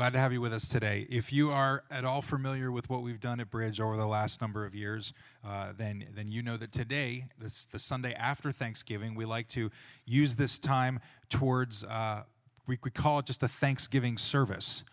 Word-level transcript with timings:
Glad 0.00 0.14
to 0.14 0.18
have 0.18 0.32
you 0.32 0.40
with 0.40 0.54
us 0.54 0.66
today. 0.66 1.06
If 1.10 1.30
you 1.30 1.50
are 1.50 1.84
at 1.90 2.06
all 2.06 2.22
familiar 2.22 2.72
with 2.72 2.88
what 2.88 3.02
we've 3.02 3.20
done 3.20 3.38
at 3.38 3.50
Bridge 3.50 3.82
over 3.82 3.98
the 3.98 4.06
last 4.06 4.40
number 4.40 4.64
of 4.64 4.74
years, 4.74 5.12
uh, 5.46 5.74
then, 5.76 6.06
then 6.14 6.32
you 6.32 6.42
know 6.42 6.56
that 6.56 6.72
today, 6.72 7.26
this, 7.38 7.66
the 7.66 7.78
Sunday 7.78 8.14
after 8.14 8.50
Thanksgiving, 8.50 9.14
we 9.14 9.26
like 9.26 9.46
to 9.48 9.70
use 10.06 10.36
this 10.36 10.58
time 10.58 11.00
towards, 11.28 11.84
uh, 11.84 12.22
we, 12.66 12.78
we 12.82 12.90
call 12.90 13.18
it 13.18 13.26
just 13.26 13.42
a 13.42 13.48
Thanksgiving 13.48 14.16
service. 14.16 14.84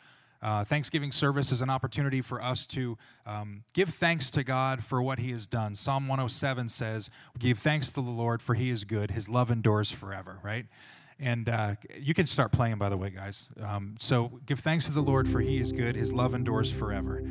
Uh, 0.41 0.65
Thanksgiving 0.65 1.13
service 1.13 1.53
is 1.53 1.61
an 1.61 1.69
opportunity 1.69 2.21
for 2.21 2.43
us 2.43 2.65
to 2.67 2.97
um, 3.25 3.63
give 3.71 3.87
thanks 3.87 4.29
to 4.31 4.43
God 4.43 4.83
for 4.83 5.01
what 5.01 5.19
He 5.19 5.31
has 5.31 5.47
done. 5.47 5.73
Psalm 5.73 6.09
107 6.09 6.67
says, 6.67 7.09
Give 7.39 7.57
thanks 7.57 7.91
to 7.91 8.01
the 8.01 8.11
Lord, 8.11 8.41
for 8.41 8.55
He 8.55 8.69
is 8.69 8.83
good. 8.83 9.11
His 9.11 9.29
love 9.29 9.51
endures 9.51 9.89
forever, 9.89 10.39
right? 10.43 10.65
And 11.19 11.49
uh, 11.49 11.75
you 11.99 12.13
can 12.13 12.27
start 12.27 12.51
playing, 12.51 12.77
by 12.77 12.89
the 12.89 12.97
way, 12.97 13.09
guys. 13.09 13.49
Um, 13.61 13.95
so 13.99 14.39
give 14.45 14.59
thanks 14.59 14.85
to 14.85 14.91
the 14.91 15.01
Lord, 15.01 15.27
for 15.27 15.39
he 15.39 15.59
is 15.59 15.71
good. 15.71 15.95
His 15.95 16.13
love 16.13 16.35
endures 16.35 16.71
forever. 16.71 17.23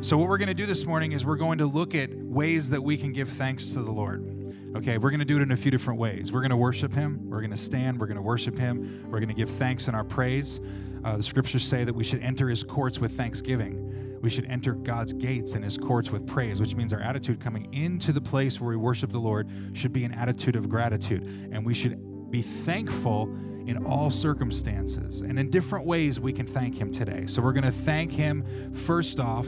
So, 0.00 0.16
what 0.16 0.28
we're 0.28 0.38
going 0.38 0.48
to 0.48 0.54
do 0.54 0.66
this 0.66 0.84
morning 0.84 1.12
is 1.12 1.24
we're 1.24 1.36
going 1.36 1.58
to 1.58 1.66
look 1.66 1.94
at 1.94 2.12
ways 2.14 2.70
that 2.70 2.82
we 2.82 2.96
can 2.96 3.12
give 3.12 3.28
thanks 3.28 3.72
to 3.72 3.82
the 3.82 3.90
Lord. 3.90 4.32
Okay, 4.76 4.98
we're 4.98 5.10
going 5.10 5.20
to 5.20 5.26
do 5.26 5.38
it 5.38 5.42
in 5.42 5.52
a 5.52 5.56
few 5.56 5.70
different 5.70 6.00
ways. 6.00 6.32
We're 6.32 6.40
going 6.40 6.50
to 6.50 6.56
worship 6.56 6.92
him. 6.92 7.30
We're 7.30 7.40
going 7.40 7.50
to 7.50 7.56
stand. 7.56 7.98
We're 7.98 8.06
going 8.06 8.16
to 8.16 8.22
worship 8.22 8.58
him. 8.58 9.06
We're 9.10 9.20
going 9.20 9.28
to 9.28 9.34
give 9.34 9.48
thanks 9.48 9.88
in 9.88 9.94
our 9.94 10.04
praise. 10.04 10.60
Uh, 11.04 11.16
the 11.16 11.22
scriptures 11.22 11.62
say 11.62 11.84
that 11.84 11.94
we 11.94 12.04
should 12.04 12.20
enter 12.20 12.48
his 12.48 12.62
courts 12.62 12.98
with 12.98 13.12
thanksgiving. 13.12 14.18
We 14.20 14.28
should 14.28 14.46
enter 14.46 14.74
God's 14.74 15.12
gates 15.12 15.54
and 15.54 15.62
his 15.62 15.78
courts 15.78 16.10
with 16.10 16.26
praise, 16.26 16.60
which 16.60 16.74
means 16.74 16.92
our 16.92 17.00
attitude 17.00 17.40
coming 17.40 17.72
into 17.72 18.12
the 18.12 18.20
place 18.20 18.60
where 18.60 18.70
we 18.70 18.76
worship 18.76 19.12
the 19.12 19.20
Lord 19.20 19.48
should 19.72 19.92
be 19.92 20.04
an 20.04 20.12
attitude 20.12 20.56
of 20.56 20.68
gratitude. 20.68 21.48
And 21.52 21.64
we 21.64 21.74
should 21.74 22.15
be 22.30 22.42
thankful 22.42 23.28
in 23.66 23.84
all 23.84 24.10
circumstances. 24.10 25.22
And 25.22 25.38
in 25.38 25.50
different 25.50 25.86
ways, 25.86 26.20
we 26.20 26.32
can 26.32 26.46
thank 26.46 26.76
Him 26.76 26.92
today. 26.92 27.26
So 27.26 27.42
we're 27.42 27.52
going 27.52 27.64
to 27.64 27.72
thank 27.72 28.12
Him 28.12 28.72
first 28.72 29.18
off 29.20 29.46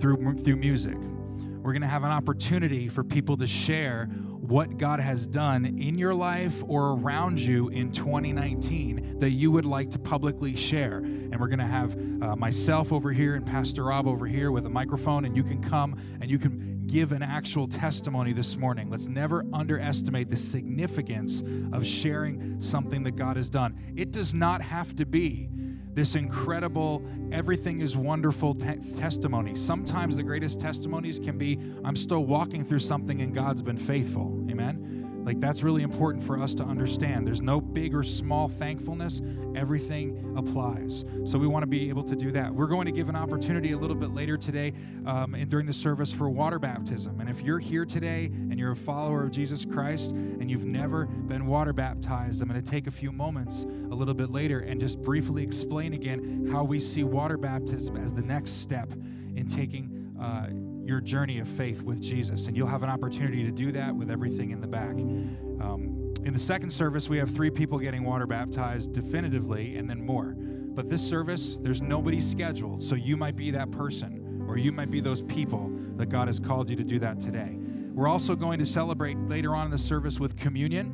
through, 0.00 0.38
through 0.38 0.56
music. 0.56 0.96
We're 0.96 1.72
going 1.72 1.82
to 1.82 1.88
have 1.88 2.02
an 2.02 2.10
opportunity 2.10 2.88
for 2.88 3.04
people 3.04 3.36
to 3.36 3.46
share 3.46 4.08
what 4.52 4.76
God 4.76 5.00
has 5.00 5.26
done 5.26 5.64
in 5.64 5.96
your 5.96 6.14
life 6.14 6.62
or 6.68 6.92
around 6.92 7.40
you 7.40 7.70
in 7.70 7.90
2019 7.90 9.18
that 9.18 9.30
you 9.30 9.50
would 9.50 9.64
like 9.64 9.88
to 9.88 9.98
publicly 9.98 10.54
share. 10.54 10.98
And 10.98 11.40
we're 11.40 11.48
going 11.48 11.58
to 11.58 11.64
have 11.64 11.94
uh, 11.94 12.36
myself 12.36 12.92
over 12.92 13.12
here 13.12 13.34
and 13.34 13.46
Pastor 13.46 13.84
Rob 13.84 14.06
over 14.06 14.26
here 14.26 14.52
with 14.52 14.66
a 14.66 14.68
microphone, 14.68 15.24
and 15.24 15.34
you 15.34 15.42
can 15.42 15.62
come 15.62 15.98
and 16.20 16.30
you 16.30 16.38
can 16.38 16.86
give 16.86 17.12
an 17.12 17.22
actual 17.22 17.66
testimony 17.66 18.34
this 18.34 18.58
morning. 18.58 18.90
Let's 18.90 19.08
never 19.08 19.42
underestimate 19.54 20.28
the 20.28 20.36
significance 20.36 21.42
of 21.72 21.86
sharing 21.86 22.60
something 22.60 23.04
that 23.04 23.16
God 23.16 23.38
has 23.38 23.48
done. 23.48 23.94
It 23.96 24.10
does 24.10 24.34
not 24.34 24.60
have 24.60 24.94
to 24.96 25.06
be 25.06 25.48
this 25.94 26.14
incredible, 26.14 27.04
everything 27.32 27.80
is 27.80 27.96
wonderful 27.96 28.54
te- 28.54 28.78
testimony. 28.94 29.54
Sometimes 29.54 30.16
the 30.16 30.22
greatest 30.22 30.60
testimonies 30.60 31.18
can 31.18 31.36
be, 31.36 31.58
I'm 31.84 31.96
still 31.96 32.24
walking 32.24 32.64
through 32.64 32.80
something 32.80 33.20
and 33.20 33.34
God's 33.34 33.62
been 33.62 33.78
faithful. 33.78 34.46
Amen. 34.50 35.01
Like, 35.24 35.40
that's 35.40 35.62
really 35.62 35.82
important 35.82 36.24
for 36.24 36.40
us 36.40 36.54
to 36.56 36.64
understand. 36.64 37.26
There's 37.26 37.42
no 37.42 37.60
big 37.60 37.94
or 37.94 38.02
small 38.02 38.48
thankfulness, 38.48 39.20
everything 39.54 40.34
applies. 40.36 41.04
So, 41.24 41.38
we 41.38 41.46
want 41.46 41.62
to 41.62 41.68
be 41.68 41.88
able 41.88 42.04
to 42.04 42.16
do 42.16 42.32
that. 42.32 42.52
We're 42.52 42.66
going 42.66 42.86
to 42.86 42.92
give 42.92 43.08
an 43.08 43.16
opportunity 43.16 43.72
a 43.72 43.78
little 43.78 43.96
bit 43.96 44.12
later 44.12 44.36
today 44.36 44.72
um, 45.06 45.34
and 45.34 45.48
during 45.48 45.66
the 45.66 45.72
service 45.72 46.12
for 46.12 46.28
water 46.28 46.58
baptism. 46.58 47.20
And 47.20 47.28
if 47.28 47.42
you're 47.42 47.58
here 47.58 47.84
today 47.84 48.26
and 48.26 48.58
you're 48.58 48.72
a 48.72 48.76
follower 48.76 49.22
of 49.22 49.30
Jesus 49.30 49.64
Christ 49.64 50.12
and 50.12 50.50
you've 50.50 50.64
never 50.64 51.06
been 51.06 51.46
water 51.46 51.72
baptized, 51.72 52.42
I'm 52.42 52.48
going 52.48 52.62
to 52.62 52.70
take 52.70 52.86
a 52.86 52.90
few 52.90 53.12
moments 53.12 53.64
a 53.64 53.94
little 53.94 54.14
bit 54.14 54.30
later 54.30 54.60
and 54.60 54.80
just 54.80 55.02
briefly 55.02 55.42
explain 55.42 55.94
again 55.94 56.48
how 56.50 56.64
we 56.64 56.80
see 56.80 57.04
water 57.04 57.36
baptism 57.36 57.96
as 57.96 58.14
the 58.14 58.22
next 58.22 58.62
step 58.62 58.92
in 59.36 59.46
taking. 59.46 60.16
Uh, 60.20 60.71
your 60.84 61.00
journey 61.00 61.38
of 61.38 61.48
faith 61.48 61.82
with 61.82 62.00
Jesus. 62.00 62.46
And 62.46 62.56
you'll 62.56 62.68
have 62.68 62.82
an 62.82 62.90
opportunity 62.90 63.44
to 63.44 63.50
do 63.50 63.72
that 63.72 63.94
with 63.94 64.10
everything 64.10 64.50
in 64.50 64.60
the 64.60 64.66
back. 64.66 64.92
Um, 64.92 66.12
in 66.24 66.32
the 66.32 66.38
second 66.38 66.70
service, 66.70 67.08
we 67.08 67.18
have 67.18 67.30
three 67.30 67.50
people 67.50 67.78
getting 67.78 68.04
water 68.04 68.26
baptized 68.26 68.92
definitively, 68.92 69.76
and 69.76 69.88
then 69.88 70.04
more. 70.04 70.34
But 70.36 70.88
this 70.88 71.06
service, 71.06 71.58
there's 71.60 71.82
nobody 71.82 72.20
scheduled. 72.20 72.82
So 72.82 72.94
you 72.94 73.16
might 73.16 73.36
be 73.36 73.50
that 73.50 73.70
person, 73.70 74.44
or 74.48 74.56
you 74.56 74.72
might 74.72 74.90
be 74.90 75.00
those 75.00 75.22
people 75.22 75.70
that 75.96 76.06
God 76.06 76.28
has 76.28 76.38
called 76.38 76.70
you 76.70 76.76
to 76.76 76.84
do 76.84 76.98
that 77.00 77.20
today. 77.20 77.56
We're 77.92 78.08
also 78.08 78.34
going 78.34 78.58
to 78.58 78.66
celebrate 78.66 79.18
later 79.18 79.54
on 79.54 79.66
in 79.66 79.70
the 79.70 79.78
service 79.78 80.18
with 80.18 80.36
communion, 80.36 80.90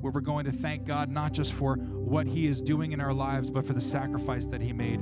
where 0.00 0.12
we're 0.12 0.20
going 0.20 0.46
to 0.46 0.52
thank 0.52 0.84
God 0.84 1.10
not 1.10 1.32
just 1.32 1.52
for 1.52 1.76
what 1.76 2.26
He 2.26 2.46
is 2.46 2.60
doing 2.60 2.92
in 2.92 3.00
our 3.00 3.12
lives, 3.12 3.50
but 3.50 3.66
for 3.66 3.72
the 3.72 3.80
sacrifice 3.80 4.46
that 4.46 4.60
He 4.60 4.72
made 4.72 5.00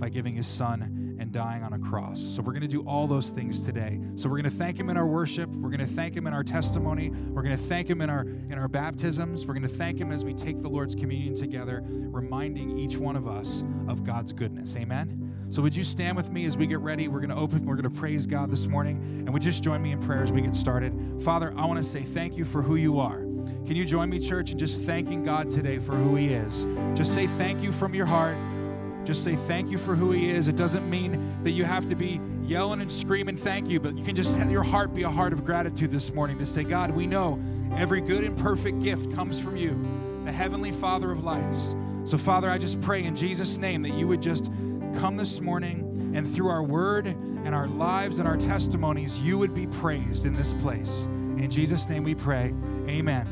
by 0.00 0.08
giving 0.08 0.34
His 0.34 0.48
Son 0.48 1.07
and 1.18 1.32
dying 1.32 1.62
on 1.62 1.72
a 1.72 1.78
cross. 1.78 2.20
So 2.20 2.42
we're 2.42 2.52
going 2.52 2.62
to 2.62 2.68
do 2.68 2.82
all 2.82 3.06
those 3.06 3.30
things 3.30 3.64
today. 3.64 4.00
So 4.14 4.28
we're 4.28 4.36
going 4.36 4.50
to 4.50 4.56
thank 4.56 4.78
him 4.78 4.90
in 4.90 4.96
our 4.96 5.06
worship, 5.06 5.50
we're 5.50 5.70
going 5.70 5.80
to 5.80 5.86
thank 5.86 6.16
him 6.16 6.26
in 6.26 6.32
our 6.32 6.44
testimony, 6.44 7.10
we're 7.10 7.42
going 7.42 7.56
to 7.56 7.62
thank 7.62 7.88
him 7.88 8.00
in 8.00 8.10
our 8.10 8.22
in 8.22 8.54
our 8.54 8.68
baptisms, 8.68 9.46
we're 9.46 9.54
going 9.54 9.68
to 9.68 9.74
thank 9.74 9.98
him 9.98 10.10
as 10.10 10.24
we 10.24 10.34
take 10.34 10.62
the 10.62 10.68
Lord's 10.68 10.94
communion 10.94 11.34
together, 11.34 11.82
reminding 11.84 12.78
each 12.78 12.96
one 12.96 13.16
of 13.16 13.26
us 13.26 13.62
of 13.88 14.04
God's 14.04 14.32
goodness. 14.32 14.76
Amen. 14.76 15.46
So 15.50 15.62
would 15.62 15.74
you 15.74 15.84
stand 15.84 16.16
with 16.16 16.30
me 16.30 16.44
as 16.44 16.56
we 16.58 16.66
get 16.66 16.80
ready? 16.80 17.08
We're 17.08 17.20
going 17.20 17.30
to 17.30 17.36
open, 17.36 17.64
we're 17.64 17.76
going 17.76 17.92
to 17.92 17.98
praise 17.98 18.26
God 18.26 18.50
this 18.50 18.66
morning, 18.66 18.96
and 18.96 19.32
would 19.32 19.44
you 19.44 19.50
just 19.50 19.62
join 19.62 19.82
me 19.82 19.92
in 19.92 20.00
prayer 20.00 20.22
as 20.22 20.30
we 20.30 20.42
get 20.42 20.54
started? 20.54 20.94
Father, 21.22 21.54
I 21.56 21.64
want 21.64 21.78
to 21.78 21.84
say 21.84 22.02
thank 22.02 22.36
you 22.36 22.44
for 22.44 22.62
who 22.62 22.76
you 22.76 22.98
are. 22.98 23.20
Can 23.66 23.76
you 23.76 23.84
join 23.84 24.10
me, 24.10 24.18
church, 24.18 24.52
in 24.52 24.58
just 24.58 24.82
thanking 24.82 25.24
God 25.24 25.50
today 25.50 25.78
for 25.78 25.94
who 25.94 26.16
He 26.16 26.34
is? 26.34 26.66
Just 26.94 27.14
say 27.14 27.26
thank 27.26 27.62
you 27.62 27.72
from 27.72 27.94
your 27.94 28.06
heart. 28.06 28.36
Just 29.08 29.24
say 29.24 29.36
thank 29.36 29.70
you 29.70 29.78
for 29.78 29.96
who 29.96 30.12
He 30.12 30.28
is. 30.28 30.48
It 30.48 30.56
doesn't 30.56 30.90
mean 30.90 31.42
that 31.42 31.52
you 31.52 31.64
have 31.64 31.86
to 31.86 31.94
be 31.94 32.20
yelling 32.42 32.82
and 32.82 32.92
screaming 32.92 33.38
thank 33.38 33.66
you, 33.66 33.80
but 33.80 33.96
you 33.96 34.04
can 34.04 34.14
just 34.14 34.36
have 34.36 34.50
your 34.50 34.62
heart 34.62 34.92
be 34.92 35.04
a 35.04 35.10
heart 35.10 35.32
of 35.32 35.46
gratitude 35.46 35.90
this 35.90 36.12
morning 36.12 36.36
to 36.36 36.44
say, 36.44 36.62
God, 36.62 36.90
we 36.90 37.06
know 37.06 37.40
every 37.74 38.02
good 38.02 38.22
and 38.22 38.36
perfect 38.36 38.82
gift 38.82 39.10
comes 39.14 39.40
from 39.40 39.56
you, 39.56 39.82
the 40.26 40.30
Heavenly 40.30 40.72
Father 40.72 41.10
of 41.10 41.24
lights. 41.24 41.74
So, 42.04 42.18
Father, 42.18 42.50
I 42.50 42.58
just 42.58 42.82
pray 42.82 43.02
in 43.02 43.16
Jesus' 43.16 43.56
name 43.56 43.80
that 43.80 43.94
you 43.94 44.06
would 44.06 44.20
just 44.20 44.50
come 44.98 45.16
this 45.16 45.40
morning 45.40 46.12
and 46.14 46.28
through 46.28 46.48
our 46.48 46.62
word 46.62 47.06
and 47.06 47.54
our 47.54 47.66
lives 47.66 48.18
and 48.18 48.28
our 48.28 48.36
testimonies, 48.36 49.18
you 49.20 49.38
would 49.38 49.54
be 49.54 49.66
praised 49.68 50.26
in 50.26 50.34
this 50.34 50.52
place. 50.52 51.06
In 51.38 51.50
Jesus' 51.50 51.88
name 51.88 52.04
we 52.04 52.14
pray. 52.14 52.52
Amen. 52.86 53.26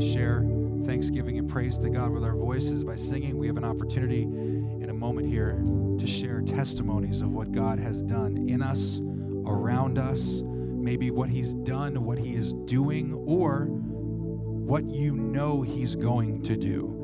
Share 0.00 0.44
thanksgiving 0.84 1.38
and 1.38 1.48
praise 1.48 1.78
to 1.78 1.90
God 1.90 2.10
with 2.10 2.24
our 2.24 2.34
voices 2.34 2.84
by 2.84 2.96
singing. 2.96 3.36
We 3.38 3.46
have 3.46 3.56
an 3.56 3.64
opportunity 3.64 4.22
in 4.22 4.88
a 4.88 4.94
moment 4.94 5.28
here 5.28 5.62
to 5.98 6.06
share 6.06 6.40
testimonies 6.40 7.20
of 7.20 7.30
what 7.30 7.52
God 7.52 7.78
has 7.78 8.02
done 8.02 8.48
in 8.48 8.62
us, 8.62 9.00
around 9.46 9.98
us, 9.98 10.42
maybe 10.44 11.10
what 11.10 11.28
He's 11.28 11.54
done, 11.54 12.04
what 12.04 12.18
He 12.18 12.34
is 12.34 12.54
doing, 12.64 13.14
or 13.26 13.66
what 13.66 14.84
you 14.84 15.14
know 15.14 15.62
He's 15.62 15.94
going 15.94 16.42
to 16.42 16.56
do. 16.56 16.96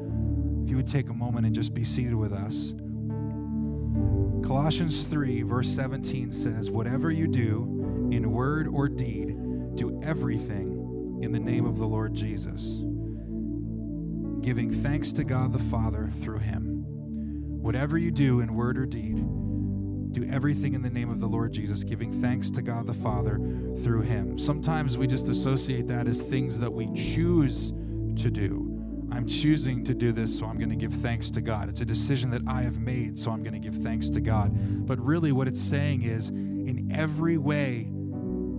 If 0.65 0.71
you 0.71 0.77
would 0.77 0.87
take 0.87 1.09
a 1.09 1.15
moment 1.15 1.47
and 1.47 1.55
just 1.55 1.75
be 1.75 1.85
seated 1.85 2.15
with 2.15 2.33
us. 2.33 2.75
Colossians 4.47 5.05
3, 5.05 5.43
verse 5.43 5.69
17 5.69 6.33
says, 6.33 6.71
Whatever 6.71 7.11
you 7.11 7.29
do, 7.29 8.09
in 8.11 8.31
word 8.31 8.69
or 8.69 8.89
deed, 8.89 9.37
do 9.77 10.01
everything 10.03 10.76
in 11.21 11.33
the 11.33 11.41
name 11.41 11.67
of 11.67 11.79
the 11.79 11.87
Lord 11.87 12.15
Jesus 12.15 12.81
giving 14.47 14.71
thanks 14.71 15.13
to 15.13 15.25
God 15.25 15.53
the 15.53 15.59
Father 15.59 16.13
through 16.21 16.39
him. 16.39 16.85
Whatever 17.61 17.99
you 17.99 18.13
do 18.13 18.39
in 18.39 18.55
word 18.55 18.79
or 18.79 18.87
deed, 18.87 19.17
do 20.13 20.25
everything 20.31 20.75
in 20.75 20.83
the 20.83 20.89
name 20.89 21.11
of 21.11 21.19
the 21.19 21.27
Lord 21.27 21.53
Jesus, 21.53 21.83
giving 21.83 22.23
thanks 22.23 22.49
to 22.51 22.63
God 22.63 22.87
the 22.87 22.95
Father 22.95 23.41
through 23.83 24.03
him. 24.03 24.39
Sometimes 24.39 24.97
we 24.97 25.09
just 25.09 25.27
associate 25.27 25.89
that 25.89 26.07
as 26.07 26.23
things 26.23 26.61
that 26.61 26.73
we 26.73 26.87
choose 26.95 27.73
to 28.23 28.31
do. 28.31 29.09
I'm 29.11 29.27
choosing 29.27 29.83
to 29.83 29.95
do 29.95 30.13
this, 30.13 30.39
so 30.39 30.47
I'm 30.47 30.59
going 30.59 30.71
to 30.71 30.77
give 30.77 30.93
thanks 30.93 31.29
to 31.33 31.41
God. 31.41 31.69
It's 31.69 31.81
a 31.81 31.85
decision 31.85 32.31
that 32.31 32.43
I 32.47 32.63
have 32.63 32.79
made, 32.79 33.19
so 33.19 33.33
I'm 33.33 33.43
going 33.43 33.61
to 33.61 33.69
give 33.69 33.83
thanks 33.83 34.09
to 34.11 34.21
God. 34.21 34.53
But 34.87 35.01
really, 35.01 35.33
what 35.33 35.49
it's 35.49 35.61
saying 35.61 36.03
is, 36.03 36.29
in 36.29 36.93
every 36.95 37.37
way, 37.37 37.89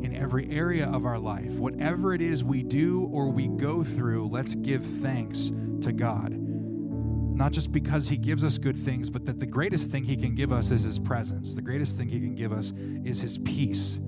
in 0.02 0.16
every 0.16 0.50
area 0.50 0.88
of 0.88 1.06
our 1.06 1.20
life, 1.20 1.52
whatever 1.54 2.14
it 2.14 2.22
is 2.22 2.44
we 2.44 2.64
do 2.64 3.10
or 3.12 3.30
we 3.30 3.48
go 3.48 3.84
through, 3.84 4.28
let's 4.28 4.56
give 4.56 4.84
thanks 4.84 5.52
to 5.82 5.92
God. 5.92 6.34
Not 6.34 7.52
just 7.52 7.72
because 7.72 8.10
He 8.10 8.18
gives 8.18 8.44
us 8.44 8.58
good 8.58 8.78
things, 8.78 9.10
but 9.10 9.26
that 9.26 9.40
the 9.40 9.46
greatest 9.46 9.92
thing 9.92 10.04
He 10.04 10.16
can 10.18 10.34
give 10.34 10.52
us 10.52 10.72
is 10.72 10.84
His 10.84 10.98
presence. 10.98 11.54
The 11.54 11.62
greatest 11.62 11.98
thing 11.98 12.10
He 12.10 12.20
can 12.20 12.36
give 12.36 12.52
us 12.52 12.74
is 13.06 13.22
His 13.22 13.38
peace. 13.38 14.00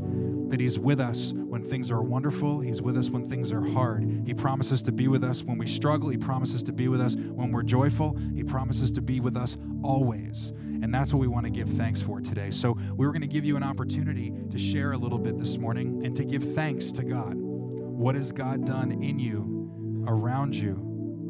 That 0.49 0.59
He's 0.59 0.79
with 0.79 0.99
us 0.99 1.33
when 1.33 1.63
things 1.63 1.91
are 1.91 2.01
wonderful, 2.01 2.59
He's 2.59 2.81
with 2.81 2.97
us 2.97 3.09
when 3.09 3.25
things 3.25 3.51
are 3.51 3.61
hard. 3.61 4.23
He 4.25 4.33
promises 4.33 4.81
to 4.83 4.91
be 4.91 5.07
with 5.07 5.23
us 5.23 5.43
when 5.43 5.57
we 5.57 5.67
struggle, 5.67 6.09
He 6.09 6.17
promises 6.17 6.63
to 6.63 6.73
be 6.73 6.87
with 6.87 7.01
us 7.01 7.15
when 7.15 7.51
we're 7.51 7.63
joyful, 7.63 8.17
He 8.33 8.43
promises 8.43 8.91
to 8.93 9.01
be 9.01 9.19
with 9.19 9.37
us 9.37 9.57
always. 9.83 10.51
And 10.81 10.93
that's 10.93 11.13
what 11.13 11.19
we 11.19 11.27
want 11.27 11.45
to 11.45 11.51
give 11.51 11.69
thanks 11.69 12.01
for 12.01 12.21
today. 12.21 12.51
So, 12.51 12.77
we're 12.95 13.11
going 13.11 13.21
to 13.21 13.27
give 13.27 13.45
you 13.45 13.57
an 13.57 13.63
opportunity 13.63 14.33
to 14.49 14.57
share 14.57 14.93
a 14.93 14.97
little 14.97 15.19
bit 15.19 15.37
this 15.37 15.57
morning 15.57 16.05
and 16.05 16.15
to 16.15 16.23
give 16.23 16.55
thanks 16.55 16.91
to 16.93 17.03
God. 17.03 17.35
What 17.35 18.15
has 18.15 18.31
God 18.31 18.65
done 18.65 18.91
in 18.91 19.19
you, 19.19 20.05
around 20.07 20.55
you, 20.55 20.75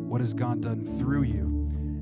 what 0.09 0.21
has 0.21 0.33
God 0.33 0.61
done 0.61 0.85
through 0.99 1.23
you. 1.23 1.58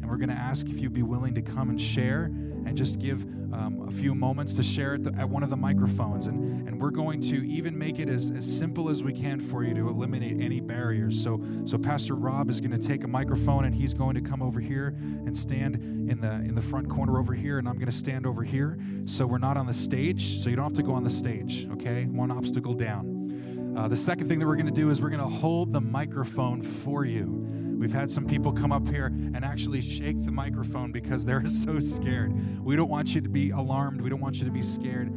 And 0.08 0.12
we're 0.14 0.26
going 0.26 0.34
to 0.34 0.42
ask 0.42 0.70
if 0.70 0.80
you'd 0.80 0.94
be 0.94 1.04
willing 1.04 1.36
to 1.36 1.42
come 1.42 1.70
and 1.70 1.82
share 1.82 2.32
and 2.66 2.78
just 2.78 2.98
give 2.98 3.24
um, 3.52 3.86
a 3.90 3.92
few 3.92 4.16
moments 4.16 4.56
to 4.56 4.64
share 4.64 4.94
at, 4.94 5.04
the, 5.04 5.14
at 5.20 5.28
one 5.28 5.44
of 5.44 5.50
the 5.50 5.58
microphones. 5.58 6.28
And, 6.28 6.66
and 6.66 6.80
we're 6.80 6.92
going 6.92 7.20
to 7.24 7.46
even 7.46 7.78
make 7.78 8.00
it 8.00 8.08
as, 8.08 8.32
as 8.32 8.46
simple 8.46 8.90
as 8.90 9.04
we 9.04 9.12
can 9.12 9.42
for 9.42 9.66
you 9.66 9.74
to 9.74 9.90
eliminate 9.90 10.40
any 10.40 10.62
barriers. 10.62 11.22
So, 11.22 11.44
so 11.66 11.78
Pastor 11.78 12.16
Rob 12.16 12.50
is 12.50 12.62
going 12.62 12.72
to 12.72 12.78
take 12.78 13.04
a 13.04 13.08
microphone 13.10 13.66
and 13.66 13.76
he's 13.76 13.94
going 13.94 14.16
to 14.16 14.22
come 14.22 14.42
over 14.42 14.62
here 14.62 14.96
and 14.98 15.36
stand 15.36 15.76
in 16.10 16.22
the, 16.22 16.32
in 16.32 16.56
the 16.56 16.62
front 16.62 16.90
corner 16.90 17.20
over 17.20 17.34
here. 17.34 17.60
And 17.60 17.68
I'm 17.68 17.76
going 17.76 17.88
to 17.88 17.92
stand 17.92 18.26
over 18.26 18.44
here. 18.44 18.80
So 19.04 19.28
we're 19.28 19.40
not 19.40 19.58
on 19.58 19.66
the 19.66 19.74
stage. 19.74 20.42
So 20.42 20.50
you 20.50 20.56
don't 20.56 20.64
have 20.64 20.74
to 20.76 20.84
go 20.84 20.94
on 20.94 21.04
the 21.04 21.10
stage, 21.10 21.68
okay? 21.74 22.06
One 22.06 22.32
obstacle 22.32 22.76
down. 22.76 23.76
Uh, 23.78 23.90
the 23.90 23.98
second 23.98 24.30
thing 24.30 24.40
that 24.40 24.48
we're 24.48 24.56
going 24.56 24.68
to 24.68 24.72
do 24.72 24.90
is 24.90 25.02
we're 25.02 25.10
going 25.10 25.22
to 25.22 25.38
hold 25.38 25.74
the 25.74 25.82
microphone 25.82 26.62
for 26.62 27.04
you. 27.04 27.44
We've 27.78 27.94
had 27.94 28.10
some 28.10 28.26
people 28.26 28.52
come 28.52 28.72
up 28.72 28.88
here 28.90 29.08
and 29.08 29.46
actually 29.46 29.82
shake 29.82 30.26
the 30.26 30.32
microphone 30.32 30.92
because 30.92 31.26
they're 31.26 31.46
so 31.48 31.80
scared. 31.80 32.34
We 32.64 32.76
don't 32.76 32.90
want 32.90 33.14
you 33.14 33.22
to 33.22 33.30
be 33.30 33.52
alarmed. 33.52 34.02
We 34.02 34.10
don't 34.10 34.20
want 34.20 34.38
you 34.38 34.46
to 34.46 34.52
be 34.52 34.64
scared. 34.64 35.12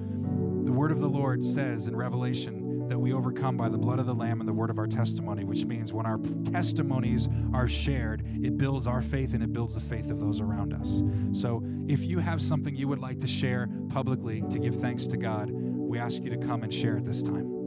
The 0.66 0.72
word 0.72 0.92
of 0.92 1.00
the 1.00 1.08
Lord 1.08 1.44
says 1.44 1.88
in 1.88 1.96
Revelation 1.96 2.88
that 2.88 2.98
we 2.98 3.12
overcome 3.12 3.56
by 3.56 3.68
the 3.68 3.78
blood 3.78 4.00
of 4.00 4.06
the 4.06 4.14
Lamb 4.14 4.40
and 4.40 4.48
the 4.48 4.52
word 4.52 4.68
of 4.68 4.78
our 4.78 4.86
testimony, 4.86 5.44
which 5.44 5.64
means 5.64 5.92
when 5.92 6.06
our 6.06 6.18
testimonies 6.52 7.28
are 7.54 7.68
shared, 7.68 8.26
it 8.42 8.58
builds 8.58 8.86
our 8.86 9.00
faith 9.00 9.32
and 9.32 9.42
it 9.42 9.52
builds 9.52 9.74
the 9.74 9.80
faith 9.80 10.10
of 10.10 10.18
those 10.18 10.40
around 10.40 10.74
us. 10.74 11.02
So 11.32 11.62
if 11.88 12.04
you 12.04 12.18
have 12.18 12.42
something 12.42 12.74
you 12.74 12.88
would 12.88 12.98
like 12.98 13.20
to 13.20 13.28
share 13.28 13.68
publicly 13.88 14.42
to 14.50 14.58
give 14.58 14.74
thanks 14.76 15.06
to 15.06 15.16
God, 15.16 15.50
we 15.50 15.98
ask 15.98 16.22
you 16.22 16.30
to 16.30 16.36
come 16.36 16.62
and 16.62 16.74
share 16.74 16.96
at 16.96 17.04
this 17.04 17.22
time. 17.22 17.59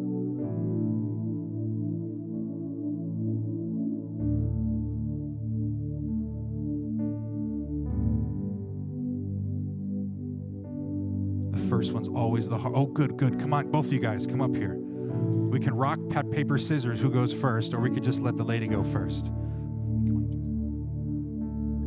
First 11.83 11.91
one's 11.91 12.07
always 12.07 12.47
the 12.47 12.57
hard. 12.57 12.73
Oh, 12.77 12.85
good, 12.85 13.17
good. 13.17 13.37
Come 13.41 13.53
on, 13.53 13.69
both 13.69 13.87
of 13.87 13.93
you 13.93 13.99
guys, 13.99 14.25
come 14.25 14.39
up 14.39 14.55
here. 14.55 14.77
We 14.77 15.59
can 15.59 15.73
rock, 15.73 15.99
pat, 16.09 16.31
paper, 16.31 16.57
scissors, 16.57 17.01
who 17.01 17.09
goes 17.09 17.33
first, 17.33 17.73
or 17.73 17.81
we 17.81 17.89
could 17.89 18.03
just 18.03 18.21
let 18.21 18.37
the 18.37 18.43
lady 18.45 18.67
go 18.67 18.83
first. 18.83 19.27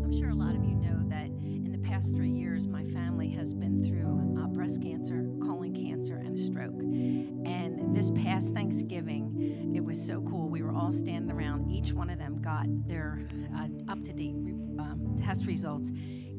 I'm 0.04 0.12
sure 0.12 0.28
a 0.28 0.34
lot 0.34 0.54
of 0.54 0.62
you 0.62 0.74
know 0.74 1.00
that 1.08 1.28
in 1.28 1.72
the 1.72 1.78
past 1.78 2.14
three 2.14 2.28
years, 2.28 2.68
my 2.68 2.84
family 2.84 3.30
has 3.30 3.54
been 3.54 3.82
through 3.82 4.38
uh, 4.38 4.48
breast 4.48 4.82
cancer, 4.82 5.30
colon 5.40 5.72
cancer, 5.74 6.16
and 6.18 6.38
a 6.38 6.38
stroke. 6.38 6.78
And 6.82 7.96
this 7.96 8.10
past 8.10 8.52
Thanksgiving, 8.52 9.72
it 9.74 9.82
was 9.82 9.98
so 9.98 10.20
cool. 10.20 10.50
We 10.50 10.60
were 10.60 10.74
all 10.74 10.92
standing 10.92 11.34
around. 11.34 11.70
Each 11.70 11.94
one 11.94 12.10
of 12.10 12.18
them 12.18 12.42
got 12.42 12.66
their 12.86 13.26
uh, 13.56 13.68
up 13.90 14.04
to 14.04 14.12
date 14.12 14.34
um, 14.78 15.16
test 15.18 15.46
results 15.46 15.90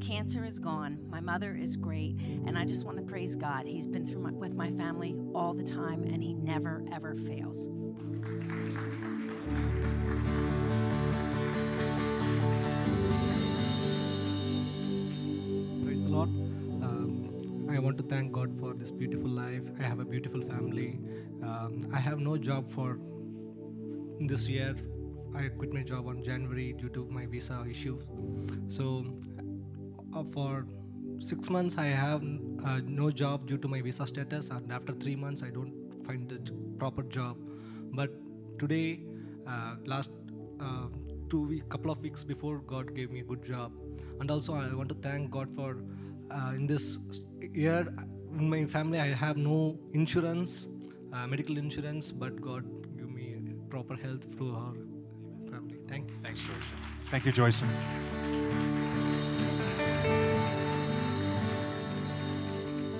Cancer 0.01 0.45
is 0.45 0.59
gone. 0.59 0.99
My 1.09 1.19
mother 1.19 1.55
is 1.55 1.75
great. 1.75 2.17
And 2.45 2.57
I 2.57 2.65
just 2.65 2.85
want 2.85 2.97
to 2.97 3.03
praise 3.03 3.35
God. 3.35 3.65
He's 3.65 3.87
been 3.87 4.05
through 4.05 4.21
my, 4.21 4.31
with 4.31 4.53
my 4.53 4.69
family 4.71 5.15
all 5.33 5.53
the 5.53 5.63
time, 5.63 6.03
and 6.03 6.23
He 6.23 6.33
never, 6.33 6.83
ever 6.91 7.15
fails. 7.15 7.67
Praise 15.83 16.01
the 16.01 16.09
Lord. 16.09 16.29
Um, 16.29 17.67
I 17.69 17.79
want 17.79 17.97
to 17.97 18.03
thank 18.03 18.31
God 18.31 18.57
for 18.59 18.73
this 18.73 18.91
beautiful 18.91 19.29
life. 19.29 19.69
I 19.79 19.83
have 19.83 19.99
a 19.99 20.05
beautiful 20.05 20.41
family. 20.41 20.99
Um, 21.43 21.81
I 21.93 21.99
have 21.99 22.19
no 22.19 22.37
job 22.37 22.71
for 22.71 22.99
this 24.19 24.47
year. 24.47 24.75
I 25.35 25.49
quit 25.49 25.73
my 25.73 25.83
job 25.83 26.07
on 26.07 26.23
January 26.23 26.73
due 26.73 26.89
to 26.89 27.05
my 27.11 27.25
visa 27.25 27.65
issues. 27.69 28.03
So 28.67 29.05
for 30.33 30.65
six 31.19 31.49
months 31.49 31.77
I 31.77 31.87
have 31.87 32.21
uh, 32.65 32.81
no 32.83 33.11
job 33.11 33.47
due 33.47 33.57
to 33.57 33.67
my 33.67 33.81
visa 33.81 34.05
status, 34.07 34.49
and 34.49 34.71
after 34.71 34.93
three 34.93 35.15
months 35.15 35.43
I 35.43 35.49
don't 35.49 35.73
find 36.05 36.29
the 36.29 36.39
proper 36.77 37.03
job. 37.03 37.37
But 37.91 38.11
today, 38.59 39.01
uh, 39.47 39.75
last 39.85 40.11
uh, 40.59 40.87
two 41.29 41.47
week, 41.47 41.69
couple 41.69 41.91
of 41.91 42.01
weeks 42.01 42.23
before, 42.23 42.59
God 42.59 42.95
gave 42.95 43.11
me 43.11 43.21
a 43.21 43.23
good 43.23 43.43
job, 43.45 43.71
and 44.19 44.29
also 44.29 44.53
I 44.53 44.73
want 44.73 44.89
to 44.89 44.95
thank 44.95 45.31
God 45.31 45.49
for 45.55 45.77
uh, 46.31 46.51
in 46.55 46.67
this 46.67 46.97
year 47.53 47.87
in 48.37 48.49
my 48.49 48.65
family 48.65 48.99
I 48.99 49.13
have 49.13 49.37
no 49.37 49.77
insurance, 49.93 50.67
uh, 51.13 51.27
medical 51.27 51.57
insurance, 51.57 52.11
but 52.11 52.41
God 52.41 52.65
gave 52.97 53.09
me 53.09 53.35
proper 53.69 53.95
health 53.95 54.27
through 54.35 54.55
our 54.55 54.73
family. 55.49 55.77
Thank. 55.87 56.11
Thanks, 56.23 56.41
Joyce. 56.41 56.71
Thank 57.09 57.25
you, 57.25 57.31
Joyce. 57.31 57.63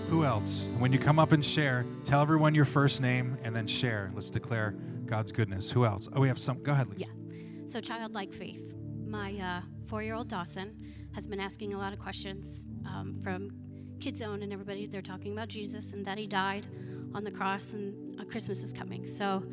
Who 0.10 0.24
else? 0.24 0.70
When 0.80 0.94
you 0.94 1.00
come 1.00 1.20
up 1.20 1.32
and 1.34 1.46
share, 1.46 1.86
tell 2.04 2.22
everyone 2.22 2.56
your 2.56 2.66
first 2.66 3.02
name 3.02 3.38
and 3.44 3.56
then 3.56 3.68
share. 3.68 4.12
Let's 4.16 4.30
declare 4.30 4.72
God's 5.06 5.32
goodness. 5.32 5.70
Who 5.70 5.86
else? 5.86 6.08
Oh, 6.14 6.22
we 6.22 6.28
have 6.28 6.40
some. 6.40 6.64
Go 6.64 6.72
ahead, 6.72 6.88
Lisa. 6.88 7.12
Yeah. 7.12 7.66
So, 7.66 7.82
childlike 7.82 8.34
faith. 8.34 8.74
My 9.06 9.34
uh, 9.38 9.62
four 9.88 10.02
year 10.02 10.16
old 10.16 10.30
Dawson 10.30 10.76
has 11.14 11.28
been 11.28 11.40
asking 11.40 11.74
a 11.74 11.78
lot 11.78 11.94
of 11.94 12.00
questions 12.00 12.64
um, 12.86 13.20
from 13.22 13.52
Kids 14.00 14.20
Zone 14.20 14.42
and 14.44 14.54
everybody. 14.54 14.88
They're 14.88 15.02
talking 15.02 15.34
about 15.34 15.50
Jesus 15.50 15.92
and 15.92 16.06
that 16.06 16.18
he 16.18 16.26
died 16.26 16.68
on 17.14 17.24
the 17.24 17.32
cross 17.32 17.74
and 17.74 18.20
uh, 18.20 18.24
Christmas 18.24 18.64
is 18.64 18.72
coming. 18.72 19.06
So, 19.06 19.44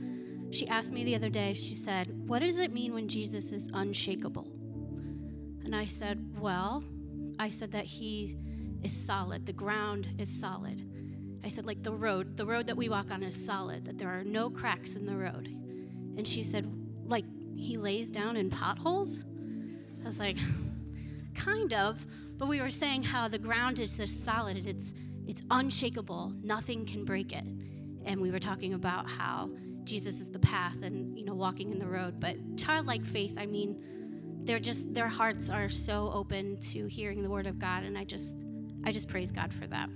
she 0.50 0.68
asked 0.68 0.92
me 0.92 1.02
the 1.02 1.16
other 1.16 1.30
day, 1.30 1.54
she 1.54 1.74
said, 1.74 2.28
What 2.28 2.38
does 2.38 2.58
it 2.58 2.72
mean 2.72 2.94
when 2.94 3.08
Jesus 3.08 3.50
is 3.50 3.68
unshakable? 3.74 4.46
And 5.64 5.74
I 5.74 5.86
said, 5.86 6.24
Well, 6.38 6.84
I 7.38 7.48
said 7.48 7.72
that 7.72 7.84
he 7.84 8.36
is 8.82 8.92
solid, 8.94 9.46
the 9.46 9.52
ground 9.52 10.08
is 10.18 10.28
solid. 10.28 10.82
I 11.44 11.48
said, 11.48 11.66
like 11.66 11.82
the 11.82 11.92
road, 11.92 12.36
the 12.36 12.46
road 12.46 12.66
that 12.68 12.76
we 12.76 12.88
walk 12.88 13.10
on 13.10 13.22
is 13.22 13.34
solid, 13.34 13.84
that 13.84 13.98
there 13.98 14.08
are 14.08 14.24
no 14.24 14.48
cracks 14.48 14.96
in 14.96 15.04
the 15.04 15.16
road. 15.16 15.48
And 16.16 16.26
she 16.26 16.42
said, 16.42 16.70
like 17.06 17.24
he 17.54 17.76
lays 17.76 18.08
down 18.08 18.36
in 18.36 18.50
potholes? 18.50 19.24
I 20.02 20.04
was 20.04 20.18
like, 20.18 20.38
kind 21.34 21.72
of, 21.74 22.06
but 22.36 22.48
we 22.48 22.60
were 22.60 22.70
saying 22.70 23.02
how 23.02 23.28
the 23.28 23.38
ground 23.38 23.78
is 23.78 23.96
just 23.96 24.24
solid, 24.24 24.66
it's 24.66 24.94
it's 25.26 25.42
unshakable, 25.50 26.32
nothing 26.42 26.84
can 26.84 27.04
break 27.04 27.32
it. 27.32 27.44
And 28.04 28.20
we 28.20 28.30
were 28.30 28.38
talking 28.38 28.74
about 28.74 29.08
how 29.08 29.50
Jesus 29.84 30.20
is 30.20 30.30
the 30.30 30.38
path 30.38 30.82
and 30.82 31.16
you 31.18 31.24
know 31.24 31.34
walking 31.34 31.72
in 31.72 31.78
the 31.78 31.86
road, 31.86 32.20
but 32.20 32.36
childlike 32.56 33.04
faith, 33.04 33.36
I 33.38 33.46
mean, 33.46 33.82
they're 34.44 34.60
just 34.60 34.92
their 34.94 35.08
hearts 35.08 35.48
are 35.50 35.68
so 35.68 36.10
open 36.12 36.58
to 36.58 36.86
hearing 36.86 37.22
the 37.22 37.30
word 37.30 37.46
of 37.46 37.58
God 37.58 37.82
and 37.84 37.96
I 37.96 38.04
just 38.04 38.36
I 38.84 38.92
just 38.92 39.08
praise 39.08 39.32
God 39.32 39.52
for 39.52 39.66
that. 39.68 39.88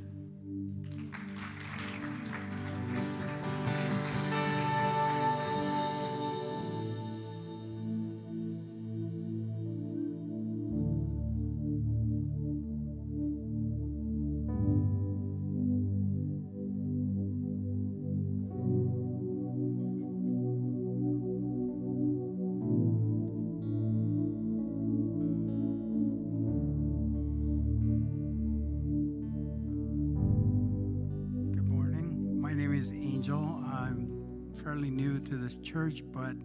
Church, 35.57 36.03
but 36.13 36.37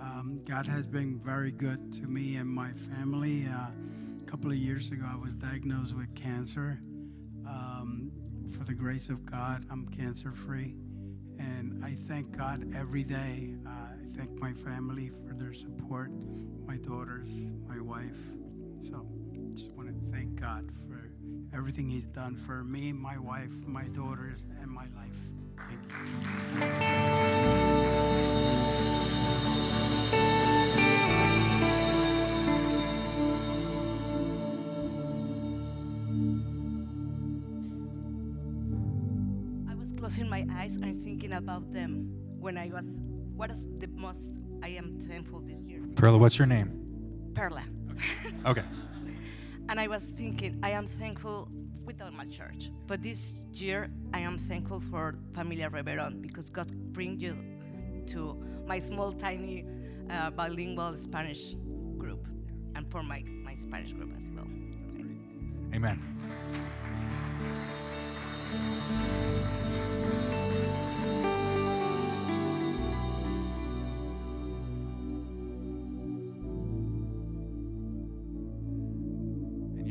um, 0.00 0.40
God 0.44 0.66
has 0.66 0.86
been 0.86 1.18
very 1.18 1.50
good 1.50 1.92
to 1.94 2.02
me 2.06 2.36
and 2.36 2.48
my 2.48 2.72
family. 2.72 3.46
Uh, 3.46 3.66
a 4.20 4.24
couple 4.24 4.50
of 4.50 4.56
years 4.56 4.90
ago, 4.90 5.04
I 5.10 5.16
was 5.16 5.34
diagnosed 5.34 5.96
with 5.96 6.14
cancer. 6.14 6.80
Um, 7.46 8.12
for 8.56 8.64
the 8.64 8.74
grace 8.74 9.08
of 9.08 9.24
God, 9.26 9.64
I'm 9.70 9.88
cancer 9.88 10.32
free. 10.32 10.74
And 11.38 11.84
I 11.84 11.94
thank 11.94 12.36
God 12.36 12.74
every 12.74 13.04
day. 13.04 13.54
Uh, 13.66 13.70
I 13.70 14.08
thank 14.16 14.30
my 14.40 14.52
family 14.52 15.10
for 15.26 15.34
their 15.34 15.54
support, 15.54 16.10
my 16.66 16.76
daughters, 16.76 17.30
my 17.66 17.80
wife. 17.80 18.16
So 18.80 19.06
just 19.54 19.70
want 19.72 19.88
to 19.88 19.94
thank 20.16 20.40
God 20.40 20.70
for 20.88 21.10
everything 21.54 21.88
He's 21.88 22.06
done 22.06 22.36
for 22.36 22.64
me, 22.64 22.92
my 22.92 23.18
wife, 23.18 23.52
my 23.66 23.84
daughters, 23.84 24.46
and 24.60 24.70
my 24.70 24.86
life. 24.96 25.28
Closing 40.08 40.30
my 40.30 40.46
eyes 40.56 40.76
and 40.76 41.04
thinking 41.04 41.34
about 41.34 41.70
them 41.70 42.08
when 42.40 42.56
I 42.56 42.70
was, 42.72 42.86
what 43.36 43.50
is 43.50 43.66
the 43.78 43.88
most 43.88 44.38
I 44.62 44.68
am 44.68 44.98
thankful 44.98 45.42
this 45.42 45.60
year. 45.60 45.82
Perla, 45.96 46.16
what's 46.16 46.38
your 46.38 46.46
name? 46.46 46.70
Perla. 47.34 47.62
Okay. 48.46 48.64
And 49.68 49.78
I 49.78 49.86
was 49.86 50.04
thinking, 50.04 50.58
I 50.62 50.70
am 50.70 50.86
thankful 50.86 51.50
without 51.84 52.14
my 52.14 52.24
church. 52.24 52.70
But 52.86 53.02
this 53.02 53.34
year, 53.52 53.90
I 54.14 54.20
am 54.20 54.38
thankful 54.38 54.80
for 54.80 55.14
Familia 55.34 55.68
Reveron 55.68 56.22
because 56.22 56.48
God 56.48 56.72
bring 56.94 57.20
you 57.20 57.36
to 58.06 58.42
my 58.66 58.78
small, 58.78 59.12
tiny, 59.12 59.66
uh, 60.08 60.30
bilingual 60.30 60.96
Spanish 60.96 61.54
group 61.98 62.26
and 62.74 62.90
for 62.90 63.02
my, 63.02 63.22
my 63.44 63.56
Spanish 63.56 63.92
group 63.92 64.16
as 64.16 64.26
well. 64.34 64.48
Amen. 65.74 66.00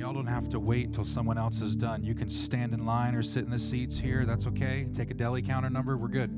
Y'all 0.07 0.13
don't 0.13 0.25
have 0.25 0.47
to 0.47 0.57
wait 0.57 0.93
till 0.93 1.03
someone 1.03 1.37
else 1.37 1.59
is 1.59 1.75
done. 1.75 2.01
You 2.01 2.15
can 2.15 2.29
stand 2.29 2.73
in 2.73 2.85
line 2.85 3.13
or 3.13 3.21
sit 3.21 3.43
in 3.43 3.49
the 3.49 3.59
seats 3.59 3.97
here. 3.97 4.23
That's 4.23 4.47
okay. 4.47 4.87
Take 4.93 5.11
a 5.11 5.13
deli 5.13 5.41
counter 5.41 5.69
number. 5.69 5.97
We're 5.97 6.07
good. 6.07 6.29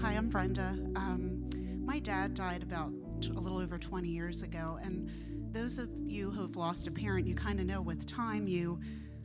Hi, 0.00 0.12
I'm 0.12 0.28
Brenda. 0.28 0.78
Um, 0.94 1.50
my 1.84 1.98
dad 1.98 2.34
died 2.34 2.62
about 2.62 2.92
t- 3.20 3.30
a 3.30 3.40
little 3.40 3.58
over 3.58 3.76
20 3.76 4.06
years 4.06 4.44
ago, 4.44 4.78
and 4.84 5.10
those 5.52 5.80
of 5.80 5.88
you 6.06 6.30
who 6.30 6.42
have 6.42 6.54
lost 6.54 6.86
a 6.86 6.92
parent, 6.92 7.26
you 7.26 7.34
kind 7.34 7.58
of 7.58 7.66
know 7.66 7.80
with 7.80 8.06
time 8.06 8.46
you 8.46 8.78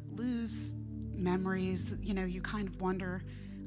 lose 0.09 0.73
memories. 1.13 1.97
You 2.01 2.15
know, 2.15 2.25
you 2.25 2.41
kind 2.41 2.67
of 2.67 2.81
wonder. 2.81 3.21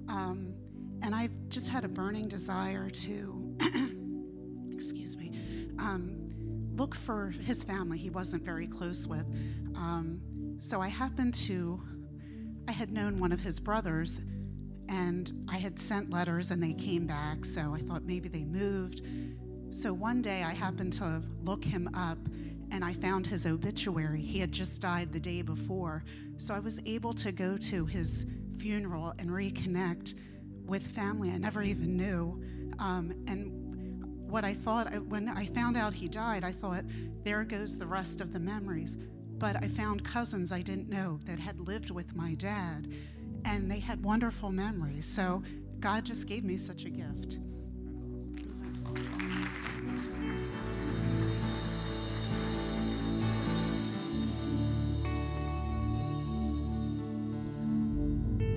Um, 0.09 0.55
and 1.03 1.15
I've 1.15 1.49
just 1.51 1.69
had 1.69 1.85
a 1.85 1.89
burning 1.89 2.27
desire 2.27 2.91
to, 2.91 3.57
excuse 4.73 5.17
me, 5.17 5.39
um, 5.79 6.22
look 6.83 6.95
for 6.97 7.29
his 7.29 7.63
family. 7.63 7.97
He 7.97 8.11
wasn't 8.11 8.43
very 8.43 8.67
close 8.67 9.07
with. 9.07 9.25
Um, 9.77 10.21
so 10.59 10.81
I 10.81 10.89
happened 10.89 11.33
to, 11.47 11.81
I 12.67 12.73
had 12.73 12.91
known 12.91 13.21
one 13.21 13.31
of 13.31 13.39
his 13.39 13.61
brothers 13.61 14.21
and 14.89 15.31
I 15.49 15.59
had 15.59 15.79
sent 15.79 16.11
letters 16.11 16.51
and 16.51 16.61
they 16.61 16.73
came 16.73 17.07
back, 17.07 17.45
so 17.45 17.73
I 17.73 17.79
thought 17.79 18.03
maybe 18.03 18.29
they 18.29 18.43
moved. 18.43 19.03
So 19.71 19.93
one 19.93 20.23
day 20.23 20.43
I 20.43 20.55
happened 20.55 20.93
to 20.95 21.23
look 21.45 21.63
him 21.63 21.89
up 21.95 22.19
and 22.73 22.85
I 22.85 22.95
found 22.95 23.29
his 23.29 23.47
obituary. 23.47 24.21
He 24.21 24.41
had 24.41 24.51
just 24.51 24.83
died 24.83 25.13
the 25.13 25.21
day 25.21 25.43
before. 25.43 26.03
So 26.37 26.53
I 26.53 26.59
was 26.59 26.83
able 26.85 27.13
to 27.13 27.31
go 27.31 27.57
to 27.59 27.87
his 27.87 28.27
funeral 28.59 29.15
and 29.21 29.31
reconnect 29.31 30.15
with 30.67 30.85
family 30.85 31.31
I 31.31 31.37
never 31.37 31.63
even 31.63 31.97
knew. 31.97 32.43
Um, 32.81 33.15
and 33.29 33.62
what 34.33 34.45
I 34.47 34.55
thought, 34.55 34.91
when 35.09 35.29
I 35.29 35.45
found 35.45 35.77
out 35.77 35.93
he 35.93 36.09
died, 36.09 36.43
I 36.43 36.53
thought, 36.53 36.85
there 37.23 37.45
goes 37.45 37.77
the 37.77 37.87
rest 37.87 38.23
of 38.23 38.33
the 38.33 38.41
memories. 38.41 38.97
But 39.37 39.63
I 39.63 39.69
found 39.69 40.05
cousins 40.05 40.51
I 40.51 40.63
didn't 40.63 40.89
know 40.89 41.21
that 41.27 41.39
had 41.39 41.61
lived 41.61 41.91
with 41.91 42.17
my 42.17 42.35
dad, 42.37 42.89
and 43.45 43.71
they 43.71 43.79
had 43.79 44.03
wonderful 44.03 44.51
memories. 44.51 45.05
So 45.05 45.43
God 45.81 46.07
just 46.07 46.27
gave 46.27 46.45
me 46.45 46.57
such 46.57 46.87
a 46.87 46.91
gift. 46.91 47.41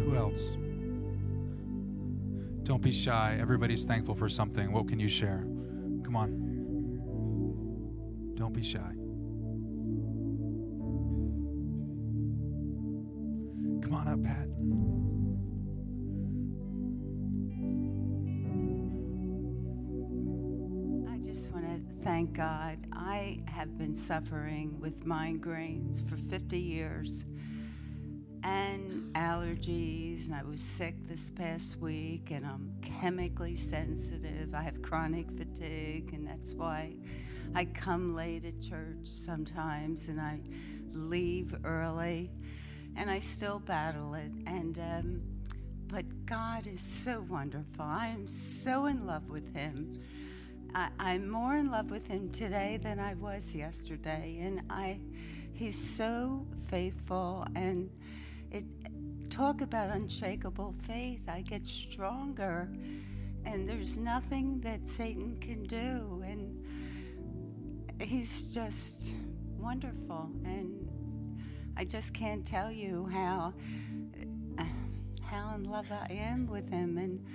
Who 0.05 0.15
else? 0.15 0.55
Don't 2.63 2.81
be 2.81 2.93
shy. 2.93 3.37
Everybody's 3.41 3.83
thankful 3.83 4.15
for 4.15 4.29
something. 4.29 4.71
What 4.71 4.87
can 4.87 5.01
you 5.01 5.09
share? 5.09 5.45
Come 6.15 6.23
on. 6.23 6.31
Don't 8.35 8.53
be 8.53 8.63
shy. 8.63 8.79
Come 13.81 13.93
on 13.93 14.07
up, 14.07 14.23
Pat. 14.23 14.47
I 21.11 21.17
just 21.17 21.51
want 21.51 21.65
to 21.67 21.81
thank 22.01 22.31
God. 22.31 22.77
I 22.93 23.41
have 23.47 23.77
been 23.77 23.93
suffering 23.93 24.79
with 24.79 25.03
migraines 25.05 26.07
for 26.07 26.15
50 26.15 26.57
years 26.57 27.25
and 28.45 29.11
allergies, 29.15 30.27
and 30.27 30.35
I 30.35 30.43
was 30.43 30.61
sick 30.61 30.93
this 31.07 31.31
past 31.31 31.79
week, 31.81 32.29
and 32.29 32.45
I'm 32.45 32.75
chemically 32.79 33.55
sensitive. 33.55 34.53
I 34.53 34.61
have 34.61 34.83
chronic 34.83 35.31
fatigue, 35.31 36.13
and 36.13 36.27
that's 36.27 36.53
why 36.53 36.93
I 37.55 37.65
come 37.65 38.13
late 38.13 38.45
at 38.45 38.61
church 38.61 39.05
sometimes, 39.05 40.09
and 40.09 40.21
I 40.21 40.41
leave 40.93 41.55
early, 41.63 42.29
and 42.95 43.09
I 43.09 43.17
still 43.17 43.57
battle 43.57 44.13
it. 44.13 44.31
And 44.45 44.77
um, 44.77 45.21
but 45.87 46.05
God 46.27 46.67
is 46.67 46.81
so 46.81 47.25
wonderful. 47.27 47.83
I 47.83 48.07
am 48.07 48.27
so 48.27 48.85
in 48.85 49.07
love 49.07 49.27
with 49.27 49.55
Him. 49.55 49.99
I, 50.75 50.89
I'm 50.99 51.27
more 51.27 51.55
in 51.55 51.71
love 51.71 51.89
with 51.89 52.05
Him 52.05 52.29
today 52.29 52.79
than 52.79 52.99
I 52.99 53.15
was 53.15 53.55
yesterday, 53.55 54.37
and 54.39 54.61
I, 54.69 54.99
He's 55.53 55.79
so 55.79 56.45
faithful. 56.69 57.47
And 57.55 57.89
it 58.55 58.65
talk 59.29 59.61
about 59.61 59.89
unshakable 59.89 60.75
faith. 60.87 61.21
I 61.27 61.41
get 61.41 61.65
stronger, 61.65 62.69
and 63.45 63.67
there's 63.67 63.97
nothing 63.97 64.61
that 64.61 64.89
Satan 64.89 65.37
can 65.39 65.63
do, 65.63 66.23
and 66.25 66.63
He's 68.01 68.53
just 68.53 69.15
wonderful. 69.57 70.29
And 70.43 70.89
I 71.77 71.85
just 71.85 72.13
can't 72.13 72.45
tell 72.45 72.71
you 72.71 73.09
how 73.11 73.53
how 75.25 75.53
in 75.55 75.63
love 75.63 75.91
I 75.91 76.13
am 76.13 76.47
with 76.47 76.69
him. 76.69 76.97
And 76.97 77.25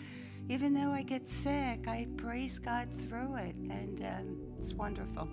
even 0.48 0.74
though 0.74 0.90
I 0.90 1.02
get 1.02 1.28
sick, 1.28 1.86
I 1.86 2.06
praise 2.16 2.58
God 2.58 2.88
through 3.08 3.36
it, 3.36 3.54
and 3.56 4.00
um, 4.02 4.36
it's 4.56 4.72
wonderful. 4.74 5.28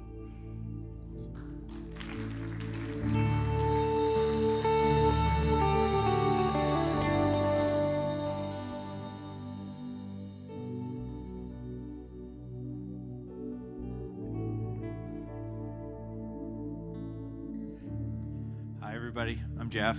Everybody. 19.07 19.41
I'm 19.57 19.69
Jeff. 19.69 19.97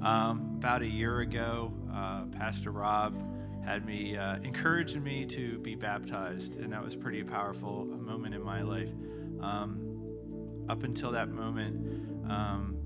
Um, 0.00 0.54
about 0.58 0.82
a 0.82 0.86
year 0.86 1.18
ago, 1.22 1.72
uh, 1.92 2.26
Pastor 2.26 2.70
Rob 2.70 3.20
had 3.64 3.84
me 3.84 4.16
uh, 4.16 4.36
encouraged 4.36 5.02
me 5.02 5.26
to 5.26 5.58
be 5.58 5.74
baptized, 5.74 6.54
and 6.54 6.72
that 6.72 6.80
was 6.80 6.94
pretty 6.94 7.24
powerful 7.24 7.82
a 7.92 7.96
moment 7.96 8.36
in 8.36 8.44
my 8.44 8.62
life. 8.62 8.90
Um, 9.40 9.80
up 10.68 10.84
until 10.84 11.10
that 11.10 11.30
moment, 11.30 12.30
um, 12.30 12.76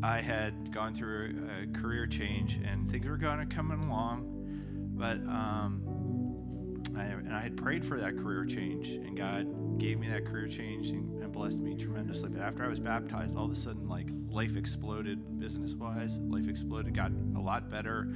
I 0.00 0.20
had 0.20 0.72
gone 0.72 0.94
through 0.94 1.48
a, 1.60 1.76
career 1.76 2.06
change, 2.06 2.60
and 2.64 2.88
things 2.88 3.04
were 3.04 3.16
going 3.16 3.40
to 3.40 3.52
come 3.52 3.72
along, 3.72 4.92
but 4.96 5.16
um, 5.26 5.82
I, 6.96 7.02
and 7.02 7.34
I 7.34 7.40
had 7.40 7.56
prayed 7.56 7.84
for 7.84 7.98
that 7.98 8.16
career 8.16 8.44
change, 8.44 8.90
and 8.90 9.16
God 9.16 9.80
gave 9.80 9.98
me 9.98 10.08
that 10.08 10.24
career 10.24 10.46
change 10.46 10.90
and, 10.90 11.17
and 11.28 11.34
blessed 11.34 11.60
me 11.60 11.74
tremendously. 11.74 12.30
But 12.30 12.40
after 12.40 12.64
I 12.64 12.68
was 12.68 12.80
baptized, 12.80 13.36
all 13.36 13.44
of 13.44 13.52
a 13.52 13.54
sudden, 13.54 13.86
like 13.86 14.08
life 14.30 14.56
exploded 14.56 15.38
business 15.38 15.74
wise. 15.74 16.18
Life 16.18 16.48
exploded, 16.48 16.94
got 16.94 17.12
a 17.36 17.40
lot 17.40 17.70
better. 17.70 18.14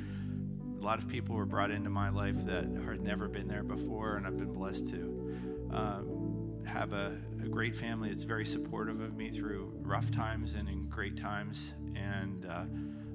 A 0.81 0.83
lot 0.83 0.99
of 0.99 1.09
people 1.09 1.37
were 1.37 1.47
brought 1.47 1.71
into 1.71 1.91
my 1.91 2.09
life 2.09 2.37
that 2.47 2.65
had 2.65 3.03
never 3.03 3.29
been 3.29 3.49
there 3.49 3.63
before, 3.63 4.17
and 4.17 4.27
I've 4.27 4.39
been 4.39 4.53
blessed 4.53 4.89
to 4.89 5.37
um, 5.71 6.63
have 6.67 6.93
a, 6.93 7.19
a 7.45 7.49
great 7.49 7.77
family 7.77 8.09
that's 8.09 8.25
very 8.25 8.47
supportive 8.47 9.01
of 9.01 9.15
me 9.15 9.31
through 9.31 9.73
rough 9.83 10.11
times 10.11 10.55
and 10.55 10.69
in 10.69 10.89
great 10.89 11.17
times. 11.17 11.75
And 11.95 12.47
uh, 12.47 12.65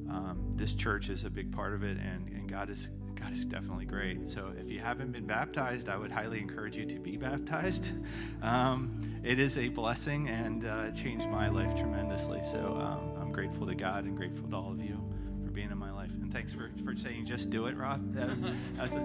um, 0.10 0.54
this 0.56 0.76
church 0.76 1.10
is 1.10 1.24
a 1.24 1.30
big 1.30 1.52
part 1.52 1.74
of 1.74 1.84
it, 1.84 1.98
and, 1.98 2.30
and 2.30 2.48
God 2.48 2.70
is 2.70 2.90
God 3.20 3.34
is 3.34 3.46
definitely 3.46 3.86
great. 3.86 4.28
So 4.28 4.52
if 4.60 4.70
you 4.70 4.80
haven't 4.80 5.12
been 5.12 5.26
baptized, 5.26 5.90
I 5.90 5.98
would 5.98 6.12
highly 6.12 6.40
encourage 6.40 6.78
you 6.78 6.86
to 6.86 7.00
be 7.00 7.18
baptized. 7.18 7.88
Um, 8.40 9.02
it 9.24 9.40
is 9.40 9.58
a 9.58 9.70
blessing 9.70 10.30
and 10.30 10.64
uh, 10.64 10.92
changed 10.92 11.28
my 11.28 11.50
life 11.50 11.76
tremendously. 11.76 12.40
So 12.44 12.78
um, 12.80 13.20
I'm 13.20 13.32
grateful 13.32 13.66
to 13.66 13.74
God 13.74 14.06
and 14.06 14.16
grateful 14.16 14.48
to 14.48 14.56
all 14.56 14.72
of 14.72 14.80
you 14.80 15.04
for 15.44 15.52
being 15.52 15.72
in 15.72 15.78
my 15.78 15.92
life. 15.92 16.12
And 16.22 16.32
thanks 16.32 16.54
for, 16.54 16.72
for 16.86 16.96
saying 16.96 17.26
just 17.26 17.50
do 17.50 17.66
it, 17.66 17.76
Rob. 17.76 18.14
That's, 18.14 18.96
a, 18.96 19.00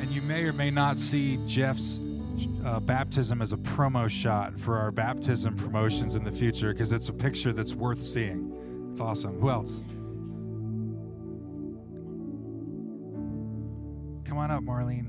And 0.00 0.10
you 0.10 0.22
may 0.22 0.44
or 0.44 0.52
may 0.52 0.70
not 0.70 1.00
see 1.00 1.38
Jeff's 1.46 1.98
uh, 2.64 2.80
baptism 2.80 3.42
as 3.42 3.52
a 3.52 3.56
promo 3.56 4.08
shot 4.08 4.58
for 4.58 4.76
our 4.76 4.90
baptism 4.90 5.54
promotions 5.54 6.14
in 6.14 6.24
the 6.24 6.30
future 6.30 6.72
because 6.72 6.92
it's 6.92 7.08
a 7.08 7.12
picture 7.12 7.52
that's 7.52 7.74
worth 7.74 8.02
seeing. 8.02 8.88
It's 8.90 9.00
awesome. 9.00 9.38
Who 9.40 9.50
else? 9.50 9.84
Come 14.24 14.38
on 14.38 14.50
up, 14.50 14.62
Marlene. 14.64 15.06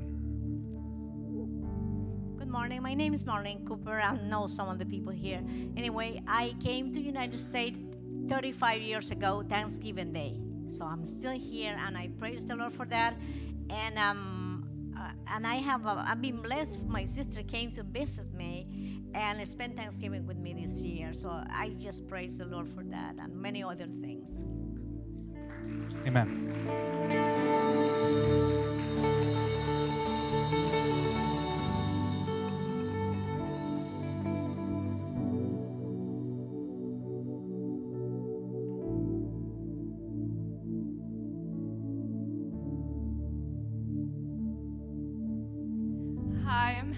Good 2.37 2.49
morning. 2.49 2.81
My 2.81 2.93
name 2.93 3.13
is 3.13 3.23
Marlene 3.23 3.65
Cooper. 3.65 3.99
I 3.99 4.15
know 4.17 4.47
some 4.47 4.69
of 4.69 4.77
the 4.79 4.85
people 4.85 5.11
here. 5.11 5.41
Anyway, 5.75 6.21
I 6.27 6.55
came 6.63 6.93
to 6.93 7.01
United 7.01 7.39
States 7.39 7.79
35 8.29 8.81
years 8.81 9.11
ago, 9.11 9.43
Thanksgiving 9.47 10.13
Day. 10.13 10.39
So 10.67 10.85
I'm 10.85 11.03
still 11.05 11.33
here, 11.33 11.77
and 11.79 11.97
I 11.97 12.09
praise 12.19 12.45
the 12.45 12.55
Lord 12.55 12.73
for 12.73 12.85
that. 12.85 13.15
And 13.69 13.97
um, 13.97 14.36
and 15.33 15.45
I 15.45 15.55
have 15.55 15.85
uh, 15.85 16.03
I've 16.05 16.21
been 16.21 16.37
blessed. 16.37 16.83
My 16.85 17.05
sister 17.05 17.43
came 17.43 17.71
to 17.71 17.83
visit 17.83 18.33
me 18.33 19.01
and 19.13 19.45
spent 19.47 19.75
Thanksgiving 19.75 20.25
with 20.25 20.37
me 20.37 20.53
this 20.53 20.81
year. 20.81 21.13
So 21.13 21.29
I 21.29 21.75
just 21.79 22.07
praise 22.07 22.37
the 22.37 22.45
Lord 22.45 22.67
for 22.67 22.83
that 22.85 23.15
and 23.19 23.35
many 23.35 23.63
other 23.63 23.87
things. 23.87 24.45
Amen. 26.05 27.26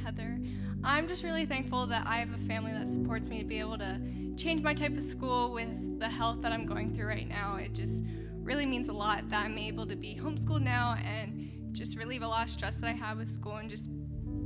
Heather. 0.04 0.40
I'm 0.84 1.08
just 1.08 1.24
really 1.24 1.46
thankful 1.46 1.88
that 1.88 2.06
I 2.08 2.18
have 2.18 2.34
a 2.34 2.38
family 2.38 2.72
that 2.72 2.88
supports 2.88 3.28
me 3.28 3.40
to 3.40 3.46
be 3.46 3.60
able 3.60 3.78
to 3.78 4.00
change 4.38 4.62
my 4.62 4.74
type 4.74 4.96
of 4.96 5.04
school 5.04 5.52
with 5.52 6.00
the 6.00 6.08
health 6.08 6.42
that 6.42 6.52
I'm 6.52 6.66
going 6.66 6.94
through 6.94 7.08
right 7.08 7.28
now. 7.28 7.56
It 7.56 7.74
just 7.74 8.04
really 8.36 8.66
means 8.66 8.90
a 8.90 8.94
lot 8.94 9.30
that 9.30 9.46
I'm 9.46 9.58
able 9.58 9.86
to 9.88 9.96
be 9.96 10.16
homeschooled 10.16 10.62
now 10.62 10.96
and 11.04 11.74
just 11.74 11.98
relieve 11.98 12.22
a 12.22 12.28
lot 12.28 12.46
of 12.46 12.52
stress 12.52 12.78
that 12.78 12.88
I 12.88 12.94
have 12.94 13.18
with 13.18 13.30
school 13.30 13.58
and 13.58 13.70
just 13.70 13.92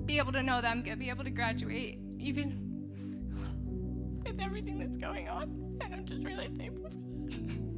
be 0.06 0.18
able 0.18 0.32
to 0.34 0.44
know 0.44 0.62
that 0.62 0.70
I'm 0.70 0.82
going 0.82 0.98
to 0.98 1.00
be 1.00 1.10
able 1.10 1.24
to 1.24 1.32
graduate 1.32 2.00
even 2.20 2.60
with 4.26 4.40
everything 4.42 4.80
that's 4.80 4.98
going 4.98 5.30
on. 5.30 5.78
And 5.82 5.94
I'm 5.94 6.06
just 6.06 6.24
really 6.24 6.50
thankful 6.58 6.90
for 6.90 7.32
that. 7.32 7.70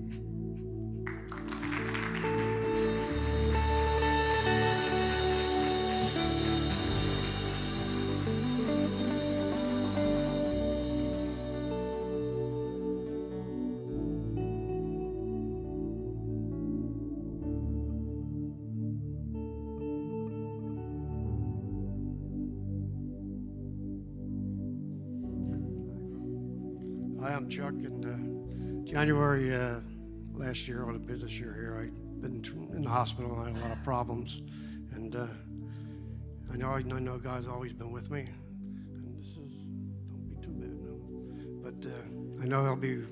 I'm 27.45 27.51
Chuck, 27.51 27.73
and 27.73 28.03
uh, 28.03 28.91
January 28.91 29.55
uh, 29.55 29.81
last 30.33 30.67
year, 30.67 30.81
or 30.81 30.93
the 30.93 30.97
business 30.97 31.37
year 31.37 31.53
here, 31.53 31.77
I've 31.79 32.19
been 32.19 32.43
in 32.73 32.81
the 32.81 32.89
hospital 32.89 33.39
and 33.39 33.41
I 33.41 33.51
had 33.51 33.57
a 33.59 33.61
lot 33.69 33.77
of 33.77 33.83
problems. 33.83 34.41
And 34.95 35.15
uh, 35.15 35.27
I 36.51 36.57
know 36.57 36.69
I 36.69 36.81
know 36.81 37.19
God's 37.19 37.47
always 37.47 37.71
been 37.71 37.91
with 37.91 38.09
me. 38.09 38.21
And 38.95 39.15
this 39.15 39.27
is, 39.27 39.53
don't 40.09 40.27
be 40.27 40.43
too 40.43 40.53
bad 40.53 40.73
now. 40.73 41.69
But 41.69 41.87
uh, 41.87 42.41
I 42.43 42.47
know 42.47 42.63
He'll 42.63 42.75
be 42.77 43.03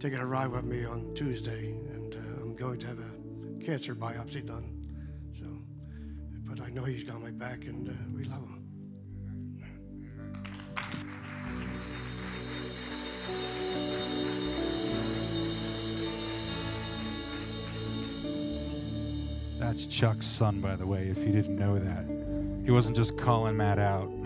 taking 0.00 0.18
a 0.18 0.26
ride 0.26 0.48
with 0.48 0.64
me 0.64 0.84
on 0.84 1.14
Tuesday, 1.14 1.66
and 1.66 2.16
uh, 2.16 2.42
I'm 2.42 2.56
going 2.56 2.80
to 2.80 2.86
have 2.88 2.98
a 2.98 3.64
cancer 3.64 3.94
biopsy 3.94 4.44
done. 4.44 4.74
So, 5.38 5.46
but 6.46 6.60
I 6.66 6.70
know 6.70 6.82
He's 6.82 7.04
got 7.04 7.22
my 7.22 7.30
back, 7.30 7.66
and 7.66 7.88
uh, 7.88 7.92
we 8.12 8.24
love 8.24 8.40
Him. 8.40 8.61
That's 19.72 19.86
Chuck's 19.86 20.26
son, 20.26 20.60
by 20.60 20.76
the 20.76 20.86
way, 20.86 21.08
if 21.08 21.24
you 21.24 21.32
didn't 21.32 21.56
know 21.56 21.78
that. 21.78 22.04
He 22.62 22.70
wasn't 22.70 22.94
just 22.94 23.16
calling 23.16 23.56
Matt 23.56 23.78
out. 23.78 24.12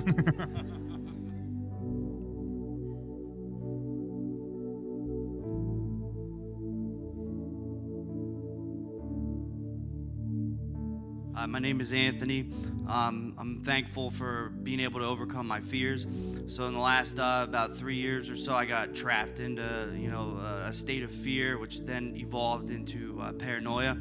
Uh, 11.36 11.46
my 11.46 11.58
name 11.58 11.82
is 11.82 11.92
Anthony. 11.92 12.50
Um, 12.88 13.34
I'm 13.36 13.62
thankful 13.62 14.08
for 14.08 14.48
being 14.62 14.80
able 14.80 15.00
to 15.00 15.06
overcome 15.06 15.46
my 15.46 15.60
fears. 15.60 16.06
So 16.46 16.64
in 16.64 16.72
the 16.72 16.80
last 16.80 17.18
uh, 17.18 17.44
about 17.46 17.76
three 17.76 17.96
years 17.96 18.30
or 18.30 18.38
so, 18.38 18.56
I 18.56 18.64
got 18.64 18.94
trapped 18.94 19.38
into 19.38 19.94
you 19.94 20.10
know 20.10 20.38
a 20.64 20.72
state 20.72 21.02
of 21.02 21.10
fear, 21.10 21.58
which 21.58 21.80
then 21.82 22.16
evolved 22.16 22.70
into 22.70 23.20
uh, 23.20 23.32
paranoia. 23.32 23.98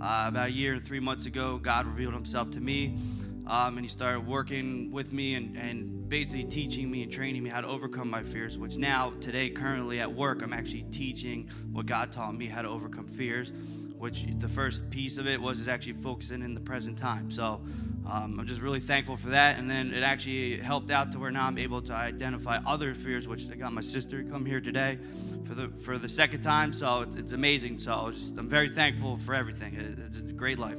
Uh, 0.00 0.26
about 0.28 0.48
a 0.48 0.52
year 0.52 0.74
and 0.74 0.84
three 0.84 1.00
months 1.00 1.26
ago, 1.26 1.58
God 1.58 1.86
revealed 1.86 2.12
Himself 2.12 2.50
to 2.52 2.60
me, 2.60 2.98
um, 3.46 3.78
and 3.78 3.80
He 3.80 3.88
started 3.88 4.26
working 4.26 4.90
with 4.90 5.12
me 5.12 5.34
and, 5.34 5.56
and 5.56 6.08
basically 6.08 6.44
teaching 6.44 6.90
me 6.90 7.02
and 7.02 7.10
training 7.10 7.42
me 7.42 7.48
how 7.48 7.62
to 7.62 7.66
overcome 7.66 8.10
my 8.10 8.22
fears. 8.22 8.58
Which 8.58 8.76
now, 8.76 9.14
today, 9.20 9.48
currently 9.48 10.00
at 10.00 10.12
work, 10.12 10.42
I'm 10.42 10.52
actually 10.52 10.82
teaching 10.92 11.48
what 11.72 11.86
God 11.86 12.12
taught 12.12 12.34
me 12.34 12.46
how 12.46 12.62
to 12.62 12.68
overcome 12.68 13.06
fears 13.06 13.52
which 13.98 14.26
the 14.38 14.48
first 14.48 14.90
piece 14.90 15.18
of 15.18 15.26
it 15.26 15.40
was 15.40 15.58
is 15.58 15.68
actually 15.68 15.94
focusing 15.94 16.42
in 16.42 16.54
the 16.54 16.60
present 16.60 16.98
time. 16.98 17.30
So 17.30 17.60
um, 18.08 18.38
I'm 18.38 18.46
just 18.46 18.60
really 18.60 18.80
thankful 18.80 19.16
for 19.16 19.30
that. 19.30 19.58
And 19.58 19.70
then 19.70 19.92
it 19.92 20.02
actually 20.02 20.58
helped 20.58 20.90
out 20.90 21.12
to 21.12 21.18
where 21.18 21.30
now 21.30 21.46
I'm 21.46 21.58
able 21.58 21.82
to 21.82 21.94
identify 21.94 22.58
other 22.66 22.94
fears, 22.94 23.26
which 23.26 23.48
I 23.50 23.54
got 23.54 23.72
my 23.72 23.80
sister 23.80 24.22
come 24.24 24.44
here 24.44 24.60
today 24.60 24.98
for 25.44 25.54
the 25.54 25.68
for 25.68 25.98
the 25.98 26.08
second 26.08 26.42
time. 26.42 26.72
So 26.72 27.02
it's, 27.02 27.16
it's 27.16 27.32
amazing. 27.32 27.78
So 27.78 28.10
just, 28.10 28.36
I'm 28.38 28.48
very 28.48 28.68
thankful 28.68 29.16
for 29.16 29.34
everything. 29.34 29.74
It, 29.74 29.98
it's 30.06 30.20
a 30.20 30.32
great 30.32 30.58
life. 30.58 30.76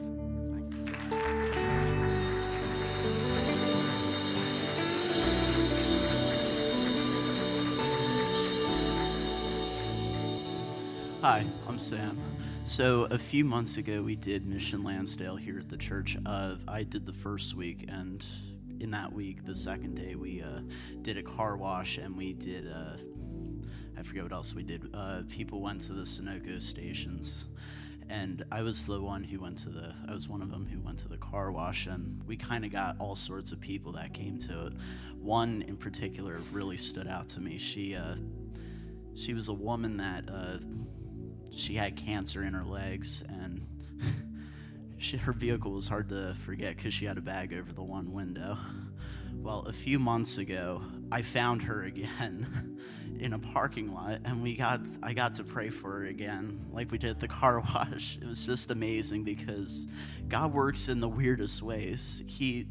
Hi, 11.21 11.43
I'm 11.67 11.79
Sam. 11.79 12.15
So 12.67 13.07
a 13.11 13.17
few 13.17 13.45
months 13.45 13.77
ago, 13.77 14.01
we 14.01 14.17
did 14.17 14.45
Mission 14.45 14.83
Lansdale 14.83 15.37
here 15.37 15.57
at 15.57 15.69
the 15.69 15.77
church. 15.77 16.17
I 16.25 16.83
did 16.83 17.05
the 17.05 17.13
first 17.13 17.55
week, 17.55 17.85
and 17.87 18.23
in 18.81 18.91
that 18.91 19.11
week, 19.11 19.45
the 19.45 19.55
second 19.55 19.95
day, 19.95 20.15
we 20.15 20.41
uh, 20.41 20.59
did 21.01 21.17
a 21.17 21.23
car 21.23 21.55
wash, 21.55 21.97
and 21.97 22.17
we 22.17 22.33
did. 22.33 22.69
Uh, 22.69 22.97
I 23.97 24.03
forget 24.03 24.23
what 24.23 24.33
else 24.33 24.53
we 24.53 24.63
did. 24.63 24.89
Uh, 24.93 25.21
people 25.29 25.61
went 25.61 25.79
to 25.83 25.93
the 25.93 26.01
Sunoco 26.01 26.61
stations, 26.61 27.47
and 28.09 28.43
I 28.51 28.63
was 28.63 28.85
the 28.85 29.01
one 29.01 29.23
who 29.23 29.39
went 29.39 29.57
to 29.59 29.69
the. 29.69 29.95
I 30.05 30.13
was 30.13 30.27
one 30.27 30.41
of 30.41 30.51
them 30.51 30.67
who 30.69 30.81
went 30.81 30.99
to 30.99 31.07
the 31.07 31.17
car 31.17 31.53
wash, 31.53 31.87
and 31.87 32.21
we 32.27 32.35
kind 32.35 32.65
of 32.65 32.71
got 32.73 32.97
all 32.99 33.15
sorts 33.15 33.53
of 33.53 33.61
people 33.61 33.93
that 33.93 34.13
came 34.13 34.37
to 34.39 34.67
it. 34.67 34.73
One 35.21 35.61
in 35.69 35.77
particular 35.77 36.41
really 36.51 36.77
stood 36.77 37.07
out 37.07 37.29
to 37.29 37.39
me. 37.39 37.57
She. 37.57 37.95
Uh, 37.95 38.15
she 39.15 39.33
was 39.33 39.47
a 39.47 39.53
woman 39.53 39.97
that 39.97 40.29
uh, 40.29 40.59
she 41.51 41.75
had 41.75 41.95
cancer 41.95 42.43
in 42.43 42.53
her 42.53 42.63
legs 42.63 43.23
and 43.27 43.65
she, 44.97 45.17
her 45.17 45.33
vehicle 45.33 45.71
was 45.71 45.87
hard 45.87 46.09
to 46.09 46.35
forget 46.45 46.75
because 46.75 46.93
she 46.93 47.05
had 47.05 47.17
a 47.17 47.21
bag 47.21 47.53
over 47.53 47.71
the 47.71 47.83
one 47.83 48.11
window. 48.11 48.57
Well 49.35 49.65
a 49.67 49.73
few 49.73 49.99
months 49.99 50.37
ago 50.37 50.81
i 51.11 51.21
found 51.21 51.63
her 51.63 51.83
again 51.85 52.79
in 53.19 53.33
a 53.33 53.39
parking 53.39 53.93
lot 53.93 54.19
and 54.25 54.43
we 54.43 54.55
got 54.55 54.81
i 55.01 55.13
got 55.13 55.33
to 55.35 55.43
pray 55.43 55.69
for 55.69 55.91
her 55.91 56.05
again 56.05 56.65
like 56.71 56.91
we 56.91 56.97
did 56.97 57.11
at 57.11 57.19
the 57.19 57.27
car 57.27 57.59
wash. 57.73 58.17
It 58.21 58.27
was 58.27 58.45
just 58.45 58.71
amazing 58.71 59.23
because 59.23 59.87
god 60.27 60.53
works 60.53 60.89
in 60.89 60.99
the 60.99 61.09
weirdest 61.09 61.61
ways. 61.61 62.23
He 62.27 62.67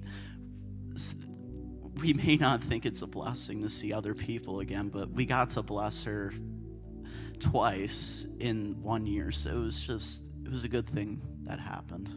we 2.01 2.13
may 2.13 2.37
not 2.37 2.63
think 2.63 2.85
it's 2.85 3.03
a 3.03 3.07
blessing 3.07 3.63
to 3.63 3.69
see 3.69 3.93
other 3.93 4.15
people 4.15 4.61
again, 4.61 4.89
but 4.89 5.11
we 5.11 5.25
got 5.25 5.51
to 5.51 5.63
bless 5.63 6.05
her 6.05 6.33
twice 7.41 8.27
in 8.39 8.83
one 8.83 9.07
year. 9.07 9.31
So 9.31 9.51
it 9.51 9.65
was 9.65 9.81
just, 9.81 10.25
it 10.45 10.51
was 10.51 10.65
a 10.65 10.69
good 10.69 10.89
thing 10.89 11.21
that 11.45 11.61
happened. 11.61 12.09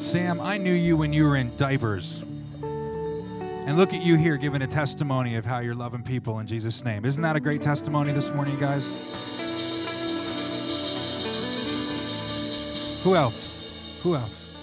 Sam, 0.00 0.40
I 0.40 0.56
knew 0.56 0.72
you 0.72 0.96
when 0.96 1.12
you 1.12 1.24
were 1.24 1.36
in 1.36 1.54
diapers. 1.56 2.22
And 2.62 3.76
look 3.76 3.92
at 3.92 4.02
you 4.02 4.16
here 4.16 4.36
giving 4.36 4.62
a 4.62 4.66
testimony 4.66 5.34
of 5.34 5.44
how 5.44 5.58
you're 5.58 5.74
loving 5.74 6.04
people 6.04 6.38
in 6.38 6.46
Jesus' 6.46 6.84
name. 6.84 7.04
Isn't 7.04 7.22
that 7.24 7.34
a 7.34 7.40
great 7.40 7.60
testimony 7.60 8.12
this 8.12 8.32
morning, 8.32 8.56
guys? 8.60 8.92
Who 13.02 13.16
else? 13.16 13.98
Who 14.04 14.14
else? 14.14 14.55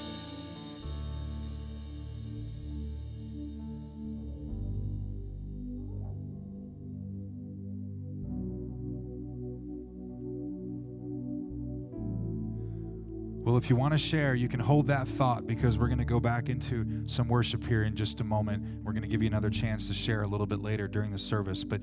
Well, 13.53 13.61
if 13.61 13.69
you 13.69 13.75
want 13.75 13.93
to 13.93 13.99
share, 13.99 14.33
you 14.33 14.49
can 14.49 14.59
hold 14.59 14.87
that 14.87 15.07
thought 15.07 15.45
because 15.45 15.77
we're 15.77 15.85
going 15.85 15.99
to 15.99 16.05
go 16.05 16.19
back 16.19 16.49
into 16.49 17.03
some 17.05 17.27
worship 17.27 17.63
here 17.63 17.83
in 17.83 17.95
just 17.95 18.19
a 18.19 18.23
moment. 18.23 18.63
We're 18.83 18.93
going 18.93 19.03
to 19.03 19.07
give 19.07 19.21
you 19.21 19.27
another 19.27 19.51
chance 19.51 19.87
to 19.89 19.93
share 19.93 20.23
a 20.23 20.27
little 20.27 20.47
bit 20.47 20.59
later 20.59 20.87
during 20.87 21.11
the 21.11 21.19
service. 21.19 21.63
But 21.63 21.79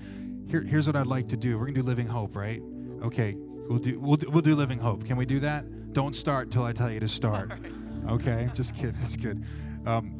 here, 0.48 0.62
here's 0.62 0.88
what 0.88 0.96
I'd 0.96 1.06
like 1.06 1.28
to 1.28 1.36
do. 1.36 1.56
We're 1.56 1.66
going 1.66 1.76
to 1.76 1.82
do 1.82 1.86
Living 1.86 2.08
Hope, 2.08 2.34
right? 2.34 2.60
Okay, 3.04 3.36
we'll 3.38 3.78
do, 3.78 4.00
we'll 4.00 4.16
do, 4.16 4.28
we'll 4.30 4.42
do 4.42 4.56
Living 4.56 4.80
Hope. 4.80 5.04
Can 5.04 5.16
we 5.16 5.24
do 5.24 5.38
that? 5.38 5.92
Don't 5.92 6.16
start 6.16 6.50
till 6.50 6.64
I 6.64 6.72
tell 6.72 6.90
you 6.90 6.98
to 6.98 7.08
start. 7.08 7.52
Okay, 8.08 8.48
just 8.54 8.74
kidding. 8.74 8.96
It's 9.02 9.14
good. 9.14 9.44
Um, 9.86 10.14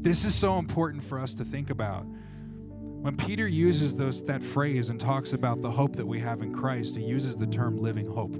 this 0.00 0.24
is 0.24 0.34
so 0.34 0.58
important 0.58 1.02
for 1.02 1.18
us 1.18 1.34
to 1.36 1.44
think 1.44 1.70
about. 1.70 2.02
When 2.02 3.16
Peter 3.16 3.46
uses 3.46 3.94
those, 3.94 4.22
that 4.24 4.42
phrase 4.42 4.90
and 4.90 4.98
talks 5.00 5.32
about 5.32 5.62
the 5.62 5.70
hope 5.70 5.94
that 5.94 6.04
we 6.04 6.18
have 6.20 6.42
in 6.42 6.52
Christ, 6.52 6.96
he 6.96 7.04
uses 7.04 7.36
the 7.36 7.46
term 7.46 7.78
living 7.78 8.06
hope. 8.06 8.36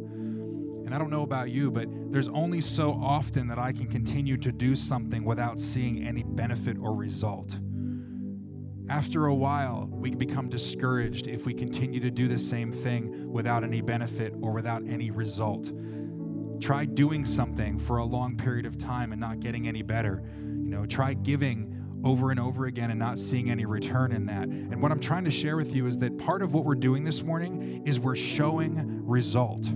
And 0.86 0.94
I 0.94 0.98
don't 0.98 1.10
know 1.10 1.24
about 1.24 1.50
you, 1.50 1.72
but 1.72 1.88
there's 2.12 2.28
only 2.28 2.60
so 2.60 2.92
often 2.92 3.48
that 3.48 3.58
I 3.58 3.72
can 3.72 3.88
continue 3.88 4.36
to 4.36 4.52
do 4.52 4.76
something 4.76 5.24
without 5.24 5.58
seeing 5.58 6.06
any 6.06 6.22
benefit 6.22 6.78
or 6.78 6.94
result. 6.94 7.58
After 8.88 9.26
a 9.26 9.34
while, 9.34 9.88
we 9.90 10.14
become 10.14 10.48
discouraged 10.48 11.26
if 11.26 11.44
we 11.44 11.54
continue 11.54 11.98
to 11.98 12.10
do 12.12 12.28
the 12.28 12.38
same 12.38 12.70
thing 12.70 13.32
without 13.32 13.64
any 13.64 13.80
benefit 13.80 14.32
or 14.40 14.52
without 14.52 14.86
any 14.86 15.10
result. 15.10 15.72
Try 16.60 16.84
doing 16.84 17.24
something 17.24 17.80
for 17.80 17.96
a 17.96 18.04
long 18.04 18.36
period 18.36 18.64
of 18.64 18.78
time 18.78 19.10
and 19.10 19.20
not 19.20 19.40
getting 19.40 19.66
any 19.66 19.82
better. 19.82 20.22
You 20.38 20.70
know, 20.70 20.86
try 20.86 21.14
giving 21.14 22.00
over 22.04 22.30
and 22.30 22.38
over 22.38 22.66
again 22.66 22.92
and 22.92 22.98
not 23.00 23.18
seeing 23.18 23.50
any 23.50 23.66
return 23.66 24.12
in 24.12 24.26
that. 24.26 24.44
And 24.44 24.80
what 24.80 24.92
I'm 24.92 25.00
trying 25.00 25.24
to 25.24 25.32
share 25.32 25.56
with 25.56 25.74
you 25.74 25.88
is 25.88 25.98
that 25.98 26.16
part 26.16 26.42
of 26.42 26.54
what 26.54 26.64
we're 26.64 26.76
doing 26.76 27.02
this 27.02 27.24
morning 27.24 27.82
is 27.84 27.98
we're 27.98 28.14
showing 28.14 29.04
result. 29.04 29.68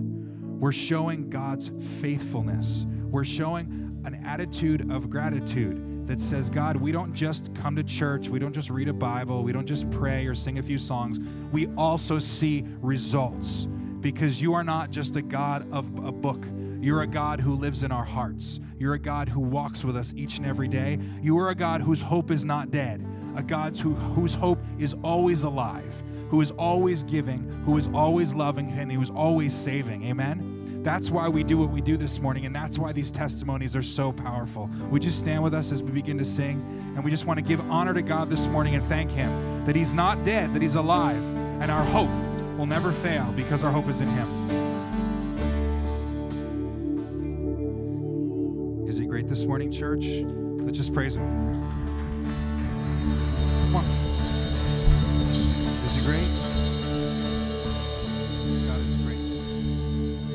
We're 0.61 0.71
showing 0.71 1.27
God's 1.27 1.71
faithfulness. 2.01 2.85
We're 3.09 3.23
showing 3.23 3.99
an 4.05 4.21
attitude 4.23 4.91
of 4.91 5.09
gratitude 5.09 6.05
that 6.05 6.21
says, 6.21 6.51
God, 6.51 6.77
we 6.77 6.91
don't 6.91 7.15
just 7.15 7.55
come 7.55 7.75
to 7.77 7.83
church, 7.83 8.29
we 8.29 8.37
don't 8.37 8.53
just 8.53 8.69
read 8.69 8.87
a 8.87 8.93
Bible, 8.93 9.41
we 9.41 9.53
don't 9.53 9.65
just 9.65 9.89
pray 9.89 10.27
or 10.27 10.35
sing 10.35 10.59
a 10.59 10.63
few 10.63 10.77
songs. 10.77 11.19
We 11.51 11.65
also 11.77 12.19
see 12.19 12.63
results 12.79 13.67
because 14.01 14.39
you 14.39 14.53
are 14.53 14.63
not 14.63 14.91
just 14.91 15.15
a 15.15 15.23
God 15.23 15.65
of 15.73 15.87
a 16.05 16.11
book. 16.11 16.45
You're 16.81 17.03
a 17.03 17.07
God 17.07 17.39
who 17.39 17.55
lives 17.55 17.83
in 17.83 17.91
our 17.91 18.03
hearts. 18.03 18.59
You're 18.77 18.95
a 18.95 18.99
God 18.99 19.29
who 19.29 19.39
walks 19.39 19.83
with 19.83 19.95
us 19.95 20.13
each 20.15 20.37
and 20.37 20.45
every 20.45 20.67
day. 20.67 20.99
You 21.21 21.37
are 21.37 21.49
a 21.49 21.55
God 21.55 21.81
whose 21.81 22.01
hope 22.01 22.31
is 22.31 22.43
not 22.43 22.71
dead, 22.71 23.05
a 23.35 23.43
God 23.43 23.77
who, 23.77 23.93
whose 23.93 24.33
hope 24.33 24.59
is 24.79 24.95
always 25.03 25.43
alive 25.43 26.03
who 26.31 26.39
is 26.39 26.51
always 26.51 27.03
giving, 27.03 27.39
who 27.65 27.77
is 27.77 27.89
always 27.93 28.33
loving, 28.33 28.69
and 28.71 28.89
who 28.89 29.01
is 29.01 29.09
always 29.09 29.53
saving. 29.53 30.05
Amen? 30.05 30.81
That's 30.81 31.11
why 31.11 31.27
we 31.27 31.43
do 31.43 31.57
what 31.57 31.69
we 31.71 31.81
do 31.81 31.97
this 31.97 32.21
morning, 32.21 32.45
and 32.45 32.55
that's 32.55 32.79
why 32.79 32.93
these 32.93 33.11
testimonies 33.11 33.75
are 33.75 33.81
so 33.81 34.13
powerful. 34.13 34.69
We 34.89 35.01
just 35.01 35.19
stand 35.19 35.43
with 35.43 35.53
us 35.53 35.73
as 35.73 35.83
we 35.83 35.91
begin 35.91 36.17
to 36.19 36.25
sing, 36.25 36.65
and 36.95 37.03
we 37.03 37.11
just 37.11 37.25
want 37.25 37.37
to 37.37 37.43
give 37.43 37.59
honor 37.69 37.93
to 37.93 38.01
God 38.01 38.29
this 38.29 38.47
morning 38.47 38.75
and 38.75 38.83
thank 38.85 39.11
Him 39.11 39.65
that 39.65 39.75
He's 39.75 39.93
not 39.93 40.23
dead, 40.23 40.53
that 40.53 40.61
He's 40.61 40.75
alive, 40.75 41.21
and 41.61 41.69
our 41.69 41.83
hope 41.83 42.09
will 42.57 42.65
never 42.65 42.93
fail 42.93 43.29
because 43.35 43.65
our 43.65 43.71
hope 43.71 43.89
is 43.89 43.99
in 43.99 44.07
Him. 44.07 44.60
This 49.31 49.45
morning, 49.45 49.71
church? 49.71 50.05
Let's 50.61 50.77
just 50.77 50.93
praise 50.93 51.15
Him. 51.15 51.25
Come 53.63 53.77
on. 53.77 53.85
Is 55.85 55.95
he 55.95 56.01
great? 56.05 56.27
God 58.67 58.79
is 58.81 58.97
great. 58.97 59.23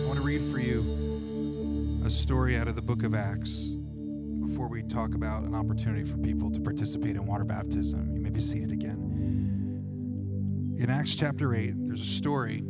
I 0.03 0.07
want 0.07 0.19
to 0.19 0.25
read 0.25 0.41
for 0.51 0.59
you 0.59 0.81
a 2.07 2.11
story 2.11 2.57
out 2.57 2.69
of 2.69 2.75
the 2.75 2.81
book 2.81 3.03
of 3.03 3.15
Acts 3.15 3.77
before 4.41 4.67
we 4.67 4.83
talk 4.83 5.15
about 5.15 5.43
an 5.43 5.55
opportunity 5.55 6.11
for 6.11 6.17
people 6.17 6.51
to 6.51 6.59
participate 6.59 7.17
in 7.17 7.27
water 7.27 7.45
baptism. 7.45 8.15
You 8.15 8.23
may 8.23 8.31
be 8.31 8.41
seated 8.41 8.73
again. 8.73 9.13
In 10.79 10.89
Acts 10.89 11.15
chapter 11.15 11.55
8, 11.55 11.75
there's 11.87 12.01
a 12.01 12.07
story 12.07 12.65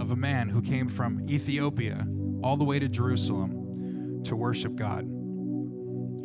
of 0.00 0.10
a 0.10 0.16
man 0.16 0.48
who 0.48 0.62
came 0.62 0.88
from 0.88 1.30
Ethiopia 1.30 2.08
all 2.42 2.56
the 2.56 2.64
way 2.64 2.80
to 2.80 2.88
Jerusalem 2.88 4.24
to 4.24 4.34
worship 4.34 4.74
God. 4.74 5.19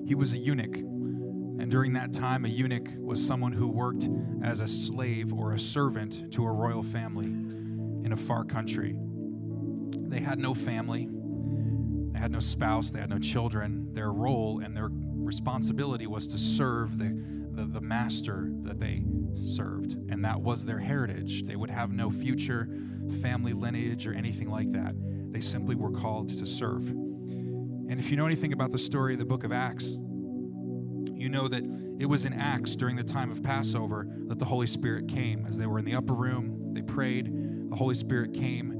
He 0.05 0.15
was 0.15 0.33
a 0.33 0.37
eunuch 0.37 0.77
and 1.57 1.71
during 1.71 1.93
that 1.93 2.11
time, 2.11 2.43
a 2.45 2.49
eunuch 2.49 2.89
was 2.97 3.25
someone 3.25 3.53
who 3.53 3.69
worked 3.69 4.09
as 4.43 4.59
a 4.59 4.67
slave 4.67 5.33
or 5.33 5.53
a 5.53 5.59
servant 5.59 6.31
to 6.33 6.45
a 6.45 6.51
royal 6.51 6.83
family 6.83 7.25
in 7.25 8.11
a 8.11 8.17
far 8.17 8.43
country. 8.43 8.95
They 9.97 10.19
had 10.19 10.37
no 10.37 10.53
family, 10.53 11.09
they 12.11 12.19
had 12.19 12.31
no 12.31 12.41
spouse, 12.41 12.91
they 12.91 12.99
had 12.99 13.09
no 13.09 13.19
children. 13.19 13.93
Their 13.93 14.11
role 14.11 14.59
and 14.59 14.75
their 14.75 14.89
responsibility 14.91 16.07
was 16.07 16.27
to 16.27 16.37
serve 16.37 16.97
the, 16.97 17.17
the, 17.51 17.65
the 17.65 17.81
master 17.81 18.49
that 18.63 18.79
they 18.79 19.03
served, 19.33 19.93
and 20.11 20.25
that 20.25 20.41
was 20.41 20.65
their 20.65 20.79
heritage. 20.79 21.43
They 21.43 21.55
would 21.55 21.69
have 21.69 21.91
no 21.93 22.11
future 22.11 22.67
family 23.21 23.53
lineage 23.53 24.05
or 24.05 24.13
anything 24.13 24.49
like 24.49 24.71
that. 24.73 24.93
They 25.31 25.41
simply 25.41 25.75
were 25.75 25.91
called 25.91 26.29
to 26.29 26.45
serve. 26.45 26.93
And 27.87 27.99
if 27.99 28.09
you 28.09 28.17
know 28.17 28.25
anything 28.25 28.53
about 28.53 28.71
the 28.71 28.77
story 28.77 29.13
of 29.13 29.19
the 29.19 29.25
book 29.25 29.43
of 29.43 29.51
Acts, 29.51 29.97
you 31.13 31.29
know 31.29 31.47
that 31.47 31.63
it 31.99 32.05
was 32.05 32.25
in 32.25 32.33
Acts 32.33 32.75
during 32.75 32.95
the 32.95 33.03
time 33.03 33.31
of 33.31 33.41
Passover 33.41 34.07
that 34.27 34.39
the 34.39 34.45
Holy 34.45 34.67
Spirit 34.67 35.07
came. 35.07 35.45
As 35.45 35.57
they 35.57 35.65
were 35.65 35.79
in 35.79 35.85
the 35.85 35.95
upper 35.95 36.13
room, 36.13 36.73
they 36.73 36.81
prayed, 36.81 37.31
the 37.69 37.75
Holy 37.75 37.95
Spirit 37.95 38.33
came 38.33 38.71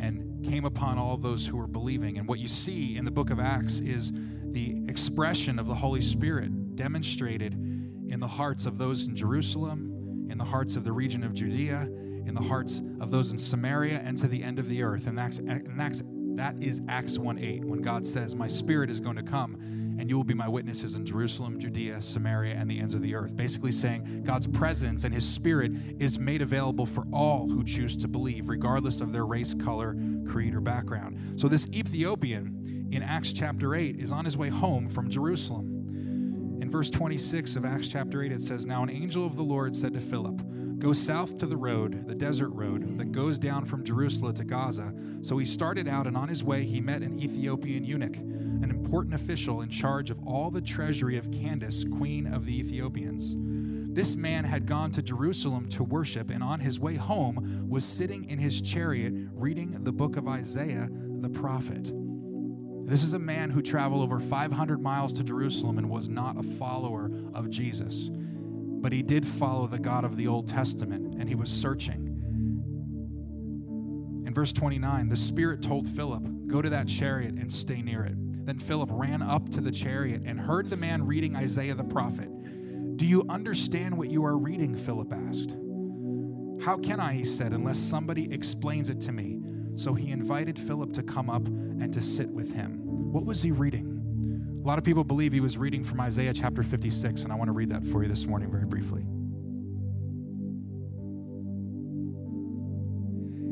and 0.00 0.44
came 0.44 0.64
upon 0.64 0.98
all 0.98 1.16
those 1.16 1.46
who 1.46 1.56
were 1.56 1.66
believing. 1.66 2.18
And 2.18 2.28
what 2.28 2.38
you 2.38 2.48
see 2.48 2.96
in 2.96 3.04
the 3.04 3.10
book 3.10 3.30
of 3.30 3.40
Acts 3.40 3.80
is 3.80 4.12
the 4.12 4.82
expression 4.88 5.58
of 5.58 5.66
the 5.66 5.74
Holy 5.74 6.02
Spirit 6.02 6.76
demonstrated 6.76 7.54
in 7.54 8.20
the 8.20 8.28
hearts 8.28 8.66
of 8.66 8.78
those 8.78 9.06
in 9.08 9.16
Jerusalem, 9.16 10.26
in 10.30 10.38
the 10.38 10.44
hearts 10.44 10.76
of 10.76 10.84
the 10.84 10.92
region 10.92 11.24
of 11.24 11.34
Judea, 11.34 11.88
in 12.26 12.34
the 12.34 12.42
hearts 12.42 12.82
of 13.00 13.10
those 13.10 13.32
in 13.32 13.38
Samaria, 13.38 14.00
and 14.04 14.16
to 14.18 14.28
the 14.28 14.42
end 14.42 14.58
of 14.58 14.68
the 14.68 14.82
earth. 14.82 15.06
And 15.06 15.16
that's, 15.16 15.38
and 15.38 15.78
that's 15.78 16.02
that 16.38 16.56
is 16.60 16.80
Acts 16.88 17.18
1 17.18 17.38
8, 17.38 17.64
when 17.64 17.82
God 17.82 18.06
says, 18.06 18.34
My 18.34 18.48
spirit 18.48 18.90
is 18.90 19.00
going 19.00 19.16
to 19.16 19.22
come 19.22 19.78
and 19.98 20.08
you 20.08 20.16
will 20.16 20.24
be 20.24 20.34
my 20.34 20.48
witnesses 20.48 20.94
in 20.94 21.04
Jerusalem, 21.04 21.58
Judea, 21.58 22.00
Samaria, 22.00 22.54
and 22.54 22.70
the 22.70 22.78
ends 22.78 22.94
of 22.94 23.02
the 23.02 23.16
earth. 23.16 23.36
Basically 23.36 23.72
saying 23.72 24.22
God's 24.24 24.46
presence 24.46 25.02
and 25.02 25.12
his 25.12 25.28
spirit 25.28 25.72
is 25.98 26.20
made 26.20 26.40
available 26.40 26.86
for 26.86 27.04
all 27.12 27.48
who 27.48 27.64
choose 27.64 27.96
to 27.96 28.08
believe, 28.08 28.48
regardless 28.48 29.00
of 29.00 29.12
their 29.12 29.26
race, 29.26 29.54
color, 29.54 29.96
creed, 30.24 30.54
or 30.54 30.60
background. 30.60 31.40
So 31.40 31.48
this 31.48 31.66
Ethiopian 31.74 32.88
in 32.92 33.02
Acts 33.02 33.32
chapter 33.32 33.74
8 33.74 33.98
is 33.98 34.12
on 34.12 34.24
his 34.24 34.36
way 34.36 34.48
home 34.48 34.88
from 34.88 35.10
Jerusalem. 35.10 36.58
In 36.62 36.70
verse 36.70 36.90
26 36.90 37.56
of 37.56 37.64
Acts 37.64 37.88
chapter 37.88 38.22
8, 38.22 38.30
it 38.30 38.42
says, 38.42 38.66
Now 38.66 38.84
an 38.84 38.90
angel 38.90 39.26
of 39.26 39.34
the 39.34 39.42
Lord 39.42 39.74
said 39.74 39.94
to 39.94 40.00
Philip, 40.00 40.40
Go 40.78 40.92
south 40.92 41.36
to 41.38 41.46
the 41.46 41.56
road, 41.56 42.06
the 42.06 42.14
desert 42.14 42.50
road, 42.50 42.98
that 42.98 43.10
goes 43.10 43.36
down 43.36 43.64
from 43.64 43.84
Jerusalem 43.84 44.34
to 44.34 44.44
Gaza. 44.44 44.94
So 45.22 45.36
he 45.36 45.44
started 45.44 45.88
out, 45.88 46.06
and 46.06 46.16
on 46.16 46.28
his 46.28 46.44
way 46.44 46.64
he 46.64 46.80
met 46.80 47.02
an 47.02 47.18
Ethiopian 47.18 47.84
eunuch, 47.84 48.16
an 48.16 48.70
important 48.70 49.14
official 49.14 49.62
in 49.62 49.70
charge 49.70 50.10
of 50.10 50.24
all 50.24 50.52
the 50.52 50.60
treasury 50.60 51.18
of 51.18 51.32
Candace, 51.32 51.84
queen 51.84 52.32
of 52.32 52.46
the 52.46 52.56
Ethiopians. 52.60 53.34
This 53.92 54.14
man 54.14 54.44
had 54.44 54.66
gone 54.66 54.92
to 54.92 55.02
Jerusalem 55.02 55.68
to 55.70 55.82
worship, 55.82 56.30
and 56.30 56.44
on 56.44 56.60
his 56.60 56.78
way 56.78 56.94
home 56.94 57.66
was 57.68 57.84
sitting 57.84 58.30
in 58.30 58.38
his 58.38 58.60
chariot 58.60 59.12
reading 59.32 59.82
the 59.82 59.92
book 59.92 60.16
of 60.16 60.28
Isaiah 60.28 60.88
the 61.20 61.28
prophet. 61.28 61.92
This 62.86 63.02
is 63.02 63.14
a 63.14 63.18
man 63.18 63.50
who 63.50 63.62
traveled 63.62 64.02
over 64.02 64.20
500 64.20 64.80
miles 64.80 65.12
to 65.14 65.24
Jerusalem 65.24 65.78
and 65.78 65.90
was 65.90 66.08
not 66.08 66.38
a 66.38 66.42
follower 66.42 67.10
of 67.34 67.50
Jesus 67.50 68.10
but 68.80 68.92
he 68.92 69.02
did 69.02 69.26
follow 69.26 69.66
the 69.66 69.78
God 69.78 70.04
of 70.04 70.16
the 70.16 70.26
Old 70.26 70.48
Testament 70.48 71.16
and 71.18 71.28
he 71.28 71.34
was 71.34 71.50
searching. 71.50 72.06
In 74.26 74.34
verse 74.34 74.52
29, 74.52 75.08
the 75.08 75.16
Spirit 75.16 75.62
told 75.62 75.86
Philip, 75.86 76.22
Go 76.46 76.62
to 76.62 76.70
that 76.70 76.88
chariot 76.88 77.34
and 77.34 77.50
stay 77.50 77.82
near 77.82 78.04
it. 78.04 78.14
Then 78.46 78.58
Philip 78.58 78.88
ran 78.92 79.22
up 79.22 79.48
to 79.50 79.60
the 79.60 79.70
chariot 79.70 80.22
and 80.24 80.40
heard 80.40 80.70
the 80.70 80.76
man 80.76 81.06
reading 81.06 81.36
Isaiah 81.36 81.74
the 81.74 81.84
prophet. 81.84 82.28
Do 82.96 83.06
you 83.06 83.24
understand 83.28 83.96
what 83.96 84.10
you 84.10 84.24
are 84.24 84.36
reading? 84.36 84.74
Philip 84.74 85.12
asked. 85.12 85.54
How 86.64 86.76
can 86.76 87.00
I, 87.00 87.14
he 87.14 87.24
said, 87.24 87.52
unless 87.52 87.78
somebody 87.78 88.32
explains 88.32 88.88
it 88.88 89.00
to 89.02 89.12
me? 89.12 89.40
So 89.76 89.94
he 89.94 90.10
invited 90.10 90.58
Philip 90.58 90.92
to 90.94 91.02
come 91.02 91.30
up 91.30 91.46
and 91.46 91.92
to 91.92 92.02
sit 92.02 92.28
with 92.28 92.52
him. 92.52 92.80
What 93.12 93.24
was 93.24 93.42
he 93.42 93.52
reading? 93.52 93.97
A 94.68 94.70
lot 94.70 94.76
of 94.76 94.84
people 94.84 95.02
believe 95.02 95.32
he 95.32 95.40
was 95.40 95.56
reading 95.56 95.82
from 95.82 95.98
Isaiah 95.98 96.34
chapter 96.34 96.62
56, 96.62 97.22
and 97.22 97.32
I 97.32 97.36
want 97.36 97.48
to 97.48 97.52
read 97.52 97.70
that 97.70 97.86
for 97.86 98.02
you 98.02 98.08
this 98.10 98.26
morning 98.26 98.50
very 98.50 98.66
briefly. 98.66 99.00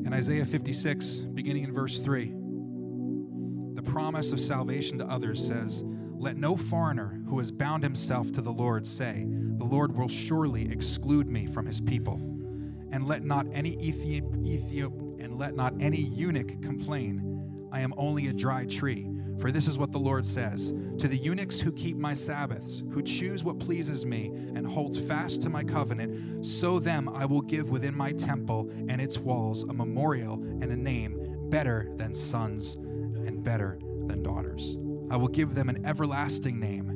In 0.04 0.12
Isaiah 0.12 0.44
56, 0.44 1.20
beginning 1.32 1.64
in 1.64 1.72
verse 1.72 2.02
3, 2.02 2.34
the 3.76 3.82
promise 3.82 4.32
of 4.32 4.40
salvation 4.42 4.98
to 4.98 5.06
others 5.06 5.42
says, 5.42 5.82
Let 5.86 6.36
no 6.36 6.54
foreigner 6.54 7.22
who 7.26 7.38
has 7.38 7.50
bound 7.50 7.82
himself 7.82 8.30
to 8.32 8.42
the 8.42 8.52
Lord 8.52 8.86
say, 8.86 9.24
The 9.26 9.64
Lord 9.64 9.96
will 9.96 10.10
surely 10.10 10.70
exclude 10.70 11.30
me 11.30 11.46
from 11.46 11.64
his 11.64 11.80
people. 11.80 12.16
And 12.92 13.08
let 13.08 13.24
not 13.24 13.46
any 13.54 13.74
Ethiop, 13.78 14.36
Ethiop 14.44 15.24
and 15.24 15.38
let 15.38 15.54
not 15.54 15.72
any 15.80 16.02
eunuch 16.02 16.60
complain, 16.60 17.70
I 17.72 17.80
am 17.80 17.94
only 17.96 18.26
a 18.26 18.34
dry 18.34 18.66
tree 18.66 19.15
For 19.38 19.50
this 19.50 19.68
is 19.68 19.78
what 19.78 19.92
the 19.92 19.98
Lord 19.98 20.24
says 20.24 20.72
To 20.98 21.08
the 21.08 21.16
eunuchs 21.16 21.60
who 21.60 21.72
keep 21.72 21.96
my 21.96 22.14
Sabbaths, 22.14 22.82
who 22.90 23.02
choose 23.02 23.44
what 23.44 23.58
pleases 23.58 24.06
me, 24.06 24.26
and 24.54 24.66
holds 24.66 24.98
fast 24.98 25.42
to 25.42 25.50
my 25.50 25.62
covenant, 25.62 26.46
so 26.46 26.78
them 26.78 27.08
I 27.08 27.26
will 27.26 27.42
give 27.42 27.70
within 27.70 27.96
my 27.96 28.12
temple 28.12 28.70
and 28.88 29.00
its 29.00 29.18
walls 29.18 29.62
a 29.64 29.72
memorial 29.72 30.34
and 30.34 30.64
a 30.64 30.76
name 30.76 31.48
better 31.50 31.90
than 31.96 32.14
sons 32.14 32.74
and 32.74 33.42
better 33.42 33.78
than 34.06 34.22
daughters. 34.22 34.76
I 35.10 35.16
will 35.16 35.28
give 35.28 35.54
them 35.54 35.68
an 35.68 35.84
everlasting 35.84 36.58
name, 36.58 36.88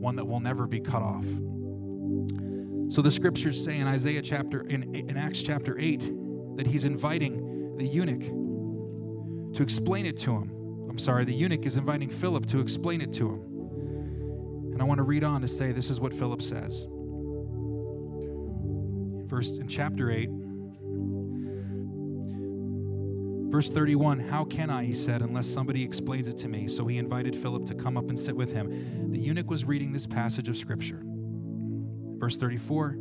one 0.00 0.16
that 0.16 0.24
will 0.24 0.40
never 0.40 0.66
be 0.66 0.80
cut 0.80 1.02
off. 1.02 1.26
So 2.92 3.00
the 3.00 3.10
scriptures 3.10 3.62
say 3.62 3.78
in 3.78 3.86
Isaiah 3.86 4.22
chapter 4.22 4.60
in, 4.60 4.94
in 4.94 5.16
Acts 5.16 5.42
chapter 5.42 5.78
8 5.78 6.56
that 6.56 6.66
he's 6.66 6.84
inviting 6.84 7.76
the 7.76 7.86
eunuch 7.86 8.20
to 9.56 9.62
explain 9.62 10.06
it 10.06 10.18
to 10.18 10.32
him. 10.32 10.61
I'm 10.92 10.98
sorry, 10.98 11.24
the 11.24 11.32
eunuch 11.32 11.64
is 11.64 11.78
inviting 11.78 12.10
Philip 12.10 12.44
to 12.48 12.60
explain 12.60 13.00
it 13.00 13.14
to 13.14 13.30
him. 13.30 13.40
And 14.74 14.82
I 14.82 14.84
want 14.84 14.98
to 14.98 15.04
read 15.04 15.24
on 15.24 15.40
to 15.40 15.48
say 15.48 15.72
this 15.72 15.88
is 15.88 15.98
what 15.98 16.12
Philip 16.12 16.42
says. 16.42 16.86
Verse 19.26 19.56
in 19.56 19.68
chapter 19.68 20.10
8, 20.10 20.28
verse 23.50 23.70
31 23.70 24.20
How 24.20 24.44
can 24.44 24.68
I, 24.68 24.84
he 24.84 24.92
said, 24.92 25.22
unless 25.22 25.46
somebody 25.46 25.82
explains 25.82 26.28
it 26.28 26.36
to 26.36 26.48
me? 26.48 26.68
So 26.68 26.86
he 26.86 26.98
invited 26.98 27.34
Philip 27.34 27.64
to 27.66 27.74
come 27.74 27.96
up 27.96 28.10
and 28.10 28.18
sit 28.18 28.36
with 28.36 28.52
him. 28.52 29.10
The 29.10 29.18
eunuch 29.18 29.48
was 29.48 29.64
reading 29.64 29.94
this 29.94 30.06
passage 30.06 30.50
of 30.50 30.58
scripture. 30.58 31.00
Verse 31.02 32.36
34 32.36 32.98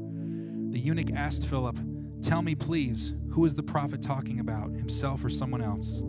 The 0.69 0.79
eunuch 0.79 1.11
asked 1.11 1.45
Philip, 1.45 1.77
Tell 2.21 2.41
me, 2.41 2.55
please, 2.55 3.11
who 3.31 3.43
is 3.43 3.53
the 3.53 3.63
prophet 3.63 4.01
talking 4.01 4.39
about, 4.39 4.71
himself 4.75 5.25
or 5.25 5.29
someone 5.29 5.61
else? 5.61 6.01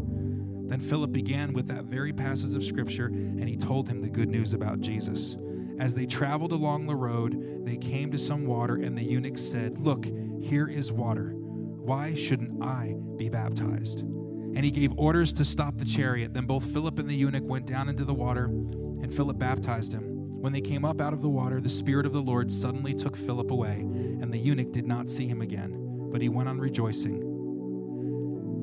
Then 0.69 0.81
Philip 0.81 1.13
began 1.13 1.53
with 1.53 1.67
that 1.69 1.85
very 1.85 2.13
passage 2.13 2.55
of 2.55 2.65
scripture, 2.65 3.07
and 3.07 3.49
he 3.49 3.57
told 3.57 3.89
him 3.89 4.01
the 4.01 4.09
good 4.09 4.29
news 4.29 4.55
about 4.55 4.81
Jesus. 4.81 5.37
As 5.79 5.95
they 5.95 6.07
traveled 6.07 6.53
along 6.53 6.87
the 6.87 6.95
road, 6.95 7.65
they 7.65 7.77
came 7.77 8.11
to 8.13 8.19
some 8.19 8.47
water, 8.47 8.77
and 8.77 8.97
the 8.97 9.03
eunuch 9.03 9.39
said, 9.39 9.79
Look, 9.79 10.07
here 10.41 10.69
is 10.69 10.93
water. 10.93 11.33
Why 11.35 12.15
shouldn't 12.15 12.63
I 12.63 12.95
be 13.17 13.29
baptized? 13.29 14.01
And 14.01 14.65
he 14.65 14.71
gave 14.71 14.93
orders 14.97 15.33
to 15.35 15.45
stop 15.45 15.79
the 15.79 15.85
chariot. 15.85 16.35
Then 16.35 16.47
both 16.47 16.65
Philip 16.65 16.99
and 16.99 17.09
the 17.09 17.15
eunuch 17.15 17.45
went 17.45 17.67
down 17.67 17.89
into 17.89 18.05
the 18.05 18.15
water, 18.15 18.45
and 18.45 19.13
Philip 19.13 19.39
baptized 19.39 19.93
him. 19.93 20.41
When 20.43 20.53
they 20.53 20.61
came 20.61 20.85
up 20.85 21.01
out 21.01 21.13
of 21.13 21.23
the 21.23 21.29
water, 21.29 21.61
the 21.61 21.69
Spirit 21.69 22.05
of 22.05 22.13
the 22.13 22.21
Lord 22.21 22.53
suddenly 22.53 22.95
took 22.95 23.17
Philip 23.17 23.51
away, 23.51 23.81
and 23.81 24.33
the 24.33 24.39
eunuch 24.39 24.73
did 24.73 24.87
not 24.87 25.09
see 25.09 25.27
him 25.27 25.41
again, 25.41 26.09
but 26.13 26.21
he 26.21 26.29
went 26.29 26.49
on 26.49 26.59
rejoicing. 26.59 27.23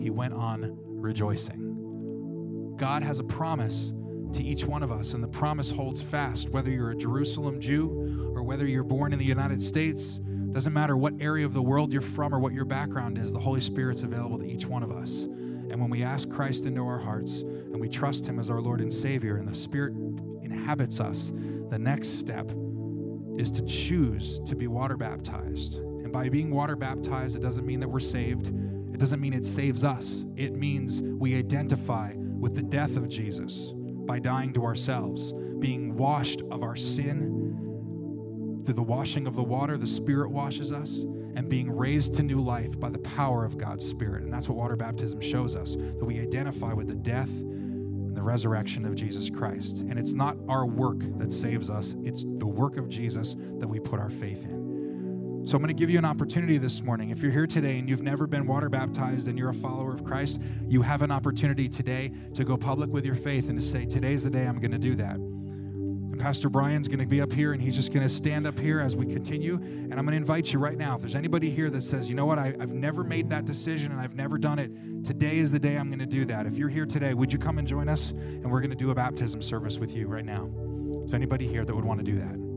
He 0.01 0.09
went 0.09 0.33
on 0.33 0.77
rejoicing. 0.77 1.68
God 2.79 3.03
has 3.03 3.19
a 3.19 3.23
promise 3.25 3.91
to 4.31 4.41
each 4.41 4.63
one 4.63 4.83
of 4.83 4.91
us, 4.91 5.13
and 5.13 5.21
the 5.21 5.27
promise 5.27 5.69
holds 5.69 6.01
fast 6.01 6.49
whether 6.49 6.71
you're 6.71 6.91
a 6.91 6.95
Jerusalem 6.95 7.59
Jew 7.59 8.31
or 8.33 8.41
whether 8.41 8.65
you're 8.65 8.85
born 8.85 9.11
in 9.11 9.19
the 9.19 9.25
United 9.25 9.61
States. 9.61 10.17
Doesn't 10.17 10.71
matter 10.71 10.95
what 10.95 11.13
area 11.19 11.45
of 11.45 11.53
the 11.53 11.61
world 11.61 11.91
you're 11.91 12.01
from 12.01 12.33
or 12.33 12.39
what 12.39 12.53
your 12.53 12.63
background 12.63 13.17
is, 13.17 13.33
the 13.33 13.39
Holy 13.39 13.59
Spirit's 13.59 14.03
available 14.03 14.39
to 14.39 14.45
each 14.45 14.65
one 14.65 14.81
of 14.81 14.91
us. 14.91 15.23
And 15.23 15.81
when 15.81 15.89
we 15.89 16.03
ask 16.03 16.29
Christ 16.29 16.65
into 16.65 16.81
our 16.81 16.97
hearts 16.97 17.41
and 17.41 17.81
we 17.81 17.89
trust 17.89 18.25
Him 18.25 18.39
as 18.39 18.49
our 18.49 18.61
Lord 18.61 18.79
and 18.79 18.93
Savior, 18.93 19.35
and 19.35 19.47
the 19.47 19.55
Spirit 19.55 19.93
inhabits 20.41 21.01
us, 21.01 21.33
the 21.69 21.77
next 21.77 22.17
step 22.17 22.49
is 23.37 23.51
to 23.51 23.61
choose 23.65 24.39
to 24.45 24.55
be 24.55 24.67
water 24.67 24.95
baptized. 24.95 25.75
And 25.75 26.13
by 26.13 26.29
being 26.29 26.49
water 26.49 26.77
baptized, 26.77 27.35
it 27.35 27.41
doesn't 27.41 27.65
mean 27.65 27.81
that 27.81 27.89
we're 27.89 27.99
saved. 27.99 28.47
It 28.93 28.99
doesn't 28.99 29.19
mean 29.19 29.33
it 29.33 29.45
saves 29.45 29.83
us. 29.83 30.25
It 30.37 30.53
means 30.53 31.01
we 31.01 31.35
identify 31.37 32.13
with 32.39 32.55
the 32.55 32.63
death 32.63 32.95
of 32.95 33.07
Jesus 33.07 33.73
by 33.75 34.19
dying 34.19 34.53
to 34.53 34.63
ourselves, 34.63 35.33
being 35.59 35.95
washed 35.95 36.41
of 36.49 36.63
our 36.63 36.75
sin 36.75 37.49
through 38.63 38.73
the 38.73 38.83
washing 38.83 39.27
of 39.27 39.35
the 39.35 39.43
water, 39.43 39.77
the 39.77 39.87
Spirit 39.87 40.31
washes 40.31 40.71
us, 40.71 41.03
and 41.35 41.47
being 41.47 41.71
raised 41.71 42.13
to 42.15 42.23
new 42.23 42.41
life 42.41 42.79
by 42.79 42.89
the 42.89 42.99
power 42.99 43.45
of 43.45 43.57
God's 43.57 43.87
Spirit. 43.87 44.23
And 44.23 44.33
that's 44.33 44.49
what 44.49 44.57
water 44.57 44.75
baptism 44.75 45.21
shows 45.21 45.55
us 45.55 45.75
that 45.75 46.05
we 46.05 46.19
identify 46.19 46.73
with 46.73 46.87
the 46.87 46.95
death 46.95 47.29
and 47.29 48.15
the 48.15 48.21
resurrection 48.21 48.85
of 48.85 48.95
Jesus 48.95 49.29
Christ. 49.29 49.79
And 49.81 49.97
it's 49.97 50.13
not 50.13 50.37
our 50.47 50.65
work 50.65 50.99
that 51.17 51.31
saves 51.31 51.69
us, 51.69 51.95
it's 52.03 52.25
the 52.37 52.47
work 52.47 52.77
of 52.77 52.89
Jesus 52.89 53.35
that 53.59 53.67
we 53.67 53.79
put 53.79 53.99
our 53.99 54.09
faith 54.09 54.45
in. 54.45 54.68
So 55.49 55.55
I'm 55.55 55.63
going 55.63 55.69
to 55.69 55.73
give 55.73 55.89
you 55.89 55.97
an 55.97 56.05
opportunity 56.05 56.59
this 56.59 56.83
morning. 56.83 57.09
If 57.09 57.23
you're 57.23 57.31
here 57.31 57.47
today 57.47 57.79
and 57.79 57.89
you've 57.89 58.03
never 58.03 58.27
been 58.27 58.45
water 58.45 58.69
baptized 58.69 59.27
and 59.27 59.35
you're 59.35 59.49
a 59.49 59.53
follower 59.55 59.91
of 59.91 60.03
Christ, 60.03 60.39
you 60.67 60.83
have 60.83 61.01
an 61.01 61.09
opportunity 61.09 61.67
today 61.67 62.11
to 62.35 62.43
go 62.43 62.55
public 62.55 62.91
with 62.91 63.03
your 63.03 63.15
faith 63.15 63.49
and 63.49 63.59
to 63.59 63.65
say, 63.65 63.87
Today's 63.87 64.23
the 64.23 64.29
day 64.29 64.45
I'm 64.45 64.59
going 64.59 64.73
to 64.73 64.77
do 64.77 64.93
that. 64.97 65.15
And 65.15 66.19
Pastor 66.19 66.49
Brian's 66.49 66.87
going 66.87 66.99
to 66.99 67.07
be 67.07 67.19
up 67.19 67.33
here 67.33 67.53
and 67.53 67.59
he's 67.59 67.75
just 67.75 67.91
going 67.91 68.03
to 68.03 68.13
stand 68.13 68.45
up 68.45 68.59
here 68.59 68.79
as 68.79 68.95
we 68.95 69.07
continue. 69.07 69.55
And 69.55 69.95
I'm 69.95 70.05
going 70.05 70.11
to 70.11 70.17
invite 70.17 70.53
you 70.53 70.59
right 70.59 70.77
now. 70.77 70.93
If 70.93 71.01
there's 71.01 71.15
anybody 71.15 71.49
here 71.49 71.71
that 71.71 71.81
says, 71.81 72.07
You 72.09 72.15
know 72.15 72.27
what, 72.27 72.37
I, 72.37 72.53
have 72.59 72.69
never 72.69 73.03
made 73.03 73.31
that 73.31 73.45
decision 73.45 73.91
and 73.91 73.99
I've 73.99 74.13
never 74.13 74.37
done 74.37 74.59
it, 74.59 75.03
today 75.03 75.39
is 75.39 75.51
the 75.51 75.57
day 75.59 75.77
I'm 75.77 75.87
going 75.87 75.97
to 75.97 76.05
do 76.05 76.25
that. 76.25 76.45
If 76.45 76.59
you're 76.59 76.69
here 76.69 76.85
today, 76.85 77.15
would 77.15 77.33
you 77.33 77.39
come 77.39 77.57
and 77.57 77.67
join 77.67 77.89
us? 77.89 78.11
And 78.11 78.51
we're 78.51 78.61
going 78.61 78.69
to 78.69 78.77
do 78.77 78.91
a 78.91 78.95
baptism 78.95 79.41
service 79.41 79.79
with 79.79 79.95
you 79.95 80.05
right 80.05 80.25
now. 80.25 80.47
Is 81.07 81.15
anybody 81.15 81.47
here 81.47 81.65
that 81.65 81.75
would 81.75 81.85
want 81.85 82.01
to 82.01 82.05
do 82.05 82.19
that? 82.19 82.48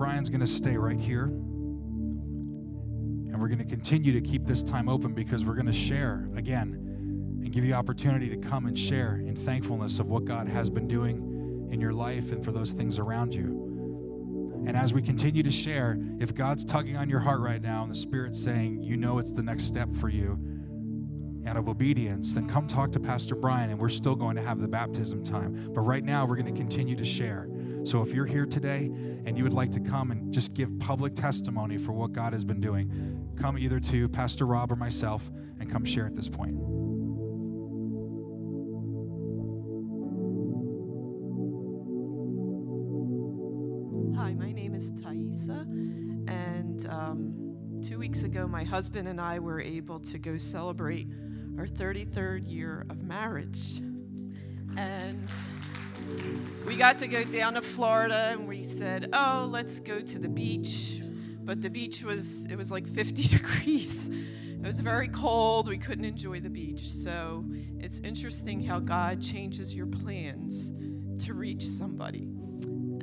Brian's 0.00 0.30
going 0.30 0.40
to 0.40 0.46
stay 0.46 0.78
right 0.78 0.98
here. 0.98 1.24
And 3.24 3.38
we're 3.38 3.48
going 3.48 3.58
to 3.58 3.66
continue 3.66 4.12
to 4.12 4.22
keep 4.22 4.46
this 4.46 4.62
time 4.62 4.88
open 4.88 5.12
because 5.12 5.44
we're 5.44 5.56
going 5.56 5.66
to 5.66 5.74
share 5.74 6.30
again 6.36 6.72
and 7.42 7.52
give 7.52 7.66
you 7.66 7.74
opportunity 7.74 8.30
to 8.30 8.38
come 8.38 8.64
and 8.64 8.78
share 8.78 9.16
in 9.16 9.36
thankfulness 9.36 9.98
of 9.98 10.08
what 10.08 10.24
God 10.24 10.48
has 10.48 10.70
been 10.70 10.88
doing 10.88 11.68
in 11.70 11.82
your 11.82 11.92
life 11.92 12.32
and 12.32 12.42
for 12.42 12.50
those 12.50 12.72
things 12.72 12.98
around 12.98 13.34
you. 13.34 14.64
And 14.66 14.74
as 14.74 14.94
we 14.94 15.02
continue 15.02 15.42
to 15.42 15.50
share, 15.50 15.98
if 16.18 16.34
God's 16.34 16.64
tugging 16.64 16.96
on 16.96 17.10
your 17.10 17.20
heart 17.20 17.42
right 17.42 17.60
now 17.60 17.82
and 17.82 17.90
the 17.92 17.98
Spirit's 17.98 18.42
saying, 18.42 18.82
you 18.82 18.96
know 18.96 19.18
it's 19.18 19.34
the 19.34 19.42
next 19.42 19.64
step 19.64 19.94
for 19.94 20.08
you 20.08 20.38
out 21.46 21.58
of 21.58 21.68
obedience, 21.68 22.32
then 22.32 22.48
come 22.48 22.66
talk 22.66 22.90
to 22.92 23.00
Pastor 23.00 23.34
Brian 23.34 23.68
and 23.68 23.78
we're 23.78 23.90
still 23.90 24.16
going 24.16 24.36
to 24.36 24.42
have 24.42 24.60
the 24.60 24.68
baptism 24.68 25.22
time. 25.22 25.72
But 25.74 25.82
right 25.82 26.04
now, 26.04 26.24
we're 26.24 26.36
going 26.36 26.54
to 26.54 26.58
continue 26.58 26.96
to 26.96 27.04
share. 27.04 27.50
So 27.84 28.02
if 28.02 28.12
you're 28.12 28.26
here 28.26 28.46
today 28.46 28.90
and 29.24 29.38
you 29.38 29.44
would 29.44 29.54
like 29.54 29.72
to 29.72 29.80
come 29.80 30.10
and 30.10 30.32
just 30.32 30.54
give 30.54 30.78
public 30.78 31.14
testimony 31.14 31.78
for 31.78 31.92
what 31.92 32.12
God 32.12 32.32
has 32.32 32.44
been 32.44 32.60
doing, 32.60 33.32
come 33.40 33.58
either 33.58 33.80
to 33.80 34.08
Pastor 34.08 34.46
Rob 34.46 34.70
or 34.70 34.76
myself 34.76 35.30
and 35.58 35.70
come 35.70 35.84
share 35.84 36.06
at 36.06 36.14
this 36.14 36.28
point. 36.28 36.56
Hi, 44.16 44.34
my 44.34 44.52
name 44.52 44.74
is 44.74 44.92
Thaisa, 44.92 45.66
and 46.28 46.86
um, 46.88 47.80
two 47.82 47.98
weeks 47.98 48.24
ago, 48.24 48.46
my 48.46 48.62
husband 48.62 49.08
and 49.08 49.20
I 49.20 49.38
were 49.38 49.60
able 49.60 50.00
to 50.00 50.18
go 50.18 50.36
celebrate 50.36 51.08
our 51.58 51.66
33rd 51.66 52.50
year 52.50 52.86
of 52.90 53.02
marriage. 53.02 53.78
And 54.76 55.28
we 56.66 56.76
got 56.76 56.98
to 57.00 57.08
go 57.08 57.24
down 57.24 57.54
to 57.54 57.62
Florida, 57.62 58.28
and 58.30 58.46
we 58.46 58.62
said, 58.62 59.10
"Oh, 59.12 59.48
let's 59.50 59.80
go 59.80 60.00
to 60.00 60.18
the 60.18 60.28
beach." 60.28 61.00
But 61.42 61.62
the 61.62 61.70
beach 61.70 62.04
was 62.04 62.46
it 62.46 62.56
was 62.56 62.70
like 62.70 62.86
50 62.86 63.22
degrees. 63.38 64.08
It 64.08 64.66
was 64.66 64.80
very 64.80 65.08
cold. 65.08 65.68
We 65.68 65.78
couldn't 65.78 66.04
enjoy 66.04 66.40
the 66.40 66.50
beach. 66.50 66.90
So 66.90 67.44
it's 67.78 68.00
interesting 68.00 68.62
how 68.62 68.78
God 68.78 69.20
changes 69.20 69.74
your 69.74 69.86
plans 69.86 70.72
to 71.24 71.34
reach 71.34 71.64
somebody. 71.64 72.28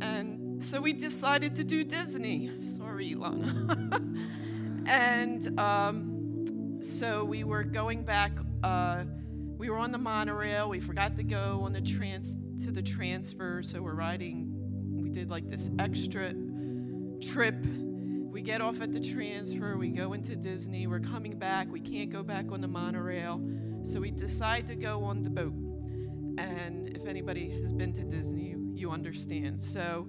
And 0.02 0.64
so 0.64 0.80
we 0.80 0.94
decided 0.94 1.56
to 1.56 1.64
do 1.64 1.84
Disney. 1.84 2.52
Sorry, 2.64 3.16
Lana. 3.16 4.02
and 4.86 5.60
um, 5.60 6.78
so 6.80 7.26
we 7.26 7.44
were 7.44 7.64
going 7.64 8.04
back. 8.04 8.34
Uh, 8.64 9.06
we 9.58 9.72
were 9.72 9.78
on 9.78 9.92
the 9.92 9.98
monorail. 9.98 10.70
We 10.70 10.80
forgot 10.80 11.16
to 11.16 11.24
go 11.24 11.62
on 11.64 11.74
the 11.74 11.82
trans 11.82 12.38
to 12.62 12.72
the 12.72 12.82
transfer, 12.82 13.62
so 13.64 13.82
we're 13.82 13.94
riding. 13.94 14.52
We 15.02 15.10
did 15.10 15.30
like 15.30 15.50
this 15.50 15.70
extra 15.80 16.34
trip. 17.22 17.56
We 18.30 18.42
get 18.42 18.62
off 18.62 18.82
at 18.82 18.92
the 18.94 19.00
transfer. 19.00 19.78
We 19.78 19.90
go 19.90 20.14
into 20.14 20.36
Disney. 20.36 20.88
We're 20.88 21.00
coming 21.00 21.38
back. 21.38 21.72
We 21.72 21.80
can't 21.80 22.10
go 22.10 22.24
back 22.24 22.52
on 22.52 22.62
the 22.62 22.68
monorail, 22.68 23.42
so 23.84 24.00
we 24.00 24.12
decide 24.12 24.68
to 24.68 24.76
go 24.76 25.04
on 25.04 25.24
the 25.24 25.30
boat. 25.30 25.54
And 26.38 26.90
if 26.96 27.08
anybody 27.08 27.50
has 27.62 27.74
been 27.74 27.94
to 27.94 28.04
Disney, 28.04 28.50
you, 28.50 28.72
you 28.76 28.92
understand. 28.92 29.60
So 29.60 30.08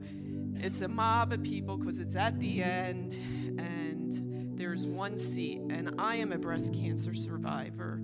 it's 0.57 0.83
a 0.83 0.89
mob 0.89 1.33
of 1.33 1.43
people 1.43 1.79
because 1.79 2.01
it's 2.01 2.17
at 2.17 2.39
the 2.39 2.63
end 2.63 3.15
and 3.59 4.59
there's 4.59 4.87
one 4.87 5.17
seat. 5.17 5.61
And 5.71 5.95
I 5.99 6.17
am 6.17 6.33
a 6.33 6.39
breast 6.39 6.75
cancer 6.75 7.15
survivor. 7.15 8.03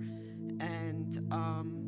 And 0.59 1.27
um, 1.31 1.84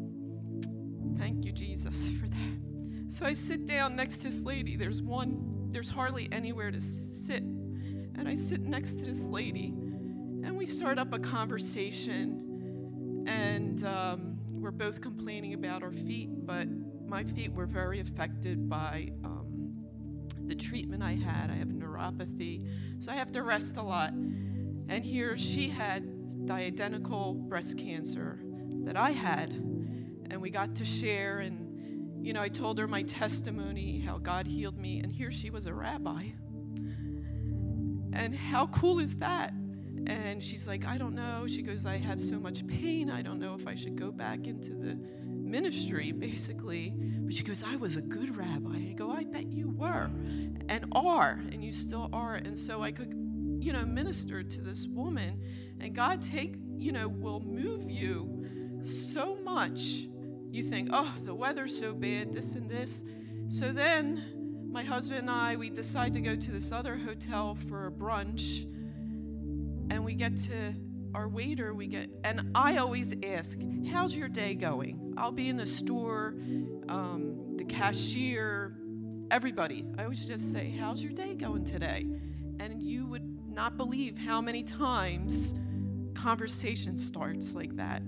thank 1.18 1.46
you, 1.46 1.52
Jesus, 1.52 2.10
for 2.20 2.28
that. 2.28 3.10
So 3.10 3.26
I 3.26 3.34
sit 3.34 3.66
down 3.66 3.96
next 3.96 4.18
to 4.18 4.24
this 4.26 4.42
lady. 4.42 4.76
There's 4.76 5.02
one, 5.02 5.70
there's 5.72 5.90
hardly 5.90 6.28
anywhere 6.32 6.72
to 6.72 6.82
sit. 6.82 7.42
And 7.42 8.28
I 8.28 8.36
sit 8.36 8.62
next 8.62 9.00
to 9.00 9.06
this 9.06 9.26
lady, 9.26 9.68
and 9.68 10.58
we 10.58 10.66
start 10.66 10.98
up 10.98 11.14
a 11.14 11.20
conversation. 11.20 13.26
And 13.28 13.84
um, 13.86 14.38
we're 14.50 14.72
both 14.72 15.02
complaining 15.02 15.54
about 15.54 15.84
our 15.84 15.92
feet, 15.92 16.30
but 16.46 16.68
my 17.08 17.24
feet 17.24 17.54
were 17.54 17.66
very 17.66 18.00
affected 18.00 18.68
by 18.68 19.12
um, 19.24 19.76
the 20.46 20.56
treatment 20.56 21.04
I 21.04 21.14
had. 21.14 21.52
I 21.52 21.56
have 21.56 21.68
neuropathy, 21.68 22.68
so 23.00 23.12
I 23.12 23.16
have 23.16 23.32
to 23.34 23.44
rest 23.44 23.78
a 23.78 23.84
lot. 23.84 24.12
And 24.12 25.04
here 25.04 25.38
she 25.38 25.70
had 25.70 26.18
the 26.48 26.54
identical 26.54 27.34
breast 27.34 27.78
cancer 27.78 28.40
that 28.84 28.96
I 28.96 29.12
had, 29.12 29.52
and 30.30 30.42
we 30.42 30.50
got 30.50 30.76
to 30.76 30.86
share 30.86 31.40
and 31.40 31.68
you 32.28 32.34
know, 32.34 32.42
I 32.42 32.50
told 32.50 32.78
her 32.80 32.90
my 32.90 33.04
testimony, 33.04 34.02
how 34.02 34.18
God 34.18 34.48
healed 34.48 34.78
me, 34.78 35.00
and 35.00 35.10
here 35.10 35.32
she 35.32 35.50
was 35.50 35.66
a 35.66 35.74
rabbi. 35.74 36.32
And 38.12 38.36
how 38.36 38.68
cool 38.68 39.00
is 39.00 39.16
that? 39.20 39.54
And 40.08 40.44
she's 40.44 40.68
like, 40.68 40.86
I 40.86 40.98
don't 40.98 41.16
know. 41.16 41.48
She 41.48 41.62
goes, 41.62 41.86
I 41.86 41.98
have 41.98 42.20
so 42.20 42.40
much 42.40 42.68
pain. 42.68 43.10
I 43.10 43.22
don't 43.22 43.40
know 43.40 43.54
if 43.54 43.66
I 43.66 43.76
should 43.76 43.96
go 43.96 44.12
back 44.12 44.48
into 44.48 44.72
the 44.72 45.00
ministry, 45.26 46.12
basically. 46.12 46.94
But 46.98 47.34
she 47.34 47.44
goes, 47.44 47.64
I 47.64 47.78
was 47.78 47.96
a 47.96 48.02
good 48.02 48.36
rabbi. 48.36 48.76
And 48.76 48.90
I 48.90 48.94
go, 48.94 49.12
I 49.12 49.24
bet 49.24 49.52
you 49.52 49.70
were 49.70 50.10
and 50.68 50.86
are, 50.94 51.42
and 51.52 51.64
you 51.64 51.72
still 51.72 52.10
are. 52.12 52.36
And 52.36 52.58
so 52.58 52.84
I 52.84 52.92
could, 52.92 53.14
you 53.60 53.72
know, 53.72 53.86
minister 53.86 54.44
to 54.44 54.62
this 54.62 54.88
woman. 54.88 55.42
And 55.80 55.96
God 55.96 56.22
take, 56.22 56.56
you 56.76 56.92
know, 56.92 57.08
will 57.08 57.40
move 57.40 57.90
you 57.90 58.82
so 58.84 59.36
much 59.44 60.08
you 60.58 60.64
think, 60.64 60.90
oh, 60.92 61.14
the 61.24 61.36
weather's 61.36 61.78
so 61.78 61.94
bad, 61.94 62.34
this 62.34 62.56
and 62.56 62.68
this. 62.68 63.06
So 63.48 63.72
then 63.72 64.68
my 64.72 64.84
husband 64.84 65.20
and 65.20 65.30
I, 65.30 65.56
we 65.56 65.70
decide 65.70 66.14
to 66.14 66.20
go 66.20 66.36
to 66.36 66.52
this 66.52 66.72
other 66.72 66.98
hotel 66.98 67.54
for 67.54 67.86
a 67.86 67.92
brunch. 67.92 68.64
And 69.92 70.04
we 70.04 70.16
get 70.16 70.36
to 70.38 70.74
our 71.14 71.30
waiter, 71.30 71.74
we 71.76 71.88
get, 71.88 72.10
and 72.24 72.52
I 72.56 72.78
always 72.78 73.16
ask, 73.24 73.60
how's 73.92 74.16
your 74.16 74.28
day 74.28 74.56
going? 74.56 75.14
I'll 75.16 75.32
be 75.32 75.48
in 75.48 75.58
the 75.58 75.66
store, 75.66 76.34
um, 76.90 77.56
the 77.56 77.64
cashier, 77.64 78.76
everybody. 79.30 79.86
I 79.98 80.04
always 80.04 80.26
just 80.26 80.52
say, 80.52 80.76
how's 80.78 81.04
your 81.04 81.14
day 81.14 81.36
going 81.36 81.66
today? 81.66 82.08
And 82.60 82.82
you 82.82 83.06
would 83.06 83.48
not 83.48 83.78
believe 83.78 84.18
how 84.18 84.42
many 84.42 84.64
times 84.64 85.54
conversation 86.16 86.98
starts 86.98 87.54
like 87.54 87.76
that 87.76 88.02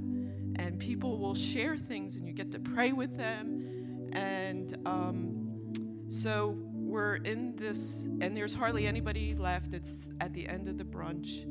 and 0.60 0.78
people 0.78 1.18
will 1.18 1.34
share 1.34 1.78
things 1.78 2.18
and 2.18 2.28
you 2.28 2.34
get 2.34 2.52
to 2.52 2.60
pray 2.60 2.92
with 2.92 3.18
them. 3.18 4.10
And 4.12 4.78
um, 4.86 5.72
so 6.10 6.58
we're 6.74 7.16
in 7.16 7.56
this 7.56 8.10
and 8.20 8.36
there's 8.36 8.54
hardly 8.54 8.86
anybody 8.86 9.36
left. 9.36 9.74
It's 9.74 10.10
at 10.20 10.34
the 10.34 10.48
end 10.48 10.68
of 10.68 10.78
the 10.78 10.84
brunch. 10.84 11.46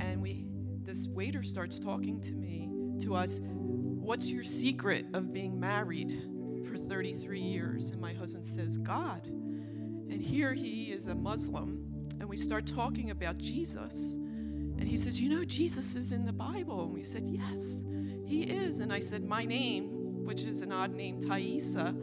And 0.00 0.22
we 0.22 0.46
this 0.84 1.08
waiter 1.08 1.42
starts 1.42 1.80
talking 1.80 2.20
to 2.20 2.34
me 2.34 2.68
to 3.00 3.16
us 3.16 3.40
what's 3.42 4.30
your 4.30 4.44
secret 4.44 5.06
of 5.12 5.32
being 5.32 5.58
married 5.58 6.22
for 6.68 6.76
33 6.76 7.40
years? 7.40 7.90
And 7.90 8.00
my 8.00 8.12
husband 8.12 8.44
says 8.44 8.78
god. 8.78 9.26
And 9.26 10.22
here 10.22 10.54
he 10.54 10.92
is 10.92 11.08
a 11.08 11.14
muslim 11.16 11.84
and 12.20 12.28
we 12.28 12.36
start 12.36 12.64
talking 12.64 13.10
about 13.10 13.38
jesus. 13.38 14.14
And 14.14 14.84
he 14.84 14.96
says 14.96 15.20
you 15.20 15.30
know 15.30 15.42
jesus 15.42 15.96
is 15.96 16.12
in 16.12 16.24
the 16.24 16.32
bible. 16.32 16.84
And 16.84 16.92
we 16.92 17.02
said 17.02 17.28
yes 17.28 17.82
he 18.26 18.42
is. 18.42 18.80
And 18.80 18.92
I 18.92 19.00
said, 19.00 19.24
My 19.24 19.44
name, 19.44 20.24
which 20.24 20.42
is 20.42 20.62
an 20.62 20.72
odd 20.72 20.94
name, 20.94 21.20
Thaisa, 21.20 21.94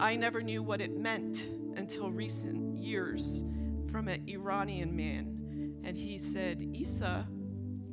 I 0.00 0.16
never 0.16 0.42
knew 0.42 0.62
what 0.62 0.80
it 0.80 0.96
meant 0.96 1.50
until 1.76 2.10
recent 2.10 2.76
years 2.76 3.44
from 3.90 4.08
an 4.08 4.24
Iranian 4.28 4.94
man. 4.96 5.76
And 5.84 5.96
he 5.96 6.18
said, 6.18 6.60
Isa 6.74 7.28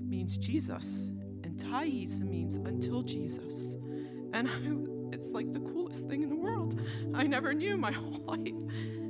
means 0.08 0.38
Jesus, 0.38 1.12
and 1.44 1.60
Thaisa 1.60 2.26
means 2.26 2.58
until 2.58 3.02
Jesus. 3.02 3.78
And 4.34 4.48
I, 5.12 5.16
it's 5.16 5.32
like 5.32 5.54
the 5.54 5.60
coolest 5.60 6.08
thing 6.08 6.24
in 6.24 6.30
the 6.30 6.36
world. 6.36 6.80
I 7.14 7.28
never 7.28 7.54
knew 7.54 7.78
my 7.78 7.92
whole 7.92 8.24
life. 8.26 8.54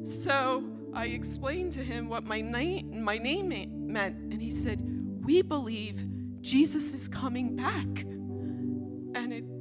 So 0.03 0.63
I 0.93 1.05
explained 1.05 1.71
to 1.73 1.83
him 1.83 2.09
what 2.09 2.25
my 2.25 2.41
my 2.41 3.17
name 3.17 3.49
meant, 3.87 4.15
and 4.31 4.41
he 4.41 4.51
said, 4.51 4.81
We 5.23 5.41
believe 5.41 6.05
Jesus 6.41 6.93
is 6.93 7.07
coming 7.07 7.55
back. 7.55 8.05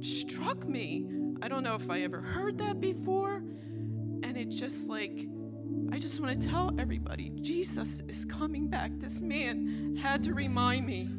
Struck 0.01 0.67
me. 0.67 1.05
I 1.41 1.47
don't 1.47 1.63
know 1.63 1.75
if 1.75 1.89
I 1.89 2.01
ever 2.01 2.21
heard 2.21 2.57
that 2.59 2.81
before. 2.81 3.43
And 4.23 4.37
it 4.37 4.49
just 4.49 4.87
like, 4.87 5.27
I 5.91 5.99
just 5.99 6.19
want 6.19 6.39
to 6.39 6.47
tell 6.47 6.73
everybody 6.79 7.31
Jesus 7.41 8.01
is 8.07 8.25
coming 8.25 8.67
back. 8.67 8.91
This 8.97 9.21
man 9.21 9.95
had 9.95 10.23
to 10.23 10.33
remind 10.33 10.85
me 10.85 11.09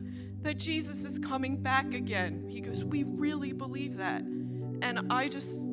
that 0.42 0.58
Jesus 0.58 1.04
is 1.04 1.18
coming 1.18 1.56
back 1.56 1.94
again. 1.94 2.44
He 2.48 2.60
goes, 2.60 2.84
We 2.84 3.04
really 3.04 3.52
believe 3.52 3.96
that. 3.98 4.22
And 4.22 5.06
I 5.10 5.28
just, 5.28 5.64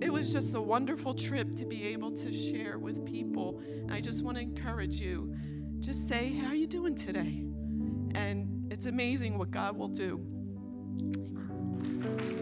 it 0.00 0.12
was 0.12 0.32
just 0.32 0.54
a 0.54 0.60
wonderful 0.60 1.14
trip 1.14 1.54
to 1.56 1.66
be 1.66 1.86
able 1.88 2.12
to 2.12 2.32
share 2.32 2.78
with 2.78 3.04
people. 3.04 3.60
And 3.66 3.92
I 3.92 4.00
just 4.00 4.22
want 4.22 4.36
to 4.36 4.42
encourage 4.42 5.00
you 5.00 5.34
just 5.80 6.08
say, 6.08 6.32
How 6.32 6.48
are 6.48 6.54
you 6.54 6.66
doing 6.66 6.94
today? 6.94 7.44
And 8.14 8.70
it's 8.70 8.86
amazing 8.86 9.38
what 9.38 9.50
God 9.50 9.76
will 9.76 9.88
do. 9.88 10.20
People 11.80 12.39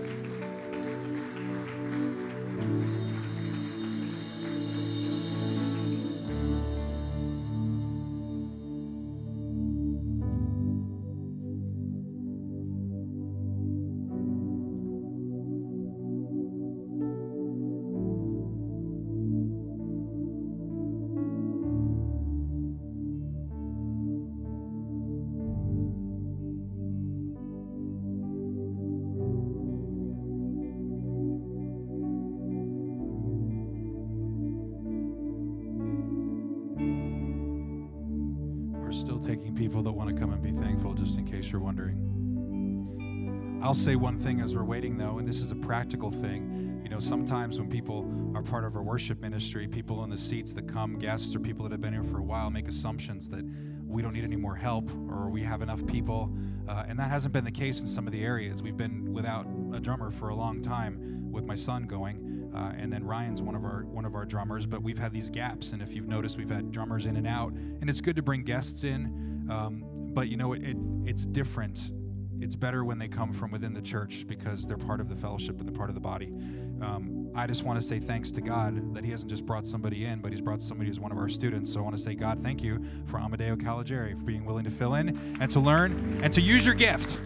I'll 43.68 43.74
say 43.74 43.96
one 43.96 44.18
thing 44.18 44.40
as 44.40 44.56
we're 44.56 44.64
waiting, 44.64 44.96
though, 44.96 45.18
and 45.18 45.28
this 45.28 45.42
is 45.42 45.50
a 45.50 45.54
practical 45.54 46.10
thing. 46.10 46.80
You 46.82 46.88
know, 46.88 47.00
sometimes 47.00 47.60
when 47.60 47.68
people 47.68 48.10
are 48.34 48.42
part 48.42 48.64
of 48.64 48.74
our 48.74 48.82
worship 48.82 49.20
ministry, 49.20 49.68
people 49.68 50.04
in 50.04 50.08
the 50.08 50.16
seats 50.16 50.54
that 50.54 50.66
come, 50.66 50.98
guests 50.98 51.36
or 51.36 51.40
people 51.40 51.64
that 51.64 51.72
have 51.72 51.82
been 51.82 51.92
here 51.92 52.02
for 52.02 52.16
a 52.16 52.22
while, 52.22 52.48
make 52.48 52.66
assumptions 52.66 53.28
that 53.28 53.44
we 53.86 54.00
don't 54.00 54.14
need 54.14 54.24
any 54.24 54.36
more 54.36 54.54
help 54.54 54.90
or 55.10 55.28
we 55.28 55.42
have 55.42 55.60
enough 55.60 55.86
people. 55.86 56.34
Uh, 56.66 56.84
and 56.88 56.98
that 56.98 57.10
hasn't 57.10 57.34
been 57.34 57.44
the 57.44 57.50
case 57.50 57.82
in 57.82 57.86
some 57.86 58.06
of 58.06 58.12
the 58.14 58.24
areas. 58.24 58.62
We've 58.62 58.74
been 58.74 59.12
without 59.12 59.46
a 59.74 59.80
drummer 59.80 60.10
for 60.10 60.30
a 60.30 60.34
long 60.34 60.62
time 60.62 61.30
with 61.30 61.44
my 61.44 61.54
son 61.54 61.82
going. 61.82 62.50
Uh, 62.54 62.72
and 62.74 62.90
then 62.90 63.04
Ryan's 63.04 63.42
one 63.42 63.54
of 63.54 63.64
our 63.64 63.84
one 63.84 64.06
of 64.06 64.14
our 64.14 64.24
drummers, 64.24 64.66
but 64.66 64.82
we've 64.82 64.96
had 64.96 65.12
these 65.12 65.28
gaps, 65.28 65.74
and 65.74 65.82
if 65.82 65.94
you've 65.94 66.08
noticed, 66.08 66.38
we've 66.38 66.48
had 66.48 66.72
drummers 66.72 67.04
in 67.04 67.16
and 67.16 67.26
out, 67.26 67.52
and 67.52 67.90
it's 67.90 68.00
good 68.00 68.16
to 68.16 68.22
bring 68.22 68.44
guests 68.44 68.84
in. 68.84 69.46
Um, 69.50 69.84
but 70.14 70.28
you 70.28 70.38
know, 70.38 70.54
it, 70.54 70.62
it, 70.62 70.78
it's 71.04 71.26
different. 71.26 71.92
It's 72.40 72.54
better 72.54 72.84
when 72.84 72.98
they 72.98 73.08
come 73.08 73.32
from 73.32 73.50
within 73.50 73.74
the 73.74 73.82
church 73.82 74.24
because 74.26 74.66
they're 74.66 74.76
part 74.76 75.00
of 75.00 75.08
the 75.08 75.16
fellowship 75.16 75.58
and 75.58 75.68
they're 75.68 75.76
part 75.76 75.88
of 75.90 75.94
the 75.94 76.00
body. 76.00 76.32
Um, 76.80 77.30
I 77.34 77.46
just 77.46 77.64
want 77.64 77.80
to 77.80 77.86
say 77.86 77.98
thanks 77.98 78.30
to 78.32 78.40
God 78.40 78.94
that 78.94 79.04
He 79.04 79.10
hasn't 79.10 79.30
just 79.30 79.44
brought 79.44 79.66
somebody 79.66 80.04
in, 80.04 80.20
but 80.20 80.30
He's 80.30 80.40
brought 80.40 80.62
somebody 80.62 80.88
who's 80.88 81.00
one 81.00 81.10
of 81.10 81.18
our 81.18 81.28
students. 81.28 81.72
So 81.72 81.80
I 81.80 81.82
want 81.82 81.96
to 81.96 82.02
say, 82.02 82.14
God, 82.14 82.42
thank 82.42 82.62
you 82.62 82.82
for 83.06 83.18
Amadeo 83.18 83.56
Caligari 83.56 84.14
for 84.14 84.22
being 84.22 84.44
willing 84.44 84.64
to 84.64 84.70
fill 84.70 84.94
in 84.94 85.18
and 85.40 85.50
to 85.50 85.60
learn 85.60 86.20
and 86.22 86.32
to 86.32 86.40
use 86.40 86.64
your 86.64 86.74
gift. 86.74 87.20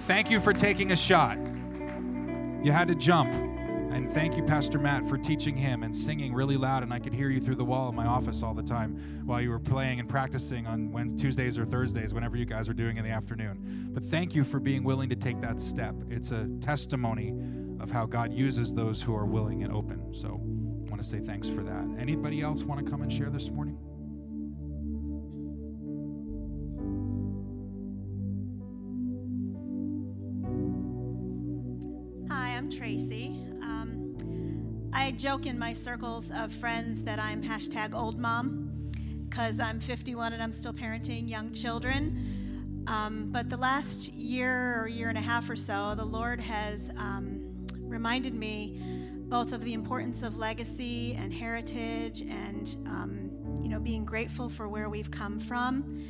Thank 0.00 0.30
you 0.30 0.40
for 0.40 0.52
taking 0.52 0.92
a 0.92 0.96
shot. 0.96 1.38
You 2.62 2.72
had 2.72 2.88
to 2.88 2.94
jump 2.94 3.53
And 3.94 4.10
thank 4.10 4.36
you, 4.36 4.42
Pastor 4.42 4.80
Matt, 4.80 5.08
for 5.08 5.16
teaching 5.16 5.56
him 5.56 5.84
and 5.84 5.96
singing 5.96 6.34
really 6.34 6.56
loud. 6.56 6.82
And 6.82 6.92
I 6.92 6.98
could 6.98 7.14
hear 7.14 7.30
you 7.30 7.40
through 7.40 7.54
the 7.54 7.64
wall 7.64 7.88
in 7.90 7.94
my 7.94 8.06
office 8.06 8.42
all 8.42 8.52
the 8.52 8.62
time 8.62 9.22
while 9.24 9.40
you 9.40 9.50
were 9.50 9.60
playing 9.60 10.00
and 10.00 10.08
practicing 10.08 10.66
on 10.66 10.90
Wednesdays, 10.90 11.22
Tuesdays 11.22 11.58
or 11.58 11.64
Thursdays, 11.64 12.12
whenever 12.12 12.36
you 12.36 12.44
guys 12.44 12.66
were 12.66 12.74
doing 12.74 12.96
in 12.96 13.04
the 13.04 13.10
afternoon. 13.10 13.90
But 13.94 14.02
thank 14.02 14.34
you 14.34 14.42
for 14.42 14.58
being 14.58 14.82
willing 14.82 15.10
to 15.10 15.16
take 15.16 15.40
that 15.42 15.60
step. 15.60 15.94
It's 16.10 16.32
a 16.32 16.48
testimony 16.60 17.34
of 17.78 17.92
how 17.92 18.04
God 18.04 18.32
uses 18.32 18.74
those 18.74 19.00
who 19.00 19.14
are 19.14 19.26
willing 19.26 19.62
and 19.62 19.72
open. 19.72 20.12
So 20.12 20.28
I 20.28 20.90
want 20.90 21.00
to 21.00 21.06
say 21.06 21.20
thanks 21.20 21.48
for 21.48 21.62
that. 21.62 21.96
Anybody 21.96 22.40
else 22.40 22.64
want 22.64 22.84
to 22.84 22.90
come 22.90 23.02
and 23.02 23.12
share 23.12 23.30
this 23.30 23.48
morning? 23.48 23.78
Joke 35.14 35.46
in 35.46 35.58
my 35.58 35.72
circles 35.72 36.30
of 36.34 36.52
friends 36.52 37.02
that 37.04 37.18
I'm 37.18 37.42
hashtag 37.42 37.94
old 37.94 38.18
mom 38.18 38.90
because 39.28 39.60
I'm 39.60 39.80
51 39.80 40.32
and 40.32 40.42
I'm 40.42 40.52
still 40.52 40.72
parenting 40.72 41.28
young 41.28 41.52
children. 41.52 42.84
Um, 42.86 43.28
but 43.30 43.48
the 43.48 43.56
last 43.56 44.12
year 44.12 44.80
or 44.82 44.88
year 44.88 45.08
and 45.08 45.16
a 45.16 45.20
half 45.20 45.48
or 45.48 45.56
so, 45.56 45.94
the 45.96 46.04
Lord 46.04 46.40
has 46.40 46.92
um, 46.98 47.64
reminded 47.80 48.34
me 48.34 48.80
both 49.28 49.52
of 49.52 49.64
the 49.64 49.72
importance 49.72 50.22
of 50.22 50.36
legacy 50.36 51.14
and 51.14 51.32
heritage 51.32 52.22
and 52.22 52.76
um, 52.86 53.30
you 53.62 53.68
know 53.68 53.80
being 53.80 54.04
grateful 54.04 54.48
for 54.48 54.68
where 54.68 54.88
we've 54.88 55.10
come 55.10 55.38
from 55.38 56.04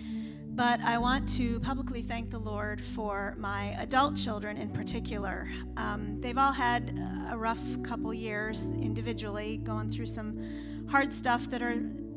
but 0.55 0.81
I 0.83 0.99
want 0.99 1.29
to 1.37 1.59
publicly 1.61 2.03
thank 2.03 2.31
the 2.31 2.39
Lord 2.39 2.81
for 2.81 3.35
my 3.39 3.77
adult 3.81 4.17
children 4.17 4.57
in 4.57 4.71
particular. 4.71 5.49
Um, 5.77 6.21
they've 6.21 6.39
all 6.39 6.53
had 6.53 6.97
a 7.29 7.37
rough 7.37 7.83
couple 7.83 8.15
years 8.15 8.69
individually, 8.75 9.57
going 9.57 9.89
through 9.89 10.07
some 10.07 10.87
hard 10.89 11.13
stuff 11.13 11.51
that 11.51 11.61
are 11.61 11.75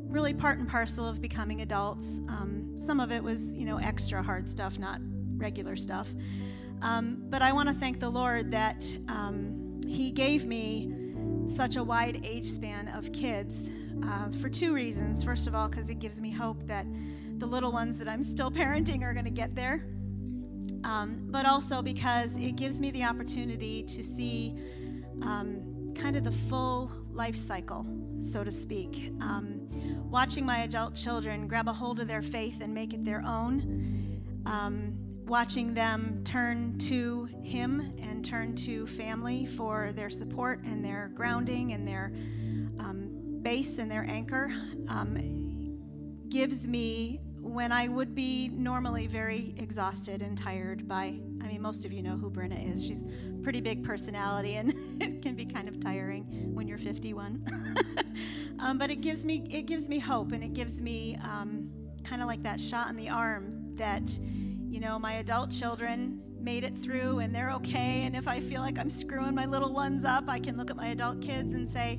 really 0.08 0.32
part 0.32 0.58
and 0.58 0.68
parcel 0.68 1.06
of 1.06 1.20
becoming 1.20 1.62
adults. 1.62 2.20
Um, 2.28 2.78
some 2.78 3.00
of 3.00 3.10
it 3.10 3.22
was, 3.22 3.56
you 3.56 3.64
know, 3.64 3.78
extra 3.78 4.22
hard 4.22 4.48
stuff, 4.48 4.78
not 4.78 5.00
regular 5.36 5.74
stuff. 5.74 6.08
Um, 6.80 7.24
but 7.28 7.42
I 7.42 7.52
want 7.52 7.68
to 7.68 7.74
thank 7.74 7.98
the 7.98 8.10
Lord 8.10 8.52
that 8.52 8.86
um, 9.08 9.80
He 9.84 10.12
gave 10.12 10.46
me 10.46 10.92
such 11.48 11.74
a 11.74 11.82
wide 11.82 12.24
age 12.24 12.46
span 12.46 12.86
of 12.88 13.12
kids 13.12 13.70
uh, 14.04 14.30
for 14.40 14.48
two 14.48 14.72
reasons. 14.72 15.24
First 15.24 15.48
of 15.48 15.56
all, 15.56 15.68
because 15.68 15.90
it 15.90 15.98
gives 15.98 16.20
me 16.20 16.30
hope 16.30 16.62
that 16.68 16.86
the 17.38 17.46
little 17.46 17.72
ones 17.72 17.98
that 17.98 18.08
I'm 18.08 18.22
still 18.22 18.50
parenting 18.60 19.02
are 19.02 19.12
going 19.12 19.24
to 19.24 19.30
get 19.30 19.54
there. 19.54 19.84
Um, 20.84 21.26
but 21.30 21.44
also 21.44 21.82
because 21.82 22.36
it 22.36 22.56
gives 22.56 22.80
me 22.80 22.90
the 22.90 23.04
opportunity 23.04 23.82
to 23.82 24.02
see 24.02 24.54
um, 25.22 25.92
kind 25.94 26.16
of 26.16 26.24
the 26.24 26.32
full 26.32 26.90
life 27.10 27.36
cycle, 27.36 27.84
so 28.20 28.44
to 28.44 28.50
speak. 28.50 29.12
Um, 29.20 29.68
watching 30.10 30.46
my 30.46 30.58
adult 30.58 30.94
children 30.94 31.48
grab 31.48 31.68
a 31.68 31.72
hold 31.72 32.00
of 32.00 32.06
their 32.06 32.22
faith 32.22 32.60
and 32.60 32.72
make 32.72 32.94
it 32.94 33.04
their 33.04 33.22
own. 33.26 34.22
Um, 34.46 34.94
watching 35.26 35.74
them 35.74 36.22
turn 36.24 36.78
to 36.78 37.28
Him 37.42 37.92
and 37.98 38.24
turn 38.24 38.54
to 38.56 38.86
family 38.86 39.44
for 39.44 39.92
their 39.92 40.08
support 40.08 40.64
and 40.64 40.84
their 40.84 41.10
grounding 41.14 41.72
and 41.72 41.86
their 41.86 42.12
um, 42.78 43.10
base 43.42 43.78
and 43.78 43.90
their 43.90 44.04
anchor 44.08 44.50
um, 44.88 45.16
gives 46.28 46.66
me 46.66 47.20
when 47.48 47.72
I 47.72 47.88
would 47.88 48.14
be 48.14 48.48
normally 48.48 49.06
very 49.06 49.54
exhausted 49.56 50.22
and 50.22 50.36
tired 50.36 50.86
by, 50.86 51.18
I 51.42 51.48
mean, 51.48 51.62
most 51.62 51.84
of 51.84 51.92
you 51.92 52.02
know 52.02 52.16
who 52.16 52.30
Brenna 52.30 52.72
is. 52.72 52.84
She's 52.84 53.04
pretty 53.42 53.60
big 53.60 53.82
personality, 53.82 54.56
and 54.56 54.72
it 55.02 55.22
can 55.22 55.34
be 55.34 55.44
kind 55.44 55.68
of 55.68 55.80
tiring 55.80 56.54
when 56.54 56.68
you're 56.68 56.78
51. 56.78 57.44
um, 58.58 58.78
but 58.78 58.90
it 58.90 59.00
gives 59.00 59.24
me 59.24 59.46
it 59.50 59.62
gives 59.62 59.88
me 59.88 59.98
hope, 59.98 60.32
and 60.32 60.44
it 60.44 60.52
gives 60.52 60.80
me 60.80 61.18
um, 61.24 61.70
kind 62.04 62.22
of 62.22 62.28
like 62.28 62.42
that 62.42 62.60
shot 62.60 62.88
in 62.90 62.96
the 62.96 63.08
arm 63.08 63.74
that, 63.76 64.18
you 64.68 64.80
know, 64.80 64.98
my 64.98 65.14
adult 65.14 65.50
children 65.50 66.22
made 66.40 66.64
it 66.64 66.76
through 66.76 67.18
and 67.18 67.34
they're 67.34 67.50
okay. 67.50 68.02
And 68.04 68.16
if 68.16 68.28
I 68.28 68.40
feel 68.40 68.60
like 68.62 68.78
I'm 68.78 68.90
screwing 68.90 69.34
my 69.34 69.46
little 69.46 69.72
ones 69.72 70.04
up, 70.04 70.24
I 70.28 70.38
can 70.38 70.56
look 70.56 70.70
at 70.70 70.76
my 70.76 70.88
adult 70.88 71.20
kids 71.20 71.52
and 71.52 71.68
say, 71.68 71.98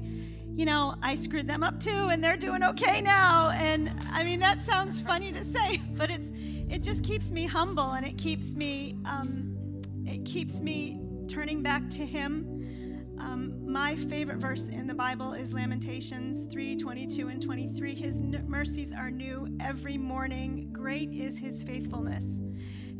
you 0.59 0.65
know, 0.65 0.93
I 1.01 1.15
screwed 1.15 1.47
them 1.47 1.63
up 1.63 1.79
too 1.79 2.09
and 2.09 2.21
they're 2.21 2.35
doing 2.35 2.63
okay 2.63 2.99
now. 2.99 3.49
And 3.51 3.89
I 4.11 4.25
mean, 4.25 4.41
that 4.41 4.61
sounds 4.61 4.99
funny 4.99 5.31
to 5.31 5.41
say, 5.41 5.81
but 5.93 6.11
it's 6.11 6.33
it 6.69 6.83
just 6.83 7.01
keeps 7.01 7.31
me 7.31 7.45
humble 7.45 7.93
and 7.93 8.05
it 8.05 8.17
keeps 8.17 8.57
me 8.57 8.97
um, 9.05 9.55
it 10.05 10.25
keeps 10.25 10.59
me 10.59 10.99
turning 11.29 11.63
back 11.63 11.89
to 11.91 12.05
Him. 12.05 13.15
Um, 13.19 13.71
my 13.71 13.95
favorite 13.95 14.39
verse 14.39 14.67
in 14.67 14.85
the 14.85 14.93
Bible 14.93 15.31
is 15.31 15.53
Lamentations 15.53 16.43
3 16.51 16.75
22 16.75 17.29
and 17.29 17.41
23. 17.41 17.95
His 17.95 18.19
mercies 18.19 18.91
are 18.91 19.09
new 19.09 19.47
every 19.61 19.97
morning. 19.97 20.73
Great 20.73 21.09
is 21.13 21.39
His 21.39 21.63
faithfulness. 21.63 22.41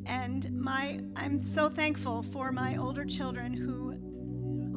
And 0.05 0.49
my, 0.57 1.01
I'm 1.17 1.43
so 1.43 1.67
thankful 1.67 2.23
for 2.23 2.53
my 2.53 2.77
older 2.77 3.03
children 3.03 3.53
who 3.53 3.97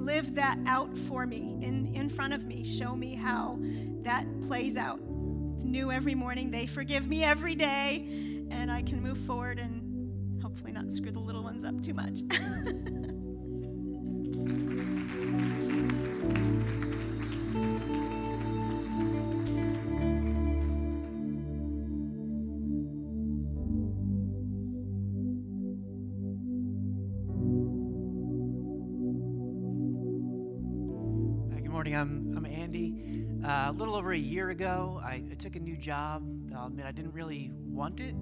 live 0.04 0.34
that 0.34 0.58
out 0.66 0.96
for 0.98 1.26
me 1.26 1.56
in, 1.60 1.94
in 1.94 2.08
front 2.08 2.32
of 2.32 2.44
me. 2.44 2.64
Show 2.64 2.96
me 2.96 3.14
how 3.14 3.58
that 4.02 4.26
plays 4.42 4.76
out. 4.76 5.00
It's 5.54 5.64
new 5.64 5.92
every 5.92 6.14
morning. 6.14 6.50
They 6.50 6.66
forgive 6.66 7.08
me 7.08 7.22
every 7.22 7.54
day, 7.54 8.08
and 8.50 8.70
I 8.70 8.82
can 8.82 9.00
move 9.00 9.18
forward 9.18 9.58
and 9.58 10.42
hopefully 10.42 10.72
not 10.72 10.90
screw 10.90 11.12
the 11.12 11.20
little 11.20 11.44
ones 11.44 11.64
up 11.64 11.80
too 11.82 11.94
much. 11.94 12.22
a 34.12 34.18
year 34.18 34.50
ago, 34.50 35.00
I, 35.04 35.22
I 35.30 35.34
took 35.34 35.56
a 35.56 35.60
new 35.60 35.76
job. 35.76 36.22
I'll 36.56 36.66
admit 36.66 36.86
I 36.86 36.92
didn't 36.92 37.12
really 37.12 37.50
want 37.54 38.00
it 38.00 38.14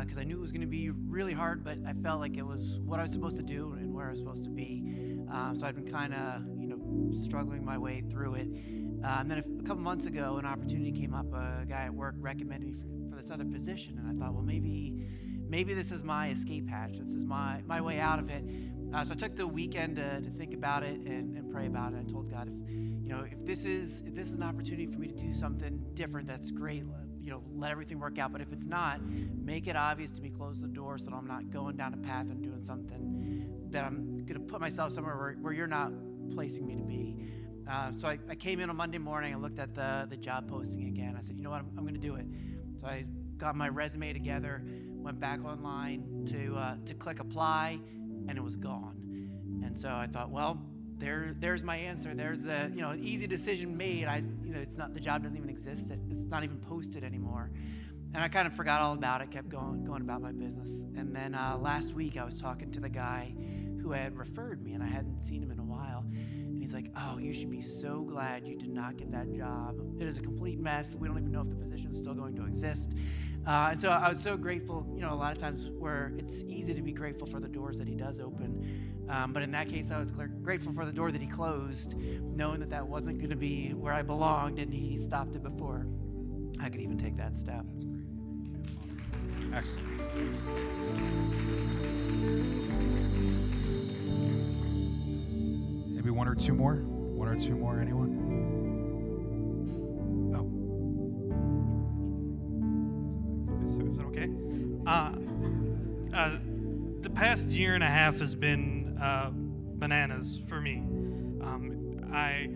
because 0.00 0.18
I 0.18 0.24
knew 0.24 0.36
it 0.36 0.40
was 0.40 0.52
going 0.52 0.62
to 0.62 0.66
be 0.66 0.90
really 0.90 1.32
hard, 1.32 1.64
but 1.64 1.78
I 1.86 1.92
felt 1.92 2.20
like 2.20 2.36
it 2.36 2.46
was 2.46 2.78
what 2.80 2.98
I 2.98 3.02
was 3.02 3.12
supposed 3.12 3.36
to 3.36 3.42
do 3.42 3.74
and 3.78 3.94
where 3.94 4.06
I 4.06 4.10
was 4.10 4.18
supposed 4.18 4.44
to 4.44 4.50
be. 4.50 5.18
Uh, 5.32 5.54
so 5.54 5.66
I'd 5.66 5.74
been 5.74 5.90
kind 5.90 6.14
of, 6.14 6.42
you 6.58 6.66
know, 6.66 7.14
struggling 7.14 7.64
my 7.64 7.78
way 7.78 8.02
through 8.10 8.34
it. 8.34 8.48
Uh, 9.04 9.18
and 9.20 9.30
then 9.30 9.38
a 9.38 9.62
couple 9.62 9.82
months 9.82 10.06
ago, 10.06 10.38
an 10.38 10.46
opportunity 10.46 10.90
came 10.92 11.14
up. 11.14 11.32
A 11.32 11.64
guy 11.68 11.84
at 11.84 11.94
work 11.94 12.14
recommended 12.18 12.66
me 12.66 12.74
for, 12.74 13.10
for 13.10 13.16
this 13.16 13.30
other 13.30 13.44
position, 13.44 13.98
and 13.98 14.08
I 14.08 14.24
thought, 14.24 14.34
well, 14.34 14.42
maybe, 14.42 15.06
maybe 15.48 15.74
this 15.74 15.92
is 15.92 16.02
my 16.02 16.30
escape 16.30 16.68
hatch. 16.68 16.98
This 16.98 17.12
is 17.12 17.24
my 17.24 17.62
my 17.66 17.80
way 17.80 18.00
out 18.00 18.18
of 18.18 18.28
it. 18.28 18.44
Uh, 18.92 19.04
so 19.04 19.12
I 19.12 19.16
took 19.16 19.36
the 19.36 19.46
weekend 19.46 19.96
to, 19.96 20.20
to 20.20 20.30
think 20.30 20.54
about 20.54 20.82
it 20.82 21.00
and, 21.00 21.36
and 21.36 21.52
pray 21.52 21.66
about 21.66 21.92
it. 21.92 21.98
I 22.06 22.10
told 22.10 22.30
God, 22.30 22.48
if 22.48 22.70
you 22.70 23.08
know, 23.14 23.24
if 23.30 23.44
this 23.46 23.64
is 23.64 24.02
if 24.06 24.14
this 24.14 24.28
is 24.28 24.34
an 24.34 24.42
opportunity 24.42 24.86
for 24.86 24.98
me 24.98 25.08
to 25.08 25.14
do 25.14 25.32
something 25.32 25.82
different, 25.94 26.28
that's 26.28 26.50
great. 26.50 26.84
You 27.20 27.30
know, 27.30 27.42
let 27.54 27.70
everything 27.70 27.98
work 27.98 28.18
out. 28.18 28.32
But 28.32 28.40
if 28.40 28.52
it's 28.52 28.64
not, 28.64 29.00
make 29.02 29.66
it 29.66 29.76
obvious 29.76 30.10
to 30.12 30.22
me. 30.22 30.30
Close 30.30 30.60
the 30.60 30.68
door 30.68 30.98
so 30.98 31.06
that 31.06 31.14
I'm 31.14 31.26
not 31.26 31.50
going 31.50 31.76
down 31.76 31.92
a 31.92 31.98
path 31.98 32.26
and 32.30 32.42
doing 32.42 32.62
something 32.62 33.68
that 33.70 33.84
I'm 33.84 34.24
going 34.24 34.40
to 34.40 34.46
put 34.46 34.60
myself 34.60 34.92
somewhere 34.92 35.16
where, 35.16 35.32
where 35.34 35.52
you're 35.52 35.66
not 35.66 35.92
placing 36.34 36.66
me 36.66 36.76
to 36.76 36.82
be. 36.82 37.16
Uh, 37.70 37.92
so 37.98 38.08
I, 38.08 38.18
I 38.30 38.34
came 38.34 38.60
in 38.60 38.70
on 38.70 38.76
Monday 38.76 38.98
morning. 38.98 39.34
I 39.34 39.36
looked 39.36 39.58
at 39.58 39.74
the 39.74 40.06
the 40.08 40.16
job 40.16 40.48
posting 40.48 40.88
again. 40.88 41.14
I 41.16 41.20
said, 41.20 41.36
you 41.36 41.42
know 41.42 41.50
what, 41.50 41.60
I'm, 41.60 41.70
I'm 41.76 41.84
going 41.84 41.94
to 41.94 42.00
do 42.00 42.14
it. 42.14 42.26
So 42.80 42.86
I 42.86 43.04
got 43.36 43.54
my 43.54 43.68
resume 43.68 44.12
together, 44.12 44.62
went 44.94 45.20
back 45.20 45.44
online 45.44 46.26
to 46.30 46.56
uh, 46.56 46.76
to 46.86 46.94
click 46.94 47.20
apply, 47.20 47.80
and 48.28 48.38
it 48.38 48.42
was 48.42 48.56
gone. 48.56 49.62
And 49.64 49.78
so 49.78 49.88
I 49.88 50.06
thought, 50.06 50.30
well, 50.30 50.60
there, 50.98 51.34
there's 51.38 51.62
my 51.62 51.76
answer. 51.76 52.14
There's 52.14 52.42
the, 52.42 52.70
you 52.74 52.80
know, 52.80 52.94
easy 52.94 53.26
decision 53.26 53.76
made. 53.76 54.06
I, 54.06 54.16
you 54.44 54.52
know, 54.52 54.58
it's 54.58 54.76
not 54.76 54.94
the 54.94 55.00
job 55.00 55.22
doesn't 55.22 55.36
even 55.36 55.50
exist. 55.50 55.90
It, 55.90 56.00
it's 56.10 56.24
not 56.24 56.44
even 56.44 56.58
posted 56.58 57.04
anymore. 57.04 57.50
And 58.14 58.22
I 58.22 58.28
kind 58.28 58.46
of 58.46 58.54
forgot 58.54 58.80
all 58.80 58.94
about 58.94 59.20
it. 59.20 59.30
Kept 59.30 59.48
going, 59.48 59.84
going 59.84 60.02
about 60.02 60.22
my 60.22 60.32
business. 60.32 60.70
And 60.96 61.14
then 61.14 61.34
uh, 61.34 61.58
last 61.60 61.92
week 61.94 62.16
I 62.16 62.24
was 62.24 62.38
talking 62.38 62.70
to 62.72 62.80
the 62.80 62.88
guy 62.88 63.34
who 63.80 63.92
had 63.92 64.16
referred 64.16 64.62
me, 64.62 64.72
and 64.72 64.82
I 64.82 64.86
hadn't 64.86 65.22
seen 65.22 65.42
him 65.42 65.50
in 65.50 65.58
a 65.58 65.64
while. 65.64 66.04
He's 66.68 66.74
like, 66.74 66.90
"Oh, 66.94 67.16
you 67.16 67.32
should 67.32 67.48
be 67.50 67.62
so 67.62 68.02
glad 68.02 68.46
you 68.46 68.54
did 68.54 68.68
not 68.68 68.98
get 68.98 69.10
that 69.12 69.32
job. 69.32 69.80
It 69.98 70.06
is 70.06 70.18
a 70.18 70.20
complete 70.20 70.60
mess. 70.60 70.94
We 70.94 71.08
don't 71.08 71.16
even 71.16 71.32
know 71.32 71.40
if 71.40 71.48
the 71.48 71.56
position 71.56 71.90
is 71.92 71.96
still 71.96 72.12
going 72.12 72.34
to 72.34 72.44
exist." 72.44 72.92
Uh, 73.46 73.68
and 73.70 73.80
so 73.80 73.88
I 73.88 74.10
was 74.10 74.22
so 74.22 74.36
grateful. 74.36 74.86
You 74.94 75.00
know, 75.00 75.14
a 75.14 75.16
lot 75.16 75.32
of 75.32 75.38
times 75.38 75.70
where 75.70 76.12
it's 76.18 76.44
easy 76.44 76.74
to 76.74 76.82
be 76.82 76.92
grateful 76.92 77.26
for 77.26 77.40
the 77.40 77.48
doors 77.48 77.78
that 77.78 77.88
he 77.88 77.94
does 77.94 78.20
open, 78.20 79.06
um, 79.08 79.32
but 79.32 79.42
in 79.42 79.50
that 79.52 79.70
case, 79.70 79.90
I 79.90 79.98
was 79.98 80.10
grateful 80.10 80.74
for 80.74 80.84
the 80.84 80.92
door 80.92 81.10
that 81.10 81.22
he 81.22 81.26
closed, 81.26 81.94
knowing 81.96 82.60
that 82.60 82.68
that 82.68 82.86
wasn't 82.86 83.16
going 83.16 83.30
to 83.30 83.36
be 83.36 83.70
where 83.70 83.94
I 83.94 84.02
belonged, 84.02 84.58
and 84.58 84.70
he 84.70 84.98
stopped 84.98 85.36
it 85.36 85.42
before 85.42 85.86
I 86.60 86.68
could 86.68 86.82
even 86.82 86.98
take 86.98 87.16
that 87.16 87.34
step. 87.34 87.64
that's 89.50 89.76
great. 89.76 90.02
Excellent. 92.20 92.67
Maybe 96.08 96.16
one 96.16 96.28
or 96.28 96.34
two 96.34 96.54
more. 96.54 96.76
One 96.76 97.28
or 97.28 97.38
two 97.38 97.54
more, 97.54 97.78
anyone? 97.78 98.08
Is 103.86 103.98
it 103.98 104.04
okay? 104.06 104.30
Uh, 104.86 105.12
uh, 106.16 106.38
the 107.02 107.10
past 107.10 107.48
year 107.48 107.74
and 107.74 107.84
a 107.84 107.88
half 107.88 108.20
has 108.20 108.34
been 108.34 108.96
uh, 108.98 109.32
bananas 109.34 110.40
for 110.46 110.62
me. 110.62 110.76
Um, 111.42 112.00
I 112.10 112.48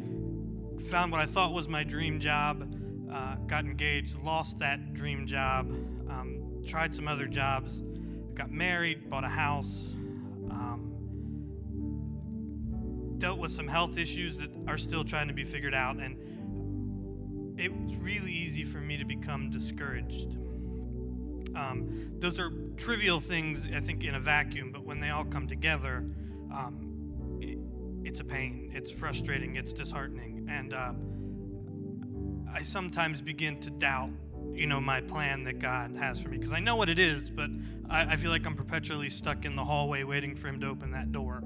found 0.89 1.13
what 1.13 1.21
I 1.21 1.27
thought 1.27 1.53
was 1.53 1.69
my 1.69 1.85
dream 1.85 2.21
job, 2.21 2.75
uh, 3.13 3.35
got 3.47 3.67
engaged, 3.67 4.17
lost 4.23 4.61
that 4.61 4.95
dream 4.95 5.27
job, 5.27 5.71
um, 6.09 6.63
tried 6.67 6.95
some 6.95 7.07
other 7.07 7.27
jobs, 7.27 7.83
got 8.33 8.51
married, 8.51 9.11
bought 9.11 9.25
a 9.25 9.29
house, 9.29 9.93
um, 10.51 10.93
dealt 13.23 13.39
with 13.39 13.53
some 13.53 13.69
health 13.69 13.97
issues 13.99 14.37
that 14.37 14.51
are 14.67 14.77
still 14.77 15.05
trying 15.05 15.29
to 15.29 15.33
be 15.33 15.45
figured 15.45 15.75
out, 15.75 15.97
and 15.99 17.55
it 17.57 17.73
was 17.73 17.95
really 17.95 18.33
easy 18.33 18.65
for 18.65 18.79
me 18.79 18.97
to 18.97 19.05
become 19.05 19.49
discouraged. 19.49 20.37
Um, 21.55 22.11
those 22.19 22.41
are 22.41 22.51
trivial 22.77 23.21
things, 23.21 23.69
I 23.73 23.79
think, 23.79 24.03
in 24.03 24.17
a 24.17 24.21
vacuum, 24.21 24.73
but 24.73 24.85
when 24.85 24.99
they 24.99 25.11
all 25.11 25.25
come 25.25 25.47
together, 25.47 26.05
um, 26.53 27.39
it, 27.41 27.59
it's 28.05 28.19
a 28.19 28.25
pain. 28.25 28.73
It's 28.75 28.91
frustrating. 28.91 29.55
It's 29.55 29.73
disheartening. 29.73 30.49
And 30.51 30.75
uh, 30.75 30.93
I 32.53 32.63
sometimes 32.65 33.23
begin 33.23 33.61
to 33.61 33.71
doubt, 33.71 34.11
you 34.53 34.67
know, 34.67 34.81
my 34.81 35.01
plan 35.01 35.45
that 35.45 35.61
God 35.61 35.95
has 35.97 36.21
for 36.21 36.29
me. 36.29 36.39
Because 36.39 36.53
I 36.53 36.59
know 36.59 36.75
what 36.75 36.89
it 36.89 36.99
is, 36.99 37.31
but 37.31 37.51
I, 37.89 38.15
I, 38.15 38.17
feel 38.17 38.33
like 38.33 38.45
I'm 38.47 38.57
perpetually 38.57 39.11
stuck 39.11 39.45
in 39.45 39.55
the 39.55 39.65
hallway 39.65 40.03
waiting 40.03 40.35
for 40.35 40.49
Him 40.49 40.59
to 40.61 40.67
open 40.67 40.91
that 40.91 41.13
door. 41.13 41.45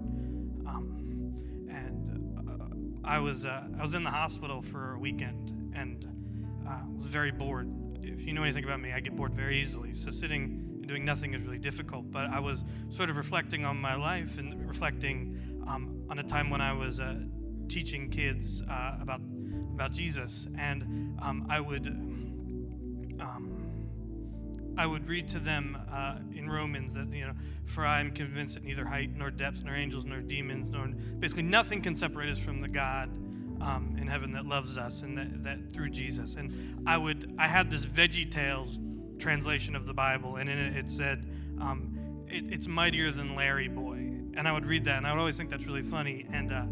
I, 3.07 3.19
was, 3.19 3.47
uh, 3.47 3.65
I 3.79 3.83
was 3.83 3.95
in 3.95 4.03
the 4.03 4.11
hospital 4.11 4.63
for 4.63 4.95
a 4.95 4.99
weekend 4.99 5.73
and 5.75 6.07
uh, 6.69 6.81
was 6.95 7.07
very 7.07 7.31
bored 7.31 7.71
if 8.07 8.27
you 8.27 8.33
know 8.33 8.43
anything 8.43 8.65
about 8.65 8.81
me, 8.81 8.93
I 8.93 9.01
get 9.01 9.17
bored 9.17 9.35
very 9.35 9.61
easily. 9.61 9.93
So 9.95 10.11
sitting 10.11 10.43
and 10.45 10.87
doing 10.87 11.05
nothing 11.05 11.35
is 11.35 11.43
really 11.43 11.59
difficult. 11.59 12.11
But 12.11 12.31
I 12.31 12.41
was 12.41 12.65
sort 12.89 13.11
of 13.11 13.17
reflecting 13.17 13.65
on 13.65 13.81
my 13.81 13.95
life 13.95 14.39
and 14.39 14.67
reflecting 14.67 15.63
um, 15.67 16.03
on 16.09 16.19
a 16.19 16.23
time 16.23 16.51
when 16.51 16.61
I 16.61 16.73
was 16.73 17.01
uh, 17.01 17.17
teaching 17.69 18.11
kids 18.11 18.63
uh, 18.63 18.97
about 19.01 19.21
about 19.75 19.93
Jesus, 19.93 20.49
and 20.59 21.19
um, 21.21 21.47
I 21.51 21.61
would 21.61 21.87
um, 23.21 23.56
I 24.77 24.87
would 24.87 25.09
read 25.09 25.29
to 25.31 25.39
them 25.39 25.79
uh, 25.91 26.19
in 26.35 26.51
Romans 26.51 26.93
that 26.95 27.09
you 27.13 27.27
know, 27.27 27.35
for 27.65 27.87
I 27.87 28.01
am 28.01 28.13
convinced 28.13 28.55
that 28.55 28.65
neither 28.65 28.85
height 28.85 29.11
nor 29.17 29.31
depth 29.31 29.65
nor 29.65 29.75
angels 29.75 30.05
nor 30.05 30.21
demons 30.21 30.71
nor 30.71 30.87
basically 30.87 31.45
nothing 31.45 31.81
can 31.83 31.97
separate 31.97 32.31
us 32.31 32.39
from 32.39 32.61
the 32.61 32.69
God 32.69 33.11
um, 33.61 33.97
in 33.99 34.07
heaven 34.07 34.33
that 34.33 34.47
loves 34.47 34.77
us 34.77 35.03
and 35.03 35.17
that, 35.17 35.43
that 35.43 35.73
through 35.73 35.91
Jesus. 35.91 36.35
And 36.35 36.83
I 36.87 36.97
would, 36.97 37.35
I 37.39 37.49
had 37.49 37.71
this 37.71 37.85
Veggie 37.87 38.31
Tales 38.31 38.79
translation 39.19 39.75
of 39.75 39.87
the 39.87 39.95
Bible, 39.95 40.37
and 40.37 40.49
in 40.49 40.59
it 40.59 40.77
it 40.77 40.91
said, 40.91 41.25
um, 41.61 42.27
it, 42.29 42.45
it's 42.53 42.69
mightier 42.69 43.11
than 43.11 43.35
Larry 43.35 43.69
Boy. 43.69 44.13
And 44.37 44.47
I 44.47 44.53
would 44.53 44.67
read 44.67 44.85
that, 44.85 44.99
and 44.99 45.07
I 45.07 45.13
would 45.13 45.19
always 45.19 45.37
think 45.37 45.49
that's 45.49 45.67
really 45.67 45.83
funny. 45.83 46.27
And 46.31 46.53
uh, 46.53 46.65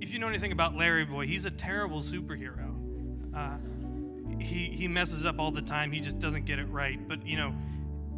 if 0.00 0.12
you 0.12 0.20
know 0.20 0.28
anything 0.28 0.52
about 0.52 0.76
Larry 0.76 1.04
Boy, 1.04 1.26
he's 1.26 1.44
a 1.44 1.50
terrible 1.50 2.00
superhero. 2.00 2.76
Uh, 3.34 3.56
he, 4.40 4.70
he 4.70 4.88
messes 4.88 5.24
up 5.26 5.38
all 5.38 5.50
the 5.50 5.62
time, 5.62 5.92
he 5.92 6.00
just 6.00 6.18
doesn't 6.18 6.44
get 6.44 6.58
it 6.58 6.68
right. 6.68 6.98
But, 7.06 7.26
you 7.26 7.36
know, 7.36 7.54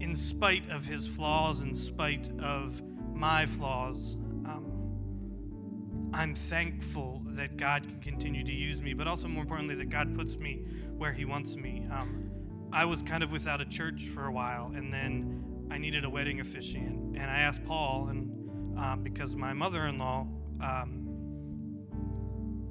in 0.00 0.16
spite 0.16 0.70
of 0.70 0.84
his 0.84 1.06
flaws, 1.06 1.62
in 1.62 1.74
spite 1.74 2.30
of 2.40 2.80
my 3.14 3.46
flaws, 3.46 4.16
I'm 6.14 6.34
thankful 6.34 7.22
that 7.28 7.56
God 7.56 7.88
can 7.88 7.98
continue 8.00 8.44
to 8.44 8.52
use 8.52 8.82
me, 8.82 8.92
but 8.92 9.08
also 9.08 9.28
more 9.28 9.42
importantly, 9.42 9.76
that 9.76 9.88
God 9.88 10.14
puts 10.14 10.36
me 10.36 10.62
where 10.96 11.12
He 11.12 11.24
wants 11.24 11.56
me. 11.56 11.86
Um, 11.90 12.30
I 12.70 12.84
was 12.84 13.02
kind 13.02 13.22
of 13.22 13.32
without 13.32 13.62
a 13.62 13.64
church 13.64 14.04
for 14.08 14.26
a 14.26 14.32
while, 14.32 14.72
and 14.74 14.92
then 14.92 15.42
I 15.70 15.78
needed 15.78 16.04
a 16.04 16.10
wedding 16.10 16.40
officiant. 16.40 17.16
And 17.16 17.30
I 17.30 17.40
asked 17.40 17.64
Paul, 17.64 18.08
and 18.08 18.78
uh, 18.78 18.96
because 18.96 19.36
my 19.36 19.54
mother 19.54 19.86
in 19.86 19.98
law 19.98 20.26
um, 20.60 21.08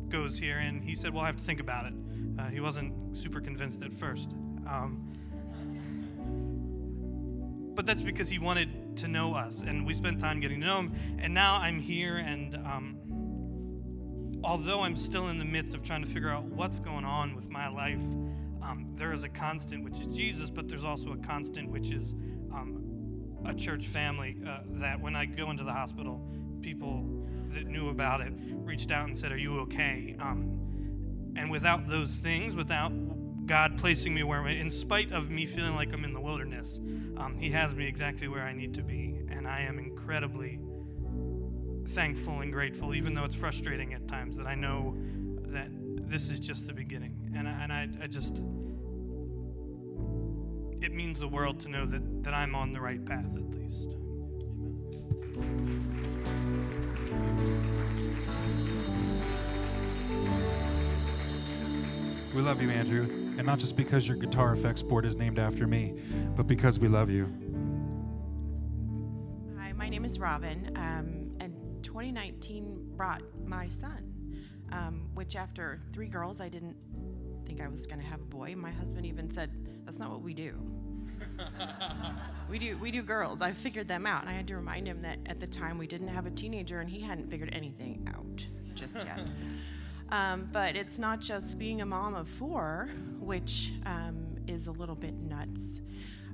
goes 0.09 0.37
here, 0.37 0.59
and 0.59 0.83
he 0.83 0.93
said, 0.93 1.11
Well, 1.11 1.23
I 1.23 1.27
have 1.27 1.37
to 1.37 1.43
think 1.43 1.59
about 1.59 1.87
it. 1.87 1.93
Uh, 2.39 2.45
he 2.45 2.59
wasn't 2.59 3.15
super 3.15 3.41
convinced 3.41 3.81
at 3.81 3.93
first. 3.93 4.31
Um, 4.67 5.07
but 7.73 7.85
that's 7.85 8.01
because 8.01 8.29
he 8.29 8.39
wanted 8.39 8.97
to 8.97 9.07
know 9.07 9.33
us, 9.33 9.61
and 9.61 9.85
we 9.85 9.93
spent 9.93 10.19
time 10.19 10.39
getting 10.39 10.59
to 10.61 10.67
know 10.67 10.79
him. 10.79 10.93
And 11.19 11.33
now 11.33 11.55
I'm 11.55 11.79
here, 11.79 12.17
and 12.17 12.55
um, 12.57 12.97
although 14.43 14.81
I'm 14.81 14.95
still 14.95 15.29
in 15.29 15.37
the 15.37 15.45
midst 15.45 15.73
of 15.73 15.83
trying 15.83 16.03
to 16.03 16.07
figure 16.07 16.29
out 16.29 16.43
what's 16.43 16.79
going 16.79 17.05
on 17.05 17.35
with 17.35 17.49
my 17.49 17.69
life, 17.69 18.01
um, 18.61 18.91
there 18.95 19.13
is 19.13 19.23
a 19.23 19.29
constant, 19.29 19.83
which 19.83 19.99
is 19.99 20.07
Jesus, 20.07 20.49
but 20.49 20.67
there's 20.67 20.85
also 20.85 21.13
a 21.13 21.17
constant, 21.17 21.69
which 21.69 21.91
is 21.91 22.13
um, 22.53 22.83
a 23.45 23.53
church 23.53 23.87
family. 23.87 24.37
Uh, 24.45 24.59
that 24.73 24.99
when 24.99 25.15
I 25.15 25.25
go 25.25 25.49
into 25.49 25.63
the 25.63 25.73
hospital, 25.73 26.21
people 26.61 27.25
that 27.49 27.65
knew 27.67 27.89
about 27.89 28.21
it 28.21 28.33
reached 28.37 28.91
out 28.91 29.07
and 29.07 29.17
said, 29.17 29.31
Are 29.31 29.37
you 29.37 29.59
okay? 29.61 30.15
Um, 30.19 30.60
and 31.35 31.49
without 31.49 31.87
those 31.87 32.17
things, 32.17 32.55
without 32.55 32.91
God 33.45 33.77
placing 33.77 34.13
me 34.13 34.23
where, 34.23 34.47
in 34.47 34.69
spite 34.69 35.11
of 35.11 35.29
me 35.29 35.45
feeling 35.45 35.75
like 35.75 35.93
I'm 35.93 36.03
in 36.03 36.13
the 36.13 36.21
wilderness, 36.21 36.79
um, 37.17 37.37
He 37.37 37.49
has 37.51 37.75
me 37.75 37.87
exactly 37.87 38.27
where 38.27 38.43
I 38.43 38.53
need 38.53 38.73
to 38.75 38.83
be. 38.83 39.19
And 39.29 39.47
I 39.47 39.61
am 39.61 39.79
incredibly 39.79 40.59
thankful 41.87 42.41
and 42.41 42.51
grateful, 42.51 42.93
even 42.93 43.13
though 43.13 43.23
it's 43.23 43.35
frustrating 43.35 43.93
at 43.93 44.07
times, 44.07 44.37
that 44.37 44.47
I 44.47 44.55
know 44.55 44.95
that 45.47 45.69
this 45.71 46.29
is 46.29 46.39
just 46.39 46.67
the 46.67 46.73
beginning. 46.73 47.31
And 47.35 47.47
I, 47.47 47.51
and 47.51 47.73
I, 47.73 47.89
I 48.03 48.07
just, 48.07 48.41
it 50.81 50.93
means 50.93 51.19
the 51.19 51.27
world 51.27 51.59
to 51.61 51.69
know 51.69 51.85
that, 51.85 52.23
that 52.23 52.33
I'm 52.33 52.55
on 52.55 52.73
the 52.73 52.81
right 52.81 53.03
path 53.03 53.35
at 53.35 53.49
least. 53.55 53.87
We 62.33 62.41
love 62.41 62.61
you, 62.61 62.69
Andrew. 62.69 63.03
And 63.37 63.45
not 63.45 63.59
just 63.59 63.75
because 63.75 64.07
your 64.07 64.17
guitar 64.17 64.53
effects 64.53 64.81
board 64.81 65.05
is 65.05 65.15
named 65.15 65.39
after 65.39 65.67
me, 65.67 65.95
but 66.35 66.47
because 66.47 66.79
we 66.79 66.87
love 66.87 67.09
you. 67.09 67.25
Hi, 69.57 69.73
my 69.73 69.89
name 69.89 70.05
is 70.05 70.19
Robin. 70.19 70.71
Um, 70.75 71.21
2019 71.91 72.93
brought 72.95 73.21
my 73.45 73.67
son, 73.67 74.13
um, 74.71 75.09
which 75.13 75.35
after 75.35 75.81
three 75.91 76.07
girls, 76.07 76.39
I 76.39 76.47
didn't 76.47 76.77
think 77.45 77.59
I 77.59 77.67
was 77.67 77.85
going 77.85 77.99
to 77.99 78.07
have 78.07 78.21
a 78.21 78.25
boy. 78.25 78.55
My 78.55 78.71
husband 78.71 79.05
even 79.05 79.29
said, 79.29 79.51
"That's 79.83 79.99
not 79.99 80.09
what 80.09 80.21
we 80.21 80.33
do. 80.33 80.55
we 82.49 82.59
do 82.59 82.77
we 82.77 82.91
do 82.91 83.03
girls." 83.03 83.41
I 83.41 83.51
figured 83.51 83.89
them 83.89 84.05
out, 84.05 84.21
and 84.21 84.29
I 84.29 84.33
had 84.33 84.47
to 84.47 84.55
remind 84.55 84.87
him 84.87 85.01
that 85.01 85.19
at 85.25 85.41
the 85.41 85.47
time 85.47 85.77
we 85.77 85.85
didn't 85.85 86.07
have 86.07 86.25
a 86.25 86.31
teenager, 86.31 86.79
and 86.79 86.89
he 86.89 87.01
hadn't 87.01 87.29
figured 87.29 87.49
anything 87.51 88.07
out 88.15 88.47
just 88.73 88.95
yet. 88.95 89.19
um, 90.11 90.49
but 90.51 90.75
it's 90.75 90.99
not 90.99 91.19
just 91.19 91.57
being 91.57 91.81
a 91.81 91.85
mom 91.85 92.15
of 92.15 92.27
four, 92.27 92.89
which 93.19 93.71
um, 93.85 94.35
is 94.47 94.67
a 94.67 94.71
little 94.71 94.95
bit 94.95 95.13
nuts. 95.13 95.81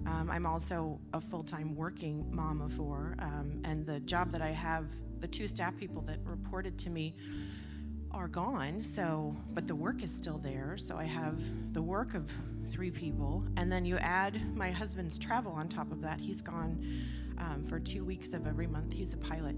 Um, 0.06 0.30
I'm 0.32 0.46
also 0.46 1.00
a 1.14 1.22
full 1.22 1.44
time 1.44 1.76
working 1.76 2.26
mom 2.32 2.62
of 2.62 2.74
four, 2.74 3.16
um, 3.20 3.62
and 3.64 3.86
the 3.86 4.00
job 4.02 4.32
that 4.32 4.42
I 4.42 4.52
have 4.52 4.86
the 5.20 5.28
two 5.28 5.48
staff 5.48 5.76
people 5.78 6.02
that 6.04 6.20
reported 6.24 6.78
to 6.78 6.90
me 6.90 7.16
are 8.12 8.28
gone 8.28 8.82
so 8.82 9.36
but 9.54 9.68
the 9.68 9.76
work 9.76 10.04
is 10.04 10.12
still 10.12 10.38
there. 10.38 10.76
So 10.78 10.96
i 10.98 11.04
have 11.04 11.42
the 11.74 11.82
work 11.82 12.14
of 12.14 12.32
three 12.70 12.92
people 12.92 13.44
and 13.58 13.72
then 13.72 13.86
you 13.86 13.98
add 13.98 14.56
my 14.56 14.72
husband's 14.72 15.18
travel 15.18 15.52
on 15.52 15.68
top 15.68 15.92
of 15.92 16.02
that. 16.02 16.20
He's 16.20 16.42
gone 16.42 16.86
um, 17.38 17.66
for 17.66 17.80
two 17.80 18.04
weeks 18.04 18.34
of 18.34 18.48
every 18.48 18.68
month. 18.68 18.94
He's 18.94 19.14
a 19.14 19.18
pilot. 19.18 19.56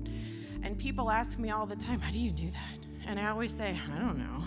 And 0.64 0.78
people 0.78 1.10
ask 1.10 1.40
me 1.40 1.52
all 1.52 1.66
the 1.66 1.76
time 1.76 2.00
how 2.00 2.12
do 2.12 2.20
you 2.20 2.32
do 2.32 2.50
that 2.52 2.89
and 3.08 3.20
i 3.20 3.28
always 3.28 3.56
say 3.56 3.78
i 3.96 4.00
don't 4.00 4.18
know 4.18 4.44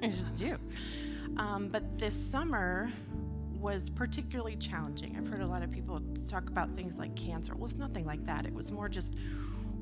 i 0.02 0.06
just 0.06 0.34
do 0.34 0.56
um, 1.36 1.68
but 1.68 1.98
this 1.98 2.14
summer 2.14 2.92
was 3.60 3.90
particularly 3.90 4.56
challenging 4.56 5.16
i've 5.16 5.26
heard 5.26 5.42
a 5.42 5.46
lot 5.46 5.62
of 5.62 5.70
people 5.70 6.00
talk 6.28 6.48
about 6.48 6.70
things 6.70 6.98
like 6.98 7.14
cancer 7.16 7.54
well 7.54 7.64
it's 7.64 7.76
nothing 7.76 8.04
like 8.04 8.24
that 8.26 8.46
it 8.46 8.54
was 8.54 8.70
more 8.70 8.88
just 8.88 9.14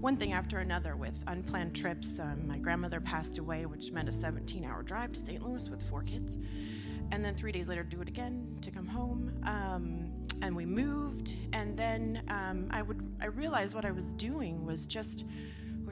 one 0.00 0.16
thing 0.16 0.32
after 0.32 0.58
another 0.58 0.94
with 0.94 1.22
unplanned 1.26 1.74
trips. 1.74 2.18
Um, 2.20 2.46
my 2.46 2.58
grandmother 2.58 3.00
passed 3.00 3.38
away, 3.38 3.66
which 3.66 3.92
meant 3.92 4.08
a 4.08 4.12
17 4.12 4.64
hour 4.64 4.82
drive 4.82 5.12
to 5.12 5.20
St. 5.20 5.42
Louis 5.42 5.68
with 5.68 5.82
four 5.88 6.02
kids. 6.02 6.38
And 7.12 7.24
then 7.24 7.34
three 7.34 7.52
days 7.52 7.68
later, 7.68 7.82
do 7.82 8.00
it 8.02 8.08
again 8.08 8.58
to 8.62 8.70
come 8.70 8.86
home. 8.86 9.32
Um, 9.44 10.12
and 10.42 10.54
we 10.54 10.66
moved. 10.66 11.36
And 11.52 11.76
then 11.76 12.22
um, 12.28 12.68
I, 12.70 12.82
would, 12.82 13.00
I 13.20 13.26
realized 13.26 13.74
what 13.74 13.84
I 13.84 13.90
was 13.90 14.12
doing 14.14 14.64
was 14.66 14.86
just, 14.86 15.24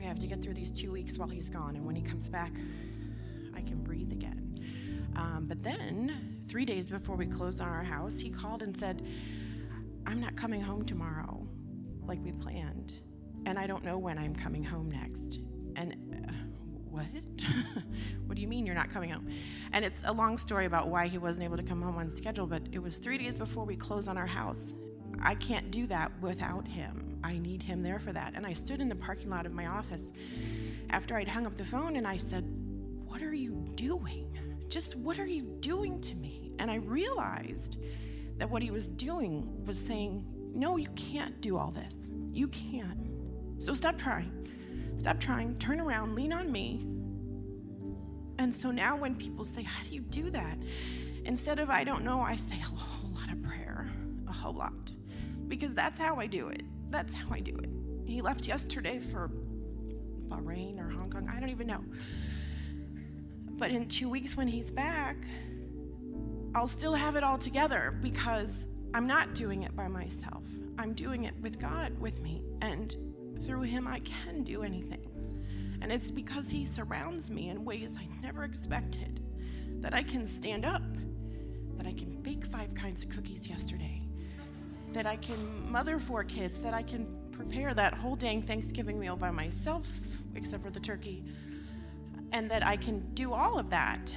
we 0.04 0.08
have 0.08 0.18
to 0.18 0.26
get 0.26 0.42
through 0.42 0.52
these 0.52 0.70
two 0.70 0.92
weeks 0.92 1.16
while 1.16 1.30
he's 1.30 1.48
gone. 1.48 1.76
And 1.76 1.86
when 1.86 1.96
he 1.96 2.02
comes 2.02 2.28
back, 2.28 2.52
I 3.56 3.62
can 3.62 3.82
breathe 3.82 4.12
again. 4.12 4.54
Um, 5.16 5.46
but 5.48 5.62
then, 5.62 6.42
three 6.46 6.66
days 6.66 6.90
before 6.90 7.16
we 7.16 7.24
closed 7.24 7.62
on 7.62 7.68
our 7.68 7.82
house, 7.82 8.20
he 8.20 8.28
called 8.28 8.62
and 8.62 8.76
said, 8.76 9.06
I'm 10.06 10.20
not 10.20 10.36
coming 10.36 10.60
home 10.60 10.84
tomorrow 10.84 11.46
like 12.02 12.22
we 12.22 12.32
planned 12.32 12.92
and 13.46 13.58
I 13.58 13.66
don't 13.66 13.82
know 13.82 13.96
when 13.96 14.18
I'm 14.18 14.34
coming 14.34 14.62
home 14.62 14.90
next. 14.90 15.40
And 15.76 15.94
uh, 16.12 16.32
what? 16.90 17.06
what 18.26 18.34
do 18.34 18.42
you 18.42 18.48
mean 18.48 18.66
you're 18.66 18.74
not 18.74 18.90
coming 18.90 19.08
home? 19.08 19.26
And 19.72 19.86
it's 19.86 20.02
a 20.04 20.12
long 20.12 20.36
story 20.36 20.66
about 20.66 20.88
why 20.88 21.06
he 21.06 21.16
wasn't 21.16 21.44
able 21.44 21.56
to 21.56 21.62
come 21.62 21.80
home 21.80 21.96
on 21.96 22.10
schedule, 22.10 22.46
but 22.46 22.60
it 22.72 22.78
was 22.78 22.98
three 22.98 23.16
days 23.16 23.38
before 23.38 23.64
we 23.64 23.74
closed 23.74 24.08
on 24.10 24.18
our 24.18 24.26
house. 24.26 24.74
I 25.22 25.34
can't 25.34 25.70
do 25.70 25.86
that 25.88 26.12
without 26.20 26.66
him. 26.66 27.18
I 27.22 27.38
need 27.38 27.62
him 27.62 27.82
there 27.82 27.98
for 27.98 28.12
that. 28.12 28.34
And 28.34 28.46
I 28.46 28.52
stood 28.52 28.80
in 28.80 28.88
the 28.88 28.94
parking 28.94 29.30
lot 29.30 29.46
of 29.46 29.52
my 29.52 29.66
office 29.66 30.10
after 30.90 31.16
I'd 31.16 31.28
hung 31.28 31.46
up 31.46 31.56
the 31.56 31.64
phone 31.64 31.96
and 31.96 32.06
I 32.06 32.16
said, 32.16 32.44
What 33.06 33.22
are 33.22 33.34
you 33.34 33.64
doing? 33.74 34.36
Just 34.68 34.96
what 34.96 35.18
are 35.18 35.26
you 35.26 35.42
doing 35.60 36.00
to 36.02 36.14
me? 36.16 36.52
And 36.58 36.70
I 36.70 36.76
realized 36.76 37.78
that 38.38 38.50
what 38.50 38.62
he 38.62 38.70
was 38.70 38.88
doing 38.88 39.64
was 39.64 39.78
saying, 39.78 40.24
No, 40.54 40.76
you 40.76 40.88
can't 40.90 41.40
do 41.40 41.56
all 41.56 41.70
this. 41.70 41.96
You 42.32 42.48
can't. 42.48 43.08
So 43.58 43.74
stop 43.74 43.96
trying. 43.96 44.48
Stop 44.96 45.18
trying, 45.18 45.56
turn 45.58 45.80
around, 45.80 46.14
lean 46.14 46.32
on 46.32 46.52
me. 46.52 46.86
And 48.38 48.54
so 48.54 48.70
now 48.70 48.96
when 48.96 49.14
people 49.14 49.44
say, 49.44 49.62
How 49.62 49.82
do 49.84 49.94
you 49.94 50.00
do 50.02 50.30
that? 50.30 50.58
Instead 51.24 51.58
of 51.58 51.70
I 51.70 51.84
don't 51.84 52.04
know, 52.04 52.20
I 52.20 52.36
say 52.36 52.56
a 52.60 52.64
whole 52.64 53.10
lot 53.14 53.32
of 53.32 53.42
prayer, 53.42 53.90
a 54.28 54.32
whole 54.32 54.52
lot. 54.52 54.92
Because 55.54 55.72
that's 55.72 56.00
how 56.00 56.16
I 56.16 56.26
do 56.26 56.48
it. 56.48 56.64
That's 56.90 57.14
how 57.14 57.28
I 57.30 57.38
do 57.38 57.56
it. 57.56 57.70
He 58.04 58.20
left 58.20 58.48
yesterday 58.48 58.98
for 58.98 59.30
Bahrain 60.26 60.80
or 60.80 60.90
Hong 60.90 61.08
Kong, 61.08 61.30
I 61.32 61.38
don't 61.38 61.48
even 61.48 61.68
know. 61.68 61.84
But 63.56 63.70
in 63.70 63.86
two 63.86 64.08
weeks 64.08 64.36
when 64.36 64.48
he's 64.48 64.72
back, 64.72 65.16
I'll 66.56 66.66
still 66.66 66.92
have 66.92 67.14
it 67.14 67.22
all 67.22 67.38
together 67.38 67.96
because 68.02 68.66
I'm 68.94 69.06
not 69.06 69.36
doing 69.36 69.62
it 69.62 69.76
by 69.76 69.86
myself. 69.86 70.42
I'm 70.76 70.92
doing 70.92 71.22
it 71.22 71.34
with 71.40 71.60
God 71.60 71.96
with 72.00 72.20
me. 72.20 72.42
And 72.60 72.96
through 73.46 73.62
him, 73.62 73.86
I 73.86 74.00
can 74.00 74.42
do 74.42 74.64
anything. 74.64 75.06
And 75.82 75.92
it's 75.92 76.10
because 76.10 76.50
he 76.50 76.64
surrounds 76.64 77.30
me 77.30 77.50
in 77.50 77.64
ways 77.64 77.94
I 77.96 78.08
never 78.24 78.42
expected 78.42 79.20
that 79.82 79.94
I 79.94 80.02
can 80.02 80.28
stand 80.28 80.64
up, 80.64 80.82
that 81.76 81.86
I 81.86 81.92
can 81.92 82.20
bake 82.22 82.44
five 82.46 82.74
kinds 82.74 83.04
of 83.04 83.10
cookies 83.10 83.46
yesterday, 83.46 84.03
that 84.94 85.06
I 85.06 85.16
can 85.16 85.70
mother 85.70 85.98
four 85.98 86.24
kids, 86.24 86.60
that 86.60 86.72
I 86.72 86.82
can 86.82 87.06
prepare 87.32 87.74
that 87.74 87.94
whole 87.94 88.16
dang 88.16 88.40
Thanksgiving 88.42 88.98
meal 88.98 89.16
by 89.16 89.30
myself, 89.30 89.86
except 90.34 90.62
for 90.62 90.70
the 90.70 90.80
turkey, 90.80 91.24
and 92.32 92.50
that 92.50 92.64
I 92.64 92.76
can 92.76 93.00
do 93.14 93.32
all 93.32 93.58
of 93.58 93.70
that 93.70 94.14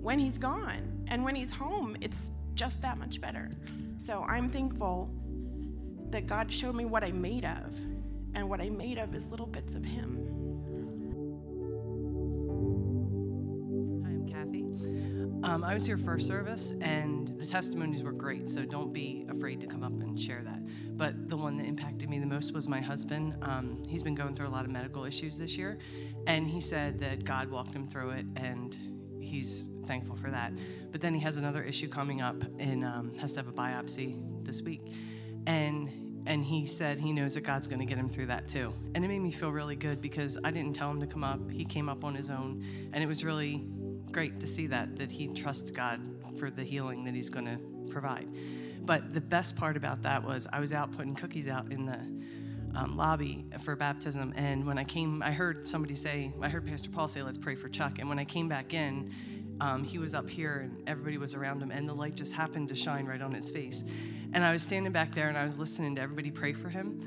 when 0.00 0.18
he's 0.18 0.36
gone. 0.36 1.04
And 1.08 1.24
when 1.24 1.34
he's 1.34 1.50
home, 1.50 1.96
it's 2.00 2.30
just 2.54 2.80
that 2.82 2.98
much 2.98 3.20
better. 3.20 3.50
So 3.98 4.24
I'm 4.28 4.48
thankful 4.48 5.10
that 6.10 6.26
God 6.26 6.52
showed 6.52 6.74
me 6.74 6.84
what 6.84 7.04
I'm 7.04 7.20
made 7.20 7.44
of, 7.44 7.74
and 8.34 8.48
what 8.48 8.60
I'm 8.60 8.76
made 8.76 8.98
of 8.98 9.14
is 9.14 9.28
little 9.28 9.46
bits 9.46 9.74
of 9.74 9.84
Him. 9.84 10.21
Um, 15.52 15.64
I 15.64 15.74
was 15.74 15.84
here 15.84 15.98
first 15.98 16.26
service, 16.26 16.72
and 16.80 17.38
the 17.38 17.44
testimonies 17.44 18.02
were 18.02 18.12
great, 18.12 18.48
so 18.48 18.64
don't 18.64 18.90
be 18.90 19.26
afraid 19.28 19.60
to 19.60 19.66
come 19.66 19.82
up 19.82 19.92
and 19.92 20.18
share 20.18 20.40
that. 20.44 20.60
But 20.96 21.28
the 21.28 21.36
one 21.36 21.58
that 21.58 21.66
impacted 21.66 22.08
me 22.08 22.18
the 22.18 22.24
most 22.24 22.54
was 22.54 22.70
my 22.70 22.80
husband. 22.80 23.34
Um, 23.42 23.82
he's 23.86 24.02
been 24.02 24.14
going 24.14 24.34
through 24.34 24.48
a 24.48 24.48
lot 24.48 24.64
of 24.64 24.70
medical 24.70 25.04
issues 25.04 25.36
this 25.36 25.58
year, 25.58 25.76
and 26.26 26.48
he 26.48 26.58
said 26.58 26.98
that 27.00 27.24
God 27.24 27.50
walked 27.50 27.74
him 27.74 27.86
through 27.86 28.12
it, 28.12 28.24
and 28.36 28.74
he's 29.20 29.68
thankful 29.84 30.16
for 30.16 30.30
that. 30.30 30.54
But 30.90 31.02
then 31.02 31.12
he 31.12 31.20
has 31.20 31.36
another 31.36 31.62
issue 31.62 31.88
coming 31.88 32.22
up 32.22 32.42
and 32.58 32.82
um, 32.82 33.12
has 33.18 33.34
to 33.34 33.40
have 33.40 33.48
a 33.48 33.52
biopsy 33.52 34.18
this 34.46 34.62
week. 34.62 34.90
And 35.46 35.90
and 36.24 36.42
he 36.42 36.64
said 36.66 36.98
he 36.98 37.12
knows 37.12 37.34
that 37.34 37.42
God's 37.42 37.66
going 37.66 37.80
to 37.80 37.84
get 37.84 37.98
him 37.98 38.08
through 38.08 38.26
that 38.26 38.48
too. 38.48 38.72
And 38.94 39.04
it 39.04 39.08
made 39.08 39.18
me 39.18 39.32
feel 39.32 39.50
really 39.50 39.76
good 39.76 40.00
because 40.00 40.38
I 40.44 40.50
didn't 40.50 40.74
tell 40.74 40.90
him 40.90 41.00
to 41.00 41.06
come 41.06 41.24
up. 41.24 41.50
He 41.50 41.64
came 41.66 41.90
up 41.90 42.04
on 42.04 42.14
his 42.14 42.30
own, 42.30 42.64
and 42.94 43.04
it 43.04 43.06
was 43.06 43.22
really 43.22 43.66
great 44.12 44.40
to 44.40 44.46
see 44.46 44.66
that 44.68 44.96
that 44.96 45.10
he 45.10 45.28
trusts 45.28 45.70
God 45.70 46.00
for 46.38 46.50
the 46.50 46.62
healing 46.62 47.04
that 47.04 47.14
he's 47.14 47.30
going 47.30 47.46
to 47.46 47.58
provide. 47.90 48.28
But 48.84 49.12
the 49.12 49.20
best 49.20 49.56
part 49.56 49.76
about 49.76 50.02
that 50.02 50.24
was 50.24 50.46
I 50.52 50.60
was 50.60 50.72
out 50.72 50.92
putting 50.92 51.14
cookies 51.14 51.48
out 51.48 51.70
in 51.70 51.86
the 51.86 52.78
um, 52.78 52.96
lobby 52.96 53.44
for 53.60 53.76
baptism, 53.76 54.32
and 54.36 54.66
when 54.66 54.78
I 54.78 54.84
came, 54.84 55.22
I 55.22 55.30
heard 55.30 55.68
somebody 55.68 55.94
say, 55.94 56.32
I 56.40 56.48
heard 56.48 56.66
Pastor 56.66 56.90
Paul 56.90 57.08
say, 57.08 57.22
"Let's 57.22 57.38
pray 57.38 57.54
for 57.54 57.68
Chuck." 57.68 57.98
And 57.98 58.08
when 58.08 58.18
I 58.18 58.24
came 58.24 58.48
back 58.48 58.72
in, 58.72 59.12
um, 59.60 59.84
he 59.84 59.98
was 59.98 60.14
up 60.14 60.28
here 60.28 60.60
and 60.64 60.88
everybody 60.88 61.18
was 61.18 61.34
around 61.34 61.62
him, 61.62 61.70
and 61.70 61.88
the 61.88 61.94
light 61.94 62.14
just 62.14 62.32
happened 62.32 62.68
to 62.68 62.74
shine 62.74 63.06
right 63.06 63.20
on 63.20 63.32
his 63.32 63.50
face. 63.50 63.84
And 64.32 64.44
I 64.44 64.52
was 64.52 64.62
standing 64.62 64.92
back 64.92 65.14
there 65.14 65.28
and 65.28 65.36
I 65.36 65.44
was 65.44 65.58
listening 65.58 65.94
to 65.96 66.02
everybody 66.02 66.30
pray 66.30 66.54
for 66.54 66.70
him. 66.70 67.00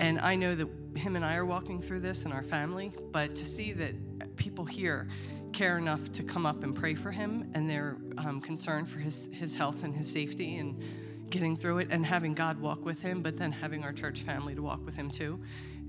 And 0.00 0.18
I 0.18 0.34
know 0.34 0.54
that 0.54 0.66
him 0.96 1.14
and 1.14 1.24
I 1.24 1.36
are 1.36 1.44
walking 1.44 1.82
through 1.82 2.00
this 2.00 2.24
in 2.24 2.32
our 2.32 2.42
family, 2.42 2.90
but 3.12 3.36
to 3.36 3.44
see 3.44 3.72
that 3.74 3.94
people 4.36 4.64
here 4.64 5.08
care 5.52 5.78
enough 5.78 6.12
to 6.12 6.22
come 6.22 6.46
up 6.46 6.62
and 6.62 6.74
pray 6.74 6.94
for 6.94 7.10
him 7.10 7.50
and 7.54 7.68
they're 7.68 7.96
um, 8.18 8.40
concerned 8.40 8.88
for 8.88 8.98
his, 8.98 9.28
his 9.32 9.54
health 9.54 9.84
and 9.84 9.94
his 9.94 10.10
safety 10.10 10.56
and 10.56 10.82
getting 11.30 11.56
through 11.56 11.78
it 11.78 11.88
and 11.90 12.04
having 12.04 12.34
God 12.34 12.60
walk 12.60 12.84
with 12.84 13.00
him, 13.00 13.22
but 13.22 13.36
then 13.36 13.52
having 13.52 13.84
our 13.84 13.92
church 13.92 14.22
family 14.22 14.54
to 14.54 14.62
walk 14.62 14.84
with 14.84 14.96
him 14.96 15.10
too, 15.10 15.40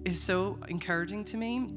is 0.05 0.21
so 0.21 0.57
encouraging 0.67 1.23
to 1.25 1.37
me. 1.37 1.69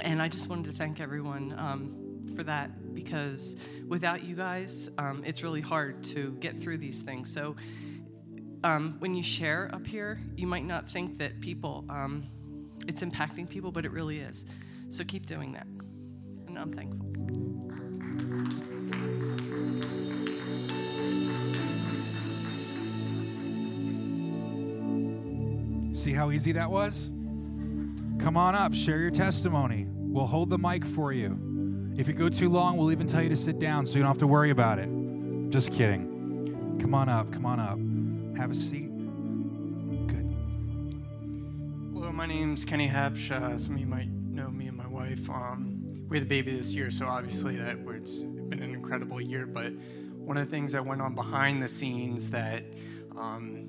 And 0.00 0.20
I 0.20 0.28
just 0.28 0.48
wanted 0.48 0.66
to 0.66 0.72
thank 0.72 1.00
everyone 1.00 1.54
um, 1.56 2.26
for 2.36 2.42
that 2.44 2.94
because 2.94 3.56
without 3.86 4.24
you 4.24 4.34
guys, 4.34 4.90
um, 4.98 5.22
it's 5.24 5.42
really 5.42 5.60
hard 5.60 6.02
to 6.04 6.32
get 6.40 6.58
through 6.58 6.78
these 6.78 7.00
things. 7.00 7.32
So 7.32 7.56
um, 8.62 8.96
when 8.98 9.14
you 9.14 9.22
share 9.22 9.70
up 9.72 9.86
here, 9.86 10.20
you 10.36 10.46
might 10.46 10.64
not 10.64 10.88
think 10.90 11.18
that 11.18 11.40
people, 11.40 11.84
um, 11.88 12.26
it's 12.86 13.02
impacting 13.02 13.48
people, 13.48 13.72
but 13.72 13.84
it 13.84 13.92
really 13.92 14.20
is. 14.20 14.44
So 14.88 15.04
keep 15.04 15.26
doing 15.26 15.52
that. 15.52 15.66
And 16.54 16.62
I'm 16.62 16.70
thankful. 16.70 17.00
See 25.94 26.12
how 26.12 26.30
easy 26.30 26.52
that 26.52 26.70
was? 26.70 27.10
Come 28.20 28.36
on 28.36 28.54
up, 28.54 28.72
share 28.72 29.00
your 29.00 29.10
testimony. 29.10 29.86
We'll 29.88 30.26
hold 30.26 30.50
the 30.50 30.58
mic 30.58 30.84
for 30.84 31.12
you. 31.12 31.92
If 31.96 32.06
you 32.06 32.14
go 32.14 32.28
too 32.28 32.48
long, 32.48 32.76
we'll 32.76 32.92
even 32.92 33.08
tell 33.08 33.22
you 33.22 33.30
to 33.30 33.36
sit 33.36 33.58
down 33.58 33.84
so 33.84 33.96
you 33.96 34.02
don't 34.02 34.10
have 34.10 34.18
to 34.18 34.28
worry 34.28 34.50
about 34.50 34.78
it. 34.78 34.88
Just 35.50 35.72
kidding. 35.72 36.78
Come 36.80 36.94
on 36.94 37.08
up, 37.08 37.32
come 37.32 37.46
on 37.46 37.58
up. 37.58 37.78
Have 38.38 38.52
a 38.52 38.54
seat. 38.54 38.90
Good. 40.06 40.36
Hello, 41.94 42.12
my 42.12 42.26
name's 42.26 42.64
Kenny 42.64 42.88
Hapsh. 42.88 43.32
Uh, 43.32 43.58
some 43.58 43.74
of 43.74 43.80
you 43.80 43.86
might 43.86 44.08
know 44.08 44.50
me 44.50 44.68
and 44.68 44.76
my 44.76 44.86
wife. 44.86 45.28
Um, 45.28 45.83
we 46.08 46.18
had 46.18 46.26
a 46.26 46.28
baby 46.28 46.54
this 46.54 46.72
year, 46.72 46.90
so 46.90 47.06
obviously 47.06 47.56
that 47.56 47.78
it's 47.88 48.18
been 48.20 48.62
an 48.62 48.74
incredible 48.74 49.20
year. 49.20 49.46
But 49.46 49.72
one 50.16 50.36
of 50.36 50.48
the 50.48 50.50
things 50.50 50.72
that 50.72 50.84
went 50.84 51.00
on 51.00 51.14
behind 51.14 51.62
the 51.62 51.68
scenes 51.68 52.30
that 52.30 52.64
um, 53.16 53.68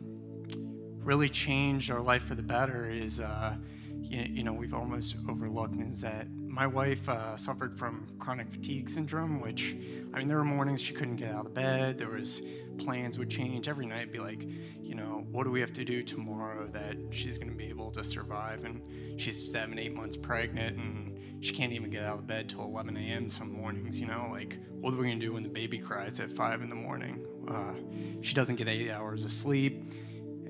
really 1.03 1.29
changed 1.29 1.91
our 1.91 2.01
life 2.01 2.23
for 2.23 2.35
the 2.35 2.43
better 2.43 2.89
is, 2.89 3.19
uh, 3.19 3.55
you, 4.01 4.21
you, 4.21 4.43
know, 4.43 4.53
we've 4.53 4.73
almost 4.73 5.15
overlooked 5.29 5.79
is 5.79 6.01
that 6.01 6.27
my 6.47 6.67
wife 6.67 7.07
uh, 7.09 7.35
suffered 7.35 7.77
from 7.77 8.07
chronic 8.19 8.49
fatigue 8.49 8.89
syndrome, 8.89 9.41
which, 9.41 9.75
I 10.13 10.19
mean, 10.19 10.27
there 10.27 10.37
were 10.37 10.43
mornings 10.43 10.81
she 10.81 10.93
couldn't 10.93 11.17
get 11.17 11.33
out 11.33 11.47
of 11.47 11.53
bed. 11.53 11.97
There 11.97 12.09
was 12.09 12.41
plans 12.77 13.17
would 13.17 13.29
change 13.29 13.67
every 13.67 13.85
night. 13.85 14.11
Be 14.11 14.19
like, 14.19 14.43
you 14.81 14.95
know, 14.95 15.25
what 15.31 15.43
do 15.43 15.51
we 15.51 15.59
have 15.59 15.73
to 15.73 15.85
do 15.85 16.03
tomorrow 16.03 16.67
that 16.67 16.95
she's 17.09 17.37
going 17.37 17.51
to 17.51 17.57
be 17.57 17.67
able 17.67 17.91
to 17.91 18.03
survive? 18.03 18.63
And 18.63 18.81
she's 19.19 19.51
seven, 19.51 19.77
eight 19.79 19.93
months 19.93 20.15
pregnant, 20.15 20.77
and 20.77 21.14
she 21.45 21.53
can't 21.53 21.71
even 21.73 21.91
get 21.91 22.03
out 22.03 22.19
of 22.19 22.27
bed 22.27 22.49
till 22.49 22.63
11 22.63 22.97
a.m. 22.97 23.29
some 23.29 23.51
mornings. 23.51 23.99
You 24.01 24.07
know, 24.07 24.29
like, 24.31 24.57
what 24.81 24.93
are 24.93 24.97
we 24.97 25.11
to 25.11 25.19
do 25.19 25.33
when 25.33 25.43
the 25.43 25.49
baby 25.49 25.77
cries 25.77 26.19
at 26.19 26.31
five 26.31 26.61
in 26.61 26.69
the 26.69 26.75
morning? 26.75 27.23
Uh, 27.47 27.73
she 28.21 28.33
doesn't 28.33 28.55
get 28.55 28.67
eight 28.67 28.89
hours 28.89 29.23
of 29.25 29.31
sleep. 29.31 29.93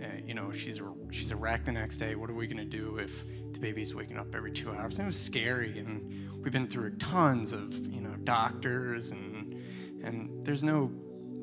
Uh, 0.01 0.07
you 0.25 0.33
know, 0.33 0.51
she's 0.53 0.81
she's 1.11 1.31
a 1.31 1.35
wreck 1.35 1.65
the 1.65 1.71
next 1.71 1.97
day. 1.97 2.15
What 2.15 2.29
are 2.29 2.33
we 2.33 2.47
gonna 2.47 2.63
do 2.63 2.97
if 2.97 3.25
the 3.51 3.59
baby's 3.59 3.93
waking 3.93 4.17
up 4.17 4.33
every 4.33 4.51
two 4.51 4.71
hours? 4.71 4.97
And 4.99 5.05
it 5.05 5.07
was 5.07 5.19
scary, 5.19 5.77
and 5.79 6.29
we've 6.41 6.53
been 6.53 6.67
through 6.67 6.91
tons 6.91 7.51
of 7.51 7.73
you 7.93 7.99
know 7.99 8.15
doctors, 8.23 9.11
and 9.11 9.61
and 10.01 10.45
there's 10.45 10.63
no 10.63 10.91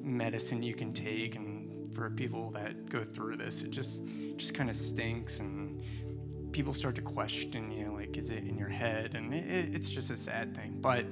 medicine 0.02 0.62
you 0.62 0.74
can 0.74 0.94
take. 0.94 1.36
And 1.36 1.94
for 1.94 2.08
people 2.08 2.50
that 2.52 2.88
go 2.88 3.04
through 3.04 3.36
this, 3.36 3.62
it 3.62 3.70
just 3.70 4.02
just 4.36 4.54
kind 4.54 4.70
of 4.70 4.76
stinks, 4.76 5.40
and 5.40 5.71
people 6.52 6.72
start 6.72 6.94
to 6.96 7.02
question 7.02 7.70
you, 7.70 7.92
like, 7.92 8.16
is 8.16 8.30
it 8.30 8.44
in 8.44 8.58
your 8.58 8.68
head? 8.68 9.14
And 9.14 9.32
it, 9.32 9.74
it's 9.74 9.88
just 9.88 10.10
a 10.10 10.16
sad 10.16 10.54
thing. 10.54 10.78
But 10.80 11.06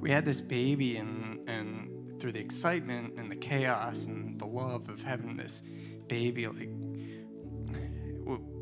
we 0.00 0.10
had 0.10 0.24
this 0.24 0.40
baby, 0.40 0.96
and 0.96 1.48
and 1.48 1.96
through 2.18 2.32
the 2.32 2.40
excitement 2.40 3.14
and 3.18 3.30
the 3.30 3.36
chaos 3.36 4.06
and 4.06 4.38
the 4.40 4.46
love 4.46 4.88
of 4.88 5.02
having 5.02 5.36
this 5.36 5.62
baby 6.08 6.46
like 6.46 6.70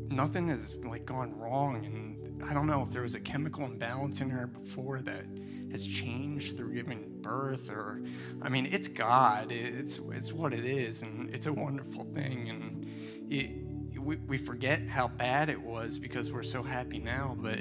nothing 0.09 0.49
has 0.49 0.77
like 0.85 1.05
gone 1.05 1.37
wrong 1.37 1.85
and 1.85 2.43
i 2.43 2.53
don't 2.53 2.67
know 2.67 2.83
if 2.83 2.91
there 2.91 3.01
was 3.01 3.15
a 3.15 3.19
chemical 3.19 3.63
imbalance 3.65 4.21
in 4.21 4.29
her 4.29 4.47
before 4.47 5.01
that 5.01 5.25
has 5.71 5.85
changed 5.85 6.57
through 6.57 6.73
giving 6.73 7.21
birth 7.21 7.71
or 7.71 8.01
i 8.41 8.49
mean 8.49 8.67
it's 8.71 8.87
god 8.87 9.51
it's 9.51 9.99
it's 10.11 10.31
what 10.31 10.53
it 10.53 10.65
is 10.65 11.01
and 11.01 11.33
it's 11.33 11.47
a 11.47 11.53
wonderful 11.53 12.03
thing 12.13 12.49
and 12.49 12.87
it, 13.31 13.64
we, 14.05 14.15
we 14.17 14.37
forget 14.37 14.87
how 14.87 15.07
bad 15.07 15.49
it 15.49 15.59
was 15.59 15.97
because 15.97 16.31
we're 16.31 16.43
so 16.43 16.63
happy 16.63 16.99
now 16.99 17.35
but 17.41 17.59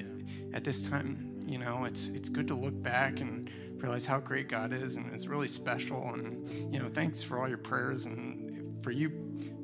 at 0.53 0.63
this 0.63 0.83
time 0.83 1.35
you 1.47 1.59
know, 1.59 1.85
it's 1.85 2.09
it's 2.09 2.29
good 2.29 2.49
to 2.49 2.55
look 2.55 2.81
back 2.83 3.21
and 3.21 3.51
realize 3.77 4.07
how 4.07 4.19
great 4.19 4.49
God 4.49 4.73
is, 4.73 4.97
and 4.97 5.13
it's 5.13 5.27
really 5.27 5.49
special. 5.49 6.03
And 6.15 6.49
you 6.73 6.81
know, 6.81 6.89
thanks 6.89 7.23
for 7.23 7.39
all 7.39 7.49
your 7.49 7.59
prayers 7.59 8.07
and 8.07 8.83
for 8.83 8.91
you 8.91 9.11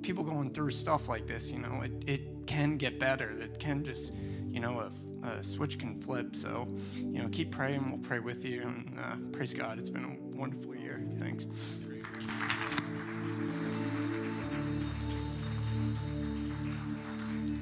people 0.03 0.25
going 0.25 0.53
through 0.53 0.71
stuff 0.71 1.09
like 1.09 1.27
this. 1.27 1.53
You 1.53 1.61
know, 1.61 1.81
it 1.83 1.93
it 2.07 2.47
can 2.47 2.77
get 2.77 2.99
better. 2.99 3.31
It 3.31 3.59
can 3.59 3.85
just, 3.85 4.15
you 4.51 4.61
know, 4.61 4.91
a, 5.23 5.43
switch 5.43 5.79
can 5.79 6.01
flip. 6.01 6.35
So, 6.35 6.67
you 6.97 7.23
know, 7.23 7.29
keep 7.31 7.51
praying. 7.51 7.91
We'll 7.91 8.01
pray 8.01 8.19
with 8.19 8.45
you, 8.45 8.63
and 8.63 8.99
uh, 8.99 9.17
praise 9.33 9.55
God. 9.55 9.79
It's 9.79 9.91
been 9.91 10.05
a 10.05 10.37
wonderful 10.37 10.75
year. 10.75 11.03
Thanks. 11.19 11.47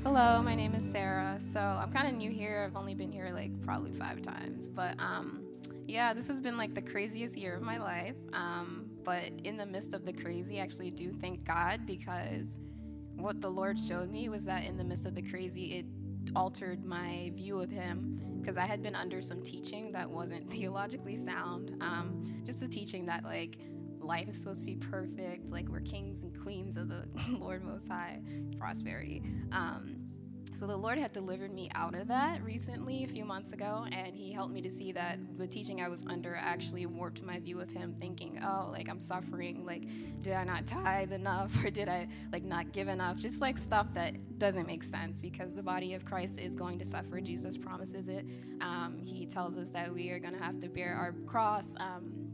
Hello, 0.05 0.41
my 0.41 0.55
name 0.55 0.75
is 0.75 0.89
Sarah. 0.89 1.39
So 1.41 1.59
I'm 1.59 1.91
kind 1.93 2.07
of 2.07 2.15
new 2.15 2.31
here. 2.31 2.65
I've 2.65 2.77
only 2.77 2.95
been 2.95 3.11
here 3.11 3.31
like 3.35 3.51
probably 3.63 3.91
five 3.93 4.23
times. 4.23 4.69
But 4.69 4.95
um, 5.01 5.43
yeah, 5.89 6.15
this 6.15 6.29
has 6.29 6.41
been 6.41 6.57
like 6.57 6.73
the 6.73 6.81
craziest 6.81 7.37
year 7.37 7.57
of 7.57 7.63
my 7.63 7.79
life. 7.79 8.15
Um, 8.33 8.89
but 9.03 9.33
in 9.43 9.57
the 9.57 9.67
midst 9.67 9.95
of 9.95 10.07
the 10.07 10.13
crazy, 10.13 10.61
I 10.61 10.63
actually 10.63 10.93
do 10.93 11.13
thank 11.13 11.45
God 11.45 11.85
because 11.85 12.61
what 13.17 13.41
the 13.41 13.51
Lord 13.51 13.79
showed 13.79 14.09
me 14.11 14.29
was 14.29 14.45
that 14.45 14.65
in 14.65 14.77
the 14.77 14.85
midst 14.85 15.05
of 15.05 15.17
the 15.17 15.23
crazy, 15.23 15.79
it 15.79 15.87
altered 16.37 16.85
my 16.85 17.33
view 17.35 17.61
of 17.61 17.71
Him 17.71 18.39
because 18.41 18.57
I 18.57 18.67
had 18.67 18.83
been 18.83 18.95
under 18.95 19.21
some 19.21 19.43
teaching 19.43 19.91
that 19.93 20.09
wasn't 20.09 20.49
theologically 20.51 21.17
sound. 21.17 21.77
Um, 21.81 22.23
just 22.45 22.61
the 22.61 22.69
teaching 22.69 23.05
that 23.07 23.25
like 23.25 23.59
life 24.09 24.29
is 24.29 24.39
supposed 24.39 24.61
to 24.61 24.67
be 24.67 24.75
perfect, 24.75 25.51
like 25.51 25.69
we're 25.69 25.81
kings 25.81 26.23
and 26.23 26.37
queens 26.43 26.77
of 26.77 26.89
the 26.89 27.05
Lord 27.39 27.63
Most 27.63 27.89
High, 27.89 28.21
prosperity. 28.59 29.23
Um, 29.53 30.09
so 30.55 30.67
the 30.67 30.77
Lord 30.77 30.99
had 30.99 31.13
delivered 31.13 31.53
me 31.53 31.71
out 31.75 31.95
of 31.95 32.09
that 32.09 32.43
recently, 32.43 33.05
a 33.05 33.07
few 33.07 33.25
months 33.25 33.53
ago, 33.53 33.87
and 33.93 34.17
He 34.17 34.33
helped 34.33 34.53
me 34.53 34.61
to 34.63 34.71
see 34.71 34.93
that 34.93 35.19
the 35.37 35.47
teaching 35.47 35.83
I 35.83 35.89
was 35.89 36.05
under 36.09 36.35
actually 36.35 36.87
warped 36.87 37.23
my 37.23 37.39
view 37.39 37.61
of 37.61 37.71
Him, 37.71 37.95
thinking, 37.95 38.41
oh, 38.43 38.71
like 38.73 38.89
I'm 38.89 38.99
suffering, 38.99 39.65
like 39.67 39.85
did 40.23 40.33
I 40.33 40.43
not 40.45 40.67
tithe 40.67 41.13
enough, 41.13 41.53
or 41.65 41.71
did 41.71 41.89
I 41.89 42.09
like 42.33 42.45
not 42.45 42.73
give 42.73 42.89
enough? 42.89 43.19
Just 43.19 43.43
like 43.43 43.59
stuff 43.59 43.93
that 43.95 44.39
doesn't 44.39 44.67
make 44.67 44.83
sense 44.83 45.21
because 45.21 45.55
the 45.55 45.63
body 45.63 45.93
of 45.95 46.05
Christ 46.05 46.41
is 46.41 46.55
going 46.55 46.79
to 46.79 46.85
suffer. 46.85 47.21
Jesus 47.21 47.59
promises 47.59 48.09
it. 48.09 48.25
Um, 48.63 48.99
he 49.05 49.27
tells 49.27 49.59
us 49.59 49.71
that 49.71 49.93
we 49.93 50.11
are 50.11 50.19
going 50.19 50.35
to 50.35 50.43
have 50.43 50.59
to 50.61 50.69
bear 50.69 50.95
our 50.95 51.13
cross. 51.27 51.77
Um, 51.79 52.28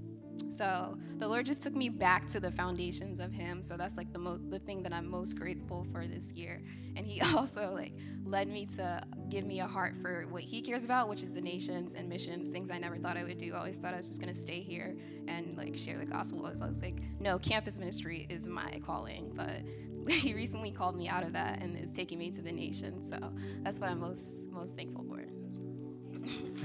so 0.51 0.97
the 1.19 1.27
Lord 1.27 1.47
just 1.47 1.63
took 1.63 1.75
me 1.75 1.89
back 1.89 2.27
to 2.29 2.41
the 2.41 2.51
foundations 2.51 3.19
of 3.19 3.33
Him. 3.33 3.63
So 3.63 3.77
that's 3.77 3.97
like 3.97 4.13
the 4.13 4.19
mo- 4.19 4.41
the 4.49 4.59
thing 4.59 4.83
that 4.85 4.93
I'm 4.93 5.09
most 5.11 5.39
grateful 5.39 5.87
for 5.93 6.07
this 6.07 6.33
year. 6.33 6.63
And 6.97 7.07
He 7.07 7.21
also 7.37 7.73
like 7.73 7.93
led 8.25 8.49
me 8.49 8.67
to 8.77 9.03
give 9.29 9.45
me 9.45 9.61
a 9.61 9.67
heart 9.67 9.95
for 10.01 10.27
what 10.31 10.43
He 10.43 10.63
cares 10.63 10.85
about, 10.85 11.09
which 11.09 11.23
is 11.23 11.33
the 11.33 11.41
nations 11.41 11.95
and 11.95 12.09
missions. 12.09 12.49
Things 12.49 12.71
I 12.71 12.79
never 12.79 12.99
thought 12.99 13.17
I 13.17 13.25
would 13.25 13.39
do. 13.39 13.55
I 13.55 13.59
always 13.59 13.79
thought 13.79 13.95
I 13.95 13.97
was 13.97 14.09
just 14.09 14.21
gonna 14.21 14.35
stay 14.35 14.61
here 14.61 14.97
and 15.27 15.57
like 15.57 15.77
share 15.77 15.99
the 15.99 16.07
gospel. 16.07 16.49
So 16.55 16.65
I 16.65 16.69
was 16.69 16.83
like, 16.83 17.01
no, 17.21 17.39
campus 17.39 17.79
ministry 17.79 18.27
is 18.29 18.49
my 18.49 18.81
calling. 18.85 19.33
But 19.35 19.63
He 20.09 20.35
recently 20.35 20.71
called 20.71 20.97
me 20.97 21.09
out 21.09 21.23
of 21.23 21.33
that 21.33 21.63
and 21.63 21.79
is 21.79 21.91
taking 21.91 22.19
me 22.19 22.31
to 22.33 22.43
the 22.43 22.53
nations. 22.53 23.09
So 23.09 23.19
that's 23.63 23.79
what 23.79 23.91
I'm 23.91 24.01
most 24.01 24.51
most 24.51 24.77
thankful 24.77 25.05
for. 25.05 25.25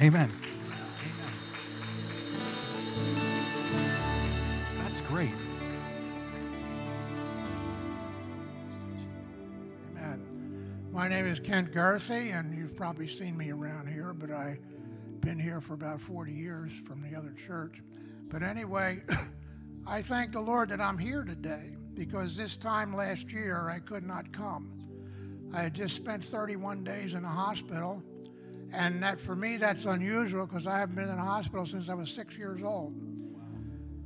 Amen. 0.02 0.30
Great. 5.08 5.30
Amen. 9.96 10.88
My 10.92 11.08
name 11.08 11.26
is 11.26 11.40
Kent 11.40 11.72
Garthy, 11.72 12.38
and 12.38 12.56
you've 12.58 12.76
probably 12.76 13.08
seen 13.08 13.36
me 13.38 13.52
around 13.52 13.88
here, 13.88 14.14
but 14.14 14.32
I've 14.32 14.60
been 15.22 15.40
here 15.40 15.62
for 15.62 15.74
about 15.74 16.02
40 16.02 16.32
years 16.32 16.72
from 16.86 17.02
the 17.02 17.18
other 17.18 17.34
church. 17.48 17.82
But 18.30 18.44
anyway, 18.44 19.02
I 19.88 20.02
thank 20.02 20.32
the 20.32 20.42
Lord 20.42 20.70
that 20.70 20.82
I'm 20.82 20.98
here 20.98 21.24
today 21.24 21.76
because 21.94 22.36
this 22.36 22.58
time 22.58 22.94
last 22.94 23.32
year 23.32 23.70
I 23.70 23.80
could 23.80 24.04
not 24.04 24.32
come. 24.32 24.78
I 25.54 25.64
had 25.64 25.74
just 25.74 25.96
spent 25.96 26.24
31 26.24 26.84
days 26.84 27.14
in 27.16 27.26
a 27.26 27.30
hospital, 27.30 28.04
and 28.72 29.02
that 29.02 29.20
for 29.20 29.36
me 29.36 29.58
that's 29.58 29.86
unusual 29.86 30.46
because 30.46 30.68
I 30.68 30.80
haven't 30.80 30.96
been 30.96 31.10
in 31.10 31.18
a 31.18 31.26
hospital 31.26 31.66
since 31.66 31.90
I 31.90 31.96
was 31.96 32.12
six 32.12 32.38
years 32.38 32.62
old. 32.64 32.94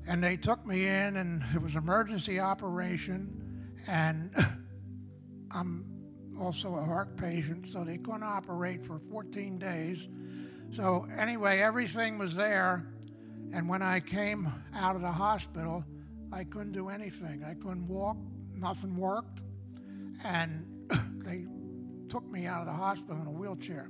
And 0.08 0.24
they 0.24 0.36
took 0.36 0.66
me 0.66 0.86
in, 0.86 1.16
and 1.16 1.44
it 1.56 1.62
was 1.62 1.76
emergency 1.76 2.40
operation, 2.40 3.74
and 3.88 4.36
I'm 5.52 5.86
also 6.40 6.76
a 6.76 6.84
heart 6.84 7.16
patient, 7.16 7.68
so 7.72 7.84
they 7.84 7.98
couldn't 7.98 8.24
operate 8.24 8.86
for 8.86 9.00
14 9.00 9.58
days. 9.60 10.08
So 10.76 11.08
anyway, 11.18 11.60
everything 11.60 12.18
was 12.18 12.36
there, 12.36 12.86
and 13.54 13.70
when 13.70 13.82
I 13.82 14.00
came 14.00 14.52
out 14.74 14.96
of 14.96 15.02
the 15.02 15.12
hospital, 15.12 15.86
I 16.32 16.44
couldn't 16.44 16.72
do 16.72 16.90
anything. 16.90 17.44
I 17.44 17.54
couldn't 17.54 17.88
walk. 17.88 18.18
Nothing 18.56 18.98
worked, 18.98 19.42
and 20.24 20.66
they 21.24 21.46
took 22.10 22.30
me 22.30 22.46
out 22.46 22.62
of 22.62 22.68
the 22.68 22.74
hospital 22.74 23.22
in 23.22 23.28
a 23.28 23.32
wheelchair. 23.32 23.90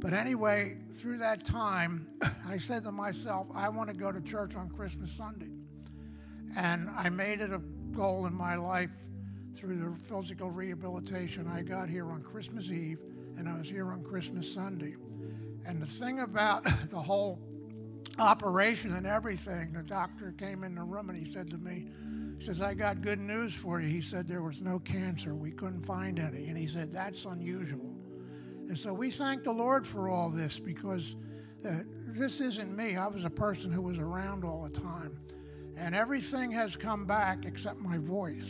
But 0.00 0.14
anyway, 0.14 0.78
through 0.94 1.18
that 1.18 1.44
time, 1.44 2.08
I 2.48 2.56
said 2.56 2.84
to 2.84 2.92
myself, 2.92 3.46
I 3.54 3.68
want 3.68 3.90
to 3.90 3.94
go 3.94 4.10
to 4.10 4.20
church 4.22 4.56
on 4.56 4.70
Christmas 4.70 5.12
Sunday. 5.12 5.50
And 6.56 6.88
I 6.96 7.10
made 7.10 7.42
it 7.42 7.52
a 7.52 7.60
goal 7.92 8.24
in 8.24 8.34
my 8.34 8.56
life 8.56 8.94
through 9.56 9.76
the 9.76 9.94
physical 10.04 10.50
rehabilitation. 10.50 11.46
I 11.46 11.60
got 11.60 11.90
here 11.90 12.10
on 12.10 12.22
Christmas 12.22 12.70
Eve 12.70 12.98
and 13.36 13.46
I 13.46 13.58
was 13.58 13.68
here 13.68 13.92
on 13.92 14.02
Christmas 14.02 14.50
Sunday. 14.50 14.96
And 15.66 15.82
the 15.82 15.86
thing 15.86 16.20
about 16.20 16.64
the 16.90 17.00
whole 17.00 17.38
operation 18.18 18.94
and 18.94 19.06
everything, 19.06 19.72
the 19.74 19.82
doctor 19.82 20.32
came 20.38 20.64
in 20.64 20.76
the 20.76 20.82
room 20.82 21.10
and 21.10 21.26
he 21.26 21.30
said 21.30 21.50
to 21.50 21.58
me, 21.58 21.88
he 22.38 22.46
says, 22.46 22.62
I 22.62 22.72
got 22.72 23.02
good 23.02 23.18
news 23.18 23.52
for 23.52 23.82
you. 23.82 23.88
He 23.88 24.00
said 24.00 24.26
there 24.26 24.42
was 24.42 24.62
no 24.62 24.78
cancer. 24.78 25.34
We 25.34 25.50
couldn't 25.50 25.84
find 25.84 26.18
any. 26.18 26.48
And 26.48 26.56
he 26.56 26.66
said, 26.66 26.90
that's 26.90 27.26
unusual. 27.26 27.99
And 28.70 28.78
so 28.78 28.94
we 28.94 29.10
thank 29.10 29.42
the 29.42 29.50
Lord 29.50 29.84
for 29.84 30.08
all 30.08 30.30
this 30.30 30.60
because 30.60 31.16
uh, 31.68 31.78
this 32.06 32.40
isn't 32.40 32.76
me. 32.76 32.96
I 32.96 33.08
was 33.08 33.24
a 33.24 33.30
person 33.30 33.72
who 33.72 33.82
was 33.82 33.98
around 33.98 34.44
all 34.44 34.62
the 34.62 34.70
time. 34.70 35.18
And 35.76 35.92
everything 35.92 36.52
has 36.52 36.76
come 36.76 37.04
back 37.04 37.46
except 37.46 37.80
my 37.80 37.98
voice. 37.98 38.48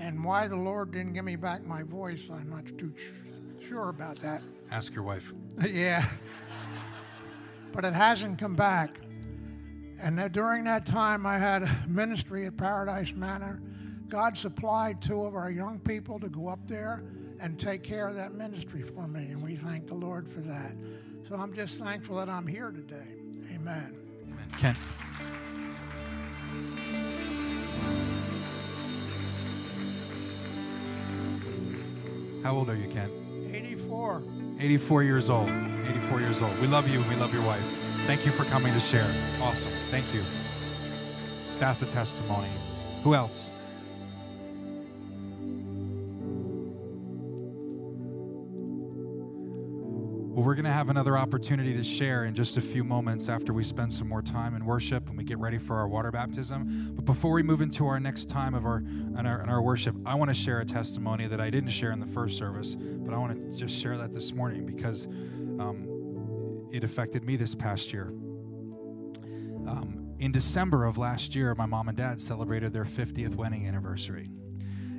And 0.00 0.24
why 0.24 0.48
the 0.48 0.56
Lord 0.56 0.90
didn't 0.90 1.12
give 1.12 1.24
me 1.24 1.36
back 1.36 1.64
my 1.64 1.84
voice, 1.84 2.28
I'm 2.28 2.50
not 2.50 2.66
too 2.76 2.92
sure 3.68 3.90
about 3.90 4.16
that. 4.16 4.42
Ask 4.72 4.92
your 4.92 5.04
wife. 5.04 5.32
yeah. 5.64 6.04
But 7.70 7.84
it 7.84 7.94
hasn't 7.94 8.40
come 8.40 8.56
back. 8.56 8.98
And 10.00 10.18
that 10.18 10.32
during 10.32 10.64
that 10.64 10.86
time, 10.86 11.24
I 11.24 11.38
had 11.38 11.62
a 11.62 11.84
ministry 11.86 12.46
at 12.46 12.56
Paradise 12.56 13.12
Manor. 13.12 13.62
God 14.08 14.36
supplied 14.36 15.00
two 15.00 15.22
of 15.22 15.36
our 15.36 15.52
young 15.52 15.78
people 15.78 16.18
to 16.18 16.28
go 16.28 16.48
up 16.48 16.66
there 16.66 17.04
and 17.40 17.58
take 17.58 17.82
care 17.82 18.08
of 18.08 18.16
that 18.16 18.34
ministry 18.34 18.82
for 18.82 19.06
me. 19.06 19.26
And 19.26 19.42
we 19.42 19.56
thank 19.56 19.86
the 19.86 19.94
Lord 19.94 20.28
for 20.28 20.40
that. 20.40 20.72
So 21.28 21.36
I'm 21.36 21.52
just 21.54 21.78
thankful 21.78 22.16
that 22.16 22.28
I'm 22.28 22.46
here 22.46 22.70
today. 22.70 23.08
Amen. 23.54 23.96
Amen. 24.28 24.48
Ken. 24.58 24.76
How 32.44 32.54
old 32.54 32.70
are 32.70 32.76
you, 32.76 32.86
Ken? 32.86 33.10
84. 33.52 34.22
84 34.60 35.02
years 35.02 35.30
old. 35.30 35.48
84 35.48 36.20
years 36.20 36.40
old. 36.40 36.56
We 36.60 36.68
love 36.68 36.88
you. 36.88 37.00
And 37.00 37.08
we 37.08 37.16
love 37.16 37.34
your 37.34 37.42
wife. 37.42 37.60
Thank 38.06 38.24
you 38.24 38.30
for 38.30 38.44
coming 38.44 38.72
to 38.72 38.78
share. 38.78 39.12
Awesome. 39.42 39.72
Thank 39.90 40.14
you. 40.14 40.22
That's 41.58 41.82
a 41.82 41.86
testimony. 41.86 42.48
Who 43.02 43.16
else? 43.16 43.55
Well, 50.36 50.44
we're 50.44 50.54
going 50.54 50.66
to 50.66 50.70
have 50.70 50.90
another 50.90 51.16
opportunity 51.16 51.72
to 51.72 51.82
share 51.82 52.26
in 52.26 52.34
just 52.34 52.58
a 52.58 52.60
few 52.60 52.84
moments 52.84 53.30
after 53.30 53.54
we 53.54 53.64
spend 53.64 53.90
some 53.90 54.06
more 54.06 54.20
time 54.20 54.54
in 54.54 54.66
worship 54.66 55.08
and 55.08 55.16
we 55.16 55.24
get 55.24 55.38
ready 55.38 55.56
for 55.56 55.76
our 55.76 55.88
water 55.88 56.12
baptism. 56.12 56.92
But 56.94 57.06
before 57.06 57.32
we 57.32 57.42
move 57.42 57.62
into 57.62 57.86
our 57.86 57.98
next 57.98 58.28
time 58.28 58.54
of 58.54 58.66
our 58.66 58.80
in 58.80 59.24
our, 59.24 59.48
our 59.48 59.62
worship, 59.62 59.96
I 60.04 60.14
want 60.14 60.28
to 60.28 60.34
share 60.34 60.60
a 60.60 60.66
testimony 60.66 61.26
that 61.26 61.40
I 61.40 61.48
didn't 61.48 61.70
share 61.70 61.90
in 61.90 62.00
the 62.00 62.06
first 62.06 62.36
service, 62.36 62.74
but 62.74 63.14
I 63.14 63.16
want 63.16 63.44
to 63.44 63.56
just 63.56 63.80
share 63.80 63.96
that 63.96 64.12
this 64.12 64.34
morning 64.34 64.66
because 64.66 65.06
um, 65.58 66.68
it 66.70 66.84
affected 66.84 67.24
me 67.24 67.36
this 67.36 67.54
past 67.54 67.94
year. 67.94 68.08
Um, 69.66 70.16
in 70.18 70.32
December 70.32 70.84
of 70.84 70.98
last 70.98 71.34
year, 71.34 71.54
my 71.54 71.64
mom 71.64 71.88
and 71.88 71.96
dad 71.96 72.20
celebrated 72.20 72.74
their 72.74 72.84
50th 72.84 73.36
wedding 73.36 73.66
anniversary. 73.66 74.28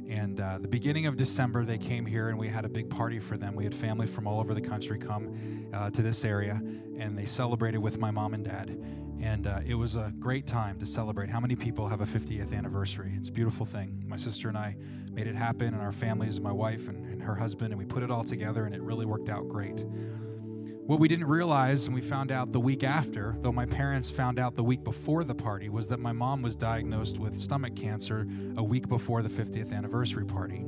And 0.10 0.40
uh, 0.40 0.58
the 0.60 0.68
beginning 0.68 1.06
of 1.06 1.18
December, 1.18 1.66
they 1.66 1.78
came 1.78 2.06
here 2.06 2.30
and 2.30 2.38
we 2.38 2.48
had 2.48 2.66
a 2.66 2.70
big 2.70 2.90
party 2.90 3.20
for 3.20 3.38
them. 3.38 3.56
We 3.56 3.64
had 3.64 3.76
family 3.76 4.08
from 4.08 4.28
all 4.28 4.40
over 4.40 4.54
the 4.54 4.62
country 4.62 4.98
come 4.98 5.68
uh, 5.74 5.90
to 5.92 6.02
this 6.02 6.24
area 6.24 6.62
and 6.98 7.18
they 7.18 7.26
celebrated 7.26 7.80
with 7.80 8.00
my 8.00 8.12
mom 8.12 8.34
and 8.34 8.46
dad. 8.46 8.78
And 9.20 9.48
uh, 9.48 9.60
it 9.66 9.74
was 9.74 9.96
a 9.96 10.14
great 10.20 10.46
time 10.46 10.80
to 10.80 10.86
celebrate. 10.86 11.30
How 11.30 11.40
many 11.40 11.56
people 11.56 11.88
have 11.88 12.02
a 12.02 12.06
50th 12.06 12.54
anniversary? 12.54 13.14
It's 13.18 13.30
a 13.30 13.32
beautiful 13.32 13.66
thing. 13.66 14.04
My 14.08 14.18
sister 14.18 14.48
and 14.48 14.58
I 14.58 14.76
made 15.12 15.26
it 15.26 15.36
happen, 15.36 15.74
and 15.74 15.82
our 15.82 15.92
families, 15.92 16.40
my 16.40 16.52
wife 16.52 16.88
and, 16.88 17.04
and 17.12 17.24
her 17.24 17.34
husband, 17.34 17.72
and 17.72 17.80
we 17.80 17.86
put 17.86 18.04
it 18.04 18.12
all 18.12 18.24
together, 18.24 18.66
and 18.66 18.76
it 18.76 18.82
really 18.82 19.08
worked 19.08 19.30
out 19.30 19.48
great. 19.48 19.84
What 20.88 21.02
we 21.02 21.10
didn't 21.10 21.28
realize, 21.28 21.88
and 21.88 21.94
we 21.94 22.00
found 22.00 22.32
out 22.32 22.54
the 22.54 22.62
week 22.62 22.82
after, 22.82 23.36
though 23.42 23.52
my 23.52 23.66
parents 23.66 24.10
found 24.10 24.40
out 24.40 24.56
the 24.56 24.64
week 24.64 24.86
before 24.86 25.26
the 25.26 25.36
party, 25.36 25.68
was 25.68 25.90
that 25.90 26.00
my 26.00 26.14
mom 26.14 26.42
was 26.42 26.56
diagnosed 26.56 27.20
with 27.20 27.38
stomach 27.38 27.76
cancer 27.76 28.26
a 28.56 28.64
week 28.64 28.88
before 28.88 29.22
the 29.22 29.28
50th 29.28 29.74
anniversary 29.74 30.26
party. 30.26 30.64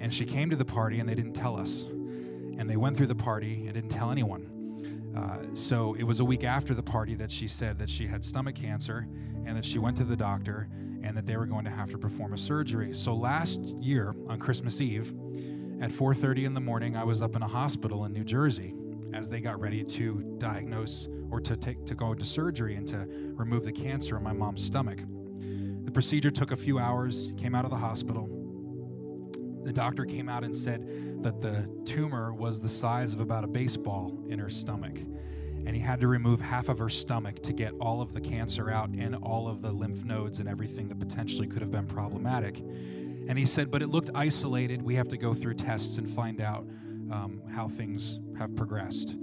And 0.00 0.12
she 0.12 0.24
came 0.24 0.48
to 0.48 0.56
the 0.56 0.64
party 0.64 1.00
and 1.00 1.06
they 1.08 1.14
didn't 1.14 1.34
tell 1.34 1.60
us. 1.60 1.82
And 1.82 2.68
they 2.68 2.78
went 2.78 2.96
through 2.96 3.08
the 3.08 3.14
party 3.14 3.66
and 3.66 3.74
didn't 3.74 3.90
tell 3.90 4.10
anyone. 4.10 5.12
Uh, 5.14 5.54
so 5.54 5.92
it 5.98 6.04
was 6.04 6.20
a 6.20 6.24
week 6.24 6.44
after 6.44 6.72
the 6.72 6.82
party 6.82 7.14
that 7.16 7.30
she 7.30 7.46
said 7.46 7.78
that 7.78 7.90
she 7.90 8.06
had 8.06 8.24
stomach 8.24 8.54
cancer 8.54 9.06
and 9.44 9.54
that 9.54 9.66
she 9.66 9.78
went 9.78 9.98
to 9.98 10.04
the 10.04 10.16
doctor 10.16 10.66
and 11.02 11.14
that 11.14 11.26
they 11.26 11.36
were 11.36 11.44
going 11.44 11.66
to 11.66 11.70
have 11.70 11.90
to 11.90 11.98
perform 11.98 12.32
a 12.32 12.38
surgery. 12.38 12.94
So 12.94 13.12
last 13.12 13.60
year 13.78 14.14
on 14.28 14.38
Christmas 14.38 14.80
Eve 14.80 15.12
at 15.82 15.90
4:30 15.90 16.46
in 16.46 16.54
the 16.54 16.60
morning, 16.60 16.96
I 16.96 17.04
was 17.04 17.20
up 17.20 17.36
in 17.36 17.42
a 17.42 17.48
hospital 17.48 18.06
in 18.06 18.14
New 18.14 18.24
Jersey 18.24 18.76
as 19.14 19.28
they 19.28 19.40
got 19.40 19.60
ready 19.60 19.84
to 19.84 20.36
diagnose 20.38 21.08
or 21.30 21.40
to 21.40 21.56
take 21.56 21.84
to 21.86 21.94
go 21.94 22.12
into 22.12 22.24
surgery 22.24 22.74
and 22.74 22.86
to 22.88 23.06
remove 23.34 23.64
the 23.64 23.72
cancer 23.72 24.16
in 24.16 24.22
my 24.22 24.32
mom's 24.32 24.64
stomach. 24.64 25.00
The 25.84 25.90
procedure 25.90 26.30
took 26.30 26.52
a 26.52 26.56
few 26.56 26.78
hours, 26.78 27.32
came 27.36 27.54
out 27.54 27.64
of 27.64 27.70
the 27.70 27.76
hospital. 27.76 28.28
The 29.64 29.72
doctor 29.72 30.04
came 30.04 30.28
out 30.28 30.42
and 30.42 30.54
said 30.54 31.22
that 31.22 31.40
the 31.40 31.68
tumor 31.84 32.32
was 32.32 32.60
the 32.60 32.68
size 32.68 33.14
of 33.14 33.20
about 33.20 33.44
a 33.44 33.48
baseball 33.48 34.18
in 34.28 34.38
her 34.38 34.50
stomach. 34.50 34.98
And 35.64 35.76
he 35.76 35.80
had 35.80 36.00
to 36.00 36.08
remove 36.08 36.40
half 36.40 36.68
of 36.68 36.78
her 36.78 36.88
stomach 36.88 37.40
to 37.42 37.52
get 37.52 37.72
all 37.80 38.00
of 38.00 38.12
the 38.12 38.20
cancer 38.20 38.70
out 38.70 38.90
and 38.90 39.14
all 39.16 39.48
of 39.48 39.62
the 39.62 39.70
lymph 39.70 40.04
nodes 40.04 40.40
and 40.40 40.48
everything 40.48 40.88
that 40.88 40.98
potentially 40.98 41.46
could 41.46 41.62
have 41.62 41.70
been 41.70 41.86
problematic. 41.86 42.58
And 43.28 43.38
he 43.38 43.46
said, 43.46 43.70
but 43.70 43.82
it 43.82 43.86
looked 43.86 44.10
isolated. 44.14 44.82
We 44.82 44.96
have 44.96 45.08
to 45.08 45.16
go 45.16 45.32
through 45.32 45.54
tests 45.54 45.98
and 45.98 46.08
find 46.08 46.40
out 46.40 46.66
um, 47.12 47.42
how 47.54 47.68
things 47.68 48.18
have 48.38 48.56
progressed. 48.56 49.16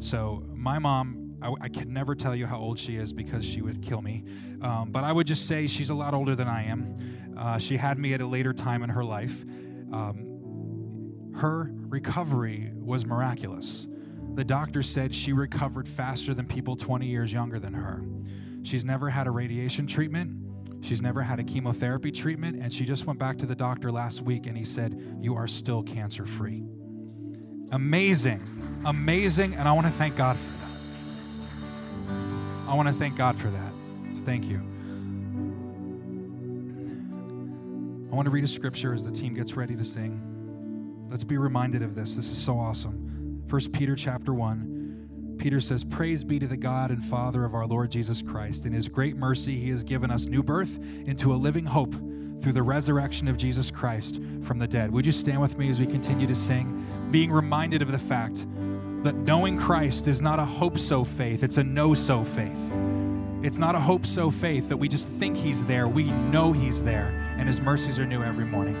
So, 0.00 0.44
my 0.52 0.78
mom, 0.78 1.36
I, 1.40 1.52
I 1.60 1.68
can 1.68 1.92
never 1.92 2.14
tell 2.14 2.34
you 2.34 2.46
how 2.46 2.58
old 2.58 2.78
she 2.78 2.96
is 2.96 3.12
because 3.12 3.44
she 3.44 3.62
would 3.62 3.80
kill 3.80 4.02
me. 4.02 4.24
Um, 4.60 4.90
but 4.90 5.04
I 5.04 5.12
would 5.12 5.26
just 5.26 5.46
say 5.46 5.66
she's 5.66 5.90
a 5.90 5.94
lot 5.94 6.14
older 6.14 6.34
than 6.34 6.48
I 6.48 6.64
am. 6.64 7.34
Uh, 7.36 7.58
she 7.58 7.76
had 7.76 7.98
me 7.98 8.12
at 8.14 8.20
a 8.20 8.26
later 8.26 8.52
time 8.52 8.82
in 8.82 8.90
her 8.90 9.04
life. 9.04 9.44
Um, 9.92 11.32
her 11.36 11.70
recovery 11.72 12.72
was 12.74 13.06
miraculous. 13.06 13.86
The 14.34 14.44
doctor 14.44 14.82
said 14.82 15.14
she 15.14 15.32
recovered 15.32 15.88
faster 15.88 16.34
than 16.34 16.46
people 16.46 16.76
20 16.76 17.06
years 17.06 17.32
younger 17.32 17.58
than 17.58 17.74
her. 17.74 18.04
She's 18.62 18.84
never 18.84 19.08
had 19.08 19.26
a 19.26 19.30
radiation 19.30 19.86
treatment. 19.86 20.84
She's 20.84 21.02
never 21.02 21.22
had 21.22 21.40
a 21.40 21.44
chemotherapy 21.44 22.10
treatment. 22.10 22.60
And 22.60 22.72
she 22.72 22.84
just 22.84 23.06
went 23.06 23.18
back 23.18 23.38
to 23.38 23.46
the 23.46 23.54
doctor 23.54 23.90
last 23.90 24.22
week 24.22 24.46
and 24.46 24.56
he 24.56 24.64
said, 24.64 25.18
You 25.20 25.34
are 25.36 25.48
still 25.48 25.82
cancer 25.82 26.26
free. 26.26 26.64
Amazing. 27.70 28.42
Amazing. 28.84 29.54
And 29.54 29.68
I 29.68 29.72
want 29.72 29.86
to 29.86 29.92
thank 29.92 30.16
God 30.16 30.36
for 30.36 30.50
that. 30.50 30.58
I 32.68 32.74
want 32.74 32.88
to 32.88 32.94
thank 32.94 33.16
God 33.16 33.36
for 33.36 33.48
that. 33.48 33.72
So 34.14 34.22
thank 34.22 34.46
you. 34.46 34.62
I 38.10 38.14
want 38.14 38.26
to 38.26 38.30
read 38.30 38.44
a 38.44 38.48
scripture 38.48 38.94
as 38.94 39.04
the 39.04 39.12
team 39.12 39.34
gets 39.34 39.54
ready 39.54 39.76
to 39.76 39.84
sing. 39.84 41.06
Let's 41.08 41.24
be 41.24 41.36
reminded 41.36 41.82
of 41.82 41.94
this. 41.94 42.16
This 42.16 42.30
is 42.30 42.38
so 42.38 42.58
awesome. 42.58 43.44
1 43.48 43.72
Peter 43.72 43.96
chapter 43.96 44.32
1. 44.32 45.36
Peter 45.38 45.60
says, 45.60 45.84
Praise 45.84 46.24
be 46.24 46.38
to 46.38 46.46
the 46.46 46.56
God 46.56 46.90
and 46.90 47.04
Father 47.04 47.44
of 47.44 47.54
our 47.54 47.66
Lord 47.66 47.90
Jesus 47.90 48.22
Christ. 48.22 48.66
In 48.66 48.72
his 48.72 48.88
great 48.88 49.16
mercy, 49.16 49.56
he 49.56 49.70
has 49.70 49.84
given 49.84 50.10
us 50.10 50.26
new 50.26 50.42
birth 50.42 50.78
into 51.06 51.32
a 51.32 51.36
living 51.36 51.64
hope 51.64 51.94
through 52.40 52.52
the 52.52 52.62
resurrection 52.62 53.28
of 53.28 53.36
Jesus 53.36 53.70
Christ 53.70 54.20
from 54.42 54.58
the 54.58 54.68
dead. 54.68 54.92
Would 54.92 55.06
you 55.06 55.12
stand 55.12 55.40
with 55.40 55.58
me 55.58 55.70
as 55.70 55.78
we 55.78 55.86
continue 55.86 56.26
to 56.26 56.34
sing, 56.34 56.84
being 57.10 57.30
reminded 57.30 57.82
of 57.82 57.90
the 57.90 57.98
fact 57.98 58.46
that 59.02 59.14
knowing 59.14 59.58
Christ 59.58 60.08
is 60.08 60.20
not 60.20 60.38
a 60.38 60.44
hope 60.44 60.78
so 60.78 61.04
faith, 61.04 61.42
it's 61.42 61.56
a 61.56 61.64
know 61.64 61.94
so 61.94 62.24
faith. 62.24 62.58
It's 63.42 63.58
not 63.58 63.74
a 63.74 63.80
hope 63.80 64.04
so 64.04 64.30
faith 64.30 64.68
that 64.68 64.76
we 64.76 64.88
just 64.88 65.08
think 65.08 65.36
He's 65.36 65.64
there. 65.64 65.86
We 65.86 66.10
know 66.10 66.52
He's 66.52 66.82
there, 66.82 67.14
and 67.38 67.46
His 67.46 67.60
mercies 67.60 67.98
are 67.98 68.06
new 68.06 68.22
every 68.22 68.44
morning. 68.44 68.76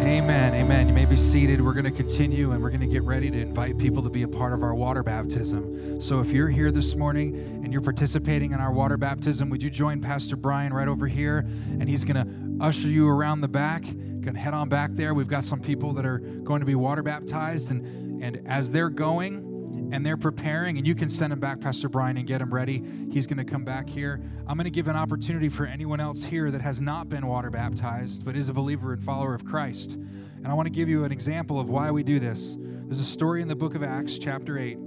Amen. 0.00 0.54
Amen. 0.54 0.88
You 0.88 0.94
may 0.94 1.04
be 1.04 1.16
seated. 1.16 1.60
We're 1.60 1.74
going 1.74 1.84
to 1.84 1.90
continue 1.90 2.52
and 2.52 2.62
we're 2.62 2.70
going 2.70 2.80
to 2.80 2.86
get 2.86 3.02
ready 3.02 3.30
to 3.30 3.38
invite 3.38 3.76
people 3.76 4.02
to 4.02 4.08
be 4.08 4.22
a 4.22 4.28
part 4.28 4.54
of 4.54 4.62
our 4.62 4.74
water 4.74 5.02
baptism. 5.02 6.00
So 6.00 6.20
if 6.20 6.32
you're 6.32 6.48
here 6.48 6.70
this 6.70 6.96
morning 6.96 7.36
and 7.36 7.70
you're 7.70 7.82
participating 7.82 8.52
in 8.52 8.60
our 8.60 8.72
water 8.72 8.96
baptism, 8.96 9.50
would 9.50 9.62
you 9.62 9.68
join 9.68 10.00
Pastor 10.00 10.36
Brian 10.36 10.72
right 10.72 10.88
over 10.88 11.06
here? 11.06 11.40
And 11.78 11.86
he's 11.86 12.04
going 12.04 12.16
to 12.16 12.64
usher 12.64 12.88
you 12.88 13.08
around 13.08 13.42
the 13.42 13.48
back. 13.48 13.82
Going 13.82 14.32
to 14.34 14.38
head 14.38 14.54
on 14.54 14.70
back 14.70 14.92
there. 14.92 15.12
We've 15.12 15.28
got 15.28 15.44
some 15.44 15.60
people 15.60 15.92
that 15.92 16.06
are 16.06 16.18
going 16.18 16.60
to 16.60 16.66
be 16.66 16.74
water 16.74 17.02
baptized. 17.02 17.70
And, 17.70 18.22
and 18.22 18.48
as 18.48 18.70
they're 18.70 18.88
going, 18.88 19.49
and 19.92 20.04
they're 20.04 20.16
preparing, 20.16 20.78
and 20.78 20.86
you 20.86 20.94
can 20.94 21.08
send 21.08 21.32
them 21.32 21.40
back, 21.40 21.60
Pastor 21.60 21.88
Brian, 21.88 22.16
and 22.16 22.26
get 22.26 22.38
them 22.38 22.52
ready. 22.52 22.82
He's 23.10 23.26
going 23.26 23.38
to 23.38 23.44
come 23.44 23.64
back 23.64 23.88
here. 23.88 24.20
I'm 24.46 24.56
going 24.56 24.64
to 24.64 24.70
give 24.70 24.88
an 24.88 24.96
opportunity 24.96 25.48
for 25.48 25.66
anyone 25.66 26.00
else 26.00 26.24
here 26.24 26.50
that 26.50 26.60
has 26.60 26.80
not 26.80 27.08
been 27.08 27.26
water 27.26 27.50
baptized, 27.50 28.24
but 28.24 28.36
is 28.36 28.48
a 28.48 28.52
believer 28.52 28.92
and 28.92 29.02
follower 29.02 29.34
of 29.34 29.44
Christ. 29.44 29.94
And 29.94 30.48
I 30.48 30.54
want 30.54 30.66
to 30.66 30.72
give 30.72 30.88
you 30.88 31.04
an 31.04 31.12
example 31.12 31.58
of 31.60 31.68
why 31.68 31.90
we 31.90 32.02
do 32.02 32.18
this. 32.18 32.56
There's 32.60 33.00
a 33.00 33.04
story 33.04 33.42
in 33.42 33.48
the 33.48 33.56
book 33.56 33.74
of 33.74 33.82
Acts, 33.82 34.18
chapter 34.18 34.58
8. 34.58 34.78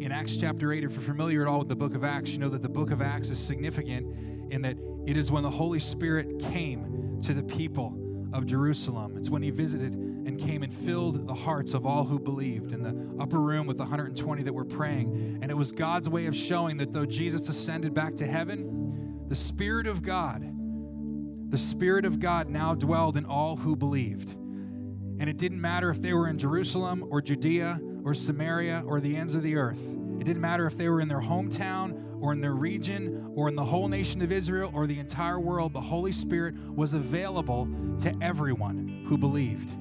In 0.00 0.12
Acts 0.12 0.36
chapter 0.36 0.72
8, 0.72 0.84
if 0.84 0.92
you're 0.92 1.00
familiar 1.00 1.42
at 1.42 1.48
all 1.48 1.60
with 1.60 1.68
the 1.68 1.76
book 1.76 1.94
of 1.94 2.04
Acts, 2.04 2.30
you 2.30 2.38
know 2.38 2.48
that 2.48 2.62
the 2.62 2.68
book 2.68 2.90
of 2.90 3.02
Acts 3.02 3.30
is 3.30 3.38
significant 3.38 4.52
in 4.52 4.62
that 4.62 4.76
it 5.06 5.16
is 5.16 5.30
when 5.30 5.42
the 5.42 5.50
Holy 5.50 5.80
Spirit 5.80 6.38
came 6.38 7.18
to 7.22 7.34
the 7.34 7.42
people 7.42 7.96
of 8.32 8.46
Jerusalem. 8.46 9.16
It's 9.16 9.30
when 9.30 9.42
he 9.42 9.50
visited 9.50 10.07
came 10.38 10.62
and 10.62 10.72
filled 10.72 11.26
the 11.26 11.34
hearts 11.34 11.74
of 11.74 11.84
all 11.84 12.04
who 12.04 12.18
believed 12.18 12.72
in 12.72 12.82
the 12.82 13.22
upper 13.22 13.40
room 13.40 13.66
with 13.66 13.76
the 13.76 13.84
120 13.84 14.42
that 14.42 14.52
were 14.52 14.64
praying. 14.64 15.40
And 15.42 15.50
it 15.50 15.54
was 15.54 15.72
God's 15.72 16.08
way 16.08 16.26
of 16.26 16.36
showing 16.36 16.78
that 16.78 16.92
though 16.92 17.06
Jesus 17.06 17.48
ascended 17.48 17.94
back 17.94 18.14
to 18.16 18.26
heaven, 18.26 19.24
the 19.28 19.36
Spirit 19.36 19.86
of 19.86 20.02
God, 20.02 20.44
the 21.50 21.58
Spirit 21.58 22.04
of 22.04 22.20
God 22.20 22.48
now 22.48 22.74
dwelled 22.74 23.16
in 23.16 23.24
all 23.24 23.56
who 23.56 23.76
believed. 23.76 24.30
And 24.30 25.28
it 25.28 25.36
didn't 25.36 25.60
matter 25.60 25.90
if 25.90 26.00
they 26.00 26.12
were 26.12 26.28
in 26.28 26.38
Jerusalem 26.38 27.04
or 27.10 27.20
Judea 27.20 27.80
or 28.04 28.14
Samaria 28.14 28.84
or 28.86 29.00
the 29.00 29.16
ends 29.16 29.34
of 29.34 29.42
the 29.42 29.56
earth. 29.56 29.80
It 30.20 30.24
didn't 30.24 30.40
matter 30.40 30.66
if 30.66 30.76
they 30.76 30.88
were 30.88 31.00
in 31.00 31.08
their 31.08 31.20
hometown 31.20 32.20
or 32.20 32.32
in 32.32 32.40
their 32.40 32.54
region 32.54 33.32
or 33.34 33.48
in 33.48 33.54
the 33.54 33.64
whole 33.64 33.88
nation 33.88 34.22
of 34.22 34.32
Israel 34.32 34.70
or 34.74 34.86
the 34.86 34.98
entire 34.98 35.40
world. 35.40 35.72
The 35.72 35.80
Holy 35.80 36.12
Spirit 36.12 36.54
was 36.74 36.94
available 36.94 37.68
to 38.00 38.12
everyone 38.20 39.04
who 39.08 39.16
believed. 39.16 39.72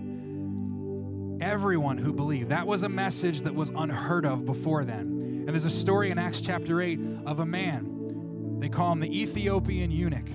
Everyone 1.40 1.98
who 1.98 2.14
believed. 2.14 2.50
That 2.50 2.66
was 2.68 2.84
a 2.84 2.90
message 2.90 3.42
that 3.42 3.54
was 3.54 3.70
unheard 3.70 4.26
of 4.26 4.46
before 4.46 4.84
then. 4.84 5.02
And 5.48 5.50
there's 5.50 5.66
a 5.66 5.70
story 5.70 6.10
in 6.10 6.18
Acts 6.18 6.42
chapter 6.42 6.82
8 6.82 7.00
of 7.26 7.40
a 7.40 7.46
man, 7.46 8.60
they 8.60 8.70
call 8.70 8.92
him 8.92 9.00
the 9.00 9.22
Ethiopian 9.22 9.92
eunuch, 9.92 10.28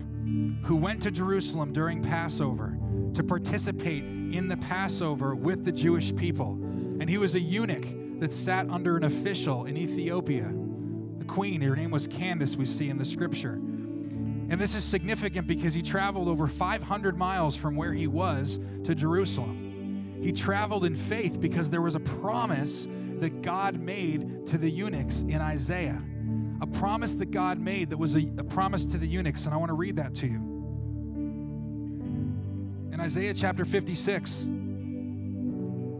who 0.64 0.76
went 0.76 1.02
to 1.02 1.10
Jerusalem 1.10 1.72
during 1.72 2.02
Passover 2.02 2.78
to 3.14 3.22
participate 3.22 4.04
in 4.04 4.48
the 4.48 4.56
Passover 4.56 5.34
with 5.34 5.64
the 5.64 5.72
Jewish 5.72 6.14
people. 6.14 6.52
And 7.00 7.10
he 7.10 7.18
was 7.18 7.34
a 7.34 7.40
eunuch 7.40 7.86
that 8.20 8.32
sat 8.32 8.70
under 8.70 8.96
an 8.96 9.04
official 9.04 9.66
in 9.66 9.76
Ethiopia. 9.76 10.50
The 11.18 11.24
queen, 11.24 11.60
her 11.60 11.76
name 11.76 11.90
was 11.90 12.06
Candace, 12.06 12.56
we 12.56 12.64
see 12.64 12.88
in 12.88 12.96
the 12.96 13.04
scripture. 13.04 13.54
And 13.54 14.60
this 14.60 14.74
is 14.74 14.84
significant 14.84 15.46
because 15.46 15.74
he 15.74 15.82
traveled 15.82 16.28
over 16.28 16.46
500 16.46 17.18
miles 17.18 17.56
from 17.56 17.74
where 17.74 17.92
he 17.92 18.06
was 18.06 18.60
to 18.84 18.94
Jerusalem. 18.94 19.61
He 20.22 20.32
traveled 20.32 20.84
in 20.84 20.96
faith 20.96 21.40
because 21.40 21.68
there 21.68 21.82
was 21.82 21.94
a 21.94 22.00
promise 22.00 22.86
that 23.18 23.42
God 23.42 23.78
made 23.78 24.46
to 24.46 24.58
the 24.58 24.70
eunuchs 24.70 25.22
in 25.22 25.40
Isaiah. 25.40 26.00
A 26.60 26.66
promise 26.66 27.14
that 27.14 27.32
God 27.32 27.58
made 27.58 27.90
that 27.90 27.96
was 27.96 28.14
a, 28.14 28.30
a 28.38 28.44
promise 28.44 28.86
to 28.86 28.98
the 28.98 29.06
eunuchs. 29.06 29.46
And 29.46 29.54
I 29.54 29.56
want 29.56 29.70
to 29.70 29.74
read 29.74 29.96
that 29.96 30.14
to 30.16 30.26
you. 30.26 30.38
In 32.92 33.00
Isaiah 33.00 33.34
chapter 33.34 33.64
56, 33.64 34.46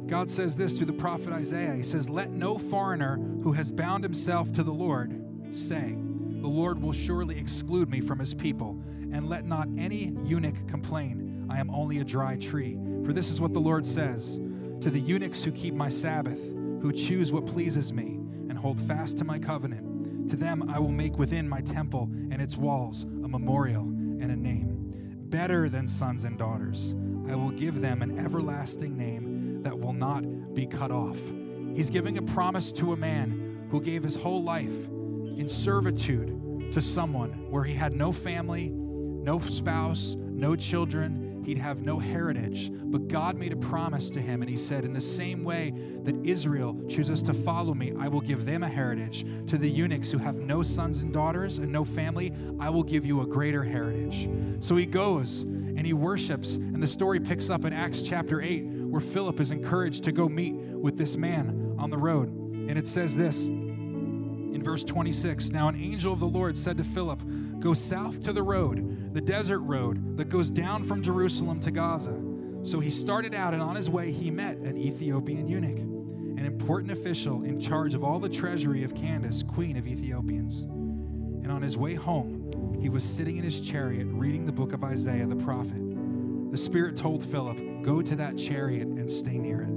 God 0.06 0.30
says 0.30 0.56
this 0.56 0.74
to 0.74 0.84
the 0.84 0.92
prophet 0.92 1.32
Isaiah. 1.32 1.74
He 1.74 1.82
says, 1.82 2.10
Let 2.10 2.30
no 2.30 2.58
foreigner 2.58 3.16
who 3.42 3.52
has 3.52 3.70
bound 3.72 4.04
himself 4.04 4.52
to 4.52 4.62
the 4.62 4.72
Lord 4.72 5.18
say, 5.52 5.96
The 5.96 6.48
Lord 6.48 6.82
will 6.82 6.92
surely 6.92 7.38
exclude 7.38 7.88
me 7.88 8.00
from 8.00 8.18
his 8.18 8.34
people. 8.34 8.78
And 9.12 9.28
let 9.28 9.46
not 9.46 9.68
any 9.78 10.14
eunuch 10.24 10.68
complain, 10.68 11.31
I 11.52 11.60
am 11.60 11.70
only 11.70 11.98
a 11.98 12.04
dry 12.04 12.36
tree. 12.36 12.78
For 13.04 13.12
this 13.12 13.30
is 13.30 13.38
what 13.38 13.52
the 13.52 13.60
Lord 13.60 13.84
says 13.84 14.40
to 14.80 14.90
the 14.90 14.98
eunuchs 14.98 15.44
who 15.44 15.52
keep 15.52 15.74
my 15.74 15.90
Sabbath, 15.90 16.40
who 16.80 16.92
choose 16.92 17.30
what 17.30 17.44
pleases 17.44 17.92
me, 17.92 18.18
and 18.48 18.56
hold 18.56 18.80
fast 18.80 19.18
to 19.18 19.24
my 19.24 19.38
covenant. 19.38 20.30
To 20.30 20.36
them 20.36 20.70
I 20.70 20.78
will 20.78 20.88
make 20.88 21.18
within 21.18 21.46
my 21.46 21.60
temple 21.60 22.08
and 22.30 22.40
its 22.40 22.56
walls 22.56 23.02
a 23.02 23.28
memorial 23.28 23.82
and 23.82 24.32
a 24.32 24.36
name. 24.36 24.88
Better 25.28 25.68
than 25.68 25.86
sons 25.86 26.24
and 26.24 26.38
daughters, 26.38 26.94
I 27.28 27.36
will 27.36 27.50
give 27.50 27.82
them 27.82 28.00
an 28.00 28.18
everlasting 28.18 28.96
name 28.96 29.62
that 29.62 29.78
will 29.78 29.92
not 29.92 30.54
be 30.54 30.64
cut 30.66 30.90
off. 30.90 31.18
He's 31.74 31.90
giving 31.90 32.16
a 32.16 32.22
promise 32.22 32.72
to 32.72 32.92
a 32.92 32.96
man 32.96 33.66
who 33.70 33.80
gave 33.80 34.02
his 34.02 34.16
whole 34.16 34.42
life 34.42 34.86
in 35.36 35.48
servitude 35.48 36.72
to 36.72 36.80
someone 36.80 37.50
where 37.50 37.64
he 37.64 37.74
had 37.74 37.92
no 37.92 38.10
family, 38.10 38.70
no 38.70 39.38
spouse, 39.38 40.16
no 40.18 40.56
children, 40.56 41.21
he'd 41.44 41.58
have 41.58 41.82
no 41.82 41.98
heritage. 41.98 42.70
But 42.72 43.08
God 43.08 43.36
made 43.36 43.52
a 43.52 43.56
promise 43.56 44.10
to 44.10 44.20
him, 44.20 44.42
and 44.42 44.50
he 44.50 44.56
said, 44.56 44.84
In 44.84 44.92
the 44.92 45.00
same 45.00 45.44
way 45.44 45.72
that 46.04 46.14
Israel 46.24 46.78
chooses 46.88 47.22
to 47.24 47.34
follow 47.34 47.74
me, 47.74 47.92
I 47.98 48.08
will 48.08 48.20
give 48.20 48.44
them 48.44 48.62
a 48.62 48.68
heritage. 48.68 49.24
To 49.48 49.58
the 49.58 49.68
eunuchs 49.68 50.10
who 50.10 50.18
have 50.18 50.36
no 50.36 50.62
sons 50.62 51.02
and 51.02 51.12
daughters 51.12 51.58
and 51.58 51.70
no 51.70 51.84
family, 51.84 52.32
I 52.58 52.70
will 52.70 52.82
give 52.82 53.04
you 53.04 53.20
a 53.22 53.26
greater 53.26 53.62
heritage. 53.62 54.28
So 54.60 54.76
he 54.76 54.86
goes 54.86 55.42
and 55.42 55.86
he 55.86 55.92
worships, 55.92 56.56
and 56.56 56.82
the 56.82 56.88
story 56.88 57.18
picks 57.18 57.50
up 57.50 57.64
in 57.64 57.72
Acts 57.72 58.02
chapter 58.02 58.40
8, 58.42 58.60
where 58.64 59.00
Philip 59.00 59.40
is 59.40 59.50
encouraged 59.50 60.04
to 60.04 60.12
go 60.12 60.28
meet 60.28 60.54
with 60.54 60.98
this 60.98 61.16
man 61.16 61.76
on 61.78 61.90
the 61.90 61.98
road. 61.98 62.28
And 62.28 62.78
it 62.78 62.86
says 62.86 63.16
this 63.16 63.48
in 64.52 64.62
verse 64.62 64.84
26 64.84 65.50
Now 65.50 65.68
an 65.68 65.76
angel 65.76 66.12
of 66.12 66.20
the 66.20 66.26
Lord 66.26 66.56
said 66.56 66.76
to 66.78 66.84
Philip, 66.84 67.22
Go 67.60 67.74
south 67.74 68.22
to 68.24 68.32
the 68.32 68.42
road, 68.42 69.14
the 69.14 69.20
desert 69.20 69.60
road 69.60 70.16
that 70.16 70.28
goes 70.28 70.50
down 70.50 70.84
from 70.84 71.02
Jerusalem 71.02 71.60
to 71.60 71.70
Gaza. 71.70 72.18
So 72.64 72.78
he 72.78 72.90
started 72.90 73.34
out, 73.34 73.54
and 73.54 73.62
on 73.62 73.74
his 73.74 73.90
way, 73.90 74.12
he 74.12 74.30
met 74.30 74.56
an 74.58 74.76
Ethiopian 74.76 75.48
eunuch, 75.48 75.78
an 75.78 76.44
important 76.44 76.92
official 76.92 77.42
in 77.42 77.60
charge 77.60 77.94
of 77.94 78.04
all 78.04 78.18
the 78.18 78.28
treasury 78.28 78.84
of 78.84 78.94
Candace, 78.94 79.42
queen 79.42 79.76
of 79.76 79.86
Ethiopians. 79.86 80.62
And 80.62 81.50
on 81.50 81.60
his 81.60 81.76
way 81.76 81.94
home, 81.94 82.78
he 82.80 82.88
was 82.88 83.04
sitting 83.04 83.36
in 83.36 83.44
his 83.44 83.60
chariot 83.60 84.06
reading 84.10 84.46
the 84.46 84.52
book 84.52 84.72
of 84.72 84.84
Isaiah 84.84 85.26
the 85.26 85.36
prophet. 85.36 85.80
The 86.52 86.58
Spirit 86.58 86.96
told 86.96 87.24
Philip, 87.24 87.58
Go 87.82 88.00
to 88.00 88.14
that 88.16 88.38
chariot 88.38 88.86
and 88.86 89.10
stay 89.10 89.38
near 89.38 89.62
it. 89.62 89.70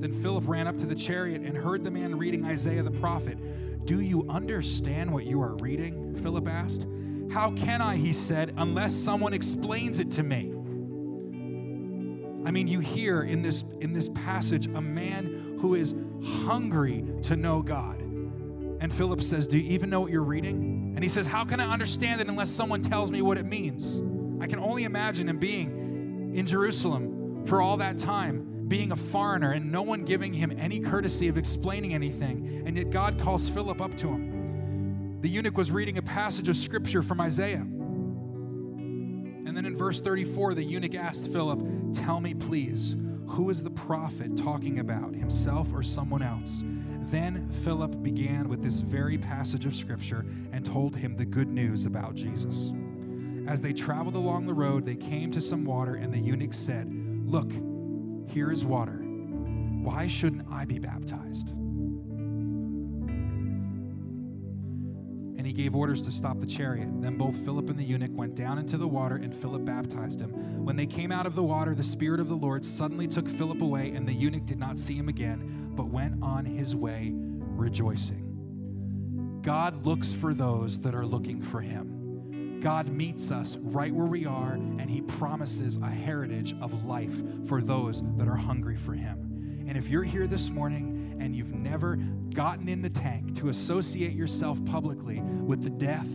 Then 0.00 0.12
Philip 0.12 0.44
ran 0.46 0.66
up 0.66 0.78
to 0.78 0.86
the 0.86 0.94
chariot 0.94 1.42
and 1.42 1.56
heard 1.56 1.84
the 1.84 1.90
man 1.90 2.16
reading 2.16 2.44
Isaiah 2.44 2.82
the 2.82 2.90
prophet. 2.90 3.38
Do 3.88 4.00
you 4.02 4.26
understand 4.28 5.10
what 5.10 5.24
you 5.24 5.40
are 5.40 5.56
reading? 5.56 6.14
Philip 6.16 6.46
asked. 6.46 6.86
How 7.30 7.52
can 7.52 7.80
I, 7.80 7.96
he 7.96 8.12
said, 8.12 8.52
unless 8.58 8.92
someone 8.92 9.32
explains 9.32 9.98
it 9.98 10.10
to 10.10 10.22
me? 10.22 10.52
I 12.46 12.50
mean, 12.50 12.68
you 12.68 12.80
hear 12.80 13.22
in 13.22 13.40
this 13.40 13.64
in 13.80 13.94
this 13.94 14.10
passage 14.10 14.66
a 14.66 14.82
man 14.82 15.56
who 15.58 15.74
is 15.74 15.94
hungry 16.22 17.02
to 17.22 17.34
know 17.34 17.62
God. 17.62 18.02
And 18.02 18.92
Philip 18.92 19.22
says, 19.22 19.48
"Do 19.48 19.56
you 19.56 19.70
even 19.70 19.88
know 19.88 20.02
what 20.02 20.12
you're 20.12 20.22
reading?" 20.22 20.92
And 20.94 21.02
he 21.02 21.08
says, 21.08 21.26
"How 21.26 21.46
can 21.46 21.58
I 21.58 21.72
understand 21.72 22.20
it 22.20 22.28
unless 22.28 22.50
someone 22.50 22.82
tells 22.82 23.10
me 23.10 23.22
what 23.22 23.38
it 23.38 23.46
means?" 23.46 24.02
I 24.38 24.46
can 24.46 24.58
only 24.58 24.84
imagine 24.84 25.30
him 25.30 25.38
being 25.38 26.34
in 26.34 26.46
Jerusalem 26.46 27.46
for 27.46 27.62
all 27.62 27.78
that 27.78 27.96
time 27.96 28.47
being 28.68 28.92
a 28.92 28.96
foreigner 28.96 29.52
and 29.52 29.72
no 29.72 29.82
one 29.82 30.02
giving 30.04 30.32
him 30.32 30.54
any 30.58 30.78
courtesy 30.78 31.28
of 31.28 31.38
explaining 31.38 31.94
anything. 31.94 32.62
And 32.66 32.76
yet 32.76 32.90
God 32.90 33.18
calls 33.18 33.48
Philip 33.48 33.80
up 33.80 33.96
to 33.98 34.08
him. 34.08 35.18
The 35.20 35.28
eunuch 35.28 35.56
was 35.56 35.72
reading 35.72 35.98
a 35.98 36.02
passage 36.02 36.48
of 36.48 36.56
scripture 36.56 37.02
from 37.02 37.20
Isaiah. 37.20 37.66
And 39.46 39.56
then 39.56 39.66
in 39.66 39.76
verse 39.76 40.00
34, 40.00 40.54
the 40.54 40.62
eunuch 40.62 40.94
asked 40.94 41.32
Philip, 41.32 41.60
Tell 41.92 42.20
me, 42.20 42.34
please, 42.34 42.94
who 43.26 43.50
is 43.50 43.62
the 43.62 43.70
prophet 43.70 44.36
talking 44.36 44.78
about, 44.78 45.14
himself 45.14 45.72
or 45.72 45.82
someone 45.82 46.22
else? 46.22 46.62
Then 47.10 47.48
Philip 47.64 48.02
began 48.02 48.48
with 48.50 48.62
this 48.62 48.80
very 48.80 49.16
passage 49.16 49.64
of 49.64 49.74
scripture 49.74 50.26
and 50.52 50.64
told 50.64 50.94
him 50.94 51.16
the 51.16 51.24
good 51.24 51.48
news 51.48 51.86
about 51.86 52.14
Jesus. 52.14 52.72
As 53.46 53.62
they 53.62 53.72
traveled 53.72 54.14
along 54.14 54.44
the 54.44 54.52
road, 54.52 54.84
they 54.84 54.96
came 54.96 55.30
to 55.30 55.40
some 55.40 55.64
water, 55.64 55.94
and 55.94 56.12
the 56.12 56.18
eunuch 56.18 56.52
said, 56.52 56.92
Look, 57.24 57.50
here 58.28 58.52
is 58.52 58.64
water. 58.64 59.02
Why 59.82 60.06
shouldn't 60.06 60.46
I 60.50 60.64
be 60.64 60.78
baptized? 60.78 61.54
And 65.36 65.46
he 65.46 65.52
gave 65.52 65.74
orders 65.74 66.02
to 66.02 66.10
stop 66.10 66.40
the 66.40 66.46
chariot. 66.46 66.88
Then 67.00 67.16
both 67.16 67.36
Philip 67.36 67.70
and 67.70 67.78
the 67.78 67.84
eunuch 67.84 68.10
went 68.12 68.34
down 68.34 68.58
into 68.58 68.76
the 68.76 68.88
water, 68.88 69.16
and 69.16 69.34
Philip 69.34 69.64
baptized 69.64 70.20
him. 70.20 70.64
When 70.64 70.76
they 70.76 70.86
came 70.86 71.12
out 71.12 71.26
of 71.26 71.34
the 71.34 71.42
water, 71.42 71.74
the 71.74 71.82
Spirit 71.82 72.20
of 72.20 72.28
the 72.28 72.36
Lord 72.36 72.64
suddenly 72.64 73.06
took 73.06 73.28
Philip 73.28 73.62
away, 73.62 73.92
and 73.92 74.06
the 74.06 74.12
eunuch 74.12 74.46
did 74.46 74.58
not 74.58 74.78
see 74.78 74.94
him 74.94 75.08
again, 75.08 75.72
but 75.74 75.88
went 75.88 76.22
on 76.22 76.44
his 76.44 76.74
way 76.74 77.12
rejoicing. 77.14 79.40
God 79.42 79.86
looks 79.86 80.12
for 80.12 80.34
those 80.34 80.80
that 80.80 80.94
are 80.94 81.06
looking 81.06 81.40
for 81.40 81.60
him. 81.60 81.97
God 82.60 82.88
meets 82.88 83.30
us 83.30 83.56
right 83.56 83.92
where 83.92 84.06
we 84.06 84.26
are, 84.26 84.52
and 84.52 84.90
He 84.90 85.00
promises 85.00 85.78
a 85.78 85.88
heritage 85.88 86.54
of 86.60 86.84
life 86.84 87.22
for 87.46 87.60
those 87.60 88.02
that 88.16 88.28
are 88.28 88.36
hungry 88.36 88.76
for 88.76 88.94
Him. 88.94 89.64
And 89.68 89.76
if 89.76 89.88
you're 89.88 90.04
here 90.04 90.26
this 90.26 90.50
morning 90.50 91.18
and 91.20 91.36
you've 91.36 91.54
never 91.54 91.96
gotten 92.34 92.68
in 92.68 92.82
the 92.82 92.88
tank 92.88 93.36
to 93.36 93.48
associate 93.48 94.14
yourself 94.14 94.64
publicly 94.64 95.20
with 95.20 95.62
the 95.62 95.70
death 95.70 96.06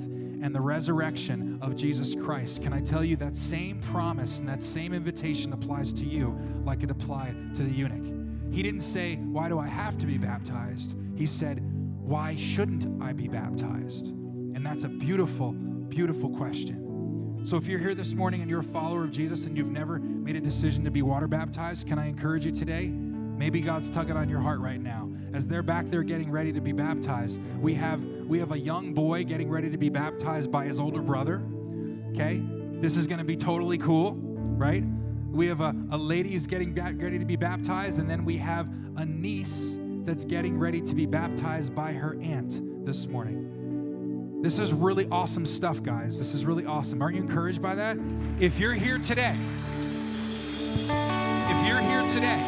and 0.42 0.54
the 0.54 0.62
resurrection 0.62 1.60
of 1.62 1.76
Jesus 1.76 2.16
Christ, 2.16 2.62
can 2.62 2.74
I 2.74 2.82
tell 2.82 3.04
you 3.04 3.16
that 3.18 3.36
same 3.36 3.80
promise 3.80 4.40
and 4.40 4.50
that 4.50 4.62
same 4.62 4.94
invitation 4.94 5.54
applies 5.54 5.94
to 5.94 6.06
you 6.06 6.38
like 6.66 6.84
it 6.84 6.92
applied 6.92 7.56
to 7.56 7.64
the 7.64 7.72
eunuch? 7.72 8.54
He 8.54 8.64
didn't 8.64 8.82
say, 8.82 9.16
Why 9.16 9.50
do 9.50 9.60
I 9.60 9.68
have 9.68 9.98
to 10.00 10.06
be 10.06 10.18
baptized? 10.18 10.96
He 11.16 11.26
said, 11.26 11.62
Why 12.00 12.36
shouldn't 12.36 12.88
I 13.02 13.14
be 13.14 13.28
baptized? 13.28 14.10
And 14.10 14.66
that's 14.66 14.84
a 14.84 14.90
beautiful 14.90 15.56
beautiful 15.94 16.30
question. 16.30 17.42
So, 17.44 17.56
if 17.56 17.68
you're 17.68 17.78
here 17.78 17.94
this 17.94 18.14
morning 18.14 18.42
and 18.42 18.50
you're 18.50 18.62
a 18.62 18.64
follower 18.64 19.04
of 19.04 19.12
Jesus 19.12 19.46
and 19.46 19.56
you've 19.56 19.70
never 19.70 20.00
made 20.00 20.36
a 20.36 20.40
decision 20.40 20.84
to 20.86 20.92
be 20.92 21.04
water 21.04 21.28
baptized, 21.28 21.86
can 21.86 22.00
I 22.00 22.08
encourage 22.08 22.48
you 22.48 22.52
today? 22.52 22.88
Maybe 22.88 23.62
God's 23.62 23.92
tugging 23.92 24.18
on 24.18 24.28
your 24.28 24.40
heart 24.40 24.60
right 24.60 24.82
now. 24.82 25.12
As 25.34 25.46
they're 25.46 25.62
back 25.62 25.86
there 25.92 26.02
getting 26.02 26.32
ready 26.32 26.52
to 26.52 26.62
be 26.62 26.72
baptized, 26.72 27.40
we 27.60 27.76
have 27.76 28.04
we 28.28 28.40
have 28.40 28.54
a 28.54 28.60
young 28.60 28.94
boy 28.94 29.24
getting 29.24 29.52
ready 29.52 29.70
to 29.70 29.78
be 29.78 29.90
baptized 29.90 30.52
by 30.52 30.66
his 30.66 30.80
older 30.80 31.04
brother. 31.04 31.44
Okay? 32.10 32.42
This 32.82 32.98
is 32.98 33.06
going 33.06 33.20
to 33.20 33.26
be 33.26 33.38
totally 33.38 33.78
cool, 33.78 34.16
right? 34.16 34.84
We 35.30 35.46
have 35.46 35.62
a, 35.62 35.76
a 35.92 35.98
lady 35.98 36.34
who's 36.34 36.48
getting 36.48 36.74
ready 36.74 37.20
to 37.20 37.26
be 37.26 37.36
baptized, 37.36 38.00
and 38.00 38.10
then 38.10 38.26
we 38.26 38.38
have 38.38 38.68
a 38.96 39.06
niece 39.06 39.78
that's 40.06 40.26
getting 40.26 40.58
ready 40.58 40.82
to 40.82 40.96
be 40.96 41.06
baptized 41.06 41.76
by 41.76 41.94
her 41.94 42.18
aunt 42.20 42.86
this 42.86 43.06
morning. 43.06 43.43
This 44.44 44.60
is 44.60 44.74
really 44.74 45.08
awesome 45.10 45.46
stuff, 45.46 45.82
guys. 45.82 46.20
This 46.20 46.34
is 46.34 46.46
really 46.46 46.66
awesome. 46.66 47.02
Aren't 47.02 47.16
you 47.16 47.22
encouraged 47.22 47.62
by 47.62 47.76
that? 47.76 47.98
If 48.42 48.60
you're 48.60 48.74
here 48.74 48.98
today, 48.98 49.38
if 51.48 51.66
you're 51.66 51.80
here 51.80 52.06
today 52.10 52.44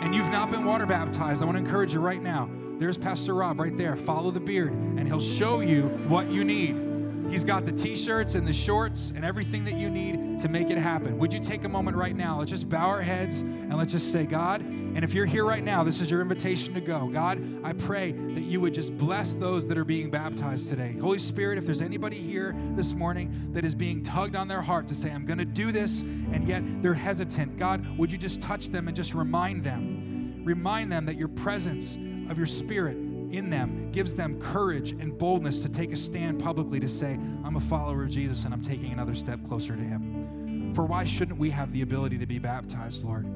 and 0.00 0.14
you've 0.14 0.30
not 0.30 0.48
been 0.48 0.64
water 0.64 0.86
baptized, 0.86 1.42
I 1.42 1.44
want 1.44 1.58
to 1.58 1.64
encourage 1.64 1.92
you 1.92 1.98
right 1.98 2.22
now. 2.22 2.48
There's 2.78 2.96
Pastor 2.96 3.34
Rob 3.34 3.58
right 3.58 3.76
there. 3.76 3.96
Follow 3.96 4.30
the 4.30 4.38
beard, 4.38 4.72
and 4.72 5.08
he'll 5.08 5.18
show 5.18 5.58
you 5.58 5.88
what 6.06 6.30
you 6.30 6.44
need. 6.44 6.89
He's 7.30 7.44
got 7.44 7.64
the 7.64 7.70
t 7.70 7.94
shirts 7.94 8.34
and 8.34 8.44
the 8.44 8.52
shorts 8.52 9.12
and 9.14 9.24
everything 9.24 9.64
that 9.66 9.74
you 9.74 9.88
need 9.88 10.40
to 10.40 10.48
make 10.48 10.68
it 10.68 10.78
happen. 10.78 11.16
Would 11.18 11.32
you 11.32 11.38
take 11.38 11.62
a 11.62 11.68
moment 11.68 11.96
right 11.96 12.16
now? 12.16 12.40
Let's 12.40 12.50
just 12.50 12.68
bow 12.68 12.88
our 12.88 13.02
heads 13.02 13.42
and 13.42 13.76
let's 13.76 13.92
just 13.92 14.10
say, 14.10 14.26
God, 14.26 14.62
and 14.62 15.04
if 15.04 15.14
you're 15.14 15.26
here 15.26 15.44
right 15.44 15.62
now, 15.62 15.84
this 15.84 16.00
is 16.00 16.10
your 16.10 16.22
invitation 16.22 16.74
to 16.74 16.80
go. 16.80 17.06
God, 17.06 17.40
I 17.62 17.72
pray 17.72 18.10
that 18.10 18.42
you 18.42 18.60
would 18.60 18.74
just 18.74 18.98
bless 18.98 19.36
those 19.36 19.68
that 19.68 19.78
are 19.78 19.84
being 19.84 20.10
baptized 20.10 20.68
today. 20.68 20.96
Holy 21.00 21.20
Spirit, 21.20 21.56
if 21.58 21.66
there's 21.66 21.80
anybody 21.80 22.20
here 22.20 22.56
this 22.74 22.94
morning 22.94 23.50
that 23.52 23.64
is 23.64 23.76
being 23.76 24.02
tugged 24.02 24.34
on 24.34 24.48
their 24.48 24.62
heart 24.62 24.88
to 24.88 24.96
say, 24.96 25.12
I'm 25.12 25.24
going 25.24 25.38
to 25.38 25.44
do 25.44 25.70
this, 25.70 26.00
and 26.00 26.48
yet 26.48 26.64
they're 26.82 26.94
hesitant, 26.94 27.56
God, 27.56 27.86
would 27.96 28.10
you 28.10 28.18
just 28.18 28.42
touch 28.42 28.70
them 28.70 28.88
and 28.88 28.96
just 28.96 29.14
remind 29.14 29.62
them? 29.62 30.42
Remind 30.44 30.90
them 30.90 31.06
that 31.06 31.16
your 31.16 31.28
presence 31.28 31.94
of 32.28 32.36
your 32.36 32.48
spirit 32.48 32.96
in 33.30 33.50
them 33.50 33.90
gives 33.92 34.14
them 34.14 34.40
courage 34.40 34.92
and 34.92 35.16
boldness 35.16 35.62
to 35.62 35.68
take 35.68 35.92
a 35.92 35.96
stand 35.96 36.40
publicly 36.42 36.80
to 36.80 36.88
say, 36.88 37.14
I'm 37.44 37.56
a 37.56 37.60
follower 37.60 38.04
of 38.04 38.10
Jesus 38.10 38.44
and 38.44 38.52
I'm 38.52 38.60
taking 38.60 38.92
another 38.92 39.14
step 39.14 39.38
closer 39.46 39.76
to 39.76 39.82
Him. 39.82 40.72
For 40.74 40.84
why 40.84 41.04
shouldn't 41.04 41.38
we 41.38 41.50
have 41.50 41.72
the 41.72 41.82
ability 41.82 42.18
to 42.18 42.26
be 42.26 42.38
baptized, 42.38 43.04
Lord? 43.04 43.26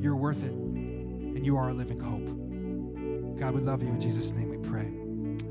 You're 0.00 0.16
worth 0.16 0.44
it, 0.44 0.52
and 0.52 1.44
you 1.44 1.56
are 1.56 1.70
a 1.70 1.74
living 1.74 2.00
hope. 2.00 2.26
God, 3.40 3.54
we 3.54 3.60
love 3.60 3.82
you. 3.82 3.88
In 3.88 4.00
Jesus' 4.00 4.32
name 4.32 4.48
we 4.50 4.58
pray. 4.58 4.86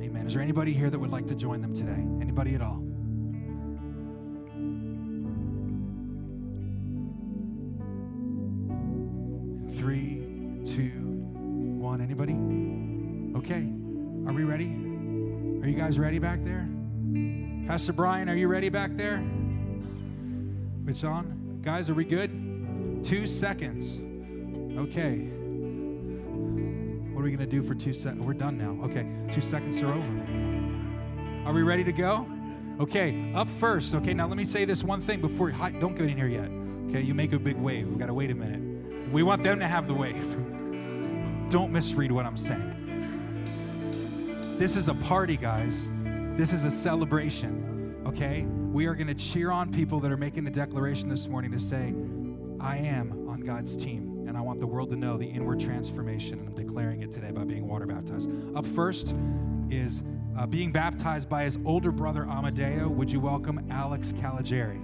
Amen. 0.04 0.28
Is 0.28 0.34
there 0.34 0.42
anybody 0.42 0.74
here 0.74 0.90
that 0.90 0.98
would 0.98 1.12
like 1.12 1.28
to 1.28 1.36
join 1.36 1.62
them 1.62 1.74
today? 1.74 2.06
Anybody 2.22 2.56
at 2.56 2.62
all? 2.62 2.82
Three, 9.78 10.24
two, 10.64 10.90
one. 11.80 12.02
Anybody? 12.02 12.34
Okay. 13.38 13.70
Are 14.28 14.34
we 14.34 14.44
ready? 14.44 14.66
Are 15.62 15.68
you 15.68 15.76
guys 15.78 16.00
ready 16.00 16.18
back 16.18 16.44
there? 16.44 16.68
Pastor 17.68 17.94
Brian, 17.94 18.28
are 18.28 18.36
you 18.36 18.48
ready 18.48 18.70
back 18.70 18.98
there? 18.98 19.24
It's 20.88 21.04
on. 21.04 21.60
Guys, 21.62 21.92
are 21.92 21.94
we 21.94 22.06
good? 22.06 23.04
Two 23.04 23.28
seconds. 23.28 24.00
Okay. 24.80 25.28
What 27.14 27.22
are 27.22 27.24
we 27.24 27.30
going 27.30 27.38
to 27.38 27.46
do 27.46 27.62
for 27.62 27.76
two 27.76 27.94
seconds? 27.94 28.26
We're 28.26 28.34
done 28.34 28.58
now. 28.58 28.84
Okay. 28.86 29.08
Two 29.30 29.42
seconds 29.42 29.82
are 29.84 29.94
over. 29.94 31.46
Are 31.46 31.54
we 31.54 31.62
ready 31.62 31.84
to 31.84 31.92
go? 31.92 32.28
Okay. 32.80 33.32
Up 33.36 33.48
first. 33.48 33.94
Okay. 33.94 34.16
Now 34.16 34.28
let 34.28 34.38
me 34.38 34.46
say 34.46 34.66
this 34.66 34.84
one 34.84 35.02
thing 35.02 35.22
before. 35.22 35.52
Don't 35.52 35.96
get 35.96 36.08
in 36.08 36.18
here 36.18 36.28
yet. 36.28 36.50
Okay. 36.90 37.02
You 37.02 37.14
make 37.14 37.34
a 37.34 37.40
big 37.40 37.58
wave. 37.58 37.88
We 37.88 37.96
got 37.96 38.08
to 38.08 38.14
wait 38.16 38.32
a 38.32 38.36
minute. 38.36 39.12
We 39.12 39.22
want 39.22 39.44
them 39.44 39.60
to 39.60 39.68
have 39.68 39.88
the 39.88 39.94
wave. 39.94 40.36
don't 41.50 41.72
misread 41.72 42.12
what 42.12 42.26
I'm 42.26 42.38
saying. 42.38 42.85
This 44.58 44.78
is 44.78 44.88
a 44.88 44.94
party, 44.96 45.38
guys. 45.38 45.92
This 46.36 46.54
is 46.54 46.64
a 46.64 46.72
celebration, 46.72 48.02
okay? 48.08 48.46
we 48.76 48.88
are 48.88 48.94
going 48.94 49.08
to 49.08 49.14
cheer 49.14 49.52
on 49.52 49.72
people 49.72 50.02
that 50.02 50.12
are 50.12 50.18
making 50.18 50.44
the 50.44 50.52
declaration 50.52 51.08
this 51.08 51.30
morning 51.30 51.50
to 51.52 51.62
say, 51.62 51.96
I 52.60 52.76
am 52.76 53.26
on 53.30 53.40
God's 53.40 53.78
team. 53.78 54.26
And 54.28 54.36
I 54.36 54.42
want 54.42 54.60
the 54.60 54.68
world 54.68 54.90
to 54.90 54.98
know 54.98 55.16
the 55.16 55.26
inward 55.26 55.62
transformation. 55.62 56.40
And 56.40 56.50
I'm 56.50 56.56
declaring 56.56 57.02
it 57.02 57.10
today 57.10 57.32
by 57.32 57.46
being 57.46 57.70
water 57.70 57.86
baptized. 57.86 58.30
Up 58.54 58.66
first 58.66 59.16
is 59.70 60.04
uh, 60.38 60.46
being 60.46 60.74
baptized 60.74 61.30
by 61.30 61.44
his 61.44 61.58
older 61.64 61.94
brother 61.94 62.26
Amadeo. 62.26 62.90
Would 62.90 63.10
you 63.10 63.22
welcome 63.22 63.66
Alex 63.72 64.14
Caligari? 64.20 64.82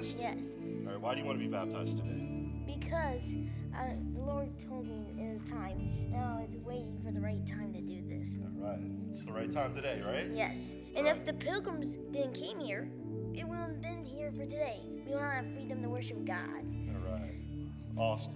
Baptized? 0.00 0.20
Yes. 0.20 0.54
All 0.86 0.92
right. 0.92 1.00
Why 1.00 1.14
do 1.14 1.20
you 1.20 1.26
want 1.26 1.38
to 1.38 1.44
be 1.44 1.50
baptized 1.50 1.98
today? 1.98 2.26
Because 2.66 3.34
uh, 3.76 3.94
the 4.14 4.20
Lord 4.20 4.48
told 4.58 4.86
me 4.86 5.06
it 5.18 5.32
was 5.32 5.48
time, 5.48 6.08
and 6.12 6.16
I 6.16 6.40
was 6.40 6.56
waiting 6.64 7.00
for 7.04 7.12
the 7.12 7.20
right 7.20 7.44
time 7.46 7.72
to 7.72 7.80
do 7.80 8.02
this. 8.08 8.38
All 8.42 8.68
right. 8.68 8.80
It's 9.10 9.24
the 9.24 9.32
right 9.32 9.50
time 9.50 9.74
today, 9.74 10.02
right? 10.04 10.30
Yes. 10.32 10.76
And 10.96 11.06
if 11.06 11.24
the 11.24 11.32
pilgrims 11.32 11.96
didn't 12.12 12.34
came 12.34 12.58
here, 12.58 12.88
it 13.34 13.46
wouldn't 13.46 13.68
have 13.68 13.80
been 13.80 14.04
here 14.04 14.30
for 14.32 14.44
today. 14.44 14.80
We 15.06 15.12
want 15.12 15.22
to 15.22 15.36
have 15.36 15.52
freedom 15.52 15.82
to 15.82 15.88
worship 15.88 16.24
God. 16.24 16.38
All 16.46 17.12
right. 17.12 17.34
Awesome. 17.96 18.34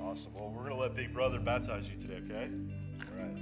Awesome. 0.00 0.32
Well, 0.34 0.52
we're 0.56 0.62
gonna 0.62 0.76
let 0.76 0.94
Big 0.94 1.12
Brother 1.12 1.38
baptize 1.40 1.84
you 1.88 1.98
today, 1.98 2.20
okay? 2.24 2.50
All 3.00 3.22
right. 3.22 3.34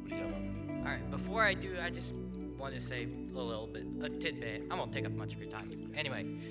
What 0.00 0.10
do 0.10 0.16
you 0.16 0.22
have 0.22 0.34
on? 0.34 0.58
All 0.78 0.84
right, 0.84 1.10
before 1.10 1.42
I 1.42 1.54
do, 1.54 1.76
I 1.82 1.90
just 1.90 2.14
want 2.58 2.74
to 2.74 2.80
say 2.80 3.08
a 3.34 3.38
little 3.38 3.66
bit, 3.66 3.84
a 4.02 4.08
tidbit. 4.08 4.64
I 4.70 4.74
won't 4.74 4.92
take 4.92 5.04
up 5.06 5.12
much 5.12 5.34
of 5.34 5.40
your 5.40 5.50
time. 5.50 5.92
Anyway, 5.96 6.22
dang. 6.22 6.42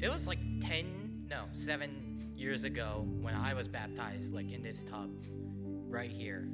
It 0.00 0.10
was 0.10 0.26
like 0.26 0.38
10, 0.60 1.26
no, 1.28 1.44
7 1.52 2.32
years 2.34 2.64
ago 2.64 3.06
when 3.20 3.34
I 3.34 3.52
was 3.52 3.68
baptized, 3.68 4.32
like 4.32 4.50
in 4.50 4.62
this 4.62 4.82
tub 4.82 5.10
right 5.88 6.10
here. 6.10 6.48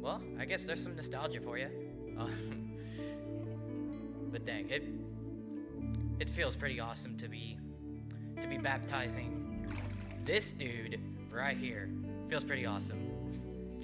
Well, 0.00 0.22
I 0.38 0.44
guess 0.44 0.64
there's 0.64 0.82
some 0.82 0.96
nostalgia 0.96 1.40
for 1.40 1.58
you. 1.58 1.68
Um, 2.18 2.78
but 4.32 4.46
dang, 4.46 4.70
it 4.70 4.84
it 6.18 6.30
feels 6.30 6.56
pretty 6.56 6.80
awesome 6.80 7.14
to 7.18 7.28
be 7.28 7.58
to 8.40 8.48
be 8.48 8.56
baptizing 8.56 9.68
this 10.24 10.52
dude 10.52 10.98
right 11.30 11.58
here. 11.58 11.90
Feels 12.30 12.42
pretty 12.42 12.64
awesome. 12.64 12.98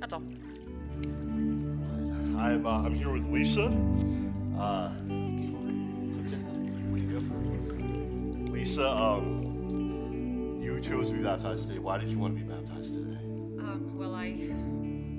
That's 0.01 0.14
all. 0.14 0.22
I'm 2.38 2.66
uh, 2.66 2.82
I'm 2.84 2.95
here 2.95 3.11
with 3.12 3.26
Lisa. 3.26 3.66
Uh, 4.59 4.93
Lisa, 8.63 8.89
um, 8.89 10.61
you 10.63 10.81
chose 10.81 11.11
to 11.11 11.17
be 11.17 11.23
baptized 11.25 11.67
today. 11.67 11.81
Why 11.81 11.99
did 11.99 12.09
you 12.09 12.19
want 12.21 12.39
to 12.39 12.45
be 12.45 12.49
baptized 12.49 12.95
today? 12.95 13.19
Um, 13.59 13.91
well, 13.99 14.15
I, 14.15 14.39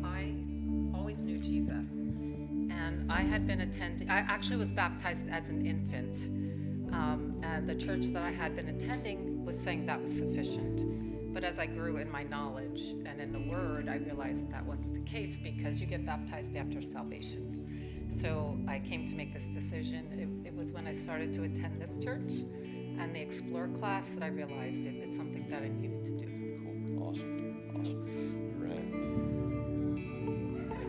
I 0.01 0.33
always 0.97 1.21
knew 1.21 1.37
Jesus, 1.39 1.91
and 2.71 3.11
I 3.11 3.19
had 3.19 3.45
been 3.45 3.59
attending. 3.59 4.09
I 4.09 4.19
actually 4.19 4.55
was 4.55 4.71
baptized 4.71 5.27
as 5.27 5.49
an 5.49 5.65
infant, 5.65 6.29
um, 6.93 7.37
and 7.43 7.67
the 7.67 7.75
church 7.75 8.05
that 8.13 8.23
I 8.23 8.31
had 8.31 8.55
been 8.55 8.69
attending 8.69 9.43
was 9.43 9.59
saying 9.59 9.87
that 9.87 10.01
was 10.01 10.15
sufficient. 10.15 11.33
But 11.33 11.43
as 11.43 11.59
I 11.59 11.65
grew 11.65 11.97
in 11.97 12.09
my 12.09 12.23
knowledge 12.23 12.95
and 13.05 13.19
in 13.19 13.33
the 13.33 13.41
Word, 13.41 13.89
I 13.89 13.95
realized 13.95 14.53
that 14.53 14.65
wasn't 14.65 14.93
the 14.93 15.01
case 15.01 15.35
because 15.35 15.81
you 15.81 15.85
get 15.85 16.05
baptized 16.05 16.55
after 16.55 16.81
salvation. 16.81 18.07
So 18.07 18.57
I 18.69 18.79
came 18.79 19.05
to 19.05 19.15
make 19.15 19.33
this 19.33 19.49
decision. 19.49 20.41
It, 20.45 20.47
it 20.47 20.55
was 20.55 20.71
when 20.71 20.87
I 20.87 20.93
started 20.93 21.33
to 21.33 21.43
attend 21.43 21.81
this 21.81 21.99
church 21.99 22.31
and 22.99 23.15
the 23.15 23.21
Explore 23.21 23.67
class 23.69 24.07
that 24.09 24.23
I 24.23 24.27
realized 24.27 24.85
it, 24.85 24.95
it's 24.95 25.15
something 25.15 25.45
that 25.49 25.63
I 25.63 25.69
needed 25.69 26.03
to 26.05 26.11
do. 26.11 26.27
Cool. 26.97 27.09
Awesome. 27.09 27.37
Awesome. 27.75 28.05
All 28.55 28.67
right. 28.67 28.83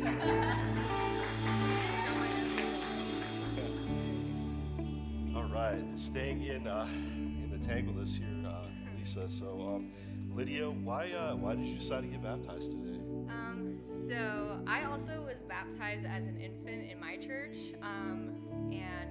All 5.37 5.45
right. 5.45 5.83
Staying 5.99 6.43
in 6.43 6.67
uh, 6.67 6.87
in 7.17 7.51
the 7.51 7.59
tangle 7.65 7.95
this 7.95 8.19
year, 8.19 8.29
uh, 8.47 8.67
Lisa. 8.99 9.29
So, 9.29 9.47
um, 9.75 9.91
Lydia, 10.35 10.69
why 10.71 11.11
uh, 11.13 11.37
why 11.37 11.55
did 11.55 11.67
you 11.67 11.77
decide 11.77 12.03
to 12.03 12.09
get 12.09 12.23
baptized 12.23 12.73
today? 12.73 12.99
Um, 13.29 13.79
so 14.09 14.61
I 14.67 14.85
also 14.85 15.23
was 15.25 15.39
baptized 15.49 16.05
as 16.05 16.27
an 16.27 16.39
infant 16.41 16.91
in 16.91 17.01
my 17.01 17.17
church, 17.17 17.57
um, 17.83 18.35
and 18.73 19.11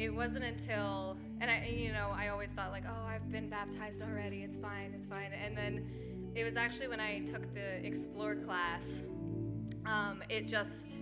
it 0.00 0.14
wasn't 0.14 0.44
until 0.44 1.16
and 1.40 1.50
I, 1.50 1.66
you 1.74 1.92
know, 1.92 2.12
I 2.14 2.28
always 2.28 2.50
thought 2.50 2.70
like, 2.70 2.84
oh, 2.86 3.06
I've 3.06 3.30
been 3.32 3.48
baptized 3.48 4.02
already. 4.02 4.42
It's 4.42 4.56
fine. 4.56 4.92
It's 4.94 5.06
fine. 5.06 5.30
And 5.32 5.56
then 5.56 5.86
it 6.34 6.44
was 6.44 6.56
actually 6.56 6.88
when 6.88 7.00
I 7.00 7.20
took 7.20 7.54
the 7.54 7.84
Explore 7.84 8.36
class, 8.36 9.06
um, 9.86 10.22
it 10.28 10.46
just 10.46 10.98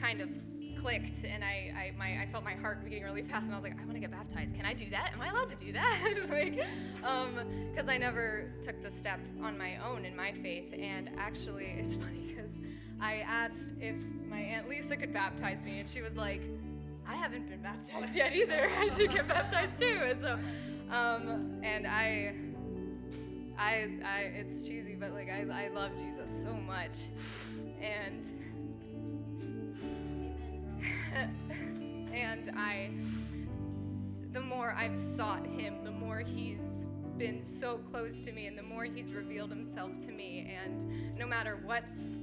kind 0.00 0.20
of 0.20 0.30
clicked, 0.78 1.24
and 1.24 1.42
I, 1.42 1.72
I, 1.76 1.92
my, 1.98 2.22
I 2.22 2.28
felt 2.30 2.44
my 2.44 2.54
heart 2.54 2.84
beating 2.84 3.02
really 3.02 3.22
fast, 3.22 3.44
and 3.46 3.52
I 3.52 3.56
was 3.56 3.64
like, 3.64 3.80
I 3.80 3.84
want 3.84 3.94
to 3.94 4.00
get 4.00 4.10
baptized. 4.10 4.54
Can 4.54 4.64
I 4.64 4.72
do 4.72 4.88
that? 4.90 5.10
Am 5.12 5.20
I 5.20 5.28
allowed 5.28 5.48
to 5.50 5.56
do 5.56 5.72
that? 5.72 6.14
like, 6.30 6.64
um, 7.04 7.30
because 7.72 7.88
I 7.88 7.98
never 7.98 8.52
took 8.62 8.82
the 8.82 8.90
step 8.90 9.20
on 9.42 9.58
my 9.58 9.78
own 9.84 10.04
in 10.04 10.16
my 10.16 10.32
faith, 10.32 10.74
and 10.78 11.10
actually, 11.18 11.74
it's 11.78 11.94
funny 12.02 12.26
because 12.28 12.52
I 13.00 13.16
asked 13.26 13.74
if 13.80 13.96
my 14.28 14.38
aunt 14.38 14.68
Lisa 14.68 14.96
could 14.96 15.12
baptize 15.12 15.62
me, 15.64 15.80
and 15.80 15.88
she 15.88 16.02
was 16.02 16.16
like, 16.16 16.42
I 17.08 17.14
haven't 17.14 17.48
been 17.48 17.62
baptized 17.62 18.14
yet 18.14 18.34
either. 18.34 18.70
I 18.78 18.88
should 18.88 19.12
get 19.12 19.28
baptized 19.28 19.78
too. 19.78 20.00
And 20.04 20.20
so, 20.20 20.38
um, 20.90 21.60
and 21.62 21.86
I, 21.86 22.34
I, 23.58 23.88
I, 24.04 24.20
it's 24.34 24.62
cheesy, 24.62 24.94
but 24.94 25.12
like 25.12 25.28
I, 25.28 25.46
I 25.50 25.68
love 25.68 25.92
Jesus 25.96 26.30
so 26.42 26.52
much, 26.52 27.06
and 27.80 28.32
and 32.12 32.50
I, 32.56 32.90
the 34.32 34.40
more 34.40 34.74
I've 34.76 34.96
sought 34.96 35.46
Him, 35.46 35.84
the 35.84 35.90
more 35.90 36.18
He's 36.18 36.86
been 37.16 37.40
so 37.40 37.78
close 37.78 38.24
to 38.24 38.32
me, 38.32 38.46
and 38.46 38.58
the 38.58 38.62
more 38.62 38.84
He's 38.84 39.12
revealed 39.12 39.50
Himself 39.50 39.98
to 40.06 40.12
me. 40.12 40.54
And 40.62 41.16
no 41.16 41.26
matter 41.26 41.58
what's 41.64 42.18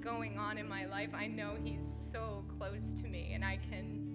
going 0.00 0.38
on 0.38 0.58
in 0.58 0.68
my 0.68 0.84
life, 0.86 1.10
I 1.14 1.26
know 1.28 1.56
He's 1.62 1.86
so 1.86 2.44
close 2.58 2.92
to 2.94 3.06
me, 3.06 3.32
and 3.32 3.44
I 3.44 3.58
can 3.70 4.13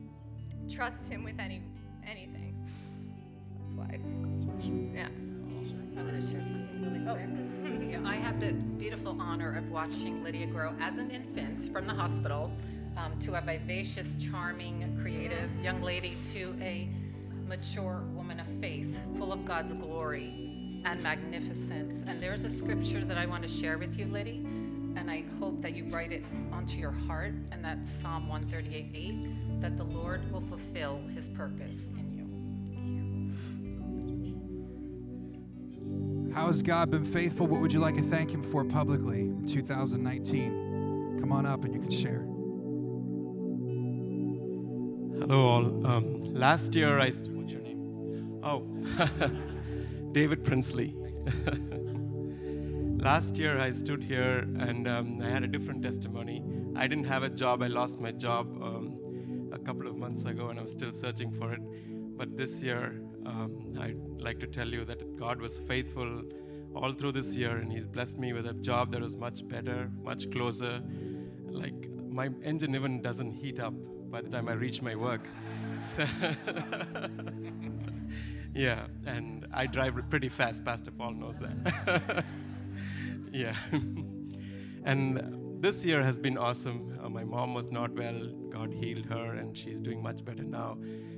trust 0.70 1.10
Him 1.10 1.24
with 1.24 1.40
any 1.40 1.62
anything. 2.08 2.56
That's 3.62 3.74
why. 3.74 4.00
Yeah. 4.94 5.08
I'm 5.98 6.08
going 6.08 6.22
to 6.22 6.32
share 6.32 6.42
something 6.42 6.82
really 6.82 7.00
quick. 7.04 7.28
Oh. 7.66 7.84
yeah, 7.84 8.00
I 8.10 8.16
had 8.16 8.40
the 8.40 8.54
beautiful 8.54 9.18
honor 9.20 9.58
of 9.58 9.70
watching 9.70 10.24
Lydia 10.24 10.48
grow 10.48 10.74
as 10.80 10.98
an 10.98 11.12
infant 11.12 11.74
from 11.74 11.88
the 11.88 11.94
hospital 11.94 12.54
um, 12.96 13.20
to 13.20 13.36
a 13.36 13.42
vivacious, 13.42 14.16
charming, 14.16 14.98
creative 15.02 15.50
young 15.62 15.82
lady 15.82 16.16
to 16.32 16.56
a 16.62 16.88
mature 17.48 18.04
woman 18.14 18.40
of 18.40 18.48
faith, 18.62 18.98
full 19.18 19.34
of 19.34 19.44
God's 19.44 19.74
glory 19.74 20.82
and 20.86 21.02
magnificence. 21.04 22.06
And 22.08 22.22
there's 22.22 22.46
a 22.46 22.50
scripture 22.50 23.04
that 23.04 23.18
I 23.18 23.26
want 23.26 23.44
to 23.44 23.50
share 23.50 23.78
with 23.78 23.98
you, 23.98 24.06
Lydia, 24.06 24.42
and 24.96 25.12
I 25.12 25.26
hope 25.40 25.62
that 25.62 25.76
you 25.76 25.86
write 25.86 26.14
it 26.14 26.24
onto 26.54 26.78
your 26.80 26.92
heart, 26.92 27.34
and 27.52 27.64
that's 27.64 27.92
Psalm 27.92 28.30
138 28.30 28.92
8, 28.96 29.49
that 29.60 29.78
the 29.78 29.84
Lord 29.84 30.32
will 30.32 30.42
fulfill 30.42 31.02
his 31.14 31.30
purpose 31.30 31.90
in 31.98 32.14
you. 32.14 32.20
How 36.34 36.48
has 36.48 36.62
God 36.62 36.92
been 36.92 37.06
faithful? 37.06 37.48
What 37.48 37.60
would 37.62 37.74
you 37.74 37.80
like 37.80 37.96
to 37.96 38.04
thank 38.04 38.32
Him 38.32 38.44
for 38.44 38.64
publicly 38.64 39.22
in 39.22 39.46
2019? 39.48 41.18
Come 41.20 41.32
on 41.32 41.46
up 41.46 41.66
and 41.66 41.74
you 41.74 41.82
can 41.82 41.92
share. 41.92 42.26
Hello, 45.20 45.46
all. 45.46 45.86
Um, 45.86 46.34
last 46.34 46.76
year 46.76 47.00
I. 47.00 47.10
St- 47.10 47.30
What's 47.36 47.52
your 47.52 47.62
name? 47.62 48.40
Oh, 48.44 48.64
David 50.14 50.44
Princely. 50.46 50.96
last 53.00 53.38
year 53.38 53.60
I 53.60 53.72
stood 53.72 54.04
here 54.04 54.48
and 54.60 54.88
um, 54.88 55.22
I 55.22 55.30
had 55.30 55.44
a 55.44 55.48
different 55.48 55.84
testimony. 55.84 56.44
I 56.76 56.88
didn't 56.88 57.06
have 57.06 57.24
a 57.24 57.30
job. 57.30 57.62
I 57.64 57.68
lost 57.68 58.00
my 58.00 58.12
job 58.12 58.48
um, 58.62 58.79
a 59.62 59.66
couple 59.66 59.88
of 59.88 59.96
months 59.96 60.26
ago 60.26 60.50
and 60.50 60.60
I 60.60 60.62
was 60.62 60.72
still 60.72 60.94
searching 60.94 61.32
for 61.32 61.54
it. 61.54 61.62
But 62.18 62.36
this 62.36 62.62
year, 62.62 63.02
um, 63.26 63.78
I'd 63.80 63.98
like 64.20 64.40
to 64.40 64.48
tell 64.48 64.68
you 64.68 64.86
that 64.86 65.18
God 65.18 65.42
was 65.42 65.60
faithful 65.60 66.24
all 66.76 66.92
through 66.92 67.14
this 67.14 67.36
year 67.36 67.58
and 67.58 67.72
He's 67.72 67.88
blessed 67.88 68.18
me 68.18 68.34
with 68.34 68.48
a 68.48 68.54
job 68.54 68.92
that 68.92 69.02
was 69.02 69.16
much 69.16 69.48
better, 69.48 69.90
much 70.02 70.30
closer. 70.32 70.82
Like, 71.48 71.90
my 72.10 72.30
engine 72.44 72.76
even 72.76 73.02
doesn't 73.02 73.32
heat 73.32 73.60
up 73.60 73.74
by 74.12 74.22
the 74.22 74.30
time 74.30 74.50
I 74.50 74.54
reach 74.54 74.82
my 74.82 74.96
work. 74.96 75.28
So 75.82 76.06
yeah, 78.54 78.88
and 79.06 79.48
I 79.54 79.68
drive 79.68 79.98
pretty 80.10 80.30
fast. 80.30 80.66
Pastor 80.66 80.92
Paul 80.92 81.14
knows 81.14 81.40
that. 81.40 82.26
yeah. 83.32 83.56
and 84.84 85.49
this 85.62 85.84
year 85.84 86.02
has 86.02 86.18
been 86.18 86.38
awesome. 86.38 86.98
Uh, 87.04 87.10
my 87.10 87.24
mom 87.24 87.54
was 87.54 87.70
not 87.70 87.94
well. 87.94 88.28
God 88.50 88.74
healed 88.74 89.06
her, 89.08 89.34
and 89.34 89.56
she's 89.56 89.80
doing 89.80 90.02
much 90.02 90.24
better 90.24 90.44
now. 90.44 90.78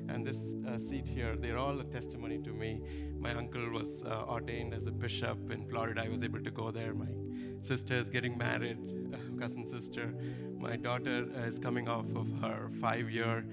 And 0.09 0.25
this 0.25 0.55
uh, 0.67 0.77
seat 0.77 1.07
here, 1.07 1.35
they're 1.35 1.57
all 1.57 1.79
a 1.79 1.83
testimony 1.83 2.39
to 2.39 2.51
me. 2.51 2.81
My 3.19 3.33
uncle 3.35 3.69
was 3.69 4.03
uh, 4.03 4.23
ordained 4.27 4.73
as 4.73 4.87
a 4.87 4.91
bishop 4.91 5.51
in 5.51 5.63
Florida. 5.69 6.03
I 6.03 6.09
was 6.09 6.23
able 6.23 6.43
to 6.43 6.51
go 6.51 6.71
there. 6.71 6.93
My 6.93 7.13
sister 7.59 7.95
is 7.95 8.09
getting 8.09 8.37
married, 8.37 8.79
uh, 9.13 9.39
cousin 9.39 9.65
sister. 9.65 10.13
My 10.57 10.75
daughter 10.75 11.27
is 11.45 11.59
coming 11.59 11.87
off 11.87 12.07
of 12.15 12.27
her 12.41 12.69
five-year 12.81 13.45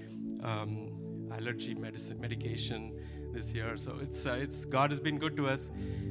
um, 0.43 0.89
allergy 1.31 1.75
medicine 1.75 2.19
medication 2.19 2.93
this 3.31 3.53
year. 3.53 3.77
So 3.77 3.97
it's 4.01 4.25
uh, 4.25 4.39
it's 4.41 4.65
God 4.65 4.89
has 4.89 4.99
been 4.99 5.19
good 5.19 5.37
to 5.37 5.47
us, 5.47 5.69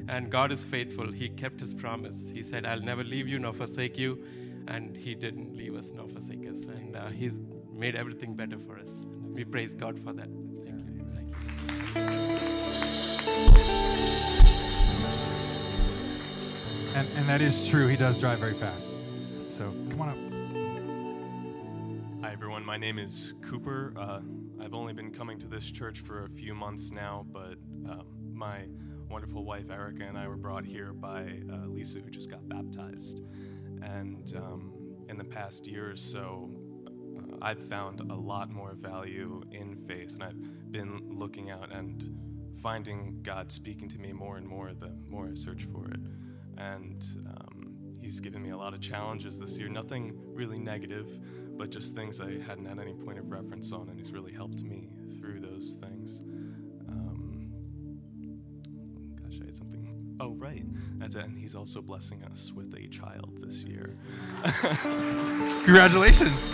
and 0.09 0.31
God 0.31 0.53
is 0.53 0.63
faithful. 0.63 1.11
He 1.11 1.29
kept 1.29 1.59
His 1.59 1.75
promise. 1.75 2.31
He 2.33 2.43
said, 2.43 2.65
"I'll 2.65 2.81
never 2.81 3.03
leave 3.03 3.27
you 3.27 3.39
nor 3.39 3.53
forsake 3.53 3.99
you," 3.99 4.25
and 4.69 4.97
He 4.97 5.15
didn't 5.15 5.57
leave 5.57 5.75
us 5.75 5.93
nor 5.93 6.07
forsake 6.09 6.47
us, 6.49 6.65
and 6.65 6.95
uh, 6.95 7.09
He's 7.09 7.39
made 7.73 7.97
everything 7.97 8.35
better 8.35 8.59
for 8.59 8.79
us. 8.79 9.05
We 9.33 9.45
praise 9.45 9.75
God 9.75 9.99
for 9.99 10.13
that. 10.13 10.29
Thank 10.65 10.79
you. 10.87 11.05
Thank 11.15 11.29
you. 11.29 12.09
And, 16.95 17.09
and 17.17 17.29
that 17.29 17.41
is 17.41 17.69
true. 17.69 17.87
He 17.87 17.97
does 17.97 18.19
drive 18.19 18.39
very 18.39 18.55
fast. 18.55 18.93
So 19.51 19.73
come 19.91 20.01
on 20.01 20.09
up. 20.09 20.17
Hi, 22.23 22.33
everyone. 22.33 22.65
My 22.65 22.77
name 22.77 22.99
is 22.99 23.35
Cooper. 23.41 23.95
Uh, 23.97 24.21
I've 24.61 24.75
only 24.75 24.93
been 24.93 25.13
coming 25.13 25.39
to 25.39 25.47
this 25.47 25.71
church 25.71 26.01
for 26.01 26.25
a 26.25 26.29
few 26.29 26.55
months 26.55 26.91
now, 26.91 27.25
but 27.31 27.55
um, 27.89 28.07
my 28.33 28.67
wonderful 29.09 29.45
wife 29.45 29.71
Erica 29.71 30.03
and 30.03 30.19
I 30.19 30.29
were 30.29 30.37
brought 30.37 30.65
here 30.65 30.93
by 30.93 31.41
uh, 31.51 31.67
Lisa, 31.67 32.01
who 32.01 32.11
just 32.11 32.31
got 32.31 32.47
baptized. 32.49 33.23
And 33.83 34.33
um, 34.37 34.73
in 35.09 35.17
the 35.17 35.25
past 35.25 35.67
year 35.67 35.91
or 35.91 35.97
so, 35.97 36.51
uh, 36.87 37.37
I've 37.43 37.69
found 37.69 38.01
a 38.01 38.15
lot 38.15 38.51
more 38.51 38.75
value 38.75 39.43
in 39.53 39.77
faith, 39.77 40.13
and 40.13 40.23
I've 40.23 40.73
been 40.73 41.01
looking 41.11 41.51
out 41.51 41.73
and 41.73 42.03
finding 42.63 43.21
God 43.23 43.53
speaking 43.53 43.89
to 43.89 43.99
me 43.99 44.13
more 44.13 44.37
and 44.37 44.47
more 44.47 44.73
the 44.73 44.93
more 45.09 45.29
I 45.29 45.35
search 45.35 45.65
for 45.73 45.87
it. 45.89 46.01
And 46.57 47.05
um, 47.27 47.75
He's 48.01 48.21
given 48.21 48.43
me 48.43 48.51
a 48.51 48.57
lot 48.57 48.75
of 48.75 48.81
challenges 48.81 49.39
this 49.39 49.59
year. 49.59 49.69
Nothing 49.69 50.15
really 50.35 50.59
negative, 50.59 51.11
but 51.57 51.71
just 51.71 51.95
things 51.95 52.21
I 52.21 52.39
hadn't 52.41 52.67
had 52.67 52.79
any 52.79 52.95
point 52.95 53.19
of 53.19 53.31
reference 53.31 53.73
on, 53.73 53.89
and 53.89 53.99
He's 53.99 54.13
really 54.13 54.33
helped 54.33 54.63
me 54.63 54.89
through 55.19 55.41
those 55.41 55.77
things. 55.81 56.23
Um, 56.89 57.53
gosh, 59.23 59.39
I 59.41 59.45
had 59.47 59.55
something. 59.55 59.88
Oh, 60.21 60.35
right. 60.35 60.65
That's 60.99 61.15
it. 61.15 61.25
And 61.25 61.39
He's 61.39 61.55
also 61.55 61.81
blessing 61.81 62.25
us 62.25 62.53
with 62.53 62.75
a 62.75 62.89
child 62.89 63.39
this 63.41 63.63
year. 63.65 63.97
Congratulations. 65.65 66.53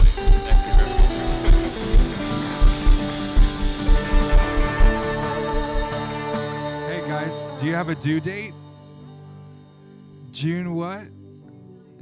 Hey 6.87 7.01
guys, 7.09 7.49
do 7.59 7.67
you 7.67 7.75
have 7.75 7.89
a 7.89 7.95
due 7.95 8.21
date? 8.21 8.53
June 10.31 10.75
what? 10.75 11.05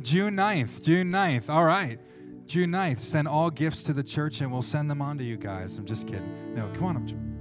June 0.00 0.34
9th. 0.34 0.82
June 0.82 1.12
9th. 1.12 1.48
All 1.48 1.64
right. 1.64 2.00
June 2.46 2.70
9th. 2.70 2.98
Send 2.98 3.28
all 3.28 3.50
gifts 3.50 3.84
to 3.84 3.92
the 3.92 4.02
church 4.02 4.40
and 4.40 4.50
we'll 4.50 4.62
send 4.62 4.90
them 4.90 5.00
on 5.00 5.16
to 5.18 5.24
you 5.24 5.36
guys. 5.36 5.78
I'm 5.78 5.84
just 5.84 6.08
kidding. 6.08 6.54
No, 6.54 6.68
come 6.74 6.84
on 6.84 6.96
up. 6.96 7.31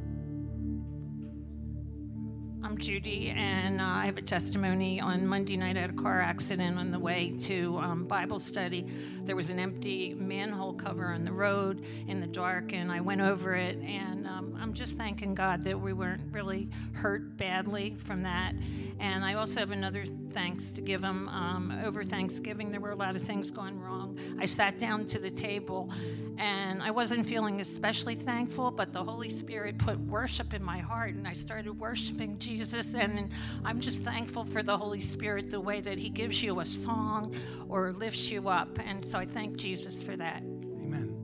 I'm 2.71 2.77
Judy, 2.77 3.33
and 3.35 3.81
uh, 3.81 3.83
I 3.83 4.05
have 4.05 4.17
a 4.17 4.21
testimony. 4.21 5.01
On 5.01 5.27
Monday 5.27 5.57
night, 5.57 5.75
I 5.75 5.81
had 5.81 5.89
a 5.89 5.93
car 5.93 6.21
accident 6.21 6.79
on 6.79 6.89
the 6.89 6.99
way 6.99 7.31
to 7.39 7.77
um, 7.79 8.05
Bible 8.05 8.39
study. 8.39 8.87
There 9.23 9.35
was 9.35 9.49
an 9.49 9.59
empty 9.59 10.13
manhole 10.13 10.71
cover 10.71 11.07
on 11.07 11.21
the 11.21 11.33
road 11.33 11.83
in 12.07 12.21
the 12.21 12.27
dark, 12.27 12.71
and 12.71 12.89
I 12.89 13.01
went 13.01 13.19
over 13.19 13.55
it. 13.55 13.77
And 13.79 14.25
um, 14.25 14.57
I'm 14.57 14.71
just 14.71 14.95
thanking 14.95 15.35
God 15.35 15.65
that 15.65 15.81
we 15.81 15.91
weren't 15.91 16.21
really 16.31 16.69
hurt 16.93 17.35
badly 17.35 17.97
from 18.05 18.23
that. 18.23 18.53
And 19.01 19.25
I 19.25 19.33
also 19.33 19.59
have 19.59 19.71
another 19.71 20.05
thanks 20.29 20.71
to 20.71 20.81
give 20.81 21.03
him. 21.03 21.27
Um, 21.27 21.77
over 21.83 22.05
Thanksgiving, 22.05 22.69
there 22.69 22.79
were 22.79 22.91
a 22.91 22.95
lot 22.95 23.17
of 23.17 23.21
things 23.21 23.51
going 23.51 23.81
wrong. 23.81 24.17
I 24.39 24.45
sat 24.45 24.79
down 24.79 25.07
to 25.07 25.19
the 25.19 25.29
table, 25.29 25.91
and 26.37 26.81
I 26.81 26.91
wasn't 26.91 27.25
feeling 27.25 27.59
especially 27.59 28.15
thankful, 28.15 28.71
but 28.71 28.93
the 28.93 29.03
Holy 29.03 29.29
Spirit 29.29 29.77
put 29.77 29.99
worship 29.99 30.53
in 30.53 30.63
my 30.63 30.79
heart, 30.79 31.15
and 31.15 31.27
I 31.27 31.33
started 31.33 31.77
worshiping 31.77 32.37
Jesus. 32.39 32.60
And 32.61 33.31
I'm 33.65 33.81
just 33.81 34.03
thankful 34.03 34.45
for 34.45 34.61
the 34.61 34.77
Holy 34.77 35.01
Spirit, 35.01 35.49
the 35.49 35.59
way 35.59 35.81
that 35.81 35.97
He 35.97 36.09
gives 36.09 36.43
you 36.43 36.59
a 36.59 36.65
song 36.65 37.35
or 37.67 37.91
lifts 37.91 38.29
you 38.29 38.49
up. 38.49 38.77
And 38.85 39.03
so 39.03 39.17
I 39.17 39.25
thank 39.25 39.57
Jesus 39.57 40.03
for 40.03 40.15
that. 40.15 40.43
Amen. 40.43 41.15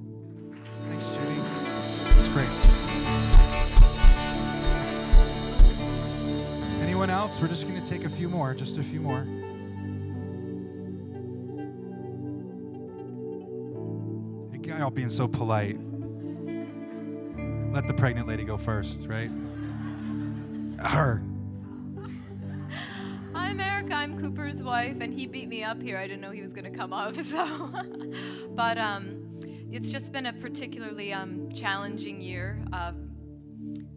Thanks, 0.90 1.10
Judy. 1.10 1.36
That's 2.16 2.28
great. 2.30 2.50
Anyone 6.82 7.12
else? 7.12 7.40
We're 7.40 7.50
just 7.50 7.68
going 7.68 7.80
to 7.80 7.88
take 7.88 8.04
a 8.04 8.10
few 8.10 8.30
more, 8.30 8.56
just 8.56 8.80
a 8.80 8.84
few 8.84 9.00
more. 9.00 9.22
Hey, 14.52 14.58
guy, 14.58 14.82
all 14.82 14.90
being 14.90 15.12
so 15.12 15.28
polite. 15.28 15.78
Let 17.72 17.86
the 17.86 17.94
pregnant 17.94 18.28
lady 18.28 18.44
go 18.44 18.58
first, 18.58 19.06
right? 19.08 19.30
Her. 20.80 21.22
I'm 23.60 23.92
I'm 23.92 24.20
Cooper's 24.20 24.62
wife, 24.62 24.98
and 25.02 25.14
he 25.14 25.26
beat 25.26 25.48
me 25.48 25.64
up 25.64 25.82
here. 25.82 25.98
I 25.98 26.08
didn't 26.08 26.22
know 26.22 26.32
he 26.32 26.42
was 26.42 26.54
going 26.54 26.72
to 26.72 26.78
come 26.78 26.94
up, 26.94 27.16
so. 27.22 27.72
but 28.52 28.78
um, 28.78 29.40
it's 29.72 29.92
just 29.92 30.12
been 30.12 30.28
a 30.28 30.34
particularly 30.34 31.14
um, 31.14 31.50
challenging 31.52 32.22
year 32.22 32.64
uh, 32.74 32.92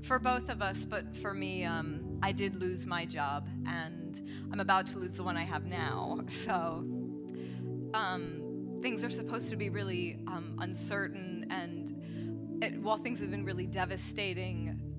for 0.03 0.19
both 0.19 0.49
of 0.49 0.63
us. 0.63 0.85
But 0.85 1.17
for 1.17 1.35
me, 1.35 1.65
um, 1.65 2.19
I 2.23 2.33
did 2.33 2.57
lose 2.57 2.87
my 2.87 3.05
job, 3.05 3.49
and 3.67 4.21
I'm 4.53 4.61
about 4.61 4.87
to 4.89 4.99
lose 4.99 5.15
the 5.15 5.23
one 5.23 5.37
I 5.37 5.45
have 5.45 5.65
now. 5.65 6.21
So 6.31 6.83
um, 7.93 8.79
things 8.83 9.05
are 9.05 9.11
supposed 9.11 9.51
to 9.51 9.57
be 9.57 9.69
really 9.69 10.19
um, 10.27 10.57
uncertain, 10.61 11.47
and 11.51 12.63
it, 12.63 12.81
while 12.81 12.97
things 12.97 13.21
have 13.21 13.31
been 13.31 13.45
really 13.45 13.67
devastating, 13.67 14.90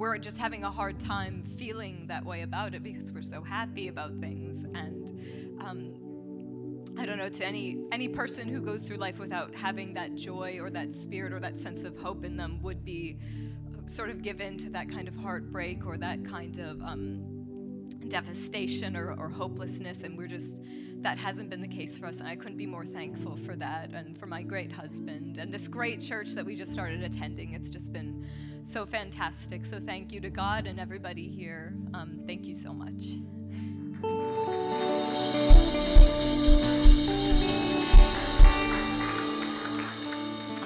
we're 0.00 0.16
just 0.16 0.38
having 0.38 0.64
a 0.64 0.70
hard 0.70 0.98
time 0.98 1.44
feeling 1.58 2.06
that 2.06 2.24
way 2.24 2.40
about 2.40 2.74
it 2.74 2.82
because 2.82 3.12
we're 3.12 3.20
so 3.20 3.42
happy 3.42 3.88
about 3.88 4.18
things. 4.18 4.64
And 4.64 5.60
um, 5.60 6.82
I 6.98 7.04
don't 7.04 7.18
know 7.18 7.28
to 7.28 7.44
any 7.44 7.76
any 7.92 8.08
person 8.08 8.48
who 8.48 8.62
goes 8.62 8.88
through 8.88 8.96
life 8.96 9.18
without 9.18 9.54
having 9.54 9.92
that 9.94 10.14
joy 10.14 10.58
or 10.58 10.70
that 10.70 10.94
spirit 10.94 11.34
or 11.34 11.40
that 11.40 11.58
sense 11.58 11.84
of 11.84 11.98
hope 11.98 12.24
in 12.24 12.38
them 12.38 12.62
would 12.62 12.82
be 12.82 13.18
sort 13.84 14.08
of 14.08 14.22
given 14.22 14.56
to 14.56 14.70
that 14.70 14.88
kind 14.88 15.06
of 15.06 15.14
heartbreak 15.16 15.84
or 15.84 15.98
that 15.98 16.24
kind 16.24 16.58
of 16.60 16.80
um, 16.80 17.86
devastation 18.08 18.96
or, 18.96 19.12
or 19.12 19.28
hopelessness. 19.28 20.02
And 20.02 20.16
we're 20.16 20.28
just 20.28 20.62
that 21.02 21.18
hasn't 21.18 21.50
been 21.50 21.60
the 21.60 21.68
case 21.68 21.98
for 21.98 22.06
us. 22.06 22.20
And 22.20 22.28
I 22.28 22.36
couldn't 22.36 22.56
be 22.56 22.66
more 22.66 22.86
thankful 22.86 23.36
for 23.36 23.54
that 23.56 23.90
and 23.92 24.18
for 24.18 24.24
my 24.24 24.42
great 24.42 24.72
husband 24.72 25.36
and 25.36 25.52
this 25.52 25.68
great 25.68 26.00
church 26.00 26.30
that 26.32 26.46
we 26.46 26.56
just 26.56 26.72
started 26.72 27.02
attending. 27.02 27.52
It's 27.52 27.68
just 27.68 27.92
been 27.92 28.24
so 28.64 28.86
fantastic. 28.86 29.64
So 29.64 29.80
thank 29.80 30.12
you 30.12 30.20
to 30.20 30.30
God 30.30 30.66
and 30.66 30.78
everybody 30.78 31.28
here. 31.28 31.74
Um, 31.94 32.20
thank 32.26 32.46
you 32.46 32.54
so 32.54 32.72
much. 32.72 33.16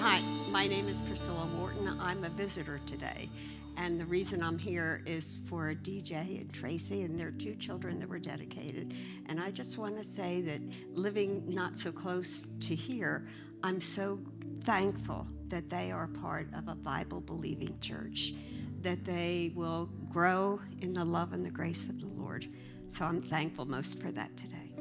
Hi, 0.00 0.20
my 0.50 0.66
name 0.66 0.88
is 0.88 1.00
Priscilla 1.00 1.46
Morton. 1.46 1.98
I'm 2.00 2.24
a 2.24 2.28
visitor 2.30 2.80
today. 2.86 3.28
And 3.76 3.98
the 3.98 4.04
reason 4.06 4.42
I'm 4.42 4.58
here 4.58 5.02
is 5.04 5.40
for 5.46 5.74
DJ 5.74 6.40
and 6.40 6.52
Tracy 6.52 7.02
and 7.02 7.18
their 7.18 7.32
two 7.32 7.56
children 7.56 7.98
that 7.98 8.08
were 8.08 8.20
dedicated. 8.20 8.94
And 9.26 9.40
I 9.40 9.50
just 9.50 9.78
want 9.78 9.96
to 9.98 10.04
say 10.04 10.40
that 10.42 10.60
living 10.92 11.42
not 11.48 11.76
so 11.76 11.90
close 11.90 12.46
to 12.60 12.74
here, 12.74 13.26
I'm 13.64 13.80
so 13.80 14.20
thankful 14.62 15.26
that 15.54 15.70
they 15.70 15.92
are 15.92 16.08
part 16.08 16.48
of 16.56 16.66
a 16.66 16.74
Bible 16.74 17.20
believing 17.20 17.78
church, 17.80 18.34
that 18.82 19.04
they 19.04 19.52
will 19.54 19.88
grow 20.12 20.58
in 20.80 20.92
the 20.92 21.04
love 21.04 21.32
and 21.32 21.46
the 21.46 21.50
grace 21.50 21.88
of 21.88 22.00
the 22.00 22.08
Lord. 22.08 22.44
So 22.88 23.04
I'm 23.04 23.22
thankful 23.22 23.64
most 23.64 24.00
for 24.00 24.10
that 24.10 24.36
today. 24.36 24.72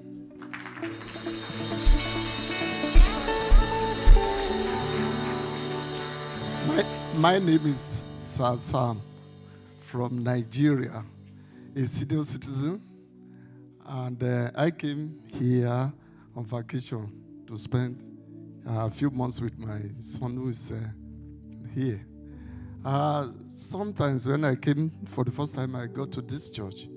My, 6.68 6.86
my 7.18 7.38
name 7.38 7.68
is 7.68 8.02
Sasam 8.20 9.00
from 9.78 10.24
Nigeria, 10.24 11.06
a 11.76 11.82
senior 11.86 12.24
citizen, 12.24 12.82
and 13.86 14.24
uh, 14.24 14.50
I 14.56 14.72
came 14.72 15.22
here 15.40 15.94
on 16.36 16.46
vacation 16.46 17.12
to 17.46 17.60
spend 17.60 18.13
a 18.66 18.90
few 18.90 19.10
months 19.10 19.42
with 19.42 19.58
my 19.58 19.80
son 20.00 20.36
who 20.36 20.50
is 20.50 20.72
uh, 20.72 20.80
here. 21.74 22.06
Uh, 22.86 23.28
sometimes 23.50 24.28
when 24.28 24.44
I 24.44 24.56
came 24.56 24.92
for 25.06 25.24
the 25.24 25.32
first 25.32 25.56
time, 25.56 25.76
I 25.76 25.88
got 25.88 26.12
to 26.14 26.22
this 26.22 26.50
church. 26.50 26.88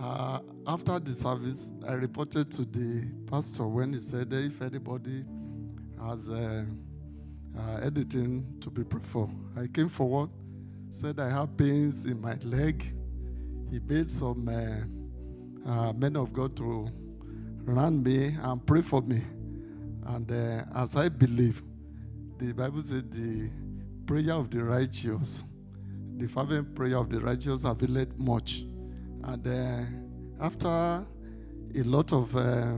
Uh, 0.00 0.40
after 0.66 0.98
the 0.98 1.10
service, 1.10 1.72
I 1.86 1.92
reported 1.92 2.50
to 2.52 2.64
the 2.64 3.08
pastor 3.26 3.66
when 3.66 3.92
he 3.92 4.00
said 4.00 4.32
if 4.32 4.62
anybody 4.62 5.24
has 6.00 6.28
uh, 6.28 6.64
uh, 7.58 7.80
anything 7.82 8.46
to 8.60 8.70
be 8.70 8.84
preferred. 8.84 9.30
I 9.56 9.66
came 9.66 9.88
forward, 9.88 10.30
said 10.90 11.18
I 11.18 11.30
have 11.30 11.56
pains 11.56 12.06
in 12.06 12.20
my 12.20 12.34
leg. 12.44 12.94
He 13.70 13.80
made 13.80 14.08
some 14.08 14.48
uh, 14.48 15.70
uh, 15.70 15.92
men 15.92 16.16
of 16.16 16.32
God 16.32 16.56
to 16.56 16.88
run 17.64 18.02
me 18.02 18.36
and 18.40 18.64
pray 18.64 18.82
for 18.82 19.02
me. 19.02 19.22
And 20.08 20.30
uh, 20.32 20.64
as 20.74 20.96
I 20.96 21.10
believe, 21.10 21.62
the 22.38 22.52
Bible 22.52 22.80
says 22.80 23.04
the 23.10 23.50
prayer 24.06 24.32
of 24.32 24.50
the 24.50 24.64
righteous, 24.64 25.44
the 26.16 26.26
fervent 26.26 26.74
prayer 26.74 26.96
of 26.96 27.10
the 27.10 27.20
righteous 27.20 27.64
availed 27.64 28.18
much. 28.18 28.64
And 29.24 29.46
uh, 29.46 30.44
after 30.44 30.66
a 30.66 31.82
lot 31.82 32.10
of 32.14 32.34
uh, 32.34 32.76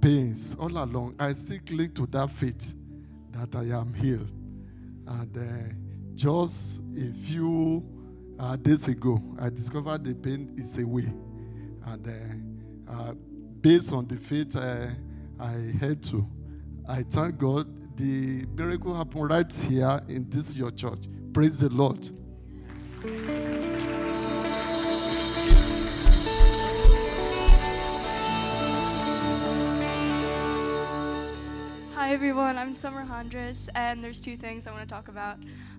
pains 0.00 0.54
all 0.56 0.70
along, 0.70 1.16
I 1.18 1.32
still 1.32 1.58
cling 1.66 1.94
to 1.94 2.06
that 2.06 2.30
faith 2.30 2.76
that 3.32 3.56
I 3.56 3.76
am 3.76 3.92
healed. 3.92 4.30
And 5.08 5.36
uh, 5.36 5.74
just 6.14 6.80
a 6.96 7.12
few 7.12 7.84
uh, 8.38 8.54
days 8.54 8.86
ago, 8.86 9.20
I 9.40 9.50
discovered 9.50 10.04
the 10.04 10.14
pain 10.14 10.54
is 10.56 10.78
away. 10.78 11.12
And 11.86 12.06
uh, 12.88 13.14
based 13.60 13.92
on 13.92 14.06
the 14.06 14.16
faith 14.16 14.54
I 14.54 14.94
had 15.80 16.00
to, 16.04 16.24
I 16.88 17.04
thank 17.04 17.38
God 17.38 17.96
the 17.96 18.44
miracle 18.56 18.94
happened 18.94 19.30
right 19.30 19.54
here 19.54 20.00
in 20.08 20.28
this 20.28 20.56
your 20.56 20.72
church. 20.72 21.04
Praise 21.32 21.58
the 21.58 21.68
Lord. 21.68 22.08
Hi 31.94 32.12
everyone, 32.12 32.58
I'm 32.58 32.74
Summer 32.74 33.06
Hondras, 33.06 33.68
and 33.76 34.02
there's 34.02 34.18
two 34.18 34.36
things 34.36 34.66
I 34.66 34.72
want 34.72 34.82
to 34.82 34.92
talk 34.92 35.06
about. 35.06 35.38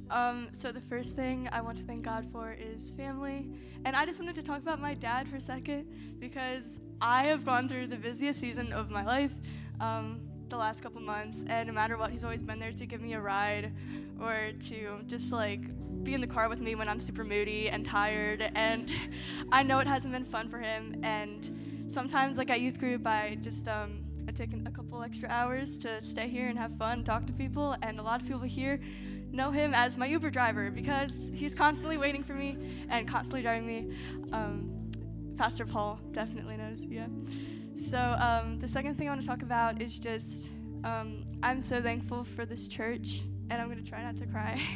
Um, 0.09 0.47
so 0.53 0.71
the 0.71 0.81
first 0.81 1.15
thing 1.15 1.49
I 1.51 1.59
want 1.59 1.77
to 1.80 1.84
thank 1.84 2.03
God 2.03 2.25
for 2.31 2.53
is 2.53 2.91
family, 2.91 3.49
and 3.84 3.95
I 3.95 4.05
just 4.05 4.19
wanted 4.19 4.35
to 4.35 4.43
talk 4.43 4.61
about 4.61 4.80
my 4.80 4.93
dad 4.93 5.27
for 5.27 5.35
a 5.35 5.41
second 5.41 5.85
because 6.19 6.80
I 7.01 7.25
have 7.25 7.43
gone 7.43 7.67
through 7.67 7.88
the 7.88 7.97
busiest 7.97 8.39
season 8.39 8.71
of 8.71 8.89
my 8.89 9.03
life 9.03 9.34
um, 9.81 10.21
the 10.49 10.57
last 10.57 10.82
couple 10.82 11.02
months, 11.02 11.44
and 11.48 11.68
no 11.68 11.74
matter 11.74 11.98
what, 11.98 12.11
he's 12.11 12.24
always 12.24 12.44
been 12.44 12.60
there 12.60 12.72
to 12.72 12.86
give 12.86 13.02
me 13.02 13.14
a 13.14 13.22
ride 13.22 13.74
or 14.22 14.52
to 14.68 14.99
just 15.07 15.32
like 15.32 15.61
be 16.03 16.14
in 16.14 16.22
the 16.22 16.28
car 16.28 16.49
with 16.49 16.60
me 16.60 16.76
when 16.76 16.90
I'm 16.90 16.99
super 16.99 17.24
moody 17.24 17.70
and 17.70 17.86
tired, 17.86 18.52
and 18.56 18.91
I 19.52 19.64
know 19.64 19.80
it 19.80 19.88
hasn't 19.88 20.14
been 20.14 20.26
fun 20.26 20.49
for 20.49 20.60
him, 20.60 20.99
and 21.03 21.86
sometimes 21.88 22.38
like 22.38 22.49
at 22.49 22.61
youth 22.61 22.80
group, 22.80 23.06
I 23.07 23.38
just 23.41 23.68
um, 23.68 24.03
I 24.28 24.32
take 24.32 24.52
a 24.53 24.72
couple 24.72 25.02
extra 25.03 25.30
hours 25.30 25.78
to 25.80 26.02
stay 26.02 26.28
here 26.28 26.48
and 26.48 26.57
have 26.57 26.76
fun, 26.78 27.03
talk 27.03 27.26
to 27.28 27.34
people, 27.34 27.76
and 27.82 27.99
a 27.99 28.03
lot 28.03 28.22
of 28.22 28.28
people 28.28 28.41
here 28.41 28.80
know 29.32 29.52
him 29.52 29.74
as 29.74 29.98
my 29.98 30.06
Uber 30.06 30.30
driver 30.30 30.70
because 30.70 31.32
he's 31.34 31.56
constantly 31.56 31.98
waiting 31.98 32.24
for 32.24 32.34
me 32.34 32.86
and 32.90 33.07
constantly 33.07 33.41
driving 33.41 33.68
me. 33.68 33.95
Um, 34.32 34.70
Pastor 35.38 35.65
Paul 35.65 35.99
definitely 36.11 36.57
knows, 36.57 36.86
yeah. 36.86 37.07
So 37.75 37.97
um, 37.99 38.59
the 38.59 38.67
second 38.67 38.95
thing 38.95 39.07
I 39.07 39.11
want 39.11 39.21
to 39.21 39.27
talk 39.27 39.41
about 39.41 39.81
is 39.81 39.97
just 39.97 40.51
um, 40.83 41.25
I'm 41.41 41.61
so 41.61 41.81
thankful 41.81 42.23
for 42.23 42.45
this 42.45 42.67
church, 42.67 43.21
and 43.49 43.61
I'm 43.61 43.69
gonna 43.69 43.81
try 43.81 44.03
not 44.03 44.17
to 44.17 44.25
cry. 44.27 44.61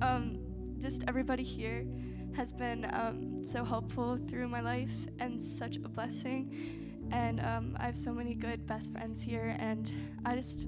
Um, 0.00 0.40
just 0.78 1.04
everybody 1.06 1.44
here 1.44 1.86
has 2.34 2.50
been 2.50 2.92
um, 2.92 3.44
so 3.44 3.64
helpful 3.64 4.18
through 4.28 4.48
my 4.48 4.60
life 4.60 4.90
and 5.20 5.40
such 5.40 5.76
a 5.76 5.88
blessing 5.88 6.82
and 7.12 7.40
um, 7.40 7.76
I 7.78 7.84
have 7.84 7.96
so 7.96 8.12
many 8.12 8.34
good 8.34 8.66
best 8.66 8.90
friends 8.90 9.22
here, 9.22 9.54
and 9.58 9.92
I 10.24 10.34
just 10.34 10.66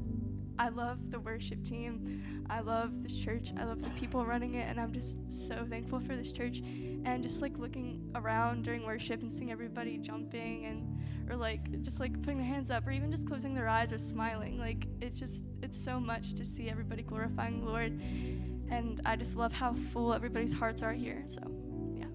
I 0.59 0.69
love 0.69 1.11
the 1.11 1.19
worship 1.19 1.65
team. 1.65 2.47
I 2.51 2.61
love 2.61 3.03
this 3.03 3.17
church. 3.17 3.53
I 3.59 3.65
love 3.65 3.83
the 3.83 3.91
people 3.91 4.25
running 4.25 4.55
it, 4.55 4.69
and 4.69 4.79
I'm 4.79 4.93
just 4.93 5.19
so 5.33 5.67
thankful 5.69 6.01
for 6.01 6.15
this 6.15 6.33
church. 6.33 6.61
And 7.05 7.23
just 7.23 7.41
like 7.43 7.59
looking 7.59 8.11
around 8.15 8.65
during 8.65 8.85
worship 8.85 9.23
and 9.23 9.33
seeing 9.33 9.51
everybody 9.51 9.99
jumping 9.99 10.67
and 10.67 10.99
or 11.31 11.37
like 11.37 11.83
just 11.83 12.01
like 12.01 12.21
putting 12.23 12.39
their 12.39 12.47
hands 12.47 12.71
up 12.71 12.87
or 12.87 12.91
even 12.91 13.11
just 13.11 13.27
closing 13.27 13.55
their 13.55 13.69
eyes 13.69 13.93
or 13.93 13.99
smiling. 13.99 14.59
Like 14.59 14.87
it 15.01 15.15
just 15.15 15.55
it's 15.63 15.83
so 15.83 15.99
much 15.99 16.35
to 16.35 16.45
see 16.45 16.69
everybody 16.69 17.03
glorifying 17.03 17.61
the 17.61 17.67
Lord. 17.67 17.93
And 18.71 19.01
I 19.05 19.17
just 19.17 19.37
love 19.37 19.53
how 19.53 19.75
full 19.75 20.15
everybody's 20.15 20.55
hearts 20.55 20.83
are 20.83 20.93
here. 20.93 21.23
So 21.27 21.41
yeah. 21.95 22.07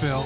Phil, 0.00 0.22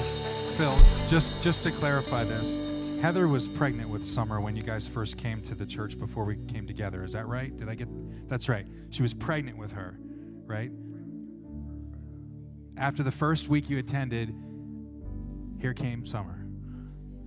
Phil, 0.57 0.77
just 1.07 1.41
just 1.41 1.63
to 1.63 1.71
clarify 1.71 2.23
this, 2.23 2.57
Heather 3.01 3.27
was 3.27 3.47
pregnant 3.47 3.89
with 3.89 4.03
Summer 4.03 4.41
when 4.41 4.55
you 4.55 4.63
guys 4.63 4.87
first 4.87 5.17
came 5.17 5.41
to 5.43 5.55
the 5.55 5.65
church 5.65 5.97
before 5.97 6.25
we 6.25 6.35
came 6.47 6.67
together. 6.67 7.03
Is 7.03 7.13
that 7.13 7.27
right? 7.27 7.55
Did 7.55 7.69
I 7.69 7.75
get 7.75 7.87
That's 8.27 8.49
right. 8.49 8.67
She 8.89 9.01
was 9.01 9.13
pregnant 9.13 9.57
with 9.57 9.71
her, 9.71 9.97
right? 10.45 10.71
After 12.79 13.03
the 13.03 13.11
first 13.11 13.49
week 13.49 13.69
you 13.69 13.77
attended, 13.77 14.33
here 15.59 15.73
came 15.73 16.05
Summer, 16.05 16.45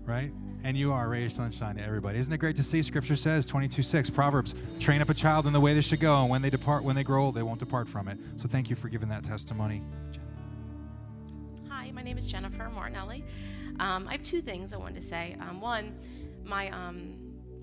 right? 0.02 0.32
And 0.64 0.78
you 0.78 0.94
are 0.94 1.10
ray 1.10 1.26
of 1.26 1.32
sunshine 1.32 1.76
to 1.76 1.82
everybody. 1.82 2.18
Isn't 2.18 2.32
it 2.32 2.38
great 2.38 2.56
to 2.56 2.62
see? 2.62 2.82
Scripture 2.82 3.16
says, 3.16 3.44
22 3.44 3.82
6, 3.82 4.08
Proverbs, 4.08 4.54
train 4.80 5.02
up 5.02 5.10
a 5.10 5.14
child 5.14 5.46
in 5.46 5.52
the 5.52 5.60
way 5.60 5.74
they 5.74 5.82
should 5.82 6.00
go, 6.00 6.22
and 6.22 6.30
when 6.30 6.40
they 6.40 6.48
depart, 6.48 6.84
when 6.84 6.96
they 6.96 7.04
grow 7.04 7.24
old, 7.24 7.34
they 7.34 7.42
won't 7.42 7.58
depart 7.58 7.86
from 7.86 8.08
it. 8.08 8.18
So 8.38 8.48
thank 8.48 8.70
you 8.70 8.76
for 8.76 8.88
giving 8.88 9.10
that 9.10 9.24
testimony. 9.24 9.82
Hi, 11.68 11.90
my 11.90 12.02
name 12.02 12.16
is 12.16 12.26
Jennifer 12.26 12.70
Martinelli. 12.74 13.22
Um, 13.78 14.08
I 14.08 14.12
have 14.12 14.22
two 14.22 14.40
things 14.40 14.72
I 14.72 14.78
wanted 14.78 15.02
to 15.02 15.06
say. 15.06 15.36
Um, 15.38 15.60
one, 15.60 15.98
my 16.44 16.70
um, 16.70 17.14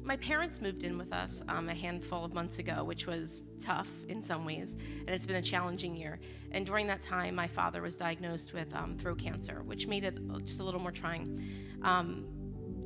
my 0.09 0.17
parents 0.17 0.59
moved 0.59 0.83
in 0.83 0.97
with 0.97 1.13
us 1.13 1.43
um, 1.49 1.69
a 1.69 1.73
handful 1.75 2.25
of 2.25 2.33
months 2.33 2.57
ago, 2.57 2.83
which 2.83 3.05
was 3.05 3.45
tough 3.59 3.87
in 4.07 4.23
some 4.23 4.43
ways, 4.43 4.75
and 5.01 5.09
it's 5.09 5.27
been 5.27 5.35
a 5.35 5.41
challenging 5.41 5.95
year. 5.95 6.19
And 6.49 6.65
during 6.65 6.87
that 6.87 6.99
time, 6.99 7.35
my 7.35 7.45
father 7.45 7.83
was 7.83 7.95
diagnosed 7.95 8.51
with 8.51 8.75
um, 8.75 8.97
throat 8.97 9.19
cancer, 9.19 9.61
which 9.63 9.85
made 9.85 10.03
it 10.03 10.17
just 10.43 10.61
a 10.61 10.63
little 10.63 10.81
more 10.81 10.91
trying. 10.91 11.47
Um, 11.83 12.25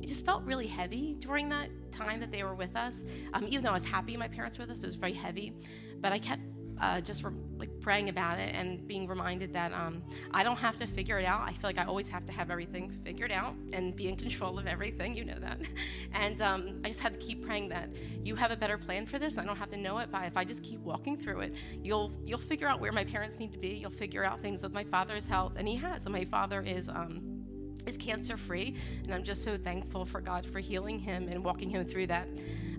it 0.02 0.06
just 0.06 0.26
felt 0.26 0.44
really 0.44 0.66
heavy 0.66 1.16
during 1.18 1.48
that 1.48 1.70
time 1.90 2.20
that 2.20 2.30
they 2.30 2.42
were 2.42 2.54
with 2.54 2.76
us. 2.76 3.04
even 3.40 3.64
though 3.64 3.70
I 3.70 3.74
was 3.74 3.86
happy 3.86 4.18
my 4.18 4.28
parents 4.28 4.58
were 4.58 4.66
with 4.66 4.72
us, 4.72 4.82
it 4.82 4.86
was 4.86 4.96
very 4.96 5.14
heavy. 5.14 5.54
But 6.02 6.12
I 6.12 6.18
kept 6.18 6.42
uh, 6.80 7.00
just 7.00 7.22
from 7.22 7.40
like 7.58 7.68
praying 7.80 8.08
about 8.08 8.38
it 8.38 8.54
and 8.54 8.86
being 8.86 9.06
reminded 9.06 9.52
that 9.52 9.72
um, 9.72 10.02
I 10.32 10.42
don't 10.42 10.56
have 10.56 10.76
to 10.78 10.86
figure 10.86 11.18
it 11.18 11.24
out. 11.24 11.42
I 11.42 11.52
feel 11.52 11.68
like 11.68 11.78
I 11.78 11.84
always 11.84 12.08
have 12.08 12.26
to 12.26 12.32
have 12.32 12.50
everything 12.50 12.90
figured 13.04 13.30
out 13.30 13.54
and 13.72 13.94
be 13.94 14.08
in 14.08 14.16
control 14.16 14.58
of 14.58 14.66
everything. 14.66 15.16
You 15.16 15.24
know 15.24 15.38
that. 15.40 15.60
And 16.12 16.40
um, 16.42 16.80
I 16.84 16.88
just 16.88 17.00
had 17.00 17.12
to 17.12 17.18
keep 17.18 17.44
praying 17.44 17.68
that 17.70 17.88
you 18.22 18.36
have 18.36 18.52
a 18.52 18.56
better 18.56 18.78
plan 18.78 19.04
for 19.04 19.18
this. 19.18 19.36
I 19.36 19.44
don't 19.44 19.56
have 19.56 19.70
to 19.70 19.76
know 19.76 19.98
it, 19.98 20.10
but 20.12 20.24
if 20.24 20.36
I 20.36 20.44
just 20.44 20.62
keep 20.62 20.80
walking 20.80 21.16
through 21.16 21.40
it, 21.40 21.54
you'll 21.82 22.12
you'll 22.24 22.38
figure 22.38 22.68
out 22.68 22.80
where 22.80 22.92
my 22.92 23.04
parents 23.04 23.38
need 23.38 23.52
to 23.52 23.58
be. 23.58 23.68
You'll 23.70 23.90
figure 23.90 24.24
out 24.24 24.40
things 24.40 24.62
with 24.62 24.72
my 24.72 24.84
father's 24.84 25.26
health, 25.26 25.54
and 25.56 25.66
he 25.66 25.76
has. 25.76 26.06
And 26.06 26.12
my 26.12 26.24
father 26.24 26.60
is. 26.60 26.88
Um, 26.88 27.33
is 27.86 27.96
cancer 27.96 28.36
free, 28.36 28.76
and 29.04 29.14
I'm 29.14 29.22
just 29.22 29.42
so 29.42 29.56
thankful 29.56 30.04
for 30.04 30.20
God 30.20 30.46
for 30.46 30.58
healing 30.58 30.98
him 30.98 31.28
and 31.28 31.44
walking 31.44 31.68
him 31.68 31.84
through 31.84 32.06
that. 32.08 32.28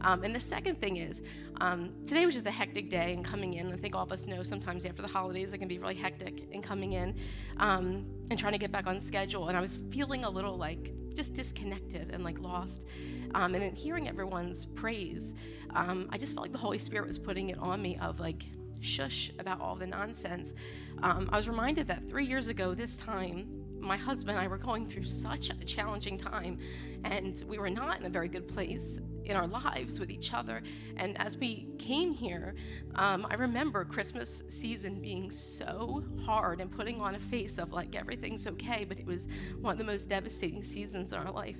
Um, 0.01 0.23
and 0.23 0.35
the 0.35 0.39
second 0.39 0.79
thing 0.79 0.97
is, 0.97 1.21
um, 1.61 1.91
today 2.05 2.25
was 2.25 2.35
just 2.35 2.45
a 2.45 2.51
hectic 2.51 2.89
day 2.89 3.13
and 3.13 3.23
coming 3.23 3.55
in. 3.55 3.71
I 3.71 3.75
think 3.75 3.95
all 3.95 4.03
of 4.03 4.11
us 4.11 4.27
know 4.27 4.43
sometimes 4.43 4.85
after 4.85 5.01
the 5.01 5.07
holidays 5.07 5.53
it 5.53 5.57
can 5.57 5.67
be 5.67 5.79
really 5.79 5.95
hectic 5.95 6.47
and 6.53 6.61
coming 6.63 6.93
in 6.93 7.15
um, 7.57 8.05
and 8.29 8.37
trying 8.37 8.53
to 8.53 8.59
get 8.59 8.71
back 8.71 8.87
on 8.87 8.99
schedule. 8.99 9.47
And 9.47 9.57
I 9.57 9.61
was 9.61 9.77
feeling 9.89 10.23
a 10.23 10.29
little 10.29 10.57
like 10.57 10.93
just 11.15 11.33
disconnected 11.33 12.09
and 12.11 12.23
like 12.23 12.39
lost. 12.39 12.85
Um, 13.33 13.55
and 13.55 13.63
then 13.63 13.75
hearing 13.75 14.07
everyone's 14.07 14.65
praise, 14.65 15.33
um, 15.73 16.07
I 16.11 16.17
just 16.17 16.33
felt 16.33 16.43
like 16.43 16.51
the 16.51 16.59
Holy 16.59 16.77
Spirit 16.77 17.07
was 17.07 17.17
putting 17.17 17.49
it 17.49 17.57
on 17.57 17.81
me 17.81 17.97
of 17.97 18.19
like, 18.19 18.43
shush 18.81 19.31
about 19.39 19.59
all 19.61 19.75
the 19.75 19.87
nonsense. 19.87 20.53
Um, 21.01 21.29
I 21.31 21.37
was 21.37 21.49
reminded 21.49 21.87
that 21.87 22.07
three 22.07 22.25
years 22.25 22.47
ago, 22.47 22.73
this 22.73 22.95
time, 22.97 23.64
my 23.85 23.97
husband 23.97 24.37
and 24.37 24.39
I 24.39 24.47
were 24.47 24.57
going 24.57 24.87
through 24.87 25.03
such 25.03 25.49
a 25.49 25.65
challenging 25.65 26.17
time, 26.17 26.57
and 27.03 27.43
we 27.47 27.57
were 27.57 27.69
not 27.69 27.99
in 27.99 28.05
a 28.05 28.09
very 28.09 28.27
good 28.27 28.47
place 28.47 28.99
in 29.25 29.35
our 29.35 29.47
lives 29.47 29.99
with 29.99 30.09
each 30.09 30.33
other. 30.33 30.61
And 30.97 31.19
as 31.19 31.37
we 31.37 31.67
came 31.79 32.13
here, 32.13 32.55
um, 32.95 33.25
I 33.29 33.35
remember 33.35 33.83
Christmas 33.83 34.43
season 34.49 35.01
being 35.01 35.31
so 35.31 36.03
hard 36.23 36.61
and 36.61 36.71
putting 36.71 37.01
on 37.01 37.15
a 37.15 37.19
face 37.19 37.57
of 37.57 37.73
like 37.73 37.95
everything's 37.95 38.47
okay, 38.47 38.85
but 38.85 38.99
it 38.99 39.05
was 39.05 39.27
one 39.61 39.71
of 39.71 39.77
the 39.77 39.83
most 39.83 40.09
devastating 40.09 40.63
seasons 40.63 41.11
in 41.11 41.19
our 41.19 41.31
life. 41.31 41.57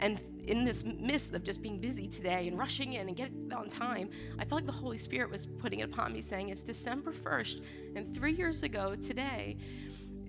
And 0.00 0.20
in 0.46 0.64
this 0.64 0.84
midst 0.84 1.34
of 1.34 1.42
just 1.42 1.60
being 1.60 1.78
busy 1.78 2.06
today 2.06 2.48
and 2.48 2.58
rushing 2.58 2.94
in 2.94 3.08
and 3.08 3.16
getting 3.16 3.52
on 3.52 3.68
time, 3.68 4.08
I 4.38 4.44
felt 4.44 4.62
like 4.62 4.66
the 4.66 4.72
Holy 4.72 4.98
Spirit 4.98 5.30
was 5.30 5.46
putting 5.46 5.80
it 5.80 5.84
upon 5.84 6.12
me, 6.12 6.22
saying, 6.22 6.48
It's 6.50 6.62
December 6.62 7.12
1st, 7.12 7.62
and 7.96 8.14
three 8.14 8.32
years 8.32 8.62
ago 8.62 8.94
today, 8.94 9.56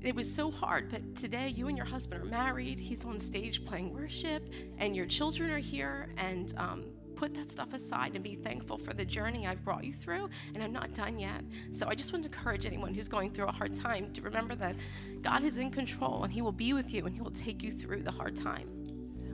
it 0.02 0.16
was 0.16 0.34
so 0.34 0.50
hard, 0.50 0.90
but 0.90 1.16
today 1.16 1.50
you 1.50 1.68
and 1.68 1.76
your 1.76 1.86
husband 1.86 2.22
are 2.22 2.26
married. 2.26 2.80
He's 2.80 3.06
on 3.06 3.20
stage 3.20 3.66
playing 3.66 3.94
worship, 3.94 4.44
and 4.78 4.96
your 4.96 5.06
children 5.06 5.52
are 5.52 5.60
here 5.60 6.10
and 6.18 6.54
um, 6.58 6.86
put 7.20 7.34
that 7.36 7.52
stuff 7.52 7.74
aside 7.74 8.16
and 8.16 8.24
be 8.24 8.34
thankful 8.34 8.78
for 8.78 8.94
the 8.94 9.04
journey 9.04 9.46
I've 9.46 9.64
brought 9.66 9.84
you 9.84 9.92
through, 9.92 10.30
and 10.54 10.64
I'm 10.64 10.72
not 10.72 10.94
done 10.94 11.20
yet. 11.20 11.44
So 11.72 11.88
I 11.90 11.96
just 11.96 12.14
want 12.14 12.24
to 12.24 12.30
encourage 12.30 12.66
anyone 12.66 12.94
who's 12.94 13.10
going 13.10 13.32
through 13.32 13.48
a 13.48 13.52
hard 13.52 13.76
time 13.76 14.14
to 14.14 14.22
remember 14.22 14.56
that 14.56 14.76
God 15.22 15.44
is 15.44 15.58
in 15.58 15.70
control 15.70 16.24
and 16.24 16.32
He 16.32 16.42
will 16.42 16.54
be 16.54 16.72
with 16.72 16.94
you 16.94 17.06
and 17.06 17.14
He 17.14 17.20
will 17.20 17.32
take 17.32 17.62
you 17.62 17.72
through 17.72 18.04
the 18.04 18.12
hard 18.12 18.38
time. 18.38 18.70
So. 19.14 19.26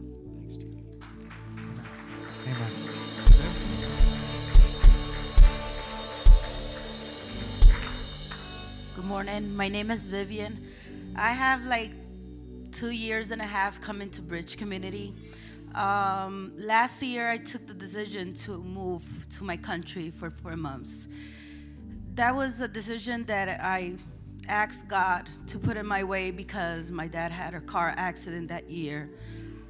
Amen. 2.48 3.65
Good 8.96 9.04
morning. 9.04 9.54
My 9.54 9.68
name 9.68 9.92
is 9.92 10.06
Vivian. 10.06 10.66
I 11.18 11.34
have 11.34 11.66
like 11.66 11.92
two 12.72 12.92
years 12.92 13.32
and 13.32 13.42
a 13.42 13.46
half 13.46 13.82
coming 13.82 14.10
to 14.12 14.22
Bridge 14.22 14.56
Community. 14.56 15.14
Um, 15.74 16.54
last 16.56 17.04
year, 17.04 17.30
I 17.30 17.36
took 17.36 17.68
the 17.68 17.74
decision 17.74 18.34
to 18.46 18.58
move 18.58 19.04
to 19.36 19.44
my 19.44 19.58
country 19.58 20.12
for 20.12 20.32
four 20.32 20.56
months. 20.56 21.10
That 22.14 22.34
was 22.34 22.62
a 22.62 22.70
decision 22.70 23.26
that 23.26 23.60
I 23.62 23.96
asked 24.48 24.88
God 24.88 25.28
to 25.48 25.60
put 25.60 25.76
in 25.76 25.86
my 25.86 26.06
way 26.06 26.32
because 26.32 26.90
my 26.90 27.10
dad 27.10 27.34
had 27.34 27.54
a 27.54 27.60
car 27.60 27.94
accident 27.98 28.48
that 28.48 28.70
year. 28.70 29.10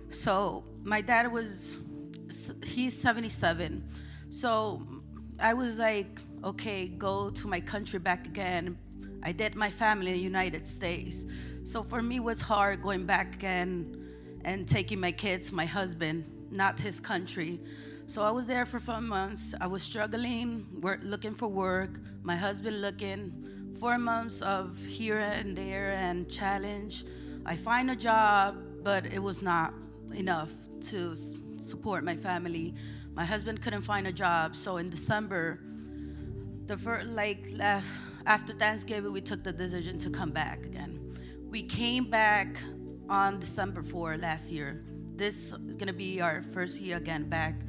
So 0.10 0.64
my 0.84 1.02
dad 1.02 1.31
was, 1.31 1.81
he's 2.64 2.95
77. 2.95 3.84
So 4.30 4.85
I 5.39 5.56
was 5.56 5.80
like, 5.80 6.19
okay, 6.43 6.88
go 6.88 7.31
to 7.31 7.47
my 7.47 7.60
country 7.60 7.97
back 7.97 8.27
again. 8.27 8.77
I 9.26 9.31
did 9.31 9.56
my 9.56 9.72
family 9.72 10.11
in 10.11 10.18
the 10.18 10.23
United 10.23 10.68
States. 10.68 11.26
So 11.64 11.81
for 11.81 12.03
me, 12.03 12.18
it 12.18 12.23
was 12.23 12.41
hard 12.41 12.84
going 12.84 13.07
back 13.07 13.34
again 13.34 13.97
and 14.45 14.68
taking 14.68 14.99
my 14.99 15.11
kids, 15.11 15.52
my 15.52 15.65
husband, 15.65 16.26
not 16.52 16.80
his 16.80 16.99
country. 16.99 17.60
So 18.06 18.22
I 18.22 18.30
was 18.30 18.45
there 18.45 18.68
for 18.68 18.80
four 18.80 19.02
months. 19.02 19.56
I 19.60 19.65
was 19.65 19.81
struggling, 19.81 20.68
work, 20.80 20.99
looking 21.03 21.34
for 21.34 21.47
work, 21.47 21.99
my 22.22 22.35
husband 22.35 22.81
looking, 22.81 23.73
four 23.80 23.97
months 23.97 24.43
of 24.43 24.77
here 24.85 25.18
and 25.18 25.57
there 25.57 25.93
and 25.93 26.30
challenge. 26.30 27.06
I 27.47 27.56
find 27.56 27.89
a 27.89 27.95
job, 27.95 28.57
but 28.84 29.07
it 29.07 29.23
was 29.23 29.41
not 29.41 29.73
enough 30.14 30.52
to 30.89 31.15
support 31.57 32.03
my 32.03 32.15
family. 32.15 32.76
My 33.15 33.26
husband 33.26 33.60
couldn't 33.64 33.81
find 33.81 34.06
a 34.06 34.11
job, 34.11 34.56
so 34.56 34.77
in 34.77 34.91
December, 34.91 35.60
the 36.68 36.77
first, 36.77 37.07
like 37.07 37.47
last, 37.53 37.91
after 38.26 38.53
Thanksgiving, 38.53 39.11
we 39.11 39.22
took 39.22 39.43
the 39.43 39.53
decision 39.53 39.99
to 39.99 40.10
come 40.10 40.31
back 40.31 40.65
again. 40.65 41.14
We 41.49 41.64
came 41.64 42.10
back 42.10 42.57
on 43.07 43.39
December 43.39 43.84
4 43.84 44.18
last 44.18 44.52
year. 44.52 44.84
This 45.15 45.53
is 45.68 45.76
gonna 45.76 45.93
be 45.93 46.22
our 46.22 46.41
first 46.41 46.81
year 46.81 46.97
again 46.97 47.30
back 47.30 47.61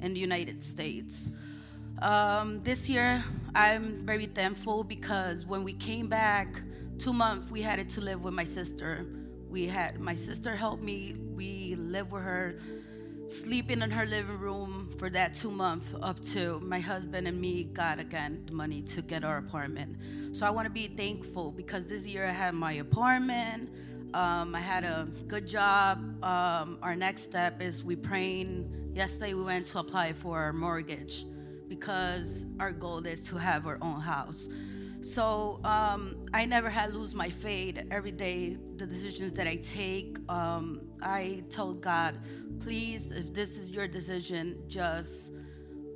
in 0.00 0.14
the 0.14 0.20
United 0.20 0.64
States. 0.64 1.30
Um, 2.00 2.60
this 2.62 2.88
year, 2.88 3.22
I'm 3.54 4.06
very 4.06 4.26
thankful 4.26 4.84
because 4.84 5.44
when 5.44 5.62
we 5.62 5.72
came 5.72 6.08
back, 6.08 6.62
two 6.98 7.12
months 7.12 7.50
we 7.50 7.60
had 7.62 7.86
to 7.88 8.00
live 8.00 8.22
with 8.22 8.34
my 8.34 8.44
sister. 8.44 9.06
We 9.48 9.66
had 9.66 10.00
my 10.00 10.14
sister 10.14 10.56
help 10.56 10.80
me. 10.80 11.16
We 11.34 11.74
lived 11.76 12.12
with 12.12 12.22
her, 12.22 12.56
sleeping 13.28 13.82
in 13.82 13.90
her 13.90 14.06
living 14.06 14.38
room 14.38 14.90
for 14.96 15.10
that 15.10 15.34
two 15.34 15.50
months 15.50 15.86
up 16.02 16.20
to 16.20 16.60
my 16.60 16.80
husband 16.80 17.28
and 17.28 17.40
me 17.40 17.64
got 17.64 17.98
again 17.98 18.42
the 18.46 18.52
money 18.52 18.82
to 18.82 19.02
get 19.02 19.24
our 19.24 19.38
apartment. 19.38 19.96
So 20.32 20.46
I 20.46 20.50
want 20.50 20.66
to 20.66 20.72
be 20.72 20.88
thankful 20.88 21.52
because 21.52 21.86
this 21.86 22.06
year 22.06 22.26
I 22.26 22.32
had 22.32 22.54
my 22.54 22.72
apartment. 22.74 23.70
Um, 24.14 24.54
I 24.54 24.60
had 24.60 24.84
a 24.84 25.08
good 25.26 25.46
job. 25.46 25.98
Um, 26.24 26.78
our 26.82 26.96
next 26.96 27.22
step 27.22 27.60
is 27.60 27.84
we 27.84 27.96
praying. 27.96 28.92
Yesterday 28.94 29.34
we 29.34 29.42
went 29.42 29.66
to 29.68 29.80
apply 29.80 30.14
for 30.14 30.38
our 30.38 30.52
mortgage 30.52 31.26
because 31.68 32.46
our 32.58 32.72
goal 32.72 33.06
is 33.06 33.22
to 33.28 33.36
have 33.36 33.66
our 33.66 33.78
own 33.82 34.00
house. 34.00 34.48
So 35.08 35.58
um, 35.64 36.26
I 36.34 36.44
never 36.44 36.68
had 36.68 36.92
lose 36.92 37.14
my 37.14 37.30
faith. 37.30 37.80
Every 37.90 38.10
day, 38.10 38.58
the 38.76 38.86
decisions 38.86 39.32
that 39.32 39.46
I 39.46 39.56
take, 39.56 40.18
um, 40.28 40.82
I 41.00 41.44
told 41.48 41.80
God, 41.80 42.18
please, 42.60 43.10
if 43.10 43.32
this 43.32 43.56
is 43.56 43.70
your 43.70 43.88
decision, 43.88 44.62
just 44.68 45.32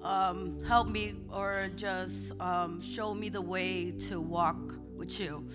um, 0.01 0.65
help 0.65 0.89
me 0.89 1.17
or 1.31 1.69
just 1.77 2.33
um, 2.41 2.81
show 2.81 3.13
me 3.13 3.29
the 3.29 3.43
way 3.43 3.91
to 4.09 4.19
walk 4.19 4.79
with 4.97 5.21
you. 5.21 5.47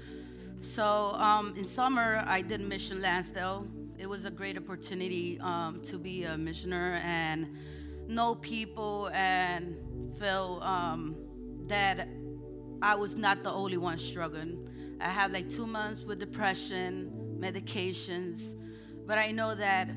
So 0.62 1.14
um, 1.16 1.56
in 1.58 1.66
summer, 1.66 2.24
I 2.28 2.42
did 2.42 2.62
Mission 2.62 3.02
Lansdale. 3.02 3.68
It 3.98 4.08
was 4.08 4.26
a 4.26 4.32
great 4.32 4.56
opportunity 4.56 5.40
um, 5.40 5.82
to 5.86 5.98
be 5.98 6.26
a 6.26 6.38
missioner 6.38 7.02
and 7.04 7.58
know 8.08 8.36
people 8.36 9.10
and 9.14 9.76
feel 10.20 10.62
that 11.68 12.08
I 12.82 12.95
was 12.95 13.16
not 13.16 13.44
the 13.44 13.52
only 13.52 13.78
one 13.78 13.98
struggling. 13.98 14.68
I 14.99 15.10
have 15.10 15.32
like 15.32 15.49
two 15.49 15.68
months 15.68 16.04
with 16.04 16.20
depression, 16.20 17.12
medications, 17.40 18.56
but 19.06 19.18
I 19.18 19.32
know 19.32 19.56
that 19.56 19.90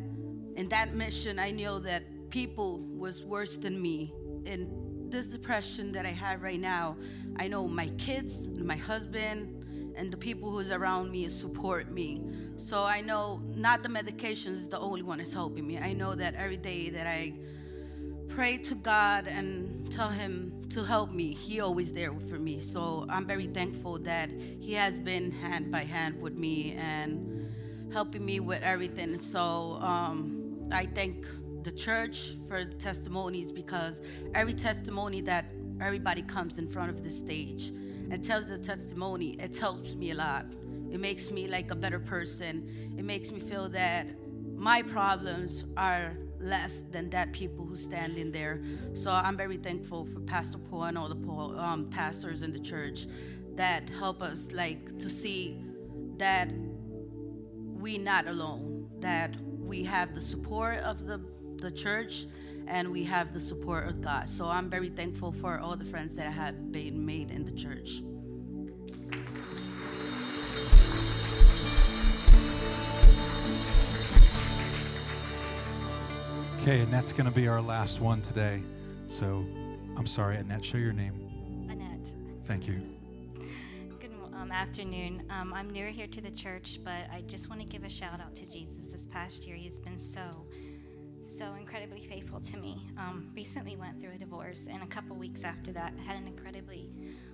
in 0.57 0.69
that 0.69 0.95
mission, 0.95 1.39
I 1.39 1.51
know 1.51 1.79
that 1.81 2.05
people 2.31 2.81
was 2.81 3.25
worse 3.25 3.57
than 3.57 3.81
me. 3.81 4.13
In 4.45 5.09
this 5.09 5.29
depression 5.29 5.93
that 5.93 6.07
I 6.07 6.11
have 6.11 6.43
right 6.43 6.61
now, 6.61 6.97
I 7.37 7.49
know 7.49 7.67
my 7.67 7.89
kids, 7.99 8.49
my 8.59 8.77
husband, 8.77 9.57
and 9.97 10.13
the 10.13 10.17
people 10.17 10.51
who's 10.51 10.71
around 10.71 11.11
me 11.11 11.29
support 11.29 11.91
me. 11.91 12.23
So 12.57 12.85
I 12.85 13.01
know 13.01 13.43
not 13.55 13.83
the 13.83 13.89
medications 13.89 14.53
is 14.53 14.69
the 14.69 14.79
only 14.79 15.03
one 15.03 15.21
is 15.21 15.33
helping 15.33 15.67
me. 15.67 15.79
I 15.79 15.93
know 15.93 16.15
that 16.15 16.35
every 16.35 16.57
day 16.57 16.91
that 16.91 17.07
I 17.07 17.35
pray 18.31 18.57
to 18.57 18.75
God 18.75 19.27
and 19.27 19.91
tell 19.91 20.09
Him 20.09 20.65
to 20.71 20.85
help 20.85 21.13
me. 21.13 21.35
He 21.35 21.61
always 21.61 21.93
there 21.93 22.13
for 22.29 22.39
me. 22.39 22.61
So 22.61 23.07
I'm 23.09 23.27
very 23.27 23.47
thankful 23.47 23.99
that 24.01 24.31
He 24.31 24.73
has 24.75 24.99
been 24.99 25.31
hand 25.31 25.71
by 25.71 25.85
hand 25.85 26.21
with 26.23 26.35
me 26.35 26.73
and 26.79 27.51
helping 27.93 28.25
me 28.25 28.41
with 28.41 28.63
everything. 28.63 29.21
So 29.21 29.79
um, 29.81 30.69
I 30.73 30.87
thank 30.87 31.27
the 31.63 31.73
church 31.73 32.37
for 32.49 32.65
the 32.65 32.75
testimonies 32.75 33.53
because 33.53 34.01
every 34.35 34.55
testimony 34.55 35.21
that 35.23 35.47
everybody 35.81 36.23
comes 36.23 36.59
in 36.59 36.69
front 36.69 36.91
of 36.91 37.03
the 37.03 37.11
stage 37.11 37.69
and 38.11 38.23
tells 38.23 38.49
the 38.49 38.59
testimony, 38.59 39.37
it 39.41 39.57
helps 39.59 39.95
me 39.95 40.13
a 40.13 40.15
lot. 40.15 40.47
It 40.91 41.01
makes 41.01 41.31
me 41.31 41.47
like 41.47 41.71
a 41.71 41.77
better 41.77 42.01
person. 42.01 42.95
It 42.97 43.05
makes 43.05 43.31
me 43.33 43.41
feel 43.41 43.69
that 43.71 44.07
my 44.57 44.83
problems 44.83 45.65
are 45.77 46.17
less 46.41 46.83
than 46.91 47.11
that 47.11 47.33
people 47.33 47.65
who 47.65 47.77
stand 47.77 48.17
in 48.17 48.33
there. 48.33 48.61
So 48.95 49.11
I'm 49.11 49.37
very 49.37 49.59
thankful 49.59 50.07
for 50.07 50.21
Pastor 50.21 50.59
Paul 50.59 50.85
and 50.85 50.99
all 50.99 51.09
the 51.09 51.15
Paul, 51.15 51.59
um, 51.59 51.91
pastors 51.91 52.43
in 52.43 52.53
the 52.53 52.59
church 52.59 53.07
that 53.55 53.89
help 53.91 54.23
us 54.23 54.53
like 54.53 54.99
to 54.99 55.11
see 55.11 55.63
that 56.17 56.51
we 57.81 57.99
not 57.99 58.27
alone, 58.27 58.89
that 59.01 59.37
we 59.43 59.85
have 59.85 60.15
the 60.15 60.21
support 60.21 60.79
of 60.79 61.07
the, 61.07 61.21
the 61.57 61.71
church 61.71 62.27
and 62.67 62.91
we 62.91 63.05
have 63.05 63.33
the 63.33 63.41
support 63.41 63.89
of 63.89 64.01
God. 64.01 64.29
So 64.29 64.47
I'm 64.47 64.71
very 64.71 64.89
thankful 64.89 65.33
for 65.33 65.59
all 65.59 65.77
the 65.77 65.85
friends 65.85 66.15
that 66.17 66.27
I 66.27 66.31
have 66.31 66.73
been 66.73 67.05
made 67.05 67.31
in 67.31 67.45
the 67.45 67.53
church. 67.53 68.01
Okay, 76.63 76.81
and 76.81 76.93
that's 76.93 77.11
going 77.11 77.25
to 77.25 77.35
be 77.35 77.49
our 77.49 77.63
last 77.63 78.01
one 78.01 78.21
today. 78.21 78.63
So 79.09 79.47
I'm 79.97 80.07
sorry, 80.07 80.37
Annette, 80.37 80.63
show 80.63 80.77
your 80.77 80.93
name. 80.93 81.67
Annette. 81.71 82.13
Thank 82.45 82.69
you. 82.69 82.83
Good 83.99 84.11
um, 84.35 84.53
afternoon. 84.53 85.23
Um, 85.31 85.55
I'm 85.55 85.71
newer 85.71 85.89
here 85.89 86.07
to 86.09 86.21
the 86.21 86.31
church, 86.31 86.79
but 86.85 87.09
I 87.11 87.23
just 87.27 87.49
want 87.49 87.63
to 87.63 87.67
give 87.67 87.83
a 87.85 87.89
shout 87.89 88.21
out 88.21 88.35
to 88.35 88.45
Jesus. 88.45 88.93
This 88.93 89.07
past 89.07 89.47
year, 89.47 89.57
he's 89.57 89.79
been 89.79 89.97
so, 89.97 90.21
so 91.23 91.55
incredibly 91.55 92.01
faithful 92.01 92.41
to 92.41 92.59
me. 92.59 92.87
Um, 92.99 93.31
recently 93.35 93.77
went 93.77 93.99
through 93.99 94.13
a 94.17 94.19
divorce, 94.19 94.69
and 94.71 94.83
a 94.83 94.87
couple 94.87 95.17
weeks 95.17 95.45
after 95.45 95.73
that, 95.73 95.95
had 96.07 96.17
an 96.17 96.27
incredibly 96.27 96.91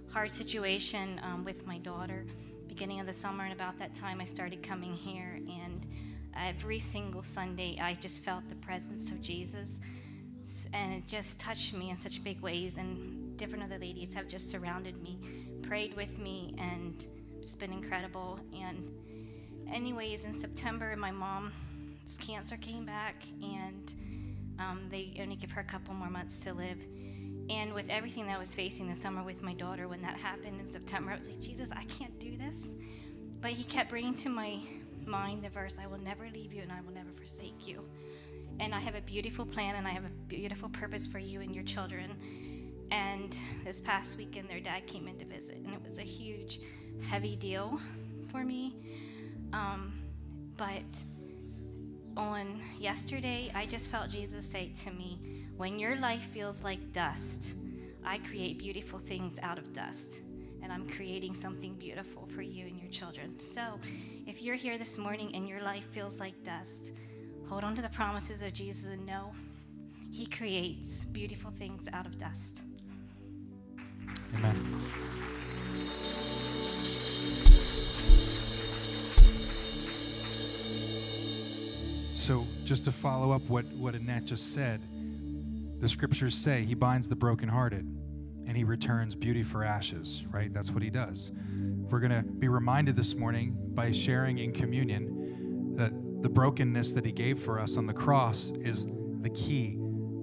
hard 0.09 0.31
situation 0.31 1.20
um, 1.24 1.44
with 1.44 1.66
my 1.66 1.78
daughter. 1.78 2.27
Beginning 2.69 3.01
of 3.01 3.07
the 3.07 3.12
summer, 3.12 3.43
and 3.43 3.53
about 3.53 3.77
that 3.81 3.93
time, 3.93 4.20
I 4.20 4.24
started 4.24 4.62
coming 4.62 4.94
here, 4.94 5.40
and 5.48 5.85
every 6.40 6.78
single 6.78 7.22
Sunday, 7.22 7.78
I 7.80 7.94
just 7.94 8.22
felt 8.24 8.48
the 8.48 8.54
presence 8.56 9.10
of 9.10 9.20
Jesus. 9.20 9.80
And 10.72 10.92
it 10.92 11.06
just 11.06 11.38
touched 11.38 11.74
me 11.74 11.90
in 11.90 11.96
such 11.96 12.22
big 12.22 12.40
ways. 12.40 12.78
And 12.78 13.36
different 13.36 13.64
other 13.64 13.78
ladies 13.78 14.14
have 14.14 14.28
just 14.28 14.50
surrounded 14.50 15.02
me, 15.02 15.18
prayed 15.62 15.94
with 15.94 16.18
me, 16.18 16.54
and 16.58 17.06
it's 17.40 17.56
been 17.56 17.72
incredible. 17.72 18.40
And, 18.54 18.90
anyways, 19.72 20.24
in 20.24 20.34
September, 20.34 20.94
my 20.96 21.10
mom's 21.10 21.52
cancer 22.18 22.56
came 22.56 22.84
back, 22.84 23.22
and 23.42 23.94
um, 24.58 24.86
they 24.90 25.16
only 25.20 25.36
give 25.36 25.50
her 25.52 25.60
a 25.60 25.64
couple 25.64 25.94
more 25.94 26.10
months 26.10 26.40
to 26.40 26.54
live. 26.54 26.78
And 27.48 27.72
with 27.72 27.88
everything 27.90 28.26
that 28.26 28.36
I 28.36 28.38
was 28.38 28.54
facing 28.54 28.88
this 28.88 29.00
summer 29.00 29.22
with 29.22 29.42
my 29.42 29.54
daughter, 29.54 29.86
when 29.86 30.02
that 30.02 30.16
happened 30.16 30.60
in 30.60 30.66
September, 30.66 31.12
I 31.12 31.18
was 31.18 31.28
like, 31.28 31.40
Jesus, 31.40 31.70
I 31.70 31.84
can't 31.84 32.18
do 32.18 32.36
this. 32.36 32.74
But 33.40 33.52
he 33.52 33.62
kept 33.62 33.90
bringing 33.90 34.14
to 34.16 34.28
my 34.28 34.58
mind 35.07 35.43
the 35.43 35.49
verse, 35.49 35.78
I 35.83 35.87
will 35.87 35.99
never 35.99 36.28
leave 36.31 36.53
you 36.53 36.62
and 36.62 36.73
I 36.73 36.81
will 36.81 36.93
never 36.93 37.11
forsake 37.16 37.66
you. 37.66 37.85
And 38.59 38.74
I 38.74 38.81
have 38.81 38.95
a 38.95 39.01
beautiful 39.01 39.45
plan 39.45 39.77
and 39.77 39.87
I 39.87 39.91
have 39.91 40.05
a 40.05 40.11
beautiful 40.28 40.69
purpose 40.69 41.07
for 41.07 41.19
you 41.19 41.41
and 41.41 41.55
your 41.55 41.65
children. 41.65 42.16
And 42.91 43.37
this 43.65 43.81
past 43.81 44.16
weekend, 44.16 44.49
their 44.49 44.61
dad 44.61 44.87
came 44.87 45.09
in 45.09 45.19
to 45.19 45.24
visit, 45.24 45.57
and 45.57 45.74
it 45.74 45.81
was 45.85 45.99
a 45.99 46.03
huge, 46.03 46.61
heavy 47.09 47.35
deal 47.35 47.81
for 48.31 48.45
me. 48.45 48.77
Um, 49.53 49.93
but 50.57 50.83
on 52.16 52.61
yesterday, 52.78 53.51
I 53.55 53.66
just 53.66 53.91
felt 53.91 54.09
Jesus 54.09 54.49
say 54.49 54.73
to 54.85 54.91
me, 54.93 55.19
When 55.57 55.78
your 55.78 55.97
life 55.97 56.28
feels 56.33 56.62
like 56.62 56.93
dust, 56.93 57.55
I 58.05 58.19
create 58.19 58.59
beautiful 58.59 58.99
things 58.99 59.39
out 59.43 59.59
of 59.59 59.73
dust. 59.73 60.23
And 60.62 60.73
I'm 60.73 60.89
creating 60.89 61.35
something 61.35 61.74
beautiful 61.74 62.28
for 62.35 62.43
you 62.43 62.66
and 62.66 62.78
your 62.78 62.91
children. 62.91 63.39
So 63.39 63.78
if 64.27 64.43
you're 64.43 64.57
here 64.57 64.77
this 64.77 64.98
morning 64.98 65.31
and 65.35 65.48
your 65.48 65.62
life 65.62 65.85
feels 65.93 66.19
like 66.19 66.43
dust, 66.43 66.93
hold 67.48 67.62
on 67.62 67.77
to 67.77 67.82
the 67.82 67.89
promises 67.89 68.43
of 68.43 68.53
Jesus 68.53 68.86
and 68.86 69.07
know 69.07 69.32
He 70.11 70.27
creates 70.27 71.05
beautiful 71.05 71.51
things 71.51 71.89
out 71.93 72.07
of 72.07 72.19
dust. 72.19 72.62
Amen. 74.35 74.82
So, 82.15 82.44
just 82.65 82.82
to 82.85 82.93
follow 82.93 83.31
up 83.31 83.43
what, 83.43 83.65
what 83.66 83.94
Annette 83.94 84.24
just 84.24 84.53
said, 84.53 84.82
the 85.81 85.89
scriptures 85.89 86.35
say 86.35 86.65
he 86.65 86.74
binds 86.74 87.09
the 87.09 87.15
brokenhearted 87.15 87.85
and 88.47 88.57
he 88.57 88.65
returns 88.65 89.15
beauty 89.15 89.44
for 89.44 89.62
ashes, 89.62 90.24
right? 90.31 90.53
That's 90.53 90.73
what 90.73 90.82
he 90.82 90.90
does. 90.90 91.31
We're 91.88 92.00
going 92.00 92.12
to 92.12 92.22
be 92.22 92.48
reminded 92.48 92.96
this 92.96 93.14
morning 93.14 93.56
by 93.56 93.92
sharing 93.92 94.38
in 94.38 94.52
communion 94.52 95.74
that 95.76 95.92
the 96.22 96.28
brokenness 96.28 96.92
that 96.94 97.04
he 97.04 97.12
gave 97.12 97.38
for 97.38 97.60
us 97.60 97.76
on 97.76 97.86
the 97.86 97.94
cross 97.94 98.50
is 98.60 98.86
the 99.20 99.30
key 99.30 99.78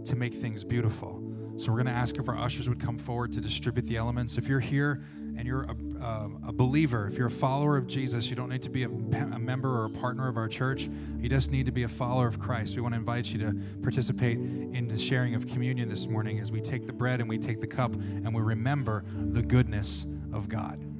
to 0.05 0.15
make 0.15 0.33
things 0.33 0.63
beautiful. 0.63 1.23
So 1.57 1.71
we're 1.71 1.77
going 1.77 1.93
to 1.93 1.99
ask 1.99 2.17
if 2.17 2.27
our 2.27 2.37
ushers 2.37 2.67
would 2.67 2.81
come 2.81 2.97
forward 2.97 3.31
to 3.33 3.41
distribute 3.41 3.85
the 3.85 3.95
elements. 3.95 4.37
If 4.37 4.47
you're 4.47 4.59
here 4.59 5.03
and 5.37 5.47
you're 5.47 5.63
a, 5.63 5.75
uh, 6.03 6.27
a 6.47 6.51
believer, 6.51 7.07
if 7.07 7.17
you're 7.17 7.27
a 7.27 7.31
follower 7.31 7.77
of 7.77 7.87
Jesus, 7.87 8.29
you 8.29 8.35
don't 8.35 8.49
need 8.49 8.63
to 8.63 8.69
be 8.69 8.83
a, 8.83 8.89
a, 8.89 9.39
member 9.39 9.69
or 9.69 9.85
a 9.85 9.89
partner 9.89 10.27
of 10.27 10.35
our 10.35 10.47
church. 10.47 10.89
You 11.19 11.29
just 11.29 11.51
need 11.51 11.65
to 11.67 11.71
be 11.71 11.83
a 11.83 11.87
follower 11.87 12.27
of 12.27 12.39
Christ. 12.39 12.75
We 12.75 12.81
want 12.81 12.95
to 12.95 12.99
invite 12.99 13.31
you 13.31 13.39
to 13.39 13.55
participate 13.81 14.37
in 14.37 14.87
the 14.87 14.97
sharing 14.97 15.35
of 15.35 15.47
communion 15.47 15.87
this 15.87 16.07
morning 16.07 16.39
as 16.39 16.51
we 16.51 16.59
take 16.59 16.87
the 16.87 16.93
bread 16.93 17.21
and 17.21 17.29
we 17.29 17.37
take 17.37 17.61
the 17.61 17.67
cup 17.67 17.93
and 17.93 18.33
we 18.33 18.41
remember 18.41 19.05
the 19.15 19.43
goodness 19.43 20.05
of 20.33 20.49
God. 20.49 20.92